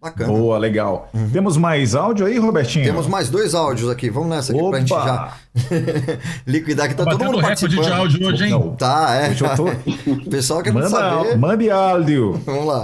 Bacana. 0.00 0.30
Boa, 0.30 0.58
legal. 0.58 1.08
Uhum. 1.14 1.30
Temos 1.30 1.56
mais 1.56 1.94
áudio 1.94 2.26
aí, 2.26 2.38
Robertinho? 2.38 2.84
Temos 2.84 3.06
mais 3.06 3.30
dois 3.30 3.54
áudios 3.54 3.88
aqui. 3.88 4.10
Vamos 4.10 4.28
nessa 4.28 4.52
aqui 4.52 4.60
Opa. 4.60 4.70
pra 4.70 4.80
gente 4.80 4.88
já 4.90 5.36
liquidar 6.46 6.88
que 6.88 6.94
tá, 6.94 7.04
tá 7.04 7.10
todo 7.12 7.24
mundo 7.24 7.40
participando. 7.40 7.82
de 7.82 7.92
áudio 7.92 8.28
hoje, 8.28 8.44
hein? 8.44 8.74
Tá, 8.78 9.14
é. 9.14 9.30
Hoje 9.30 9.44
eu 9.44 9.56
tô... 9.56 9.64
o 10.10 10.24
pessoal 10.30 10.62
quer 10.62 10.72
manda, 10.72 10.90
saber. 10.90 11.36
Mande 11.38 11.70
áudio. 11.70 12.32
Vamos 12.44 12.66
lá. 12.66 12.82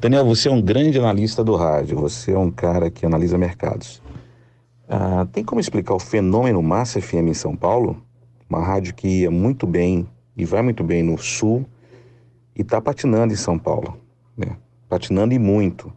Daniel, 0.00 0.24
você 0.24 0.48
é 0.48 0.50
um 0.50 0.60
grande 0.60 0.98
analista 0.98 1.44
do 1.44 1.54
rádio. 1.54 1.96
Você 1.98 2.32
é 2.32 2.38
um 2.38 2.50
cara 2.50 2.90
que 2.90 3.06
analisa 3.06 3.38
mercados. 3.38 4.02
Ah, 4.88 5.26
tem 5.32 5.44
como 5.44 5.60
explicar 5.60 5.94
o 5.94 6.00
fenômeno 6.00 6.60
Massa 6.60 7.00
FM 7.00 7.28
em 7.28 7.34
São 7.34 7.54
Paulo? 7.54 8.02
Uma 8.48 8.60
rádio 8.60 8.92
que 8.92 9.20
ia 9.22 9.30
muito 9.30 9.68
bem 9.68 10.06
e 10.36 10.44
vai 10.44 10.62
muito 10.62 10.82
bem 10.82 11.02
no 11.02 11.16
Sul 11.16 11.64
e 12.56 12.62
está 12.62 12.80
patinando 12.80 13.32
em 13.32 13.36
São 13.36 13.58
Paulo. 13.58 14.00
Né? 14.36 14.56
Patinando 14.88 15.34
e 15.34 15.38
muito. 15.38 15.92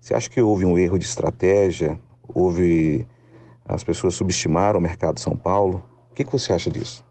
Você 0.00 0.14
acha 0.14 0.30
que 0.30 0.40
houve 0.40 0.64
um 0.64 0.78
erro 0.78 0.98
de 0.98 1.04
estratégia? 1.04 1.98
Houve. 2.26 3.06
As 3.64 3.84
pessoas 3.84 4.14
subestimaram 4.14 4.78
o 4.78 4.82
mercado 4.82 5.16
de 5.16 5.20
São 5.20 5.36
Paulo? 5.36 5.84
O 6.10 6.14
que, 6.14 6.24
que 6.24 6.32
você 6.32 6.52
acha 6.52 6.70
disso? 6.70 7.04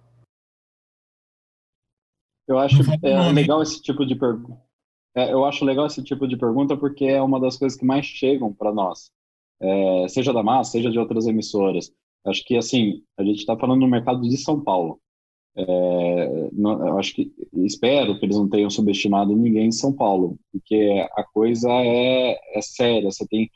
Eu 2.48 2.58
acho 2.58 2.78
é, 3.04 3.32
legal 3.32 3.62
esse 3.62 3.82
tipo 3.82 4.06
de 4.06 4.16
pergunta. 4.16 4.60
É, 5.14 5.34
eu 5.34 5.44
acho 5.44 5.66
legal 5.66 5.86
esse 5.86 6.02
tipo 6.02 6.28
de 6.28 6.38
pergunta 6.38 6.78
porque 6.78 7.06
é 7.06 7.22
uma 7.22 7.40
das 7.40 7.58
coisas 7.58 7.78
que 7.78 7.86
mais 7.86 8.06
chegam 8.06 8.54
para 8.54 8.72
nós, 8.72 9.12
é, 9.60 10.08
seja 10.08 10.32
da 10.32 10.44
massa, 10.44 10.72
seja 10.72 10.90
de 10.90 10.98
outras 10.98 11.26
emissoras. 11.28 11.92
Acho 12.26 12.44
que 12.46 12.56
assim 12.56 13.04
a 13.18 13.24
gente 13.24 13.40
está 13.40 13.58
falando 13.58 13.82
no 13.82 13.88
mercado 13.88 14.22
de 14.22 14.38
São 14.38 14.64
Paulo. 14.64 15.00
É, 15.60 16.50
não, 16.54 17.00
acho 17.00 17.16
que 17.16 17.34
espero 17.66 18.20
que 18.20 18.26
eles 18.26 18.38
não 18.38 18.48
tenham 18.48 18.70
subestimado 18.70 19.36
ninguém 19.36 19.68
em 19.68 19.72
São 19.72 19.92
Paulo, 19.92 20.38
porque 20.52 21.08
a 21.14 21.24
coisa 21.24 21.68
é, 21.70 22.38
é 22.56 22.62
séria. 22.62 23.12
Você 23.12 23.28
tem, 23.28 23.50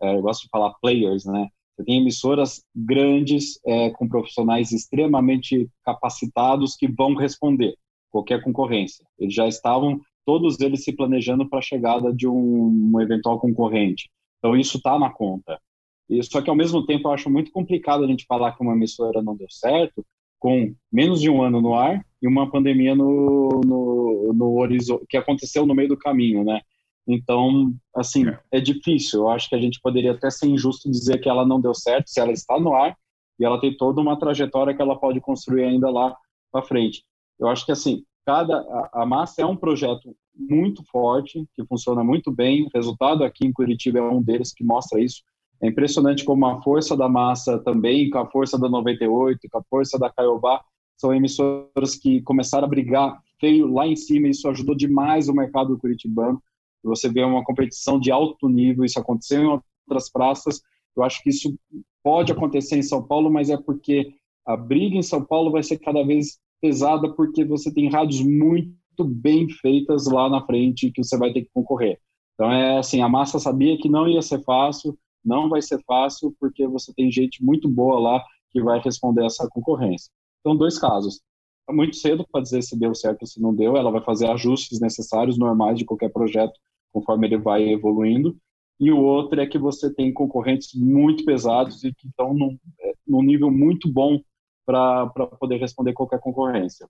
é, 0.00 0.14
eu 0.14 0.22
gosto 0.22 0.42
de 0.42 0.48
falar 0.48 0.74
players, 0.80 1.24
né? 1.24 1.48
Você 1.76 1.84
tem 1.84 2.00
emissoras 2.00 2.62
grandes 2.74 3.58
é, 3.66 3.90
com 3.90 4.08
profissionais 4.08 4.70
extremamente 4.70 5.68
capacitados 5.84 6.76
que 6.76 6.86
vão 6.86 7.14
responder 7.14 7.74
qualquer 8.10 8.42
concorrência. 8.42 9.04
Eles 9.18 9.34
já 9.34 9.48
estavam 9.48 10.00
todos 10.24 10.60
eles 10.60 10.84
se 10.84 10.92
planejando 10.92 11.48
para 11.48 11.58
a 11.58 11.62
chegada 11.62 12.12
de 12.12 12.28
um, 12.28 12.92
um 12.94 13.00
eventual 13.00 13.40
concorrente. 13.40 14.08
Então 14.38 14.56
isso 14.56 14.76
está 14.76 14.98
na 14.98 15.10
conta. 15.10 15.60
E, 16.08 16.22
só 16.22 16.40
que 16.42 16.50
ao 16.50 16.56
mesmo 16.56 16.84
tempo 16.86 17.08
eu 17.08 17.12
acho 17.12 17.30
muito 17.30 17.50
complicado 17.50 18.04
a 18.04 18.06
gente 18.06 18.26
falar 18.26 18.52
que 18.52 18.62
uma 18.62 18.74
emissora 18.74 19.22
não 19.22 19.36
deu 19.36 19.48
certo, 19.50 20.04
com 20.40 20.74
menos 20.90 21.20
de 21.20 21.30
um 21.30 21.42
ano 21.42 21.60
no 21.60 21.74
ar 21.74 22.04
e 22.20 22.26
uma 22.26 22.50
pandemia 22.50 22.94
no, 22.94 23.60
no, 23.64 24.32
no 24.32 24.58
horizonte, 24.58 25.04
que 25.08 25.16
aconteceu 25.16 25.64
no 25.66 25.74
meio 25.74 25.90
do 25.90 25.96
caminho, 25.96 26.42
né? 26.42 26.60
Então, 27.06 27.72
assim, 27.94 28.28
é. 28.28 28.40
é 28.52 28.60
difícil. 28.60 29.20
Eu 29.20 29.28
acho 29.28 29.48
que 29.48 29.54
a 29.54 29.60
gente 29.60 29.80
poderia 29.80 30.12
até 30.12 30.30
ser 30.30 30.46
injusto 30.46 30.90
dizer 30.90 31.18
que 31.18 31.28
ela 31.28 31.46
não 31.46 31.60
deu 31.60 31.74
certo, 31.74 32.08
se 32.08 32.18
ela 32.18 32.32
está 32.32 32.58
no 32.58 32.74
ar 32.74 32.96
e 33.38 33.44
ela 33.44 33.60
tem 33.60 33.76
toda 33.76 34.00
uma 34.00 34.18
trajetória 34.18 34.74
que 34.74 34.82
ela 34.82 34.98
pode 34.98 35.20
construir 35.20 35.64
ainda 35.64 35.90
lá 35.90 36.16
para 36.50 36.62
frente. 36.62 37.04
Eu 37.38 37.48
acho 37.48 37.64
que, 37.64 37.72
assim, 37.72 38.04
cada 38.24 38.58
a, 38.58 39.02
a 39.02 39.06
Massa 39.06 39.42
é 39.42 39.46
um 39.46 39.56
projeto 39.56 40.14
muito 40.34 40.82
forte, 40.90 41.46
que 41.54 41.64
funciona 41.66 42.02
muito 42.02 42.30
bem. 42.30 42.64
O 42.64 42.70
resultado 42.74 43.24
aqui 43.24 43.46
em 43.46 43.52
Curitiba 43.52 43.98
é 43.98 44.02
um 44.02 44.22
deles 44.22 44.52
que 44.52 44.64
mostra 44.64 45.00
isso. 45.00 45.22
É 45.62 45.68
impressionante 45.68 46.24
como 46.24 46.46
a 46.46 46.62
força 46.62 46.96
da 46.96 47.08
massa 47.08 47.58
também, 47.58 48.08
com 48.08 48.18
a 48.18 48.26
força 48.30 48.58
da 48.58 48.68
98, 48.68 49.40
com 49.50 49.58
a 49.58 49.64
força 49.68 49.98
da 49.98 50.10
Caiobá, 50.10 50.62
são 50.96 51.14
emissoras 51.14 51.96
que 52.00 52.20
começaram 52.22 52.66
a 52.66 52.68
brigar 52.68 53.18
feio 53.38 53.66
lá 53.72 53.86
em 53.86 53.96
cima, 53.96 54.26
e 54.26 54.30
isso 54.30 54.48
ajudou 54.48 54.74
demais 54.74 55.28
o 55.28 55.34
mercado 55.34 55.78
curitibano. 55.78 56.42
Você 56.82 57.08
vê 57.08 57.22
uma 57.22 57.44
competição 57.44 57.98
de 57.98 58.10
alto 58.10 58.48
nível, 58.48 58.84
isso 58.84 58.98
aconteceu 58.98 59.42
em 59.42 59.46
outras 59.46 60.10
praças. 60.10 60.60
Eu 60.96 61.02
acho 61.02 61.22
que 61.22 61.30
isso 61.30 61.54
pode 62.02 62.32
acontecer 62.32 62.76
em 62.76 62.82
São 62.82 63.02
Paulo, 63.02 63.30
mas 63.30 63.50
é 63.50 63.56
porque 63.56 64.14
a 64.46 64.56
briga 64.56 64.96
em 64.96 65.02
São 65.02 65.24
Paulo 65.24 65.50
vai 65.50 65.62
ser 65.62 65.78
cada 65.78 66.02
vez 66.02 66.38
pesada, 66.60 67.12
porque 67.14 67.44
você 67.44 67.72
tem 67.72 67.90
rádios 67.90 68.20
muito 68.22 69.04
bem 69.04 69.48
feitas 69.48 70.06
lá 70.06 70.28
na 70.28 70.44
frente 70.44 70.90
que 70.90 71.02
você 71.02 71.16
vai 71.16 71.32
ter 71.32 71.42
que 71.42 71.50
concorrer. 71.52 71.98
Então 72.34 72.50
é 72.50 72.78
assim, 72.78 73.00
a 73.00 73.08
massa 73.08 73.38
sabia 73.38 73.78
que 73.78 73.88
não 73.88 74.08
ia 74.08 74.22
ser 74.22 74.42
fácil, 74.44 74.98
não 75.24 75.48
vai 75.48 75.62
ser 75.62 75.82
fácil 75.84 76.34
porque 76.38 76.66
você 76.66 76.92
tem 76.94 77.10
gente 77.10 77.44
muito 77.44 77.68
boa 77.68 77.98
lá 77.98 78.24
que 78.50 78.62
vai 78.62 78.80
responder 78.80 79.24
essa 79.24 79.48
concorrência. 79.48 80.10
Então, 80.40 80.56
dois 80.56 80.78
casos. 80.78 81.20
É 81.68 81.72
muito 81.72 81.96
cedo 81.96 82.26
para 82.30 82.42
dizer 82.42 82.62
se 82.62 82.76
deu 82.76 82.94
certo 82.94 83.22
ou 83.22 83.26
se 83.28 83.40
não 83.40 83.54
deu, 83.54 83.76
ela 83.76 83.92
vai 83.92 84.02
fazer 84.02 84.26
ajustes 84.26 84.80
necessários, 84.80 85.38
normais 85.38 85.78
de 85.78 85.84
qualquer 85.84 86.10
projeto, 86.10 86.58
conforme 86.92 87.28
ele 87.28 87.38
vai 87.38 87.68
evoluindo. 87.68 88.36
E 88.80 88.90
o 88.90 88.98
outro 88.98 89.40
é 89.40 89.46
que 89.46 89.58
você 89.58 89.92
tem 89.92 90.12
concorrentes 90.12 90.70
muito 90.74 91.24
pesados 91.24 91.84
e 91.84 91.92
que 91.94 92.08
estão 92.08 92.34
num, 92.34 92.58
é, 92.80 92.92
num 93.06 93.22
nível 93.22 93.50
muito 93.50 93.92
bom 93.92 94.20
para 94.66 95.06
poder 95.38 95.58
responder 95.58 95.92
qualquer 95.92 96.18
concorrência. 96.18 96.88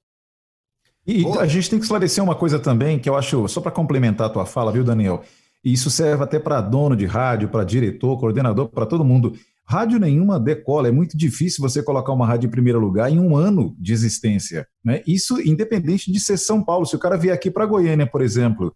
E 1.06 1.22
Boa. 1.22 1.40
a 1.42 1.46
gente 1.46 1.68
tem 1.68 1.78
que 1.78 1.84
esclarecer 1.84 2.22
uma 2.22 2.34
coisa 2.34 2.58
também, 2.58 2.98
que 2.98 3.08
eu 3.08 3.16
acho, 3.16 3.48
só 3.48 3.60
para 3.60 3.72
complementar 3.72 4.28
a 4.28 4.30
tua 4.30 4.46
fala, 4.46 4.70
viu, 4.70 4.84
Daniel? 4.84 5.24
E 5.64 5.72
isso 5.72 5.90
serve 5.90 6.24
até 6.24 6.38
para 6.38 6.60
dono 6.60 6.96
de 6.96 7.04
rádio, 7.06 7.48
para 7.48 7.64
diretor, 7.64 8.18
coordenador, 8.18 8.68
para 8.68 8.86
todo 8.86 9.04
mundo. 9.04 9.34
Rádio 9.64 10.00
nenhuma 10.00 10.40
decola, 10.40 10.88
é 10.88 10.90
muito 10.90 11.16
difícil 11.16 11.62
você 11.62 11.82
colocar 11.82 12.12
uma 12.12 12.26
rádio 12.26 12.48
em 12.48 12.50
primeiro 12.50 12.80
lugar 12.80 13.10
em 13.10 13.20
um 13.20 13.36
ano 13.36 13.76
de 13.78 13.92
existência. 13.92 14.66
Né? 14.84 15.02
Isso 15.06 15.40
independente 15.40 16.10
de 16.10 16.18
ser 16.18 16.38
São 16.38 16.64
Paulo. 16.64 16.86
Se 16.86 16.96
o 16.96 16.98
cara 16.98 17.16
vier 17.16 17.34
aqui 17.34 17.50
para 17.50 17.66
Goiânia, 17.66 18.06
por 18.06 18.20
exemplo, 18.20 18.74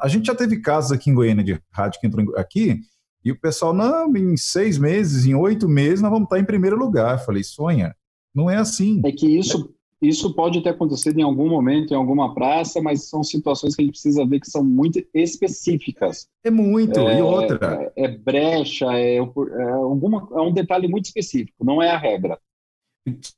a 0.00 0.08
gente 0.08 0.26
já 0.26 0.34
teve 0.34 0.60
casos 0.60 0.90
aqui 0.90 1.10
em 1.10 1.14
Goiânia 1.14 1.44
de 1.44 1.60
rádio 1.70 2.00
que 2.00 2.06
entrou 2.06 2.36
aqui, 2.36 2.80
e 3.24 3.30
o 3.30 3.38
pessoal, 3.38 3.72
não, 3.72 4.14
em 4.16 4.36
seis 4.36 4.78
meses, 4.78 5.26
em 5.26 5.34
oito 5.34 5.68
meses, 5.68 6.00
nós 6.00 6.10
vamos 6.10 6.26
estar 6.26 6.40
em 6.40 6.44
primeiro 6.44 6.76
lugar. 6.76 7.18
Eu 7.18 7.24
falei, 7.24 7.44
sonha. 7.44 7.94
Não 8.34 8.50
é 8.50 8.56
assim. 8.56 9.00
É 9.04 9.12
que 9.12 9.26
isso, 9.38 9.72
isso 10.02 10.34
pode 10.34 10.60
ter 10.60 10.70
acontecido 10.70 11.20
em 11.20 11.22
algum 11.22 11.48
momento, 11.48 11.92
em 11.92 11.96
alguma 11.96 12.34
praça, 12.34 12.82
mas 12.82 13.08
são 13.08 13.22
situações 13.22 13.76
que 13.76 13.82
a 13.82 13.84
gente 13.84 13.92
precisa 13.92 14.26
ver 14.26 14.40
que 14.40 14.50
são 14.50 14.64
muito 14.64 15.00
específicas. 15.14 16.26
É 16.42 16.50
muito, 16.50 16.98
é, 16.98 17.20
e 17.20 17.22
outra. 17.22 17.92
É, 17.96 18.04
é 18.04 18.08
brecha, 18.08 18.86
é, 18.92 19.18
é, 19.18 19.20
alguma, 19.20 20.28
é 20.32 20.40
um 20.40 20.52
detalhe 20.52 20.88
muito 20.88 21.04
específico, 21.04 21.64
não 21.64 21.80
é 21.80 21.90
a 21.90 21.96
regra. 21.96 22.36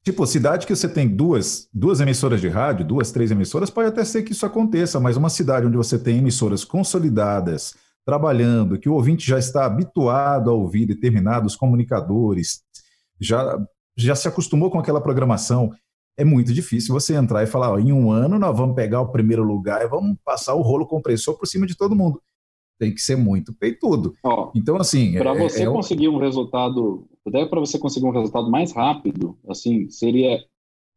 Tipo, 0.03 0.27
cidade 0.27 0.67
que 0.67 0.75
você 0.75 0.89
tem 0.89 1.07
duas, 1.07 1.69
duas 1.73 2.01
emissoras 2.01 2.41
de 2.41 2.49
rádio, 2.49 2.87
duas, 2.87 3.13
três 3.13 3.31
emissoras, 3.31 3.69
pode 3.69 3.89
até 3.89 4.05
ser 4.05 4.23
que 4.23 4.33
isso 4.33 4.47
aconteça, 4.47 4.99
mas 4.99 5.17
uma 5.17 5.31
cidade 5.31 5.67
onde 5.67 5.77
você 5.77 5.99
tem 5.99 6.19
emissoras 6.19 6.65
consolidadas, 6.65 7.75
trabalhando, 8.07 8.79
que 8.79 8.89
o 8.89 8.95
ouvinte 8.95 9.27
já 9.27 9.39
está 9.39 9.67
habituado 9.67 10.51
a 10.51 10.55
ouvir 10.55 10.87
determinados 10.87 11.57
comunicadores, 11.57 12.63
já, 13.21 13.59
já 13.97 14.15
se 14.15 14.29
acostumou 14.29 14.71
com 14.71 14.79
aquela 14.79 15.01
programação, 15.01 15.71
é 16.17 16.25
muito 16.25 16.53
difícil 16.53 16.95
você 16.95 17.15
entrar 17.15 17.43
e 17.43 17.47
falar, 17.47 17.73
ó, 17.73 17.79
em 17.79 17.93
um 17.93 18.11
ano 18.11 18.39
nós 18.39 18.57
vamos 18.57 18.75
pegar 18.75 19.01
o 19.01 19.11
primeiro 19.11 19.43
lugar 19.43 19.83
e 19.83 19.89
vamos 19.89 20.17
passar 20.25 20.55
o 20.55 20.63
rolo 20.63 20.87
compressor 20.87 21.37
por 21.37 21.47
cima 21.47 21.67
de 21.67 21.77
todo 21.77 21.97
mundo. 21.97 22.23
Tem 22.79 22.93
que 22.93 23.01
ser 23.01 23.17
muito 23.17 23.53
peitudo. 23.53 24.15
Ó, 24.23 24.51
então, 24.55 24.77
assim. 24.77 25.15
Para 25.15 25.35
é, 25.35 25.39
você 25.39 25.63
é, 25.63 25.67
conseguir 25.67 26.09
um 26.09 26.19
resultado, 26.19 27.07
até 27.27 27.47
para 27.47 27.61
você 27.61 27.79
conseguir 27.79 28.07
um 28.07 28.13
resultado 28.13 28.51
mais 28.51 28.73
rápido, 28.73 29.39
assim, 29.49 29.89
seria. 29.91 30.45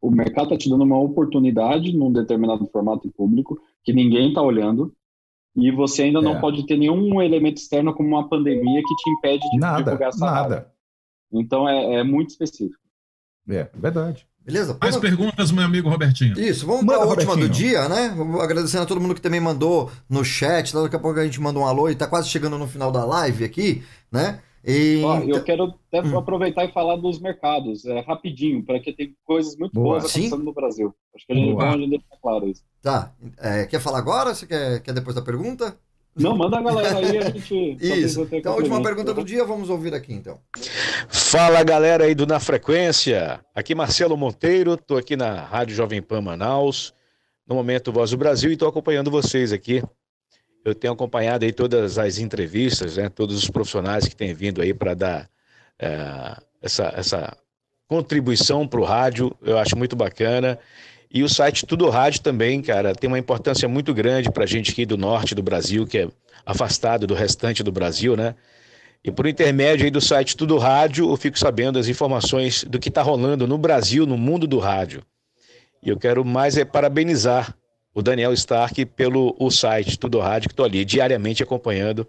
O 0.00 0.12
mercado 0.12 0.44
está 0.44 0.56
te 0.56 0.70
dando 0.70 0.84
uma 0.84 0.98
oportunidade 0.98 1.92
num 1.96 2.12
determinado 2.12 2.64
formato 2.68 3.10
público 3.10 3.60
que 3.82 3.92
ninguém 3.92 4.28
está 4.28 4.40
olhando, 4.40 4.94
e 5.56 5.72
você 5.72 6.04
ainda 6.04 6.22
não 6.22 6.36
é. 6.36 6.40
pode 6.40 6.64
ter 6.66 6.76
nenhum 6.76 7.20
elemento 7.20 7.56
externo 7.56 7.92
como 7.92 8.08
uma 8.08 8.28
pandemia 8.28 8.80
que 8.80 8.94
te 8.94 9.10
impede 9.10 9.50
de 9.50 9.58
nada, 9.58 9.82
divulgar 9.82 10.08
essa 10.10 10.24
nada. 10.24 10.54
Área. 10.54 10.72
Então 11.32 11.68
é, 11.68 11.96
é 11.96 12.04
muito 12.04 12.30
específico. 12.30 12.80
É, 13.48 13.68
verdade. 13.74 14.27
Beleza? 14.48 14.78
Mais 14.80 14.96
perguntas, 14.96 15.52
meu 15.52 15.62
amigo 15.62 15.90
Robertinho. 15.90 16.40
Isso, 16.40 16.66
vamos 16.66 16.86
para 16.86 16.96
a 16.96 17.06
última 17.06 17.36
do 17.36 17.48
dia, 17.50 17.86
né? 17.86 18.14
Vou 18.16 18.40
Agradecendo 18.40 18.82
a 18.82 18.86
todo 18.86 18.98
mundo 18.98 19.14
que 19.14 19.20
também 19.20 19.40
mandou 19.40 19.90
no 20.08 20.24
chat. 20.24 20.72
Daqui 20.72 20.96
a 20.96 20.98
pouco 20.98 21.20
a 21.20 21.24
gente 21.24 21.38
manda 21.38 21.58
um 21.58 21.66
alô 21.66 21.90
e 21.90 21.94
tá 21.94 22.06
quase 22.06 22.30
chegando 22.30 22.56
no 22.56 22.66
final 22.66 22.90
da 22.90 23.04
live 23.04 23.44
aqui, 23.44 23.82
né? 24.10 24.40
E... 24.64 25.02
Ó, 25.04 25.18
eu 25.20 25.44
quero 25.44 25.74
até 25.92 25.98
aproveitar 26.16 26.64
e 26.64 26.72
falar 26.72 26.96
dos 26.96 27.20
mercados, 27.20 27.84
é, 27.84 28.00
rapidinho, 28.00 28.64
para 28.64 28.80
que 28.80 28.92
tem 28.92 29.14
coisas 29.24 29.56
muito 29.56 29.72
Boa. 29.72 30.00
boas 30.00 30.04
acontecendo 30.04 30.38
Sim. 30.38 30.44
no 30.44 30.52
Brasil. 30.52 30.94
Acho 31.14 31.26
que 31.26 31.32
a 31.32 31.36
gente 31.36 31.52
Boa. 31.52 31.70
pode 31.70 31.90
deixar 31.90 32.16
claro 32.20 32.48
isso. 32.48 32.62
Tá. 32.82 33.12
É, 33.38 33.66
quer 33.66 33.80
falar 33.80 33.98
agora 33.98 34.30
ou 34.30 34.34
você 34.34 34.46
quer, 34.46 34.80
quer 34.80 34.94
depois 34.94 35.14
da 35.14 35.22
pergunta? 35.22 35.76
Não, 36.18 36.36
manda 36.36 36.58
a 36.58 36.62
galera 36.62 36.98
aí, 36.98 37.18
a 37.18 37.30
gente. 37.30 37.76
Isso. 37.80 38.28
Então, 38.32 38.52
a 38.52 38.56
última 38.56 38.82
pergunta 38.82 39.14
do 39.14 39.24
dia, 39.24 39.44
vamos 39.44 39.70
ouvir 39.70 39.94
aqui 39.94 40.12
então. 40.12 40.40
Fala 41.08 41.62
galera 41.62 42.04
aí 42.04 42.14
do 42.14 42.26
Na 42.26 42.40
Frequência, 42.40 43.40
aqui 43.54 43.74
Marcelo 43.74 44.16
Monteiro, 44.16 44.76
tô 44.76 44.96
aqui 44.96 45.16
na 45.16 45.40
Rádio 45.42 45.76
Jovem 45.76 46.02
Pan 46.02 46.20
Manaus, 46.20 46.92
no 47.46 47.54
momento 47.54 47.92
Voz 47.92 48.10
do 48.10 48.16
Brasil 48.16 48.50
e 48.50 48.56
tô 48.56 48.66
acompanhando 48.66 49.10
vocês 49.10 49.52
aqui. 49.52 49.82
Eu 50.64 50.74
tenho 50.74 50.92
acompanhado 50.92 51.44
aí 51.44 51.52
todas 51.52 51.98
as 51.98 52.18
entrevistas, 52.18 52.96
né, 52.96 53.08
todos 53.08 53.36
os 53.42 53.48
profissionais 53.48 54.06
que 54.06 54.16
têm 54.16 54.34
vindo 54.34 54.60
aí 54.60 54.74
para 54.74 54.94
dar 54.94 55.30
eh, 55.78 56.36
essa, 56.60 56.92
essa 56.96 57.36
contribuição 57.86 58.66
para 58.66 58.80
o 58.80 58.84
rádio, 58.84 59.34
eu 59.42 59.56
acho 59.56 59.76
muito 59.76 59.96
bacana. 59.96 60.58
E 61.10 61.22
o 61.22 61.28
site 61.28 61.64
Tudo 61.64 61.88
Rádio 61.88 62.20
também, 62.20 62.60
cara, 62.60 62.94
tem 62.94 63.08
uma 63.08 63.18
importância 63.18 63.66
muito 63.68 63.94
grande 63.94 64.30
para 64.30 64.44
a 64.44 64.46
gente 64.46 64.72
aqui 64.72 64.84
do 64.84 64.96
norte 64.96 65.34
do 65.34 65.42
Brasil, 65.42 65.86
que 65.86 65.98
é 65.98 66.08
afastado 66.44 67.06
do 67.06 67.14
restante 67.14 67.62
do 67.62 67.72
Brasil, 67.72 68.16
né? 68.16 68.34
E 69.02 69.10
por 69.10 69.26
intermédio 69.26 69.84
aí 69.84 69.90
do 69.90 70.00
site 70.00 70.36
Tudo 70.36 70.58
Rádio, 70.58 71.10
eu 71.10 71.16
fico 71.16 71.38
sabendo 71.38 71.78
as 71.78 71.88
informações 71.88 72.64
do 72.64 72.78
que 72.78 72.88
está 72.88 73.00
rolando 73.00 73.46
no 73.46 73.56
Brasil, 73.56 74.04
no 74.04 74.18
mundo 74.18 74.46
do 74.46 74.58
rádio. 74.58 75.02
E 75.82 75.88
eu 75.88 75.96
quero 75.96 76.24
mais 76.24 76.58
é 76.58 76.64
parabenizar 76.64 77.56
o 77.94 78.02
Daniel 78.02 78.32
Stark 78.32 78.84
pelo 78.86 79.34
o 79.38 79.50
site 79.50 79.98
Tudo 79.98 80.18
Rádio, 80.18 80.48
que 80.48 80.52
estou 80.52 80.66
ali 80.66 80.84
diariamente 80.84 81.42
acompanhando 81.42 82.06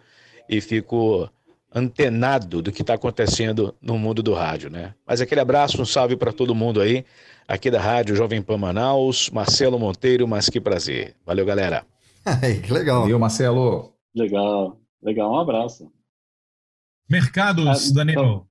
e 0.49 0.59
fico 0.59 1.29
antenado 1.73 2.61
do 2.61 2.71
que 2.71 2.81
está 2.81 2.95
acontecendo 2.95 3.75
no 3.81 3.97
mundo 3.97 4.23
do 4.23 4.33
rádio, 4.33 4.69
né? 4.69 4.93
Mas 5.05 5.21
aquele 5.21 5.41
abraço, 5.41 5.81
um 5.81 5.85
salve 5.85 6.15
para 6.15 6.33
todo 6.33 6.55
mundo 6.55 6.81
aí, 6.81 7.05
aqui 7.49 7.71
da 7.71 7.81
Rádio 7.81 8.15
Jovem 8.15 8.41
Pan 8.41 8.57
Manaus, 8.57 9.29
Marcelo 9.31 9.79
Monteiro, 9.79 10.27
mas 10.27 10.49
que 10.49 10.61
prazer. 10.61 11.15
Valeu, 11.25 11.45
galera. 11.45 11.85
que 12.65 12.71
legal. 12.71 13.01
Valeu, 13.01 13.19
Marcelo. 13.19 13.93
Legal, 14.15 14.77
legal, 15.01 15.31
um 15.31 15.39
abraço. 15.39 15.91
Mercados, 17.09 17.89
Ah, 17.89 17.93
Daniel. 17.93 18.45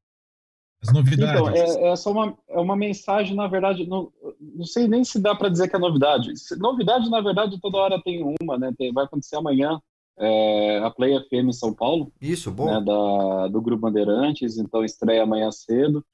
As 0.83 0.93
novidades. 0.93 1.41
Então, 1.41 1.49
é, 1.87 1.91
é 1.93 1.97
só 1.97 2.13
uma, 2.13 2.37
é 2.49 2.59
uma 2.59 2.77
mensagem, 2.77 3.35
na 3.35 3.49
verdade, 3.49 3.85
não, 3.87 4.13
não 4.41 4.65
sei 4.65 4.87
nem 4.87 5.03
se 5.03 5.19
dá 5.21 5.35
para 5.35 5.49
dizer 5.49 5.69
que 5.69 5.75
é 5.75 5.79
novidade. 5.79 6.33
Novidade, 6.59 7.11
na 7.11 7.21
verdade, 7.21 7.59
toda 7.61 7.79
hora 7.79 8.01
tem 8.03 8.23
uma, 8.41 8.57
né? 8.57 8.73
Tem- 8.79 8.93
vai 8.93 9.05
acontecer 9.05 9.37
amanhã 9.37 9.81
é, 10.17 10.79
a 10.79 10.91
Play 10.91 11.19
FM 11.19 11.49
em 11.49 11.53
São 11.53 11.73
Paulo. 11.75 12.13
Isso, 12.21 12.51
bom. 12.53 12.67
Né, 12.67 12.81
da, 12.85 13.49
do 13.49 13.61
Grupo 13.61 13.83
Bandeirantes, 13.83 14.57
então 14.57 14.85
estreia 14.85 15.25
amanhã 15.25 15.51
cedo. 15.51 16.05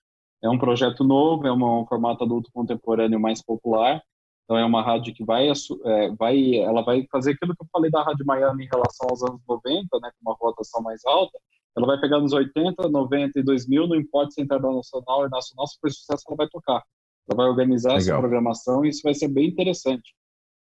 É 0.45 0.49
um 0.51 0.59
projeto 0.59 1.03
novo, 1.03 1.47
é 1.47 1.51
uma- 1.51 1.81
um 1.81 1.87
formato 1.87 2.23
adulto 2.23 2.51
contemporâneo 2.53 3.19
mais 3.19 3.43
popular. 3.43 4.03
Então 4.45 4.59
é 4.59 4.65
uma 4.65 4.83
rádio 4.83 5.15
que 5.15 5.25
vai, 5.25 5.49
é, 5.49 6.11
vai, 6.19 6.57
ela 6.57 6.83
vai 6.83 7.07
fazer 7.11 7.33
aquilo 7.33 7.57
que 7.57 7.63
eu 7.65 7.69
falei 7.73 7.91
da 7.91 8.03
Rádio 8.03 8.27
Miami 8.27 8.65
em 8.65 8.69
relação 8.69 9.09
aos 9.09 9.23
anos 9.23 9.41
90, 9.49 9.99
né, 10.01 10.11
com 10.11 10.31
uma 10.31 10.37
rotação 10.39 10.83
mais 10.83 11.01
alta. 11.07 11.39
Ela 11.75 11.87
vai 11.87 11.99
pegar 11.99 12.21
nos 12.21 12.35
80, 12.35 12.89
90 12.91 13.39
e 13.41 13.43
2000, 13.43 13.87
não 13.87 13.97
importa 13.97 14.33
se 14.33 14.43
é 14.43 14.45
internacional 14.45 15.23
ou 15.23 15.31
nacional, 15.31 15.67
se 15.67 15.79
for 15.81 15.91
sucesso, 15.91 16.23
ela 16.29 16.37
vai 16.37 16.49
tocar. 16.49 16.83
Ela 17.27 17.37
vai 17.37 17.47
organizar 17.47 17.95
essa 17.95 18.07
Legal. 18.09 18.21
programação 18.21 18.85
e 18.85 18.91
isso 18.91 19.01
vai 19.03 19.15
ser 19.15 19.29
bem 19.29 19.49
interessante. 19.49 20.15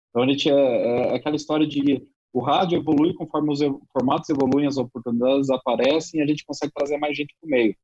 Então 0.08 0.22
a 0.22 0.26
gente 0.26 0.48
é, 0.48 1.12
é 1.12 1.14
aquela 1.16 1.36
história 1.36 1.66
de 1.66 2.02
o 2.32 2.40
rádio 2.40 2.78
evolui 2.78 3.12
conforme 3.12 3.52
os 3.52 3.60
formatos 3.92 4.28
evoluem, 4.30 4.66
as 4.66 4.78
oportunidades 4.78 5.50
aparecem 5.50 6.20
e 6.20 6.22
a 6.22 6.26
gente 6.26 6.44
consegue 6.44 6.72
trazer 6.74 6.96
mais 6.96 7.14
gente 7.16 7.34
para 7.38 7.46
o 7.46 7.50
meio. 7.50 7.76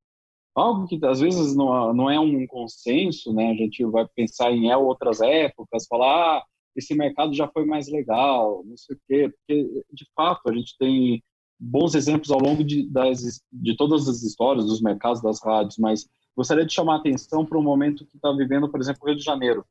Algo 0.54 0.86
que 0.86 0.98
às 1.06 1.20
vezes 1.20 1.54
não, 1.54 1.92
não 1.94 2.10
é 2.10 2.18
um 2.18 2.46
consenso, 2.46 3.32
né? 3.32 3.50
A 3.50 3.54
gente 3.54 3.84
vai 3.84 4.06
pensar 4.14 4.52
em 4.52 4.72
outras 4.74 5.20
épocas, 5.20 5.86
falar, 5.86 6.38
ah, 6.38 6.44
esse 6.76 6.94
mercado 6.94 7.32
já 7.34 7.48
foi 7.48 7.64
mais 7.64 7.88
legal, 7.88 8.62
não 8.64 8.76
sei 8.76 8.96
o 8.96 9.00
quê, 9.06 9.28
porque 9.28 9.84
de 9.92 10.06
fato 10.14 10.48
a 10.48 10.54
gente 10.54 10.76
tem 10.78 11.22
bons 11.58 11.94
exemplos 11.94 12.30
ao 12.30 12.40
longo 12.40 12.64
de, 12.64 12.88
das, 12.88 13.42
de 13.52 13.76
todas 13.76 14.08
as 14.08 14.22
histórias 14.22 14.66
dos 14.66 14.80
mercados 14.80 15.20
das 15.20 15.42
rádios, 15.42 15.76
mas 15.78 16.08
gostaria 16.36 16.64
de 16.64 16.72
chamar 16.72 16.94
a 16.94 16.98
atenção 16.98 17.44
para 17.44 17.58
um 17.58 17.62
momento 17.62 18.06
que 18.06 18.16
está 18.16 18.32
vivendo, 18.32 18.70
por 18.70 18.80
exemplo, 18.80 19.02
o 19.02 19.06
Rio 19.06 19.16
de 19.16 19.22
Janeiro. 19.22 19.64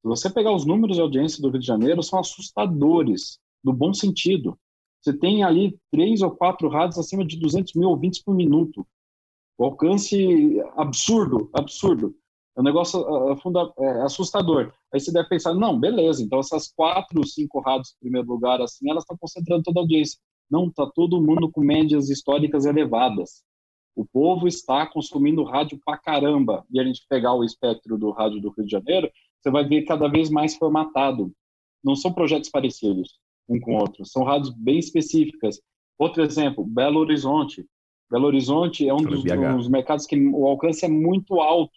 Se 0.00 0.08
você 0.08 0.30
pegar 0.30 0.52
os 0.52 0.64
números 0.64 0.96
de 0.96 1.02
audiência 1.02 1.42
do 1.42 1.48
Rio 1.48 1.58
de 1.58 1.66
Janeiro, 1.66 2.02
são 2.02 2.18
assustadores, 2.18 3.38
no 3.64 3.72
bom 3.72 3.92
sentido. 3.92 4.56
Você 5.00 5.12
tem 5.12 5.42
ali 5.42 5.76
três 5.90 6.22
ou 6.22 6.30
quatro 6.30 6.68
rádios 6.68 6.98
acima 6.98 7.24
de 7.24 7.38
200 7.38 7.74
mil 7.74 7.88
ouvintes 7.88 8.22
por 8.22 8.34
minuto. 8.34 8.86
O 9.58 9.64
alcance 9.64 10.60
absurdo, 10.76 11.48
absurdo. 11.52 12.14
É 12.56 12.60
um 12.60 12.64
negócio 12.64 13.00
ah, 13.32 13.36
funda- 13.36 13.72
é, 13.78 14.02
assustador. 14.02 14.72
Aí 14.92 15.00
você 15.00 15.12
deve 15.12 15.28
pensar, 15.28 15.54
não, 15.54 15.78
beleza, 15.78 16.22
então 16.22 16.38
essas 16.38 16.72
quatro, 16.72 17.26
cinco 17.26 17.60
rádios 17.60 17.94
em 17.96 18.00
primeiro 18.00 18.28
lugar, 18.28 18.60
assim, 18.60 18.88
elas 18.90 19.02
estão 19.02 19.16
concentrando 19.16 19.62
toda 19.62 19.80
a 19.80 19.82
audiência. 19.82 20.18
Não, 20.50 20.68
está 20.68 20.86
todo 20.94 21.20
mundo 21.20 21.50
com 21.50 21.60
médias 21.62 22.10
históricas 22.10 22.64
elevadas. 22.64 23.42
O 23.96 24.04
povo 24.04 24.46
está 24.46 24.86
consumindo 24.86 25.44
rádio 25.44 25.80
pra 25.84 25.96
caramba. 25.96 26.64
E 26.70 26.78
a 26.80 26.84
gente 26.84 27.04
pegar 27.08 27.32
o 27.34 27.44
espectro 27.44 27.96
do 27.96 28.10
rádio 28.10 28.40
do 28.40 28.50
Rio 28.50 28.66
de 28.66 28.70
Janeiro, 28.70 29.10
você 29.40 29.50
vai 29.50 29.66
ver 29.66 29.82
cada 29.82 30.08
vez 30.08 30.30
mais 30.30 30.56
formatado. 30.56 31.32
Não 31.82 31.94
são 31.94 32.12
projetos 32.12 32.50
parecidos 32.50 33.18
um 33.48 33.60
com 33.60 33.74
o 33.76 33.78
outro, 33.78 34.06
são 34.06 34.24
rádios 34.24 34.50
bem 34.50 34.78
específicas. 34.78 35.60
Outro 35.98 36.22
exemplo, 36.22 36.64
Belo 36.64 37.00
Horizonte. 37.00 37.66
Belo 38.14 38.26
Horizonte 38.26 38.88
é 38.88 38.94
um 38.94 38.98
dos, 38.98 39.24
dos 39.24 39.68
mercados 39.68 40.06
que 40.06 40.16
o 40.16 40.46
alcance 40.46 40.84
é 40.84 40.88
muito 40.88 41.40
alto, 41.40 41.76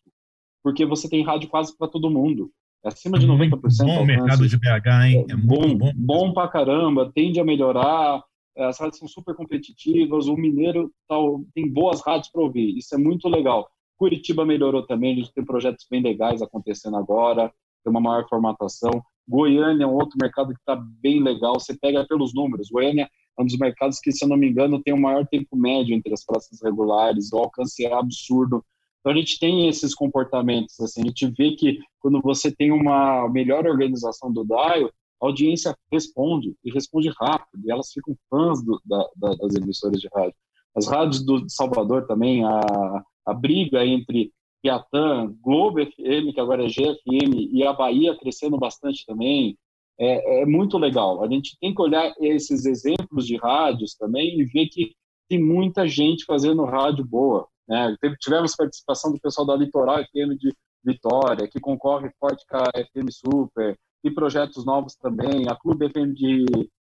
porque 0.63 0.85
você 0.85 1.09
tem 1.09 1.23
rádio 1.23 1.49
quase 1.49 1.75
para 1.75 1.87
todo 1.87 2.11
mundo. 2.11 2.51
É 2.85 2.89
acima 2.89 3.17
de 3.17 3.25
90% 3.25 3.59
Bom 3.83 4.03
o 4.03 4.05
mercado 4.05 4.47
de 4.47 4.55
BH, 4.55 4.87
hein? 5.03 5.25
É 5.31 5.35
muito 5.35 5.47
bom, 5.47 5.75
bom. 5.75 5.91
bom 5.95 6.33
pra 6.33 6.47
caramba, 6.47 7.11
tende 7.11 7.39
a 7.39 7.43
melhorar, 7.43 8.23
as 8.55 8.79
rádios 8.79 8.99
são 8.99 9.07
super 9.07 9.33
competitivas, 9.33 10.27
o 10.27 10.35
Mineiro 10.35 10.91
tal, 11.07 11.41
tem 11.55 11.67
boas 11.67 12.01
rádios 12.01 12.29
para 12.29 12.43
ouvir, 12.43 12.77
isso 12.77 12.93
é 12.93 12.99
muito 12.99 13.27
legal. 13.27 13.67
Curitiba 13.97 14.45
melhorou 14.45 14.83
também, 14.83 15.13
a 15.13 15.15
gente 15.15 15.33
tem 15.33 15.43
projetos 15.43 15.87
bem 15.89 16.03
legais 16.03 16.43
acontecendo 16.43 16.97
agora, 16.97 17.51
tem 17.83 17.89
uma 17.89 17.99
maior 17.99 18.29
formatação. 18.29 18.91
Goiânia 19.27 19.85
é 19.85 19.87
um 19.87 19.95
outro 19.95 20.15
mercado 20.21 20.53
que 20.53 20.59
está 20.59 20.75
bem 20.75 21.19
legal, 21.19 21.59
você 21.59 21.75
pega 21.75 22.05
pelos 22.07 22.31
números. 22.31 22.69
Goiânia 22.69 23.09
é 23.37 23.41
um 23.41 23.45
dos 23.45 23.57
mercados 23.57 23.99
que, 23.99 24.11
se 24.11 24.25
eu 24.25 24.29
não 24.29 24.37
me 24.37 24.49
engano, 24.49 24.81
tem 24.81 24.93
o 24.93 24.99
maior 24.99 25.25
tempo 25.27 25.55
médio 25.55 25.95
entre 25.95 26.13
as 26.13 26.25
praças 26.25 26.59
regulares, 26.61 27.31
o 27.31 27.37
alcance 27.37 27.85
é 27.85 27.93
absurdo. 27.93 28.63
Então 28.99 29.11
a 29.11 29.15
gente 29.15 29.39
tem 29.39 29.69
esses 29.69 29.93
comportamentos, 29.93 30.79
assim, 30.79 31.01
a 31.01 31.05
gente 31.05 31.27
vê 31.27 31.55
que 31.55 31.79
quando 31.99 32.21
você 32.21 32.51
tem 32.51 32.71
uma 32.71 33.29
melhor 33.29 33.65
organização 33.65 34.31
do 34.31 34.43
dial, 34.43 34.91
a 35.21 35.25
audiência 35.25 35.75
responde, 35.91 36.55
e 36.63 36.71
responde 36.71 37.09
rápido, 37.19 37.65
e 37.65 37.71
elas 37.71 37.91
ficam 37.91 38.15
fãs 38.29 38.63
do, 38.63 38.79
da, 38.85 39.09
da, 39.15 39.35
das 39.35 39.55
emissoras 39.55 39.99
de 39.99 40.07
rádio. 40.13 40.35
As 40.75 40.87
rádios 40.87 41.23
do 41.23 41.49
Salvador 41.49 42.05
também, 42.05 42.43
a, 42.43 43.03
a 43.25 43.33
briga 43.33 43.85
entre 43.85 44.31
Piatã, 44.61 45.33
Globo 45.41 45.83
FM, 45.83 46.33
que 46.33 46.39
agora 46.39 46.65
é 46.65 46.67
GFM, 46.67 47.49
e 47.51 47.63
a 47.63 47.73
Bahia 47.73 48.17
crescendo 48.17 48.57
bastante 48.57 49.05
também, 49.05 49.57
é, 49.99 50.41
é 50.41 50.45
muito 50.45 50.77
legal. 50.77 51.23
A 51.23 51.27
gente 51.27 51.57
tem 51.59 51.73
que 51.73 51.81
olhar 51.81 52.13
esses 52.19 52.65
exemplos 52.65 53.25
de 53.25 53.37
rádios 53.37 53.95
também 53.95 54.39
e 54.39 54.45
ver 54.45 54.67
que 54.67 54.93
tem 55.29 55.43
muita 55.43 55.87
gente 55.87 56.25
fazendo 56.25 56.63
rádio 56.63 57.05
boa. 57.05 57.47
Né? 57.67 57.95
Tivemos 58.19 58.55
participação 58.55 59.11
do 59.11 59.19
pessoal 59.19 59.45
da 59.45 59.55
Litoral 59.55 59.97
FM 59.99 60.37
de 60.39 60.53
Vitória, 60.83 61.47
que 61.47 61.59
concorre 61.59 62.09
forte 62.19 62.45
com 62.47 62.57
a 62.57 62.71
FM 62.71 63.09
Super, 63.11 63.77
e 64.03 64.11
projetos 64.11 64.65
novos 64.65 64.95
também, 64.95 65.49
a 65.49 65.55
Clube 65.55 65.89
FM 65.89 66.13
de, 66.13 66.45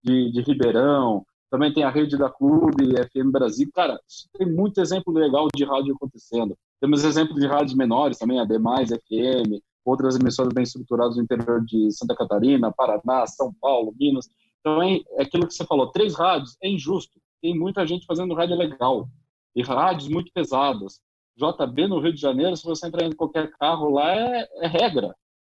de, 0.03 0.31
de 0.31 0.41
Ribeirão, 0.41 1.25
também 1.49 1.73
tem 1.73 1.83
a 1.83 1.89
rede 1.89 2.17
da 2.17 2.29
Clube 2.29 2.95
FM 3.11 3.29
Brasil. 3.29 3.69
Cara, 3.73 3.99
tem 4.37 4.49
muito 4.49 4.79
exemplo 4.79 5.13
legal 5.13 5.47
de 5.53 5.65
rádio 5.65 5.93
acontecendo. 5.93 6.57
Temos 6.79 7.03
exemplos 7.03 7.39
de 7.39 7.45
rádios 7.45 7.75
menores 7.75 8.17
também, 8.17 8.39
a 8.39 8.45
Demais 8.45 8.89
FM, 8.89 9.59
outras 9.83 10.15
emissoras 10.15 10.53
bem 10.53 10.63
estruturadas 10.63 11.17
no 11.17 11.23
interior 11.23 11.63
de 11.65 11.91
Santa 11.91 12.15
Catarina, 12.15 12.71
Paraná, 12.71 13.25
São 13.27 13.53
Paulo, 13.53 13.93
Minas. 13.99 14.29
Então, 14.59 14.81
é 14.81 15.01
aquilo 15.19 15.47
que 15.47 15.53
você 15.53 15.65
falou, 15.65 15.91
três 15.91 16.15
rádios, 16.15 16.55
é 16.61 16.69
injusto. 16.69 17.19
Tem 17.41 17.57
muita 17.57 17.85
gente 17.85 18.05
fazendo 18.05 18.35
rádio 18.35 18.55
legal. 18.55 19.09
E 19.55 19.63
rádios 19.63 20.07
muito 20.07 20.31
pesadas. 20.31 20.99
JB 21.35 21.87
no 21.87 21.99
Rio 21.99 22.13
de 22.13 22.21
Janeiro, 22.21 22.55
se 22.55 22.63
você 22.63 22.87
entrar 22.87 23.05
em 23.05 23.15
qualquer 23.15 23.51
carro 23.51 23.89
lá, 23.89 24.13
é, 24.13 24.47
é 24.57 24.67
regra. 24.67 25.15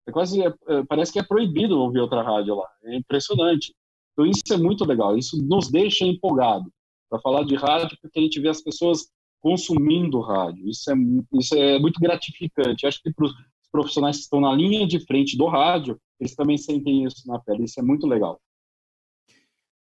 É 0.07 0.13
quase, 0.13 0.41
é, 0.43 0.53
parece 0.89 1.13
que 1.13 1.19
é 1.19 1.23
proibido 1.23 1.79
ouvir 1.79 2.01
outra 2.01 2.23
rádio 2.23 2.55
lá. 2.55 2.69
É 2.85 2.97
impressionante. 2.97 3.75
Então, 4.13 4.27
isso 4.27 4.53
é 4.53 4.57
muito 4.57 4.85
legal. 4.85 5.17
Isso 5.17 5.37
nos 5.43 5.71
deixa 5.71 6.05
empolgado 6.05 6.71
para 7.11 7.21
falar 7.21 7.45
de 7.45 7.57
rádio, 7.57 7.99
porque 8.01 8.19
a 8.19 8.23
gente 8.23 8.41
vê 8.41 8.49
as 8.49 8.63
pessoas 8.63 9.09
consumindo 9.41 10.21
rádio. 10.21 10.69
Isso 10.69 10.91
é, 10.91 10.95
isso 11.35 11.55
é 11.57 11.79
muito 11.79 12.01
gratificante. 12.01 12.87
Acho 12.87 13.03
que 13.03 13.13
para 13.13 13.27
os 13.27 13.33
profissionais 13.73 14.17
que 14.17 14.23
estão 14.25 14.41
na 14.41 14.53
linha 14.55 14.87
de 14.87 15.01
frente 15.05 15.37
do 15.37 15.47
rádio, 15.47 15.99
eles 16.21 16.35
também 16.35 16.59
sentem 16.59 17.05
isso 17.05 17.27
na 17.27 17.39
pele. 17.39 17.65
Isso 17.65 17.81
é 17.81 17.83
muito 17.83 18.07
legal. 18.07 18.39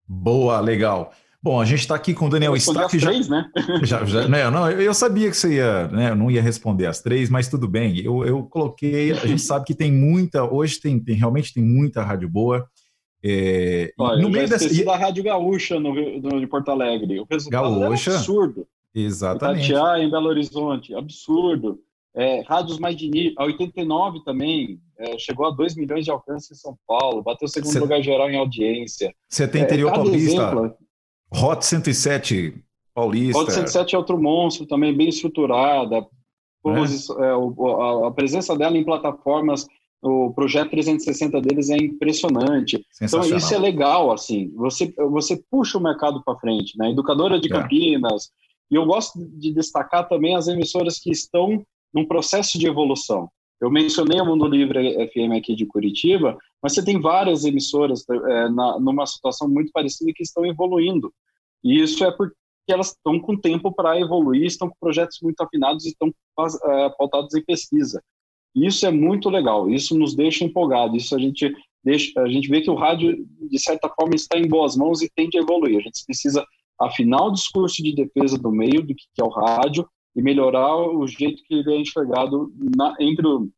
Boa, 0.08 0.60
legal. 0.60 1.12
Bom, 1.42 1.60
a 1.60 1.66
gente 1.66 1.80
está 1.80 1.96
aqui 1.96 2.14
com 2.14 2.28
o 2.28 2.30
Daniel 2.30 2.56
Stark. 2.56 2.98
Já, 2.98 3.10
três, 3.10 3.28
né? 3.28 3.52
já, 3.84 4.06
já, 4.06 4.28
né, 4.30 4.50
não, 4.50 4.72
eu 4.72 4.94
sabia 4.94 5.30
que 5.30 5.36
você 5.36 5.56
ia, 5.56 5.90
né, 5.90 6.16
não 6.16 6.32
ia 6.32 6.42
responder 6.42 6.86
as 6.86 7.02
três, 7.02 7.30
mas 7.30 7.50
tudo 7.50 7.68
bem. 7.68 8.00
Eu, 8.00 8.24
eu 8.24 8.44
coloquei, 8.44 9.12
a 9.12 9.26
gente 9.26 9.42
sabe 9.42 9.66
que 9.66 9.76
tem 9.76 9.92
muita, 9.92 10.46
hoje 10.46 10.80
tem, 10.80 10.98
tem 10.98 11.16
realmente 11.16 11.54
tem 11.54 11.62
muita 11.62 12.02
rádio 12.02 12.30
boa. 12.30 12.66
É, 13.22 13.94
Olha, 13.98 14.22
no 14.22 14.30
meio 14.30 14.48
dessa. 14.48 14.86
da 14.86 14.96
Rádio 14.96 15.24
Gaúcha 15.24 15.80
no, 15.80 15.94
no, 15.94 16.40
de 16.40 16.48
Porto 16.48 16.70
Alegre. 16.72 17.20
O 17.20 17.28
resultado 17.30 17.80
Gaúcha? 17.80 18.12
é 18.12 18.16
absurdo. 18.16 18.68
Exatamente. 18.96 19.70
Itatiaia, 19.70 20.04
em 20.04 20.12
Belo 20.12 20.28
Horizonte, 20.28 20.94
absurdo. 20.94 21.80
É, 22.16 22.42
rádios 22.42 22.78
mais 22.78 22.96
de 22.96 23.10
nível, 23.10 23.34
a 23.38 23.46
89 23.46 24.24
também, 24.24 24.80
é, 25.00 25.18
chegou 25.18 25.48
a 25.48 25.50
2 25.50 25.76
milhões 25.76 26.06
de 26.06 26.12
alcance 26.12 26.54
em 26.54 26.56
São 26.56 26.78
Paulo, 26.88 27.24
bateu 27.24 27.48
o 27.48 27.50
segundo 27.50 27.72
Cê- 27.72 27.80
lugar 27.80 28.02
geral 28.04 28.30
em 28.30 28.38
audiência. 28.38 29.12
Você 29.28 29.48
tem 29.48 29.62
É, 29.62 29.66
interior 29.66 29.92
cada 29.92 30.04
paulista, 30.04 30.32
exemplo, 30.42 30.76
Hot 31.34 31.66
107 31.66 32.54
paulista. 32.94 33.40
Rota 33.40 33.52
107 33.52 33.96
é 33.96 33.98
outro 33.98 34.22
monstro, 34.22 34.68
também 34.68 34.96
bem 34.96 35.10
estruturada. 35.10 36.06
Posi- 36.62 37.12
é, 37.20 37.34
o- 37.36 37.82
a, 37.82 38.08
a 38.08 38.12
presença 38.12 38.56
dela 38.56 38.78
em 38.78 38.84
plataformas, 38.86 39.66
o 40.02 40.32
projeto 40.34 40.70
360 40.70 41.42
deles 41.42 41.70
é 41.72 41.78
impressionante. 41.78 42.86
Então 43.02 43.22
isso 43.22 43.54
é 43.54 43.58
legal, 43.58 44.12
assim. 44.12 44.52
Você 44.56 44.94
você 45.10 45.42
puxa 45.50 45.78
o 45.78 45.82
mercado 45.82 46.22
para 46.24 46.38
frente, 46.38 46.78
né? 46.78 46.92
Educadora 46.92 47.40
de 47.40 47.52
É. 47.52 47.52
Campinas. 47.60 48.30
E 48.70 48.76
eu 48.76 48.86
gosto 48.86 49.18
de 49.38 49.52
destacar 49.54 50.08
também 50.08 50.36
as 50.36 50.48
emissoras 50.48 51.00
que 51.00 51.10
estão 51.12 51.66
num 51.94 52.06
processo 52.06 52.58
de 52.58 52.68
evolução. 52.68 53.30
Eu 53.62 53.70
mencionei 53.70 54.20
o 54.20 54.26
Mundo 54.26 54.46
Livre 54.46 54.94
FM 55.08 55.38
aqui 55.38 55.56
de 55.56 55.66
Curitiba, 55.66 56.38
mas 56.62 56.74
você 56.74 56.84
tem 56.84 57.00
várias 57.00 57.46
emissoras 57.46 58.04
é, 58.10 58.50
na, 58.50 58.80
numa 58.80 59.06
situação 59.06 59.48
muito 59.48 59.72
parecida 59.72 60.12
que 60.14 60.24
estão 60.24 60.46
evoluindo. 60.46 61.14
E 61.64 61.80
isso 61.82 62.04
é 62.04 62.12
porque 62.12 62.36
elas 62.68 62.90
estão 62.90 63.20
com 63.20 63.38
tempo 63.38 63.72
para 63.72 64.00
evoluir, 64.00 64.46
estão 64.46 64.68
com 64.68 64.76
projetos 64.80 65.20
muito 65.22 65.40
afinados 65.42 65.86
e 65.86 65.90
estão 65.90 66.10
é, 66.10 66.90
pautados 66.98 67.34
em 67.36 67.44
pesquisa. 67.44 68.04
Isso 68.56 68.86
é 68.86 68.92
muito 68.92 69.30
legal, 69.30 69.70
isso 69.70 69.98
nos 69.98 70.16
deixa 70.16 70.44
empolgados, 70.44 71.04
isso 71.04 71.16
a 71.16 71.20
gente 71.20 71.56
deixa, 71.84 72.20
a 72.22 72.28
gente 72.28 72.48
vê 72.50 72.62
que 72.62 72.70
o 72.70 72.76
rádio 72.76 73.26
de 73.50 73.60
certa 73.60 73.90
forma 73.90 74.16
está 74.16 74.38
em 74.38 74.48
boas 74.48 74.76
mãos 74.76 75.02
e 75.02 75.10
tende 75.16 75.38
a 75.38 75.42
evoluir. 75.42 75.78
A 75.78 75.82
gente 75.82 76.06
precisa 76.06 76.46
afinar 76.80 77.26
o 77.26 77.32
discurso 77.32 77.82
de 77.82 77.96
defesa 77.96 78.38
do 78.38 78.52
meio 78.52 78.82
do 78.82 78.94
que 78.94 79.06
é 79.20 79.24
o 79.24 79.30
rádio 79.30 79.88
e 80.16 80.22
melhorar 80.22 80.76
o 80.76 81.08
jeito 81.08 81.44
que 81.44 81.56
ele 81.56 81.74
é 81.74 81.78
enxergado 81.78 82.52
na, 82.76 82.96
entre 83.00 83.26
o, 83.28 83.50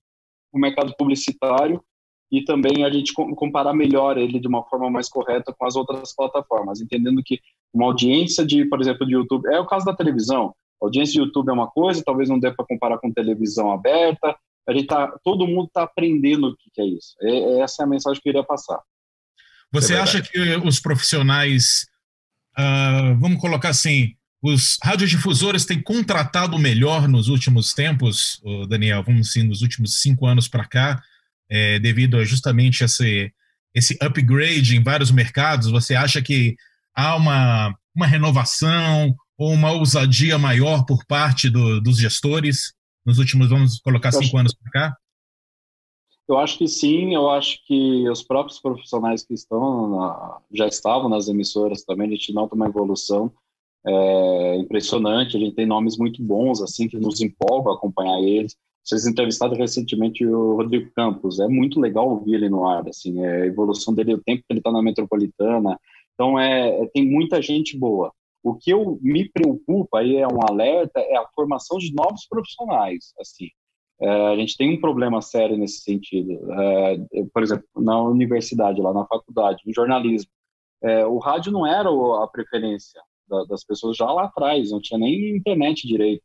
o 0.53 0.59
mercado 0.59 0.93
publicitário 0.97 1.83
e 2.31 2.43
também 2.43 2.83
a 2.83 2.89
gente 2.89 3.13
com- 3.13 3.33
comparar 3.35 3.73
melhor 3.73 4.17
ele 4.17 4.39
de 4.39 4.47
uma 4.47 4.63
forma 4.63 4.89
mais 4.89 5.07
correta 5.09 5.53
com 5.57 5.65
as 5.65 5.75
outras 5.75 6.15
plataformas, 6.15 6.81
entendendo 6.81 7.21
que 7.23 7.39
uma 7.73 7.85
audiência 7.85 8.45
de, 8.45 8.65
por 8.65 8.81
exemplo, 8.81 9.05
de 9.05 9.13
YouTube, 9.13 9.47
é 9.47 9.59
o 9.59 9.67
caso 9.67 9.85
da 9.85 9.95
televisão, 9.95 10.55
a 10.81 10.85
audiência 10.85 11.13
de 11.13 11.19
YouTube 11.19 11.49
é 11.49 11.53
uma 11.53 11.67
coisa, 11.67 12.03
talvez 12.03 12.29
não 12.29 12.39
dê 12.39 12.51
para 12.51 12.65
comparar 12.65 12.97
com 12.97 13.11
televisão 13.11 13.71
aberta, 13.71 14.35
a 14.67 14.73
gente 14.73 14.87
tá, 14.87 15.13
todo 15.23 15.47
mundo 15.47 15.67
está 15.67 15.83
aprendendo 15.83 16.47
o 16.47 16.57
que, 16.57 16.81
é 16.81 16.85
isso. 16.85 17.15
É, 17.21 17.59
essa 17.59 17.83
é 17.83 17.85
a 17.85 17.87
mensagem 17.87 18.21
que 18.21 18.29
eu 18.29 18.33
queria 18.33 18.45
passar. 18.45 18.81
Você 19.71 19.93
É 19.93 19.99
acha 19.99 20.21
que 20.21 20.39
os 20.65 20.79
profissionais, 20.79 21.85
ah, 22.57 23.13
vamos 23.19 23.39
colocar 23.39 23.69
assim, 23.69 24.15
os 24.53 24.77
radiodifusores 24.83 25.65
têm 25.65 25.81
contratado 25.81 26.57
melhor 26.59 27.07
nos 27.07 27.27
últimos 27.29 27.73
tempos, 27.73 28.41
Daniel, 28.69 29.03
vamos 29.03 29.29
assim, 29.29 29.43
nos 29.43 29.61
últimos 29.61 30.01
cinco 30.01 30.25
anos 30.27 30.47
para 30.47 30.65
cá, 30.65 31.01
é, 31.49 31.79
devido 31.79 32.17
a 32.17 32.23
justamente 32.23 32.83
esse, 32.83 33.31
esse 33.73 33.97
upgrade 34.01 34.75
em 34.75 34.83
vários 34.83 35.11
mercados? 35.11 35.69
Você 35.71 35.95
acha 35.95 36.21
que 36.21 36.55
há 36.95 37.15
uma, 37.15 37.75
uma 37.95 38.05
renovação 38.07 39.15
ou 39.37 39.51
uma 39.53 39.71
ousadia 39.71 40.37
maior 40.37 40.85
por 40.85 41.05
parte 41.05 41.49
do- 41.49 41.81
dos 41.81 41.97
gestores 41.97 42.73
nos 43.05 43.19
últimos, 43.19 43.49
vamos 43.49 43.79
colocar, 43.79 44.11
cinco 44.11 44.25
acho- 44.25 44.37
anos 44.37 44.53
para 44.55 44.71
cá? 44.71 44.97
Eu 46.27 46.39
acho 46.39 46.57
que 46.57 46.67
sim, 46.67 47.13
eu 47.13 47.29
acho 47.29 47.59
que 47.67 48.09
os 48.09 48.23
próprios 48.23 48.59
profissionais 48.59 49.23
que 49.23 49.33
estão 49.35 49.89
na- 49.99 50.37
já 50.51 50.67
estavam 50.67 51.07
nas 51.07 51.27
emissoras 51.27 51.83
também, 51.83 52.07
a 52.07 52.11
gente 52.11 52.33
nota 52.33 52.55
uma 52.55 52.65
evolução 52.67 53.31
é, 53.87 54.55
impressionante, 54.57 55.37
a 55.37 55.39
gente 55.39 55.55
tem 55.55 55.65
nomes 55.65 55.97
muito 55.97 56.21
bons, 56.21 56.61
assim, 56.61 56.87
que 56.87 56.97
nos 56.97 57.21
empolgam 57.21 57.71
a 57.73 57.75
acompanhar 57.75 58.19
eles. 58.21 58.55
Vocês 58.83 59.05
entrevistaram 59.05 59.55
recentemente 59.55 60.25
o 60.25 60.55
Rodrigo 60.55 60.91
Campos, 60.95 61.39
é 61.39 61.47
muito 61.47 61.79
legal 61.79 62.09
ouvir 62.09 62.35
ele 62.35 62.49
no 62.49 62.67
ar, 62.67 62.87
assim, 62.87 63.23
é, 63.23 63.43
a 63.43 63.45
evolução 63.45 63.93
dele, 63.93 64.15
o 64.15 64.23
tempo 64.23 64.41
que 64.41 64.51
ele 64.51 64.59
está 64.59 64.71
na 64.71 64.81
Metropolitana, 64.81 65.79
então 66.13 66.39
é, 66.39 66.83
é- 66.83 66.87
tem 66.87 67.07
muita 67.07 67.41
gente 67.41 67.77
boa. 67.77 68.11
O 68.43 68.55
que 68.55 68.71
eu 68.71 68.99
me 69.01 69.27
preocupa, 69.29 69.99
aí 69.99 70.17
é 70.17 70.27
um 70.27 70.39
alerta, 70.41 70.99
é 70.99 71.17
a 71.17 71.27
formação 71.35 71.77
de 71.77 71.93
novos 71.93 72.27
profissionais, 72.27 73.13
assim. 73.19 73.47
É, 73.99 74.09
a 74.09 74.35
gente 74.35 74.57
tem 74.57 74.77
um 74.77 74.81
problema 74.81 75.21
sério 75.21 75.57
nesse 75.57 75.81
sentido. 75.81 76.39
É, 76.53 76.97
por 77.33 77.41
exemplo, 77.43 77.65
na 77.77 78.01
universidade, 78.03 78.81
lá 78.81 78.93
na 78.93 79.05
faculdade, 79.05 79.63
em 79.65 79.73
jornalismo, 79.73 80.29
é, 80.83 81.05
o 81.05 81.17
rádio 81.17 81.51
não 81.51 81.65
era 81.65 81.89
a 81.89 82.27
preferência 82.27 83.01
da- 83.27 83.45
das 83.45 83.63
pessoas 83.63 83.97
já 83.97 84.09
lá 84.11 84.25
atrás, 84.25 84.71
não 84.71 84.81
tinha 84.81 84.99
nem 84.99 85.35
internet 85.37 85.87
direito. 85.87 86.23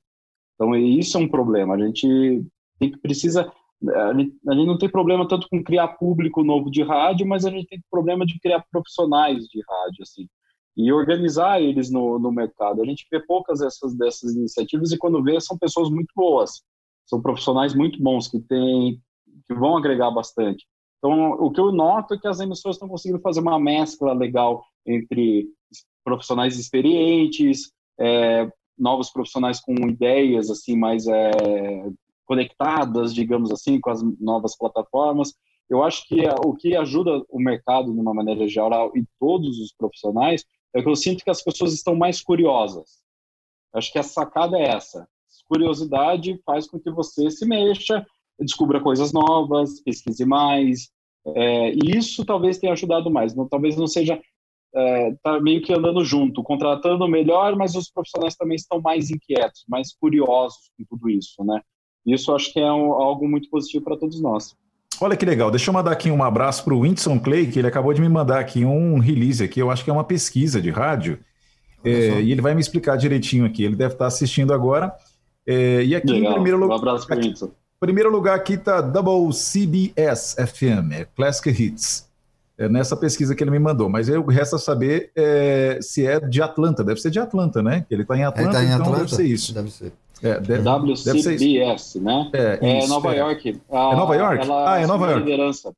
Então, 0.55 0.75
isso 0.77 1.17
é 1.17 1.21
um 1.21 1.29
problema. 1.29 1.75
A 1.75 1.79
gente 1.79 2.45
tem 2.79 2.91
que 2.91 2.99
precisa. 2.99 3.51
A 3.95 4.13
gente, 4.15 4.37
a 4.47 4.55
gente 4.55 4.67
não 4.67 4.77
tem 4.79 4.91
problema 4.91 5.27
tanto 5.27 5.49
com 5.49 5.65
criar 5.65 5.89
público 5.89 6.45
novo 6.45 6.71
de 6.71 6.83
rádio, 6.83 7.27
mas 7.27 7.47
a 7.47 7.51
gente 7.51 7.67
tem 7.67 7.81
problema 7.91 8.27
de 8.27 8.39
criar 8.39 8.63
profissionais 8.71 9.47
de 9.47 9.63
rádio, 9.67 10.03
assim, 10.03 10.29
e 10.77 10.93
organizar 10.93 11.63
eles 11.63 11.91
no, 11.91 12.19
no 12.19 12.31
mercado. 12.31 12.83
A 12.83 12.85
gente 12.85 13.07
vê 13.11 13.21
poucas 13.21 13.61
dessas, 13.61 13.97
dessas 13.97 14.35
iniciativas 14.35 14.93
e 14.93 14.99
quando 14.99 15.23
vê 15.23 15.41
são 15.41 15.57
pessoas 15.59 15.89
muito 15.91 16.13
boas, 16.15 16.63
são 17.07 17.23
profissionais 17.23 17.75
muito 17.75 18.03
bons 18.03 18.29
que 18.29 18.39
têm, 18.41 19.01
que 19.47 19.55
vão 19.55 19.77
agregar 19.79 20.11
bastante. 20.11 20.67
Então, 20.99 21.33
o 21.33 21.51
que 21.51 21.61
eu 21.61 21.73
noto 21.73 22.15
é 22.15 22.19
que 22.19 22.29
as 22.29 22.41
emissoras 22.41 22.77
estão 22.77 22.89
conseguindo 22.89 23.21
fazer 23.23 23.41
uma 23.41 23.59
mescla 23.59 24.13
legal 24.13 24.63
entre 24.87 25.49
profissionais 26.05 26.59
experientes, 26.59 27.73
é, 27.99 28.51
novos 28.79 29.11
profissionais 29.11 29.61
com 29.61 29.75
ideias 29.89 30.51
assim 30.51 30.77
mais 30.77 31.07
é, 31.07 31.31
conectadas, 32.25 33.13
digamos 33.15 33.51
assim, 33.51 33.81
com 33.81 33.91
as 33.91 34.03
novas 34.21 34.57
plataformas. 34.57 35.35
Eu 35.69 35.83
acho 35.83 36.07
que 36.07 36.27
a- 36.27 36.35
o 36.45 36.55
que 36.55 36.77
ajuda 36.77 37.23
o 37.29 37.39
mercado 37.41 37.93
de 37.93 37.99
uma 38.01 38.15
maneira 38.15 38.49
geral 38.49 38.93
e 38.97 39.05
todos 39.19 39.59
os 39.59 39.73
profissionais 39.73 40.45
é 40.75 40.83
que 40.83 40.89
eu 40.89 40.97
sinto 40.97 41.25
que 41.25 41.31
as 41.31 41.43
pessoas 41.43 41.73
estão 41.75 41.95
mais 41.95 42.23
curiosas. 42.23 43.01
Acho 43.73 43.93
que 43.93 43.99
a 43.99 44.03
sacada 44.03 44.59
é 44.59 44.69
essa. 44.69 45.07
Curiosidade 45.49 46.41
faz 46.47 46.69
com 46.69 46.79
que 46.79 46.91
você 46.91 47.31
se 47.31 47.45
mexa, 47.45 48.07
descubra 48.39 48.81
coisas 48.81 49.13
novas, 49.13 49.81
pesquise 49.83 50.25
mais. 50.25 50.91
É, 51.35 51.73
e 51.75 51.97
isso 51.97 52.25
talvez 52.25 52.59
tenha 52.59 52.73
ajudado 52.73 53.11
mais. 53.11 53.35
Não, 53.35 53.49
talvez 53.49 53.77
não 53.77 53.87
seja 53.87 54.21
é, 54.75 55.13
tá 55.23 55.41
meio 55.41 55.63
que 55.63 55.73
andando 55.73 56.05
junto, 56.05 56.43
contratando 56.43 57.07
melhor, 57.09 57.57
mas 57.57 57.75
os 57.75 57.91
profissionais 57.91 58.37
também 58.37 58.57
estão 58.57 58.81
mais 58.81 59.11
inquietos, 59.11 59.65
mais 59.69 59.93
curiosos 59.95 60.71
com 60.79 60.85
tudo 60.89 61.09
isso, 61.11 61.43
né? 61.45 61.61
Isso 62.07 62.31
eu 62.31 62.37
acho 62.37 62.53
que 62.53 62.61
é 62.61 62.73
um- 62.73 62.93
algo 62.93 63.29
muito 63.29 63.49
positivo 63.51 63.85
para 63.85 63.97
todos 63.97 64.21
nós. 64.23 64.55
Olha 65.01 65.17
que 65.17 65.25
legal, 65.25 65.51
deixa 65.51 65.71
eu 65.71 65.75
mandar 65.75 65.93
aqui 65.93 66.11
um 66.11 66.23
abraço 66.23 66.63
para 66.65 66.75
o 66.75 66.81
Whindersson 66.81 67.19
Clay, 67.19 67.47
que 67.51 67.59
ele 67.59 67.69
acabou 67.69 67.93
de 67.95 68.01
me 68.01 68.09
mandar 68.09 68.39
aqui 68.39 68.65
um 68.65 68.99
release 68.99 69.43
aqui, 69.43 69.61
eu 69.61 69.71
acho 69.71 69.83
que 69.83 69.91
é 69.91 69.93
uma 69.93 70.05
pesquisa 70.05 70.61
de 70.61 70.71
rádio, 70.71 71.19
é, 71.85 72.21
e 72.21 72.31
ele 72.31 72.43
vai 72.43 72.55
me 72.55 72.61
explicar 72.61 72.97
direitinho 72.97 73.45
aqui, 73.47 73.65
ele 73.65 73.77
deve 73.77 73.95
estar 73.95 74.07
assistindo 74.07 74.53
agora. 74.53 74.93
É, 75.47 75.83
e 75.83 75.95
aqui 75.97 76.13
Legal. 76.13 76.31
em 76.31 76.35
primeiro 76.35 76.59
Um 76.59 76.61
lugar. 76.63 76.77
abraço 76.77 77.07
para 77.07 77.19
o 77.19 77.51
Primeiro 77.81 78.11
lugar 78.11 78.37
aqui 78.37 78.53
está 78.55 78.83
Double 78.83 79.33
CBS 79.33 80.37
FM, 80.37 80.93
é 80.93 81.05
Classic 81.17 81.49
Hits. 81.49 82.10
É 82.61 82.69
nessa 82.69 82.95
pesquisa 82.95 83.35
que 83.35 83.43
ele 83.43 83.51
me 83.51 83.59
mandou, 83.59 83.89
mas 83.89 84.07
eu 84.09 84.23
resta 84.27 84.59
saber 84.59 85.11
é, 85.17 85.79
se 85.81 86.07
é 86.07 86.21
de 86.21 86.43
Atlanta, 86.43 86.85
deve 86.85 87.01
ser 87.01 87.11
de 87.11 87.19
Atlanta, 87.19 87.63
né? 87.63 87.87
Ele 87.91 88.03
está 88.03 88.15
em 88.19 88.23
Atlanta, 88.25 88.53
tá 88.53 88.63
em 88.63 88.67
então 88.67 88.81
Atlanta? 88.83 88.99
deve 88.99 89.15
ser 89.15 89.25
isso. 89.25 89.55
Deve 89.55 89.71
ser. 89.71 89.93
É, 90.23 90.39
deve, 90.39 90.63
deve 90.63 90.97
ser 90.97 91.17
isso. 91.17 91.29
WCBS, 91.31 92.01
né? 92.01 92.31
É, 92.35 92.59
É, 92.61 92.79
isso, 92.81 92.89
Nova 92.91 93.15
é. 93.15 93.19
York. 93.21 93.49
É 93.49 93.73
Nova 93.73 94.15
York? 94.15 94.45
ela 94.45 94.75
Ah, 94.75 94.79
é 94.79 94.87
Nova 94.87 95.07
a 95.07 95.11
York. 95.13 95.25
liderança. 95.25 95.73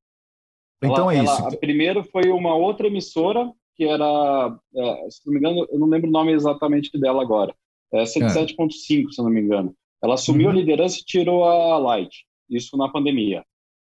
Então 0.82 1.08
Ela- 1.08 1.14
é 1.14 1.18
ela- 1.18 1.48
isso. 1.50 1.58
Primeiro 1.58 2.02
foi 2.02 2.28
uma 2.30 2.56
outra 2.56 2.88
emissora, 2.88 3.48
que 3.76 3.84
era, 3.84 4.52
é, 4.74 5.06
se 5.08 5.24
não 5.24 5.32
me 5.34 5.38
engano, 5.38 5.66
eu 5.70 5.78
não 5.78 5.86
lembro 5.86 6.08
o 6.08 6.12
nome 6.12 6.32
exatamente 6.32 6.90
dela 6.98 7.22
agora. 7.22 7.54
É 7.92 8.04
107.5, 8.04 9.12
se 9.12 9.22
não 9.22 9.30
me 9.30 9.40
engano. 9.40 9.72
Ela 10.02 10.14
assumiu 10.14 10.48
Uhum. 10.48 10.52
a 10.52 10.56
liderança 10.56 10.98
e 10.98 11.04
tirou 11.04 11.44
a 11.44 11.78
Light. 11.78 12.24
Isso 12.50 12.76
na 12.76 12.88
pandemia. 12.88 13.44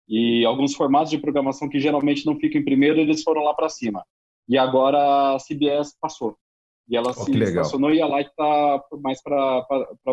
E 0.09 0.43
alguns 0.43 0.73
formatos 0.73 1.11
de 1.11 1.19
programação 1.19 1.69
que 1.69 1.79
geralmente 1.79 2.25
não 2.25 2.35
ficam 2.35 2.59
em 2.59 2.65
primeiro, 2.65 2.99
eles 2.99 3.21
foram 3.21 3.43
lá 3.43 3.53
para 3.53 3.69
cima. 3.69 4.03
E 4.47 4.57
agora 4.57 5.35
a 5.35 5.37
CBS 5.37 5.95
passou. 6.01 6.35
E 6.89 6.97
ela 6.97 7.11
Oh, 7.11 7.13
se 7.13 7.31
estacionou 7.37 7.93
e 7.93 8.01
a 8.01 8.07
Light 8.07 8.29
está 8.29 8.83
mais 9.03 9.21
para 9.21 9.63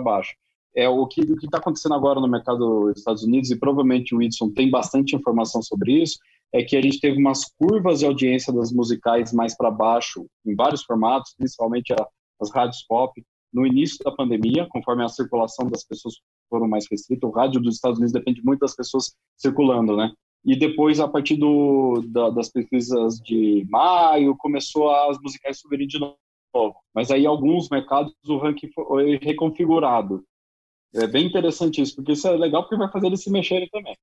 baixo. 0.05 0.35
é 0.77 0.87
o 0.87 1.07
que 1.07 1.23
está 1.23 1.57
acontecendo 1.57 1.95
agora 1.95 2.21
no 2.21 2.29
mercado 2.29 2.89
dos 2.89 2.99
Estados 2.99 3.23
Unidos, 3.23 3.51
e 3.51 3.59
provavelmente 3.59 4.15
o 4.15 4.19
Whitson 4.19 4.51
tem 4.53 4.71
bastante 4.71 5.17
informação 5.17 5.63
sobre 5.63 6.03
isso, 6.03 6.19
é 6.53 6.63
que 6.63 6.77
a 6.77 6.83
gente 6.83 7.01
teve 7.01 7.19
umas 7.19 7.47
curvas 7.59 8.01
de 8.01 8.07
audiência 8.07 8.53
das 8.53 8.71
musicais 8.71 9.33
mais 9.33 9.57
para 9.57 9.71
baixo, 9.71 10.27
em 10.45 10.55
vários 10.55 10.85
formatos, 10.85 11.35
principalmente 11.39 11.95
a, 11.95 12.07
as 12.43 12.51
rádios 12.53 12.85
pop, 12.87 13.11
no 13.51 13.67
início 13.67 14.05
da 14.05 14.13
pandemia, 14.13 14.67
conforme 14.71 15.03
a 15.03 15.09
circulação 15.09 15.67
das 15.71 15.83
pessoas 15.83 16.17
foram 16.49 16.69
mais 16.69 16.87
restrita. 16.91 17.27
O 17.27 17.31
rádio 17.31 17.61
dos 17.61 17.77
Estados 17.77 17.99
Unidos 17.99 18.13
depende 18.13 18.43
muito 18.45 18.61
das 18.61 18.75
pessoas 18.75 19.15
circulando, 19.37 19.97
né? 19.97 20.13
E 20.45 20.57
depois, 20.57 21.01
a 21.01 21.09
partir 21.09 21.37
do, 21.37 22.03
da, 22.09 22.31
das 22.31 22.49
pesquisas 22.49 23.19
de 23.19 23.67
maio, 23.69 24.37
começou 24.37 24.91
as 24.91 25.19
musicais 25.21 25.59
subirem 25.59 25.89
de 25.89 25.99
novo. 25.99 26.77
Mas 26.95 27.11
aí, 27.11 27.27
alguns 27.27 27.69
mercados, 27.69 28.13
o 28.29 28.39
ranking 28.39 28.71
foi 28.73 29.19
reconfigurado. 29.19 30.25
É 30.95 31.07
bem 31.07 31.27
interessante 31.27 31.83
isso, 31.83 31.97
porque 31.97 32.13
isso 32.13 32.29
é 32.29 32.37
legal 32.37 32.63
porque 32.63 32.77
vai 32.77 32.91
fazer 32.91 33.09
eles 33.09 33.23
se 33.23 33.31
mexerem 33.31 33.69
também. 33.71 33.97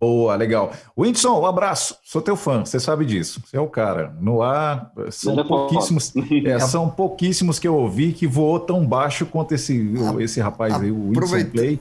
Boa, 0.00 0.36
legal. 0.36 0.72
Whindersson, 0.96 1.40
um 1.40 1.46
abraço. 1.46 1.96
Sou 2.04 2.20
teu 2.20 2.36
fã, 2.36 2.64
você 2.64 2.78
sabe 2.78 3.04
disso. 3.04 3.40
Você 3.44 3.56
é 3.56 3.60
o 3.60 3.68
cara. 3.68 4.14
No 4.20 4.42
ar, 4.42 4.92
são 5.10 5.38
é 5.38 5.44
pouquíssimos, 5.44 6.12
é, 6.44 6.58
são 6.60 6.90
pouquíssimos 6.90 7.58
que 7.58 7.66
eu 7.66 7.74
ouvi 7.74 8.12
que 8.12 8.26
voou 8.26 8.60
tão 8.60 8.84
baixo 8.84 9.24
quanto 9.24 9.54
esse, 9.54 9.94
esse 10.20 10.40
rapaz 10.40 10.74
aí, 10.74 10.90
o 10.90 11.08
Whindersson 11.08 11.44
Play. 11.50 11.80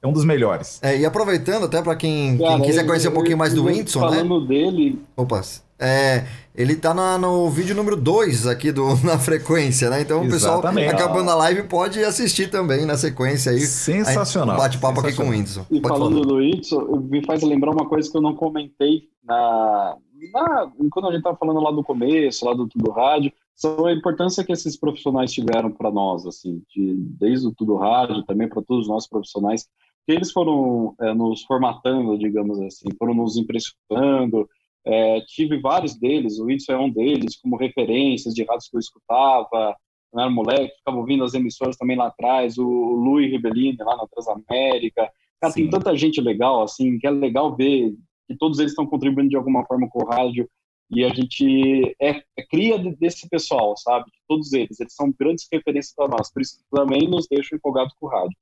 É 0.00 0.06
um 0.06 0.12
dos 0.12 0.24
melhores. 0.24 0.78
É, 0.80 0.96
e 0.96 1.04
aproveitando 1.04 1.64
até 1.64 1.82
para 1.82 1.96
quem, 1.96 2.38
quem, 2.38 2.62
quiser 2.62 2.86
conhecer 2.86 3.08
um 3.08 3.14
pouquinho 3.14 3.36
mais 3.36 3.52
do 3.52 3.64
Whindersson, 3.64 4.00
falando 4.00 4.16
né? 4.16 4.28
Falando 4.28 4.46
dele... 4.46 5.02
Opa, 5.16 5.42
é, 5.78 6.26
ele 6.54 6.74
tá 6.74 6.92
na, 6.92 7.16
no 7.16 7.48
vídeo 7.48 7.74
número 7.74 7.96
2 7.96 8.46
aqui 8.46 8.72
do, 8.72 8.96
na 9.06 9.18
frequência, 9.18 9.88
né? 9.88 10.00
Então 10.00 10.24
Exatamente. 10.24 10.88
o 10.88 10.90
pessoal, 10.90 11.08
acabando 11.08 11.30
a 11.30 11.34
live, 11.36 11.62
pode 11.64 12.02
assistir 12.02 12.50
também 12.50 12.84
na 12.84 12.96
sequência 12.96 13.52
aí. 13.52 13.60
Sensacional. 13.60 14.56
Um 14.56 14.58
bate-papo 14.58 15.00
aqui 15.00 15.14
com 15.14 15.24
o 15.24 15.30
Whindersson. 15.30 15.64
E 15.70 15.80
Pode 15.80 15.94
falando 15.94 16.14
falar. 16.14 16.26
do 16.26 16.34
Whindersson, 16.36 16.96
me 17.08 17.24
faz 17.24 17.42
lembrar 17.42 17.70
uma 17.70 17.88
coisa 17.88 18.10
que 18.10 18.16
eu 18.16 18.22
não 18.22 18.34
comentei 18.34 19.08
na, 19.22 19.96
na, 20.32 20.72
quando 20.90 21.06
a 21.06 21.10
gente 21.10 21.18
estava 21.18 21.36
falando 21.36 21.60
lá 21.60 21.70
do 21.70 21.84
começo, 21.84 22.44
lá 22.44 22.54
do 22.54 22.66
Tudo 22.66 22.90
Rádio, 22.90 23.32
são 23.54 23.86
a 23.86 23.92
importância 23.92 24.44
que 24.44 24.52
esses 24.52 24.76
profissionais 24.76 25.32
tiveram 25.32 25.70
para 25.70 25.90
nós, 25.90 26.26
assim, 26.26 26.62
de, 26.70 26.94
desde 26.96 27.46
o 27.46 27.52
Tudo 27.52 27.76
Rádio, 27.76 28.22
também 28.24 28.48
para 28.48 28.62
todos 28.62 28.84
os 28.84 28.88
nossos 28.88 29.08
profissionais, 29.08 29.66
que 30.06 30.12
eles 30.12 30.32
foram 30.32 30.94
é, 31.00 31.12
nos 31.12 31.42
formatando, 31.42 32.18
digamos 32.18 32.60
assim, 32.60 32.88
foram 32.98 33.14
nos 33.14 33.36
impressionando. 33.36 34.48
É, 34.90 35.20
tive 35.26 35.60
vários 35.60 35.94
deles, 35.98 36.38
o 36.38 36.46
Whindersson 36.46 36.72
é 36.72 36.78
um 36.78 36.90
deles, 36.90 37.36
como 37.36 37.56
referências 37.56 38.32
de 38.32 38.42
rádios 38.42 38.70
que 38.70 38.76
eu 38.76 38.80
escutava, 38.80 39.76
eu 40.14 40.20
era 40.20 40.30
moleque, 40.30 40.76
ficava 40.78 40.96
ouvindo 40.96 41.24
as 41.24 41.34
emissoras 41.34 41.76
também 41.76 41.94
lá 41.94 42.06
atrás, 42.06 42.56
o, 42.56 42.66
o 42.66 42.94
Luiz 42.94 43.30
Ribellini 43.30 43.76
lá 43.80 43.98
na 43.98 44.06
Transamérica. 44.06 45.10
Cara, 45.38 45.52
tem 45.52 45.68
tanta 45.68 45.94
gente 45.94 46.22
legal, 46.22 46.62
assim, 46.62 46.98
que 46.98 47.06
é 47.06 47.10
legal 47.10 47.54
ver 47.54 47.94
que 48.26 48.34
todos 48.36 48.58
eles 48.58 48.72
estão 48.72 48.86
contribuindo 48.86 49.28
de 49.28 49.36
alguma 49.36 49.64
forma 49.66 49.86
com 49.90 50.02
o 50.02 50.06
rádio 50.06 50.48
e 50.90 51.04
a 51.04 51.10
gente 51.10 51.94
é, 52.00 52.22
é 52.36 52.42
cria 52.50 52.78
desse 52.78 53.28
pessoal, 53.28 53.76
sabe? 53.76 54.06
De 54.06 54.18
todos 54.26 54.54
eles. 54.54 54.80
Eles 54.80 54.94
são 54.94 55.12
grandes 55.18 55.46
referências 55.52 55.94
para 55.94 56.08
nós, 56.08 56.32
por 56.32 56.40
isso 56.40 56.58
também 56.70 57.06
nos 57.06 57.26
deixam 57.28 57.56
empolgados 57.56 57.94
com 58.00 58.06
o 58.06 58.08
rádio. 58.08 58.36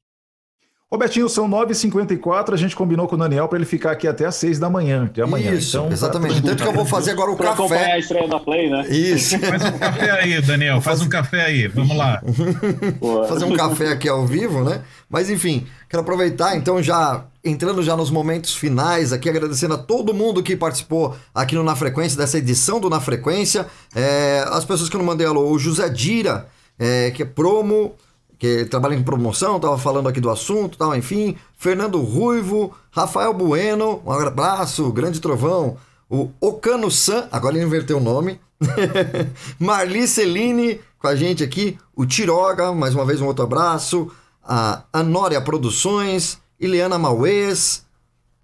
Robertinho, 0.89 1.29
são 1.29 1.51
9h54, 1.51 2.53
a 2.53 2.57
gente 2.57 2.77
combinou 2.77 3.09
com 3.09 3.17
o 3.17 3.19
Daniel 3.19 3.49
para 3.49 3.59
ele 3.59 3.67
ficar 3.67 3.91
aqui 3.91 4.07
até 4.07 4.25
às 4.25 4.37
6 4.37 4.61
da 4.61 4.71
manhã, 4.71 5.11
de 5.13 5.21
amanhã. 5.21 5.51
Isso, 5.53 5.77
então, 5.79 5.91
exatamente. 5.91 6.41
Tanto 6.41 6.63
que 6.63 6.69
eu 6.69 6.73
vou 6.73 6.87
fazer 6.87 7.11
agora 7.11 7.33
o 7.33 7.37
Pra 7.37 7.51
acompanhar 7.51 7.81
café. 7.81 7.93
a 7.95 7.99
estreia 7.99 8.29
da 8.29 8.39
Play, 8.39 8.71
né? 8.71 8.87
Isso. 8.89 9.37
Faz 9.43 9.65
um 9.65 9.79
café 9.79 10.11
aí, 10.13 10.41
Daniel. 10.41 10.81
Faz 10.81 11.03
um 11.03 11.09
café 11.09 11.45
aí. 11.45 11.67
Vamos 11.67 11.97
lá. 11.97 12.23
fazer 13.29 13.45
um 13.47 13.57
café 13.57 13.89
aqui 13.89 14.09
ao 14.09 14.25
vivo, 14.25 14.63
né? 14.63 14.83
Mas 15.11 15.29
enfim, 15.29 15.67
quero 15.89 16.03
aproveitar 16.03 16.57
então 16.57 16.81
já 16.81 17.25
entrando 17.45 17.83
já 17.83 17.97
nos 17.97 18.11
momentos 18.11 18.55
finais 18.55 19.13
aqui, 19.13 19.29
agradecendo 19.29 19.75
a 19.75 19.79
todo 19.79 20.15
mundo 20.15 20.41
que 20.41 20.55
participou 20.55 21.17
aqui 21.35 21.57
no 21.57 21.65
Na 21.65 21.75
Frequência, 21.75 22.17
dessa 22.17 22.39
edição 22.39 22.79
do 22.79 22.89
Na 22.89 23.01
Frequência. 23.01 23.67
É, 23.93 24.45
as 24.51 24.65
pessoas 24.65 24.89
que 24.89 24.95
eu 24.95 24.99
não 24.99 25.07
mandei 25.07 25.27
alô, 25.27 25.51
o 25.51 25.59
José 25.59 25.89
Dira, 25.89 26.47
é, 26.79 27.11
que 27.11 27.25
é 27.25 27.27
promo, 27.27 27.93
que 28.39 28.65
trabalha 28.67 28.95
em 28.95 29.03
promoção, 29.03 29.59
tava 29.59 29.79
falando 29.79 30.09
aqui 30.09 30.21
do 30.21 30.31
assunto, 30.31 30.77
tal, 30.77 30.95
enfim. 30.95 31.37
Fernando 31.57 32.01
Ruivo, 32.01 32.75
Rafael 32.91 33.33
Bueno, 33.33 34.03
um 34.05 34.11
abraço, 34.11 34.93
grande 34.93 35.21
trovão. 35.21 35.77
O 36.09 36.31
Ocano 36.41 36.91
San, 36.91 37.29
agora 37.33 37.57
ele 37.57 37.65
inverteu 37.65 37.97
o 37.97 38.03
nome. 38.03 38.39
Marli 39.59 40.07
Celine 40.07 40.81
com 40.99 41.09
a 41.09 41.17
gente 41.17 41.43
aqui. 41.43 41.79
O 41.95 42.05
Tiroga, 42.05 42.73
mais 42.73 42.95
uma 42.95 43.05
vez 43.05 43.21
um 43.21 43.27
outro 43.27 43.45
abraço. 43.45 44.11
A 44.45 44.85
Anória 44.93 45.41
Produções, 45.41 46.39
Ileana 46.61 46.99
Mauês. 46.99 47.85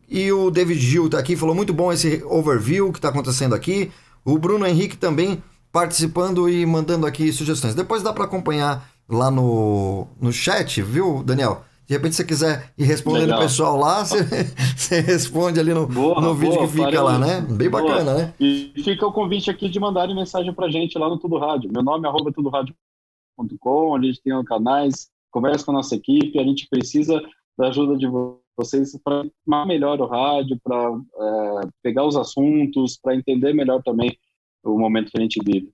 E 0.09 0.31
o 0.31 0.51
David 0.51 0.81
Gil 0.81 1.09
tá 1.09 1.19
aqui, 1.19 1.36
falou 1.36 1.55
muito 1.55 1.73
bom 1.73 1.93
esse 1.93 2.23
overview 2.27 2.93
que 2.93 3.01
tá 3.01 3.09
acontecendo 3.09 3.55
aqui. 3.55 3.90
O 4.24 4.39
Bruno 4.39 4.66
Henrique 4.66 4.97
também 4.97 5.43
participando 5.73 6.48
e 6.48 6.66
mandando 6.66 7.06
aqui 7.06 7.32
sugestões. 7.32 7.74
Depois 7.74 8.02
dá 8.02 8.12
para 8.12 8.24
acompanhar 8.24 8.86
lá 9.08 9.30
no, 9.30 10.06
no 10.20 10.32
chat, 10.32 10.80
viu, 10.82 11.22
Daniel? 11.22 11.64
De 11.86 11.94
repente, 11.94 12.14
se 12.14 12.22
você 12.22 12.24
quiser 12.24 12.72
ir 12.78 12.84
respondendo 12.84 13.24
o 13.24 13.26
Legal. 13.26 13.40
pessoal 13.40 13.76
lá, 13.76 14.04
você, 14.04 14.24
você 14.74 15.00
responde 15.00 15.60
ali 15.60 15.74
no, 15.74 15.86
Boa, 15.86 16.20
no 16.20 16.34
vídeo 16.34 16.54
boa, 16.54 16.66
que 16.66 16.72
fica 16.72 16.84
farei. 16.84 17.00
lá, 17.00 17.18
né? 17.18 17.40
Bem 17.40 17.68
Boa. 17.68 17.82
bacana, 17.82 18.14
né? 18.14 18.34
E 18.40 18.72
fica 18.82 19.06
o 19.06 19.12
convite 19.12 19.50
aqui 19.50 19.68
de 19.68 19.78
mandarem 19.78 20.14
mensagem 20.14 20.54
pra 20.54 20.70
gente 20.70 20.96
lá 20.98 21.08
no 21.08 21.18
Tudo 21.18 21.38
Rádio. 21.38 21.70
Meu 21.72 21.82
nome 21.82 22.06
é 22.06 22.08
arroba 22.08 22.32
tudorádio.com, 22.32 23.94
a 23.94 24.02
gente 24.02 24.22
tem 24.22 24.44
canais, 24.44 25.10
conversa 25.30 25.64
com 25.64 25.72
a 25.72 25.74
nossa 25.74 25.94
equipe, 25.94 26.38
a 26.38 26.44
gente 26.44 26.66
precisa 26.70 27.20
da 27.58 27.68
ajuda 27.68 27.96
de 27.96 28.06
vocês 28.56 28.98
para 29.04 29.66
melhor 29.66 30.00
o 30.00 30.06
rádio, 30.06 30.58
para 30.62 30.92
pegar 31.82 32.06
os 32.06 32.16
assuntos, 32.16 32.98
para 33.02 33.14
entender 33.14 33.52
melhor 33.52 33.82
também 33.82 34.16
o 34.64 34.78
momento 34.78 35.10
que 35.10 35.18
a 35.18 35.22
gente 35.22 35.40
vive. 35.44 35.70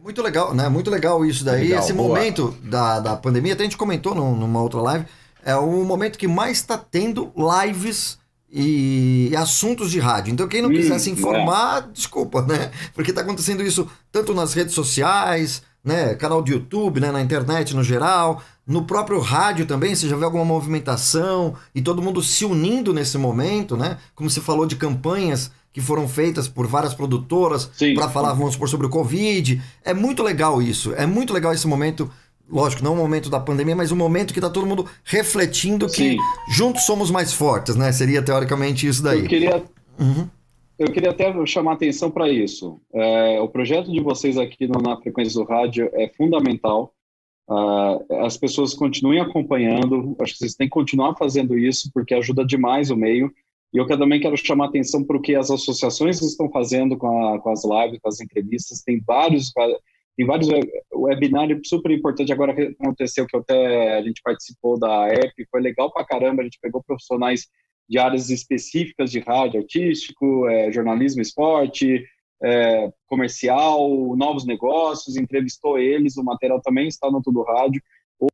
É 0.00 0.02
muito 0.02 0.22
legal, 0.22 0.54
né? 0.54 0.66
Muito 0.68 0.90
legal 0.90 1.24
isso 1.26 1.44
daí. 1.44 1.64
Legal, 1.68 1.80
Esse 1.84 1.92
boa. 1.92 2.08
momento 2.08 2.56
da, 2.62 3.00
da 3.00 3.16
pandemia, 3.16 3.52
até 3.52 3.62
a 3.62 3.66
gente 3.66 3.76
comentou 3.76 4.14
num- 4.14 4.34
numa 4.34 4.62
outra 4.62 4.80
live, 4.80 5.04
é 5.44 5.54
o 5.54 5.84
momento 5.84 6.18
que 6.18 6.26
mais 6.26 6.56
está 6.58 6.78
tendo 6.78 7.30
lives 7.36 8.18
e 8.50 9.32
assuntos 9.36 9.90
de 9.90 10.00
rádio. 10.00 10.32
Então, 10.32 10.48
quem 10.48 10.62
não 10.62 10.70
quiser 10.70 10.98
se 10.98 11.10
é. 11.10 11.12
informar, 11.12 11.88
desculpa, 11.92 12.42
né? 12.42 12.70
Porque 12.94 13.10
está 13.10 13.20
acontecendo 13.22 13.62
isso 13.62 13.86
tanto 14.10 14.32
nas 14.34 14.54
redes 14.54 14.74
sociais, 14.74 15.62
né? 15.84 16.14
Canal 16.14 16.42
de 16.42 16.52
YouTube, 16.52 16.98
né? 16.98 17.12
Na 17.12 17.20
internet 17.20 17.76
no 17.76 17.84
geral, 17.84 18.42
no 18.66 18.84
próprio 18.84 19.20
rádio 19.20 19.66
também. 19.66 19.94
Você 19.94 20.08
já 20.08 20.16
vê 20.16 20.24
alguma 20.24 20.44
movimentação 20.44 21.54
e 21.74 21.82
todo 21.82 22.00
mundo 22.02 22.22
se 22.22 22.44
unindo 22.46 22.92
nesse 22.94 23.18
momento, 23.18 23.76
né? 23.76 23.98
Como 24.14 24.30
você 24.30 24.40
falou 24.40 24.64
de 24.66 24.76
campanhas 24.76 25.50
que 25.72 25.80
foram 25.80 26.08
feitas 26.08 26.48
por 26.48 26.66
várias 26.66 26.94
produtoras 26.94 27.66
para 27.94 28.08
falar, 28.08 28.32
vamos 28.34 28.54
supor, 28.54 28.68
sobre 28.68 28.86
o 28.86 28.90
Covid. 28.90 29.60
É 29.84 29.94
muito 29.94 30.22
legal 30.22 30.60
isso. 30.60 30.92
É 30.94 31.06
muito 31.06 31.32
legal 31.32 31.52
esse 31.52 31.66
momento. 31.66 32.10
Lógico, 32.48 32.82
não 32.82 32.94
o 32.94 32.96
momento 32.96 33.30
da 33.30 33.38
pandemia, 33.38 33.76
mas 33.76 33.92
o 33.92 33.96
momento 33.96 34.34
que 34.34 34.40
tá 34.40 34.50
todo 34.50 34.66
mundo 34.66 34.84
refletindo 35.04 35.86
que 35.86 35.92
Sim. 36.12 36.16
juntos 36.50 36.82
somos 36.84 37.08
mais 37.08 37.32
fortes, 37.32 37.76
né? 37.76 37.92
Seria 37.92 38.20
teoricamente 38.20 38.88
isso 38.88 39.00
daí. 39.02 39.20
Eu 39.20 39.28
queria, 39.28 39.62
Uhum. 39.96 40.26
eu 40.76 40.90
queria 40.90 41.10
até 41.10 41.32
chamar 41.46 41.74
atenção 41.74 42.10
para 42.10 42.28
isso. 42.28 42.80
É, 42.92 43.40
o 43.40 43.46
projeto 43.48 43.92
de 43.92 44.00
vocês 44.00 44.36
aqui 44.36 44.66
no- 44.66 44.82
na 44.82 44.96
Frequência 45.00 45.34
do 45.40 45.46
Rádio 45.48 45.88
é 45.92 46.08
fundamental. 46.16 46.92
Ah, 47.48 47.98
as 48.26 48.36
pessoas 48.36 48.74
continuem 48.74 49.20
acompanhando, 49.20 50.16
acho 50.20 50.32
que 50.32 50.38
vocês 50.40 50.54
têm 50.54 50.66
que 50.66 50.72
continuar 50.72 51.14
fazendo 51.16 51.56
isso, 51.56 51.90
porque 51.94 52.14
ajuda 52.14 52.44
demais 52.44 52.90
o 52.90 52.96
meio. 52.96 53.30
E 53.72 53.78
eu 53.78 53.86
também 53.86 54.20
quero 54.20 54.36
chamar 54.36 54.66
atenção 54.66 55.04
para 55.04 55.16
o 55.16 55.20
que 55.22 55.34
as 55.34 55.50
associações 55.50 56.20
estão 56.20 56.50
fazendo 56.50 56.96
com, 56.96 57.28
a- 57.34 57.38
com 57.40 57.50
as 57.50 57.62
lives, 57.64 58.00
com 58.00 58.08
as 58.08 58.20
entrevistas. 58.20 58.82
Tem 58.82 59.00
vários, 59.06 59.52
tem 60.16 60.26
vários 60.26 60.48
web- 60.48 60.70
webinários 60.92 61.68
super 61.68 61.90
importantes. 61.92 62.32
Agora 62.32 62.52
aconteceu 62.52 63.26
que 63.26 63.36
até 63.36 63.96
a 63.98 64.02
gente 64.02 64.20
participou 64.24 64.78
da 64.78 65.06
app, 65.08 65.32
foi 65.50 65.60
legal 65.60 65.92
pra 65.92 66.04
caramba. 66.04 66.42
A 66.42 66.44
gente 66.44 66.58
pegou 66.60 66.82
profissionais 66.82 67.46
de 67.88 67.98
áreas 67.98 68.28
específicas 68.30 69.10
de 69.10 69.20
rádio, 69.20 69.60
artístico, 69.60 70.48
eh, 70.48 70.70
jornalismo, 70.72 71.22
esporte, 71.22 72.04
eh, 72.42 72.90
comercial, 73.06 74.16
novos 74.16 74.44
negócios, 74.46 75.16
entrevistou 75.16 75.78
eles. 75.78 76.16
O 76.16 76.24
material 76.24 76.60
também 76.60 76.88
está 76.88 77.10
no 77.10 77.22
Tudo 77.22 77.42
Rádio. 77.42 77.80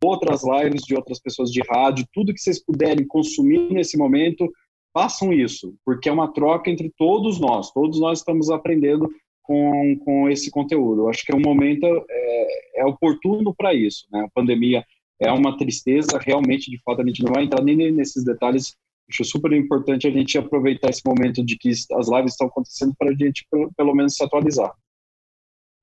Outras 0.02 0.42
lives 0.44 0.82
de 0.82 0.94
outras 0.94 1.20
pessoas 1.20 1.50
de 1.50 1.60
rádio, 1.68 2.06
tudo 2.12 2.32
que 2.34 2.40
vocês 2.40 2.62
puderem 2.62 3.06
consumir 3.06 3.70
nesse 3.72 3.96
momento, 3.96 4.50
façam 4.96 5.30
isso, 5.30 5.74
porque 5.84 6.08
é 6.08 6.12
uma 6.12 6.32
troca 6.32 6.70
entre 6.70 6.90
todos 6.96 7.38
nós. 7.38 7.70
Todos 7.70 8.00
nós 8.00 8.20
estamos 8.20 8.48
aprendendo 8.48 9.10
com, 9.42 9.98
com 10.02 10.26
esse 10.30 10.50
conteúdo. 10.50 11.02
Eu 11.02 11.10
acho 11.10 11.22
que 11.22 11.30
é 11.30 11.36
um 11.36 11.42
momento 11.42 11.84
é, 11.84 12.80
é 12.80 12.86
oportuno 12.86 13.54
para 13.54 13.74
isso. 13.74 14.06
Né? 14.10 14.20
A 14.20 14.30
pandemia 14.30 14.82
é 15.20 15.30
uma 15.30 15.58
tristeza, 15.58 16.18
realmente, 16.18 16.70
de 16.70 16.80
fato, 16.82 17.02
a 17.02 17.06
gente 17.06 17.22
não 17.22 17.30
vai 17.30 17.44
entrar 17.44 17.62
nem 17.62 17.92
nesses 17.92 18.24
detalhes. 18.24 18.74
Acho 19.10 19.22
super 19.22 19.52
importante 19.52 20.06
a 20.06 20.10
gente 20.10 20.38
aproveitar 20.38 20.88
esse 20.88 21.02
momento 21.04 21.44
de 21.44 21.58
que 21.58 21.68
as 21.68 22.08
lives 22.08 22.32
estão 22.32 22.46
acontecendo 22.46 22.94
para 22.98 23.10
a 23.10 23.14
gente, 23.14 23.46
pelo, 23.50 23.70
pelo 23.76 23.94
menos, 23.94 24.14
se 24.14 24.24
atualizar. 24.24 24.72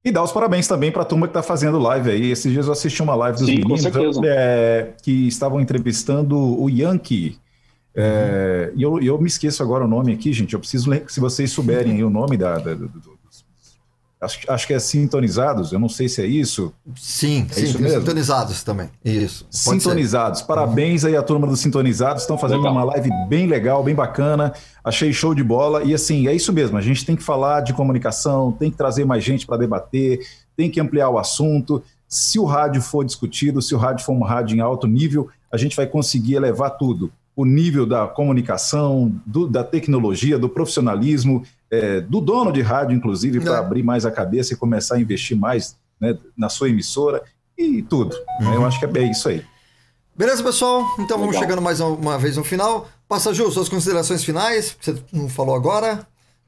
E 0.03 0.11
dar 0.11 0.23
os 0.23 0.31
parabéns 0.31 0.67
também 0.67 0.91
para 0.91 1.03
a 1.03 1.05
turma 1.05 1.27
que 1.27 1.31
está 1.37 1.43
fazendo 1.43 1.77
live 1.77 2.09
aí. 2.09 2.31
Esses 2.31 2.51
dias 2.51 2.65
eu 2.65 2.73
assisti 2.73 3.03
uma 3.03 3.13
live 3.13 3.37
dos 3.37 3.47
Sim, 3.47 3.59
meninos 3.59 3.85
é, 4.25 4.95
que 5.03 5.27
estavam 5.27 5.61
entrevistando 5.61 6.35
o 6.35 6.67
Yankee. 6.67 7.42
É, 7.95 8.71
E 8.75 8.81
eu, 8.81 8.99
eu 9.01 9.19
me 9.21 9.27
esqueço 9.27 9.61
agora 9.61 9.85
o 9.85 9.87
nome 9.87 10.13
aqui, 10.13 10.33
gente. 10.33 10.53
Eu 10.53 10.59
preciso 10.59 10.89
ler, 10.89 11.05
se 11.07 11.19
vocês 11.19 11.51
souberem 11.51 11.93
aí 11.93 12.03
o 12.03 12.09
nome 12.09 12.37
da. 12.37 12.57
da- 12.57 12.73
do- 12.73 12.87
do- 12.87 13.13
acho, 14.19 14.39
acho 14.49 14.67
que 14.67 14.73
é 14.73 14.79
Sintonizados, 14.79 15.73
eu 15.73 15.79
não 15.79 15.89
sei 15.89 16.07
se 16.07 16.21
é 16.21 16.25
isso. 16.25 16.73
Sim, 16.95 17.45
É 17.49 17.53
sim, 17.55 17.63
isso 17.65 17.77
sintonizados 17.77 18.63
também. 18.63 18.89
Isso. 19.03 19.43
pode 19.43 19.57
ser. 19.57 19.69
Sintonizados. 19.71 20.41
Parabéns 20.41 21.03
aí 21.05 21.15
à 21.15 21.21
turma 21.21 21.45
dos 21.45 21.59
Sintonizados. 21.59 22.23
Estão 22.23 22.37
fazendo 22.37 22.59
Legal. 22.59 22.71
uma 22.73 22.83
live 22.85 23.09
bem 23.27 23.47
legal, 23.47 23.83
bem 23.83 23.93
bacana. 23.93 24.53
Achei 24.83 25.11
show 25.11 25.35
de 25.35 25.43
bola. 25.43 25.83
E 25.83 25.93
assim, 25.93 26.27
é 26.27 26.33
isso 26.33 26.53
mesmo. 26.53 26.77
A 26.77 26.81
gente 26.81 27.05
tem 27.05 27.15
que 27.17 27.23
falar 27.23 27.61
de 27.61 27.73
comunicação, 27.73 28.51
tem 28.53 28.71
que 28.71 28.77
trazer 28.77 29.05
mais 29.05 29.23
gente 29.23 29.45
para 29.45 29.57
debater, 29.57 30.19
tem 30.55 30.69
que 30.71 30.79
ampliar 30.79 31.09
o 31.09 31.19
assunto. 31.19 31.83
Se 32.07 32.39
o 32.39 32.45
rádio 32.45 32.81
for 32.81 33.03
discutido, 33.03 33.61
se 33.61 33.75
o 33.75 33.77
rádio 33.77 34.05
for 34.05 34.13
um 34.13 34.23
rádio 34.23 34.55
em 34.55 34.61
alto 34.61 34.87
nível, 34.87 35.27
a 35.51 35.57
gente 35.57 35.75
vai 35.75 35.85
conseguir 35.85 36.35
elevar 36.35 36.71
tudo. 36.77 37.11
O 37.35 37.45
nível 37.45 37.85
da 37.85 38.07
comunicação, 38.07 39.11
do- 39.25 39.47
da 39.47 39.63
tecnologia, 39.63 40.37
do 40.37 40.47
profissionalismo, 40.47 41.43
é, 41.71 41.99
do 42.01 42.21
dono 42.21 42.51
de 42.51 42.61
rádio, 42.61 42.95
inclusive, 42.95 43.39
para 43.39 43.55
É. 43.55 43.57
abrir 43.59 43.81
mais 43.83 44.05
a 44.05 44.11
cabeça 44.11 44.53
e 44.53 44.57
começar 44.57 44.95
a 44.95 45.01
investir 45.01 45.35
mais 45.37 45.75
né, 46.01 46.17
na 46.37 46.49
sua 46.49 46.69
emissora 46.69 47.21
e 47.57 47.81
tudo. 47.81 48.15
né? 48.39 48.55
Eu 48.55 48.65
acho 48.65 48.77
que 48.77 48.85
é 48.85 48.87
bem 48.87 49.09
isso 49.11 49.29
aí. 49.29 49.43
Beleza, 50.15 50.43
pessoal? 50.43 50.83
Então 50.99 51.17
vamos 51.17 51.33
Legal. 51.33 51.41
chegando 51.43 51.61
mais 51.61 51.79
uma 51.79 52.17
vez 52.19 52.35
no 52.37 52.43
final. 52.43 52.87
Passa, 53.07 53.33
Ju, 53.33 53.49
suas 53.51 53.69
considerações 53.69 54.23
finais. 54.23 54.75
Você 54.79 54.95
não 55.11 55.27
falou 55.29 55.55
agora. 55.55 56.05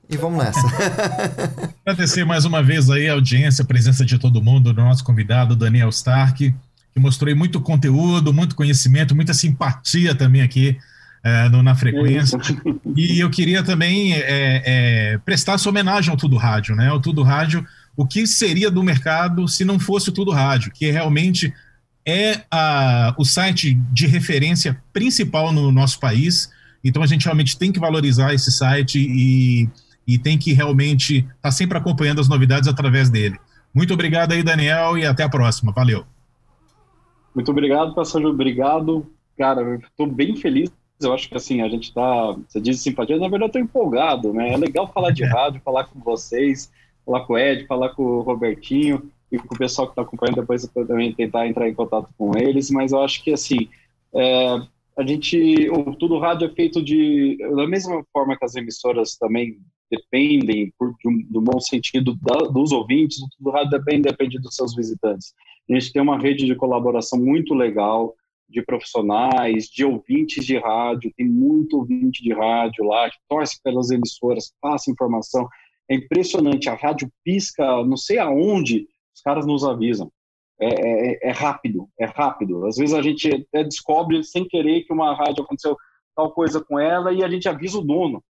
E 0.07 0.17
vamos 0.17 0.43
nessa. 0.43 0.59
Agradecer 1.85 2.25
mais 2.25 2.45
uma 2.45 2.61
vez 2.61 2.89
aí 2.91 3.07
a 3.09 3.13
audiência, 3.13 3.63
a 3.63 3.65
presença 3.65 4.05
de 4.05 4.19
todo 4.19 4.41
mundo, 4.41 4.71
do 4.73 4.81
nosso 4.81 5.03
convidado, 5.03 5.55
Daniel 5.55 5.89
Stark, 5.89 6.53
que 6.95 7.01
mostrou 7.01 7.35
muito 7.35 7.59
conteúdo, 7.59 8.33
muito 8.33 8.55
conhecimento, 8.55 9.13
muita 9.13 9.33
simpatia 9.33 10.15
também 10.15 10.41
aqui 10.41 10.77
é, 11.21 11.49
no- 11.49 11.61
na 11.61 11.75
frequência. 11.75 12.39
E 12.95 13.19
eu 13.19 13.29
queria 13.29 13.61
também 13.63 14.13
é, 14.13 14.21
é, 14.65 15.17
prestar 15.25 15.53
essa 15.53 15.67
homenagem 15.67 16.09
ao 16.09 16.15
Tudo 16.17 16.37
Rádio, 16.37 16.73
né? 16.75 16.89
O 16.93 16.99
Tudo 17.01 17.21
Rádio, 17.21 17.65
o 17.97 18.05
que 18.07 18.25
seria 18.25 18.71
do 18.71 18.81
mercado 18.81 19.45
se 19.47 19.65
não 19.65 19.77
fosse 19.77 20.07
o 20.09 20.11
Tudo 20.13 20.31
Rádio, 20.31 20.71
que 20.71 20.89
realmente 20.89 21.53
é 22.07 22.41
a- 22.49 23.13
o 23.17 23.25
site 23.25 23.73
de 23.91 24.07
referência 24.07 24.77
principal 24.93 25.51
no 25.51 25.71
nosso 25.71 25.99
país. 25.99 26.49
Então 26.83 27.01
a 27.03 27.07
gente 27.07 27.25
realmente 27.25 27.57
tem 27.57 27.71
que 27.73 27.79
valorizar 27.79 28.33
esse 28.33 28.51
site 28.51 28.99
e, 28.99 29.67
e 30.07 30.17
tem 30.17 30.37
que 30.37 30.53
realmente 30.53 31.27
estar 31.35 31.51
sempre 31.51 31.77
acompanhando 31.77 32.21
as 32.21 32.29
novidades 32.29 32.69
através 32.69 33.09
dele. 33.09 33.35
Muito 33.73 33.93
obrigado 33.93 34.31
aí, 34.31 34.41
Daniel, 34.43 34.97
e 34.97 35.05
até 35.05 35.23
a 35.23 35.29
próxima. 35.29 35.73
Valeu. 35.73 36.05
Muito 37.35 37.51
obrigado, 37.51 37.93
passageiro. 37.93 38.33
Obrigado. 38.33 39.05
Cara, 39.37 39.61
eu 39.61 39.81
tô 39.97 40.05
bem 40.07 40.35
feliz. 40.37 40.71
Eu 41.01 41.13
acho 41.13 41.27
que 41.27 41.35
assim, 41.35 41.61
a 41.61 41.67
gente 41.67 41.93
tá. 41.93 42.31
Você 42.47 42.59
diz 42.61 42.79
simpatia, 42.81 43.17
na 43.17 43.27
verdade 43.27 43.49
eu 43.49 43.51
tô 43.51 43.59
empolgado, 43.59 44.33
né? 44.33 44.53
É 44.53 44.57
legal 44.57 44.87
falar 44.91 45.11
de 45.11 45.25
rádio, 45.25 45.61
falar 45.63 45.83
com 45.85 45.99
vocês, 45.99 46.71
falar 47.05 47.25
com 47.25 47.33
o 47.33 47.37
Ed, 47.37 47.65
falar 47.67 47.89
com 47.89 48.01
o 48.01 48.21
Robertinho 48.21 49.11
e 49.29 49.37
com 49.37 49.53
o 49.53 49.57
pessoal 49.57 49.89
que 49.89 49.95
tá 49.95 50.03
acompanhando. 50.03 50.37
Depois 50.37 50.63
eu 50.73 50.87
também 50.87 51.13
tentar 51.13 51.47
entrar 51.47 51.67
em 51.67 51.73
contato 51.73 52.09
com 52.17 52.31
eles, 52.37 52.71
mas 52.71 52.93
eu 52.93 53.01
acho 53.03 53.21
que 53.23 53.33
assim. 53.33 53.67
é, 54.15 54.61
a 54.97 55.05
gente. 55.05 55.69
O 55.69 55.93
Tudo 55.97 56.17
Rádio 56.17 56.47
é 56.47 56.51
feito 56.55 56.81
de. 56.81 57.37
Da 57.53 57.67
mesma 57.67 58.01
forma 58.13 58.37
que 58.37 58.45
as 58.45 58.55
emissoras 58.55 59.17
também 59.17 59.57
dependem, 59.91 60.73
por, 60.79 60.95
de 60.97 61.09
um, 61.09 61.21
do 61.29 61.41
bom 61.41 61.59
sentido, 61.59 62.15
da- 62.21 62.47
dos 62.47 62.71
ouvintes, 62.71 63.21
o 63.21 63.27
Tudo 63.37 63.51
Rádio 63.51 63.71
também 63.71 64.01
depende 64.01 64.39
dos 64.39 64.55
seus 64.55 64.73
visitantes. 64.73 65.33
A 65.69 65.73
gente 65.73 65.91
tem 65.91 66.01
uma 66.01 66.19
rede 66.19 66.45
de 66.45 66.55
colaboração 66.55 67.19
muito 67.19 67.53
legal 67.53 68.13
de 68.47 68.61
profissionais, 68.61 69.65
de 69.65 69.83
ouvintes 69.83 70.45
de 70.45 70.57
rádio, 70.57 71.11
tem 71.17 71.27
muito 71.27 71.77
ouvinte 71.77 72.23
de 72.23 72.31
rádio 72.31 72.85
lá, 72.85 73.09
que 73.09 73.17
torce 73.27 73.59
pelas 73.63 73.89
emissoras, 73.89 74.53
passa 74.61 74.91
informação. 74.91 75.47
É 75.89 75.95
impressionante, 75.95 76.69
a 76.69 76.75
rádio 76.75 77.09
pisca, 77.23 77.83
não 77.83 77.97
sei 77.97 78.19
aonde, 78.19 78.87
os 79.15 79.21
caras 79.21 79.45
nos 79.45 79.63
avisam. 79.63 80.11
É, 80.59 80.67
é- 80.67 81.29
é 81.29 81.31
rápido, 81.31 81.89
é 81.99 82.05
rápido. 82.05 82.65
Às 82.65 82.77
vezes 82.77 82.93
a 82.95 83.01
gente 83.01 83.27
até 83.27 83.63
descobre 83.63 84.23
sem 84.23 84.47
querer 84.47 84.83
que 84.83 84.93
uma 84.93 85.13
rádio 85.15 85.43
aconteceu 85.43 85.75
tal 86.15 86.31
coisa 86.31 86.63
com 86.63 86.79
ela 86.79 87.11
e 87.11 87.23
a 87.23 87.29
gente 87.29 87.49
avisa 87.49 87.77
o 87.77 87.83
dono. 87.83 88.23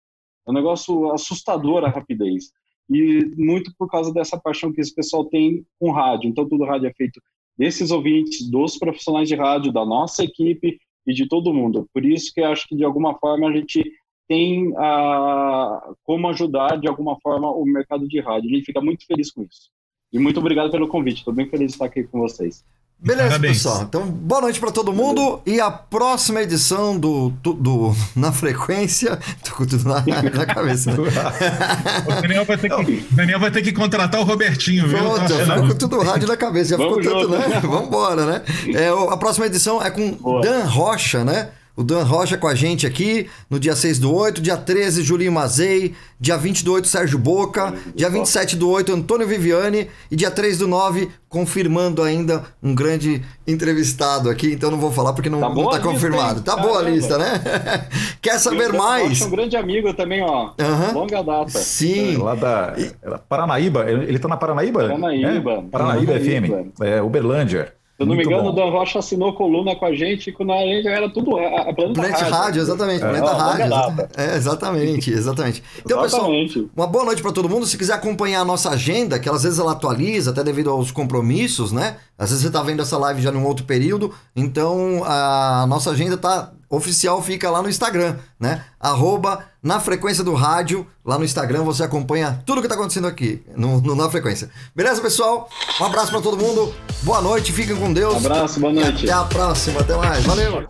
É 0.48 0.52
um 0.52 0.54
negócio 0.54 1.12
assustador 1.12 1.84
a 1.84 1.90
rapidez. 1.90 2.52
E 2.90 3.26
muito 3.38 3.74
por 3.78 3.90
causa 3.90 4.14
dessa 4.14 4.40
paixão 4.40 4.72
que 4.72 4.82
esse 4.82 4.94
pessoal 4.94 5.26
tem 5.26 5.66
com 5.80 5.92
rádio. 5.92 6.30
Então, 6.30 6.48
tudo 6.48 6.66
rádio 6.66 6.88
é 6.88 6.94
feito 6.94 7.22
desses 7.58 7.92
ouvintes, 7.92 8.50
dos 8.50 8.78
profissionais 8.78 9.28
de 9.28 9.36
rádio, 9.36 9.72
da 9.72 9.86
nossa 9.86 10.24
equipe 10.24 10.80
e 11.06 11.14
de 11.14 11.28
todo 11.28 11.54
mundo. 11.54 11.88
Por 11.94 12.06
isso 12.06 12.32
que 12.34 12.42
eu 12.42 12.48
acho 12.48 12.68
que, 12.68 12.76
de 12.76 12.84
alguma 12.84 13.16
forma, 13.20 13.48
a 13.48 13.54
gente 13.54 13.84
tem 14.28 14.74
ah, 14.78 15.94
como 16.04 16.28
ajudar, 16.30 16.78
de 16.80 16.88
alguma 16.88 17.20
forma, 17.22 17.52
o 17.52 17.66
mercado 17.66 18.08
de 18.08 18.20
rádio. 18.20 18.50
A 18.50 18.54
gente 18.56 18.66
fica 18.66 18.82
muito 18.82 19.06
feliz 19.06 19.32
com 19.32 19.44
isso. 19.44 19.70
E 20.12 20.20
muito 20.20 20.40
obrigado 20.40 20.72
pelo 20.72 20.88
convite. 20.88 21.20
Estou 21.20 21.34
bem 21.34 21.50
feliz 21.50 21.68
de 21.68 21.74
estar 21.74 21.86
aqui 21.86 22.04
com 22.04 22.20
vocês. 22.20 22.64
Beleza, 23.04 23.28
Parabéns. 23.30 23.58
pessoal. 23.58 23.82
Então, 23.84 24.04
boa 24.08 24.40
noite 24.40 24.60
pra 24.62 24.72
todo 24.72 24.94
mundo. 24.94 25.42
E 25.46 25.60
a 25.60 25.70
próxima 25.70 26.42
edição 26.42 26.98
do, 26.98 27.32
do, 27.44 27.54
do- 27.54 27.96
Na 28.16 28.32
Frequência. 28.32 29.20
Tô 29.44 29.52
com 29.56 29.66
tudo 29.66 29.84
na, 29.90 29.96
na 30.34 30.46
cabeça. 30.46 30.92
Né? 30.92 30.98
O 32.08 32.22
Daniel 32.22 32.46
vai 32.46 32.58
ter 32.58 32.70
que, 32.70 33.08
Daniel 33.12 33.40
vai 33.40 33.52
ter 33.52 33.62
que 33.62 33.72
contratar 33.74 34.22
o 34.22 34.24
Robertinho, 34.24 34.88
viu? 34.88 34.98
Pronto, 35.00 35.18
Tá 35.20 35.30
eu 35.34 35.42
achando- 35.42 35.54
fico 35.62 35.68
com 35.68 35.78
tudo 35.78 36.00
rádio 36.02 36.28
na 36.30 36.38
cabeça. 36.38 36.70
Já 36.72 36.78
Vamos 36.78 37.04
ficou 37.04 37.20
tanto, 37.28 37.34
junto. 37.36 37.50
né? 37.50 37.60
Vambora, 37.60 38.26
né? 38.26 38.42
É, 38.74 38.88
a 39.14 39.18
próxima 39.18 39.46
edição 39.48 39.84
é 39.84 39.90
com 39.92 40.12
Boa. 40.14 40.42
Dan 40.42 40.64
Rocha, 40.66 41.26
né? 41.26 41.50
O 41.76 41.84
Dan 41.84 42.04
Rocha 42.04 42.38
com 42.38 42.48
a 42.48 42.54
gente 42.54 42.86
aqui 42.86 43.28
no 43.50 43.60
dia 43.60 43.76
6 43.76 43.98
do 43.98 44.14
8, 44.14 44.40
dia 44.40 44.56
13, 44.56 45.02
Julinho 45.02 45.32
Mazei, 45.32 45.96
dia 46.20 46.38
20 46.38 46.64
do 46.64 46.72
8, 46.72 46.88
Sérgio 46.88 47.18
Boca, 47.18 47.74
dia 47.96 48.12
27 48.12 48.56
do 48.56 48.70
8, 48.70 48.94
Antônio 48.94 49.28
Viviani 49.28 49.88
e 50.12 50.16
dia 50.16 50.30
3 50.30 50.60
do 50.60 50.68
9, 50.68 51.10
confirmando 51.28 52.04
ainda 52.04 52.44
um 52.62 52.76
grande 52.76 53.24
entrevistado 53.48 54.30
aqui, 54.30 54.52
então 54.52 54.70
não 54.70 54.78
vou 54.78 54.92
falar 54.92 55.14
porque 55.14 55.32
não 55.32 55.40
Tá 55.40 55.50
não 55.50 55.56
tá 55.56 55.62
lista, 55.78 55.80
confirmado. 55.82 56.38
hein? 56.40 56.44
Tá 56.46 56.58
boa 56.58 56.78
a 56.78 56.84
lista, 56.84 57.18
né? 57.18 57.42
Quer 58.22 58.38
saber 58.40 58.70
Eu 58.70 58.78
mais? 58.78 59.12
acho 59.14 59.26
um 59.26 59.32
grande 59.32 59.58
amigo 59.58 59.92
também, 59.96 60.22
ó. 60.22 60.52
Aham. 60.60 60.92
Longa 60.94 61.24
data. 61.24 61.50
Sim. 61.58 62.18
Lá 62.18 62.36
da 62.36 62.76
é, 62.78 63.18
Paranaíba, 63.28 63.90
ele 63.90 64.20
tá 64.20 64.28
na 64.28 64.38
Paranaíba? 64.38 64.82
Paranaíba. 64.90 65.52
É? 65.54 65.62
Paranaíba 65.72 66.14
Paranaíba. 66.14 66.20
FM, 66.20 66.82
é, 66.82 67.02
Uberlândia. 67.02 67.74
Se 67.96 68.02
eu 68.02 68.08
não 68.08 68.16
me 68.16 68.24
engano, 68.24 68.44
bom. 68.44 68.50
o 68.50 68.52
Dan 68.54 68.72
Rocha 68.72 68.98
assinou 69.00 69.34
coluna 69.34 69.76
com 69.76 69.86
a 69.86 69.94
gente, 69.94 70.32
quando 70.32 70.52
a 70.52 70.62
gente 70.62 70.88
era 70.88 71.08
tudo 71.10 71.38
a, 71.38 71.70
a 71.70 71.74
Planeta, 71.74 71.94
Planeta 71.94 72.24
Rádio, 72.26 72.62
exatamente. 72.64 73.00
Planeta 73.02 73.26
Ó, 73.26 73.32
longa 73.32 73.44
Rádio. 73.44 73.66
exatamente. 73.66 74.10
É, 74.18 74.36
exatamente, 74.36 75.12
exatamente. 75.14 75.64
Então, 75.86 76.02
pessoal, 76.02 76.22
Exatamente. 76.34 76.70
uma 76.76 76.88
boa 76.88 77.06
noite 77.06 77.22
para 77.22 77.32
todo 77.32 77.48
mundo. 77.48 77.68
Se 77.68 77.78
quiser 77.78 77.94
acompanhar 77.94 78.42
a 78.42 78.46
nossa 78.46 78.72
agenda, 78.72 79.20
que 79.20 79.30
às 79.30 79.44
vezes 79.44 79.60
ela 79.60 79.74
atualiza, 79.74 80.32
até 80.32 80.44
devido 80.44 80.72
aos 80.72 80.92
compromissos, 80.92 81.72
né? 81.72 81.98
Às 82.18 82.30
vezes 82.30 82.44
você 82.44 82.52
tá 82.52 82.62
vendo 82.62 82.82
essa 82.82 82.98
live 82.98 83.22
já 83.22 83.32
num 83.32 83.44
outro 83.46 83.66
período. 83.66 84.14
Então, 84.36 85.04
a 85.06 85.66
nossa 85.68 85.92
agenda 85.92 86.16
tá 86.18 86.52
oficial, 86.70 87.22
fica 87.22 87.50
lá 87.50 87.62
no 87.62 87.70
Instagram, 87.70 88.16
né? 88.40 88.64
Arroba 88.80 89.44
na 89.62 89.80
frequência 89.80 90.24
do 90.24 90.34
rádio. 90.34 90.86
Lá 91.06 91.18
no 91.18 91.26
Instagram 91.26 91.64
você 91.64 91.84
acompanha 91.84 92.42
tudo 92.46 92.62
que 92.62 92.68
tá 92.68 92.76
acontecendo 92.76 93.08
aqui, 93.08 93.44
no, 93.56 93.82
no- 93.82 93.96
na 93.96 94.10
frequência. 94.10 94.50
Beleza, 94.76 95.02
pessoal? 95.02 95.50
Um 95.82 95.86
abraço 95.86 96.12
para 96.12 96.22
todo 96.22 96.38
mundo. 96.38 96.74
Boa 97.02 97.22
noite, 97.22 97.52
fiquem 97.52 97.76
com 97.76 97.92
Deus. 97.92 98.14
Um 98.14 98.18
abraço, 98.18 98.60
boa 98.60 98.74
noite. 98.74 99.06
E 99.06 99.12
até 99.12 99.20
a 99.20 99.24
próxima. 99.26 99.82
Até 99.82 99.96
mais. 99.96 100.24
Valeu. 100.26 100.68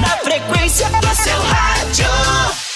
Na 0.00 0.08
frequência 0.18 0.88
do 0.88 1.14
seu 1.22 1.40
rádio. 1.42 2.69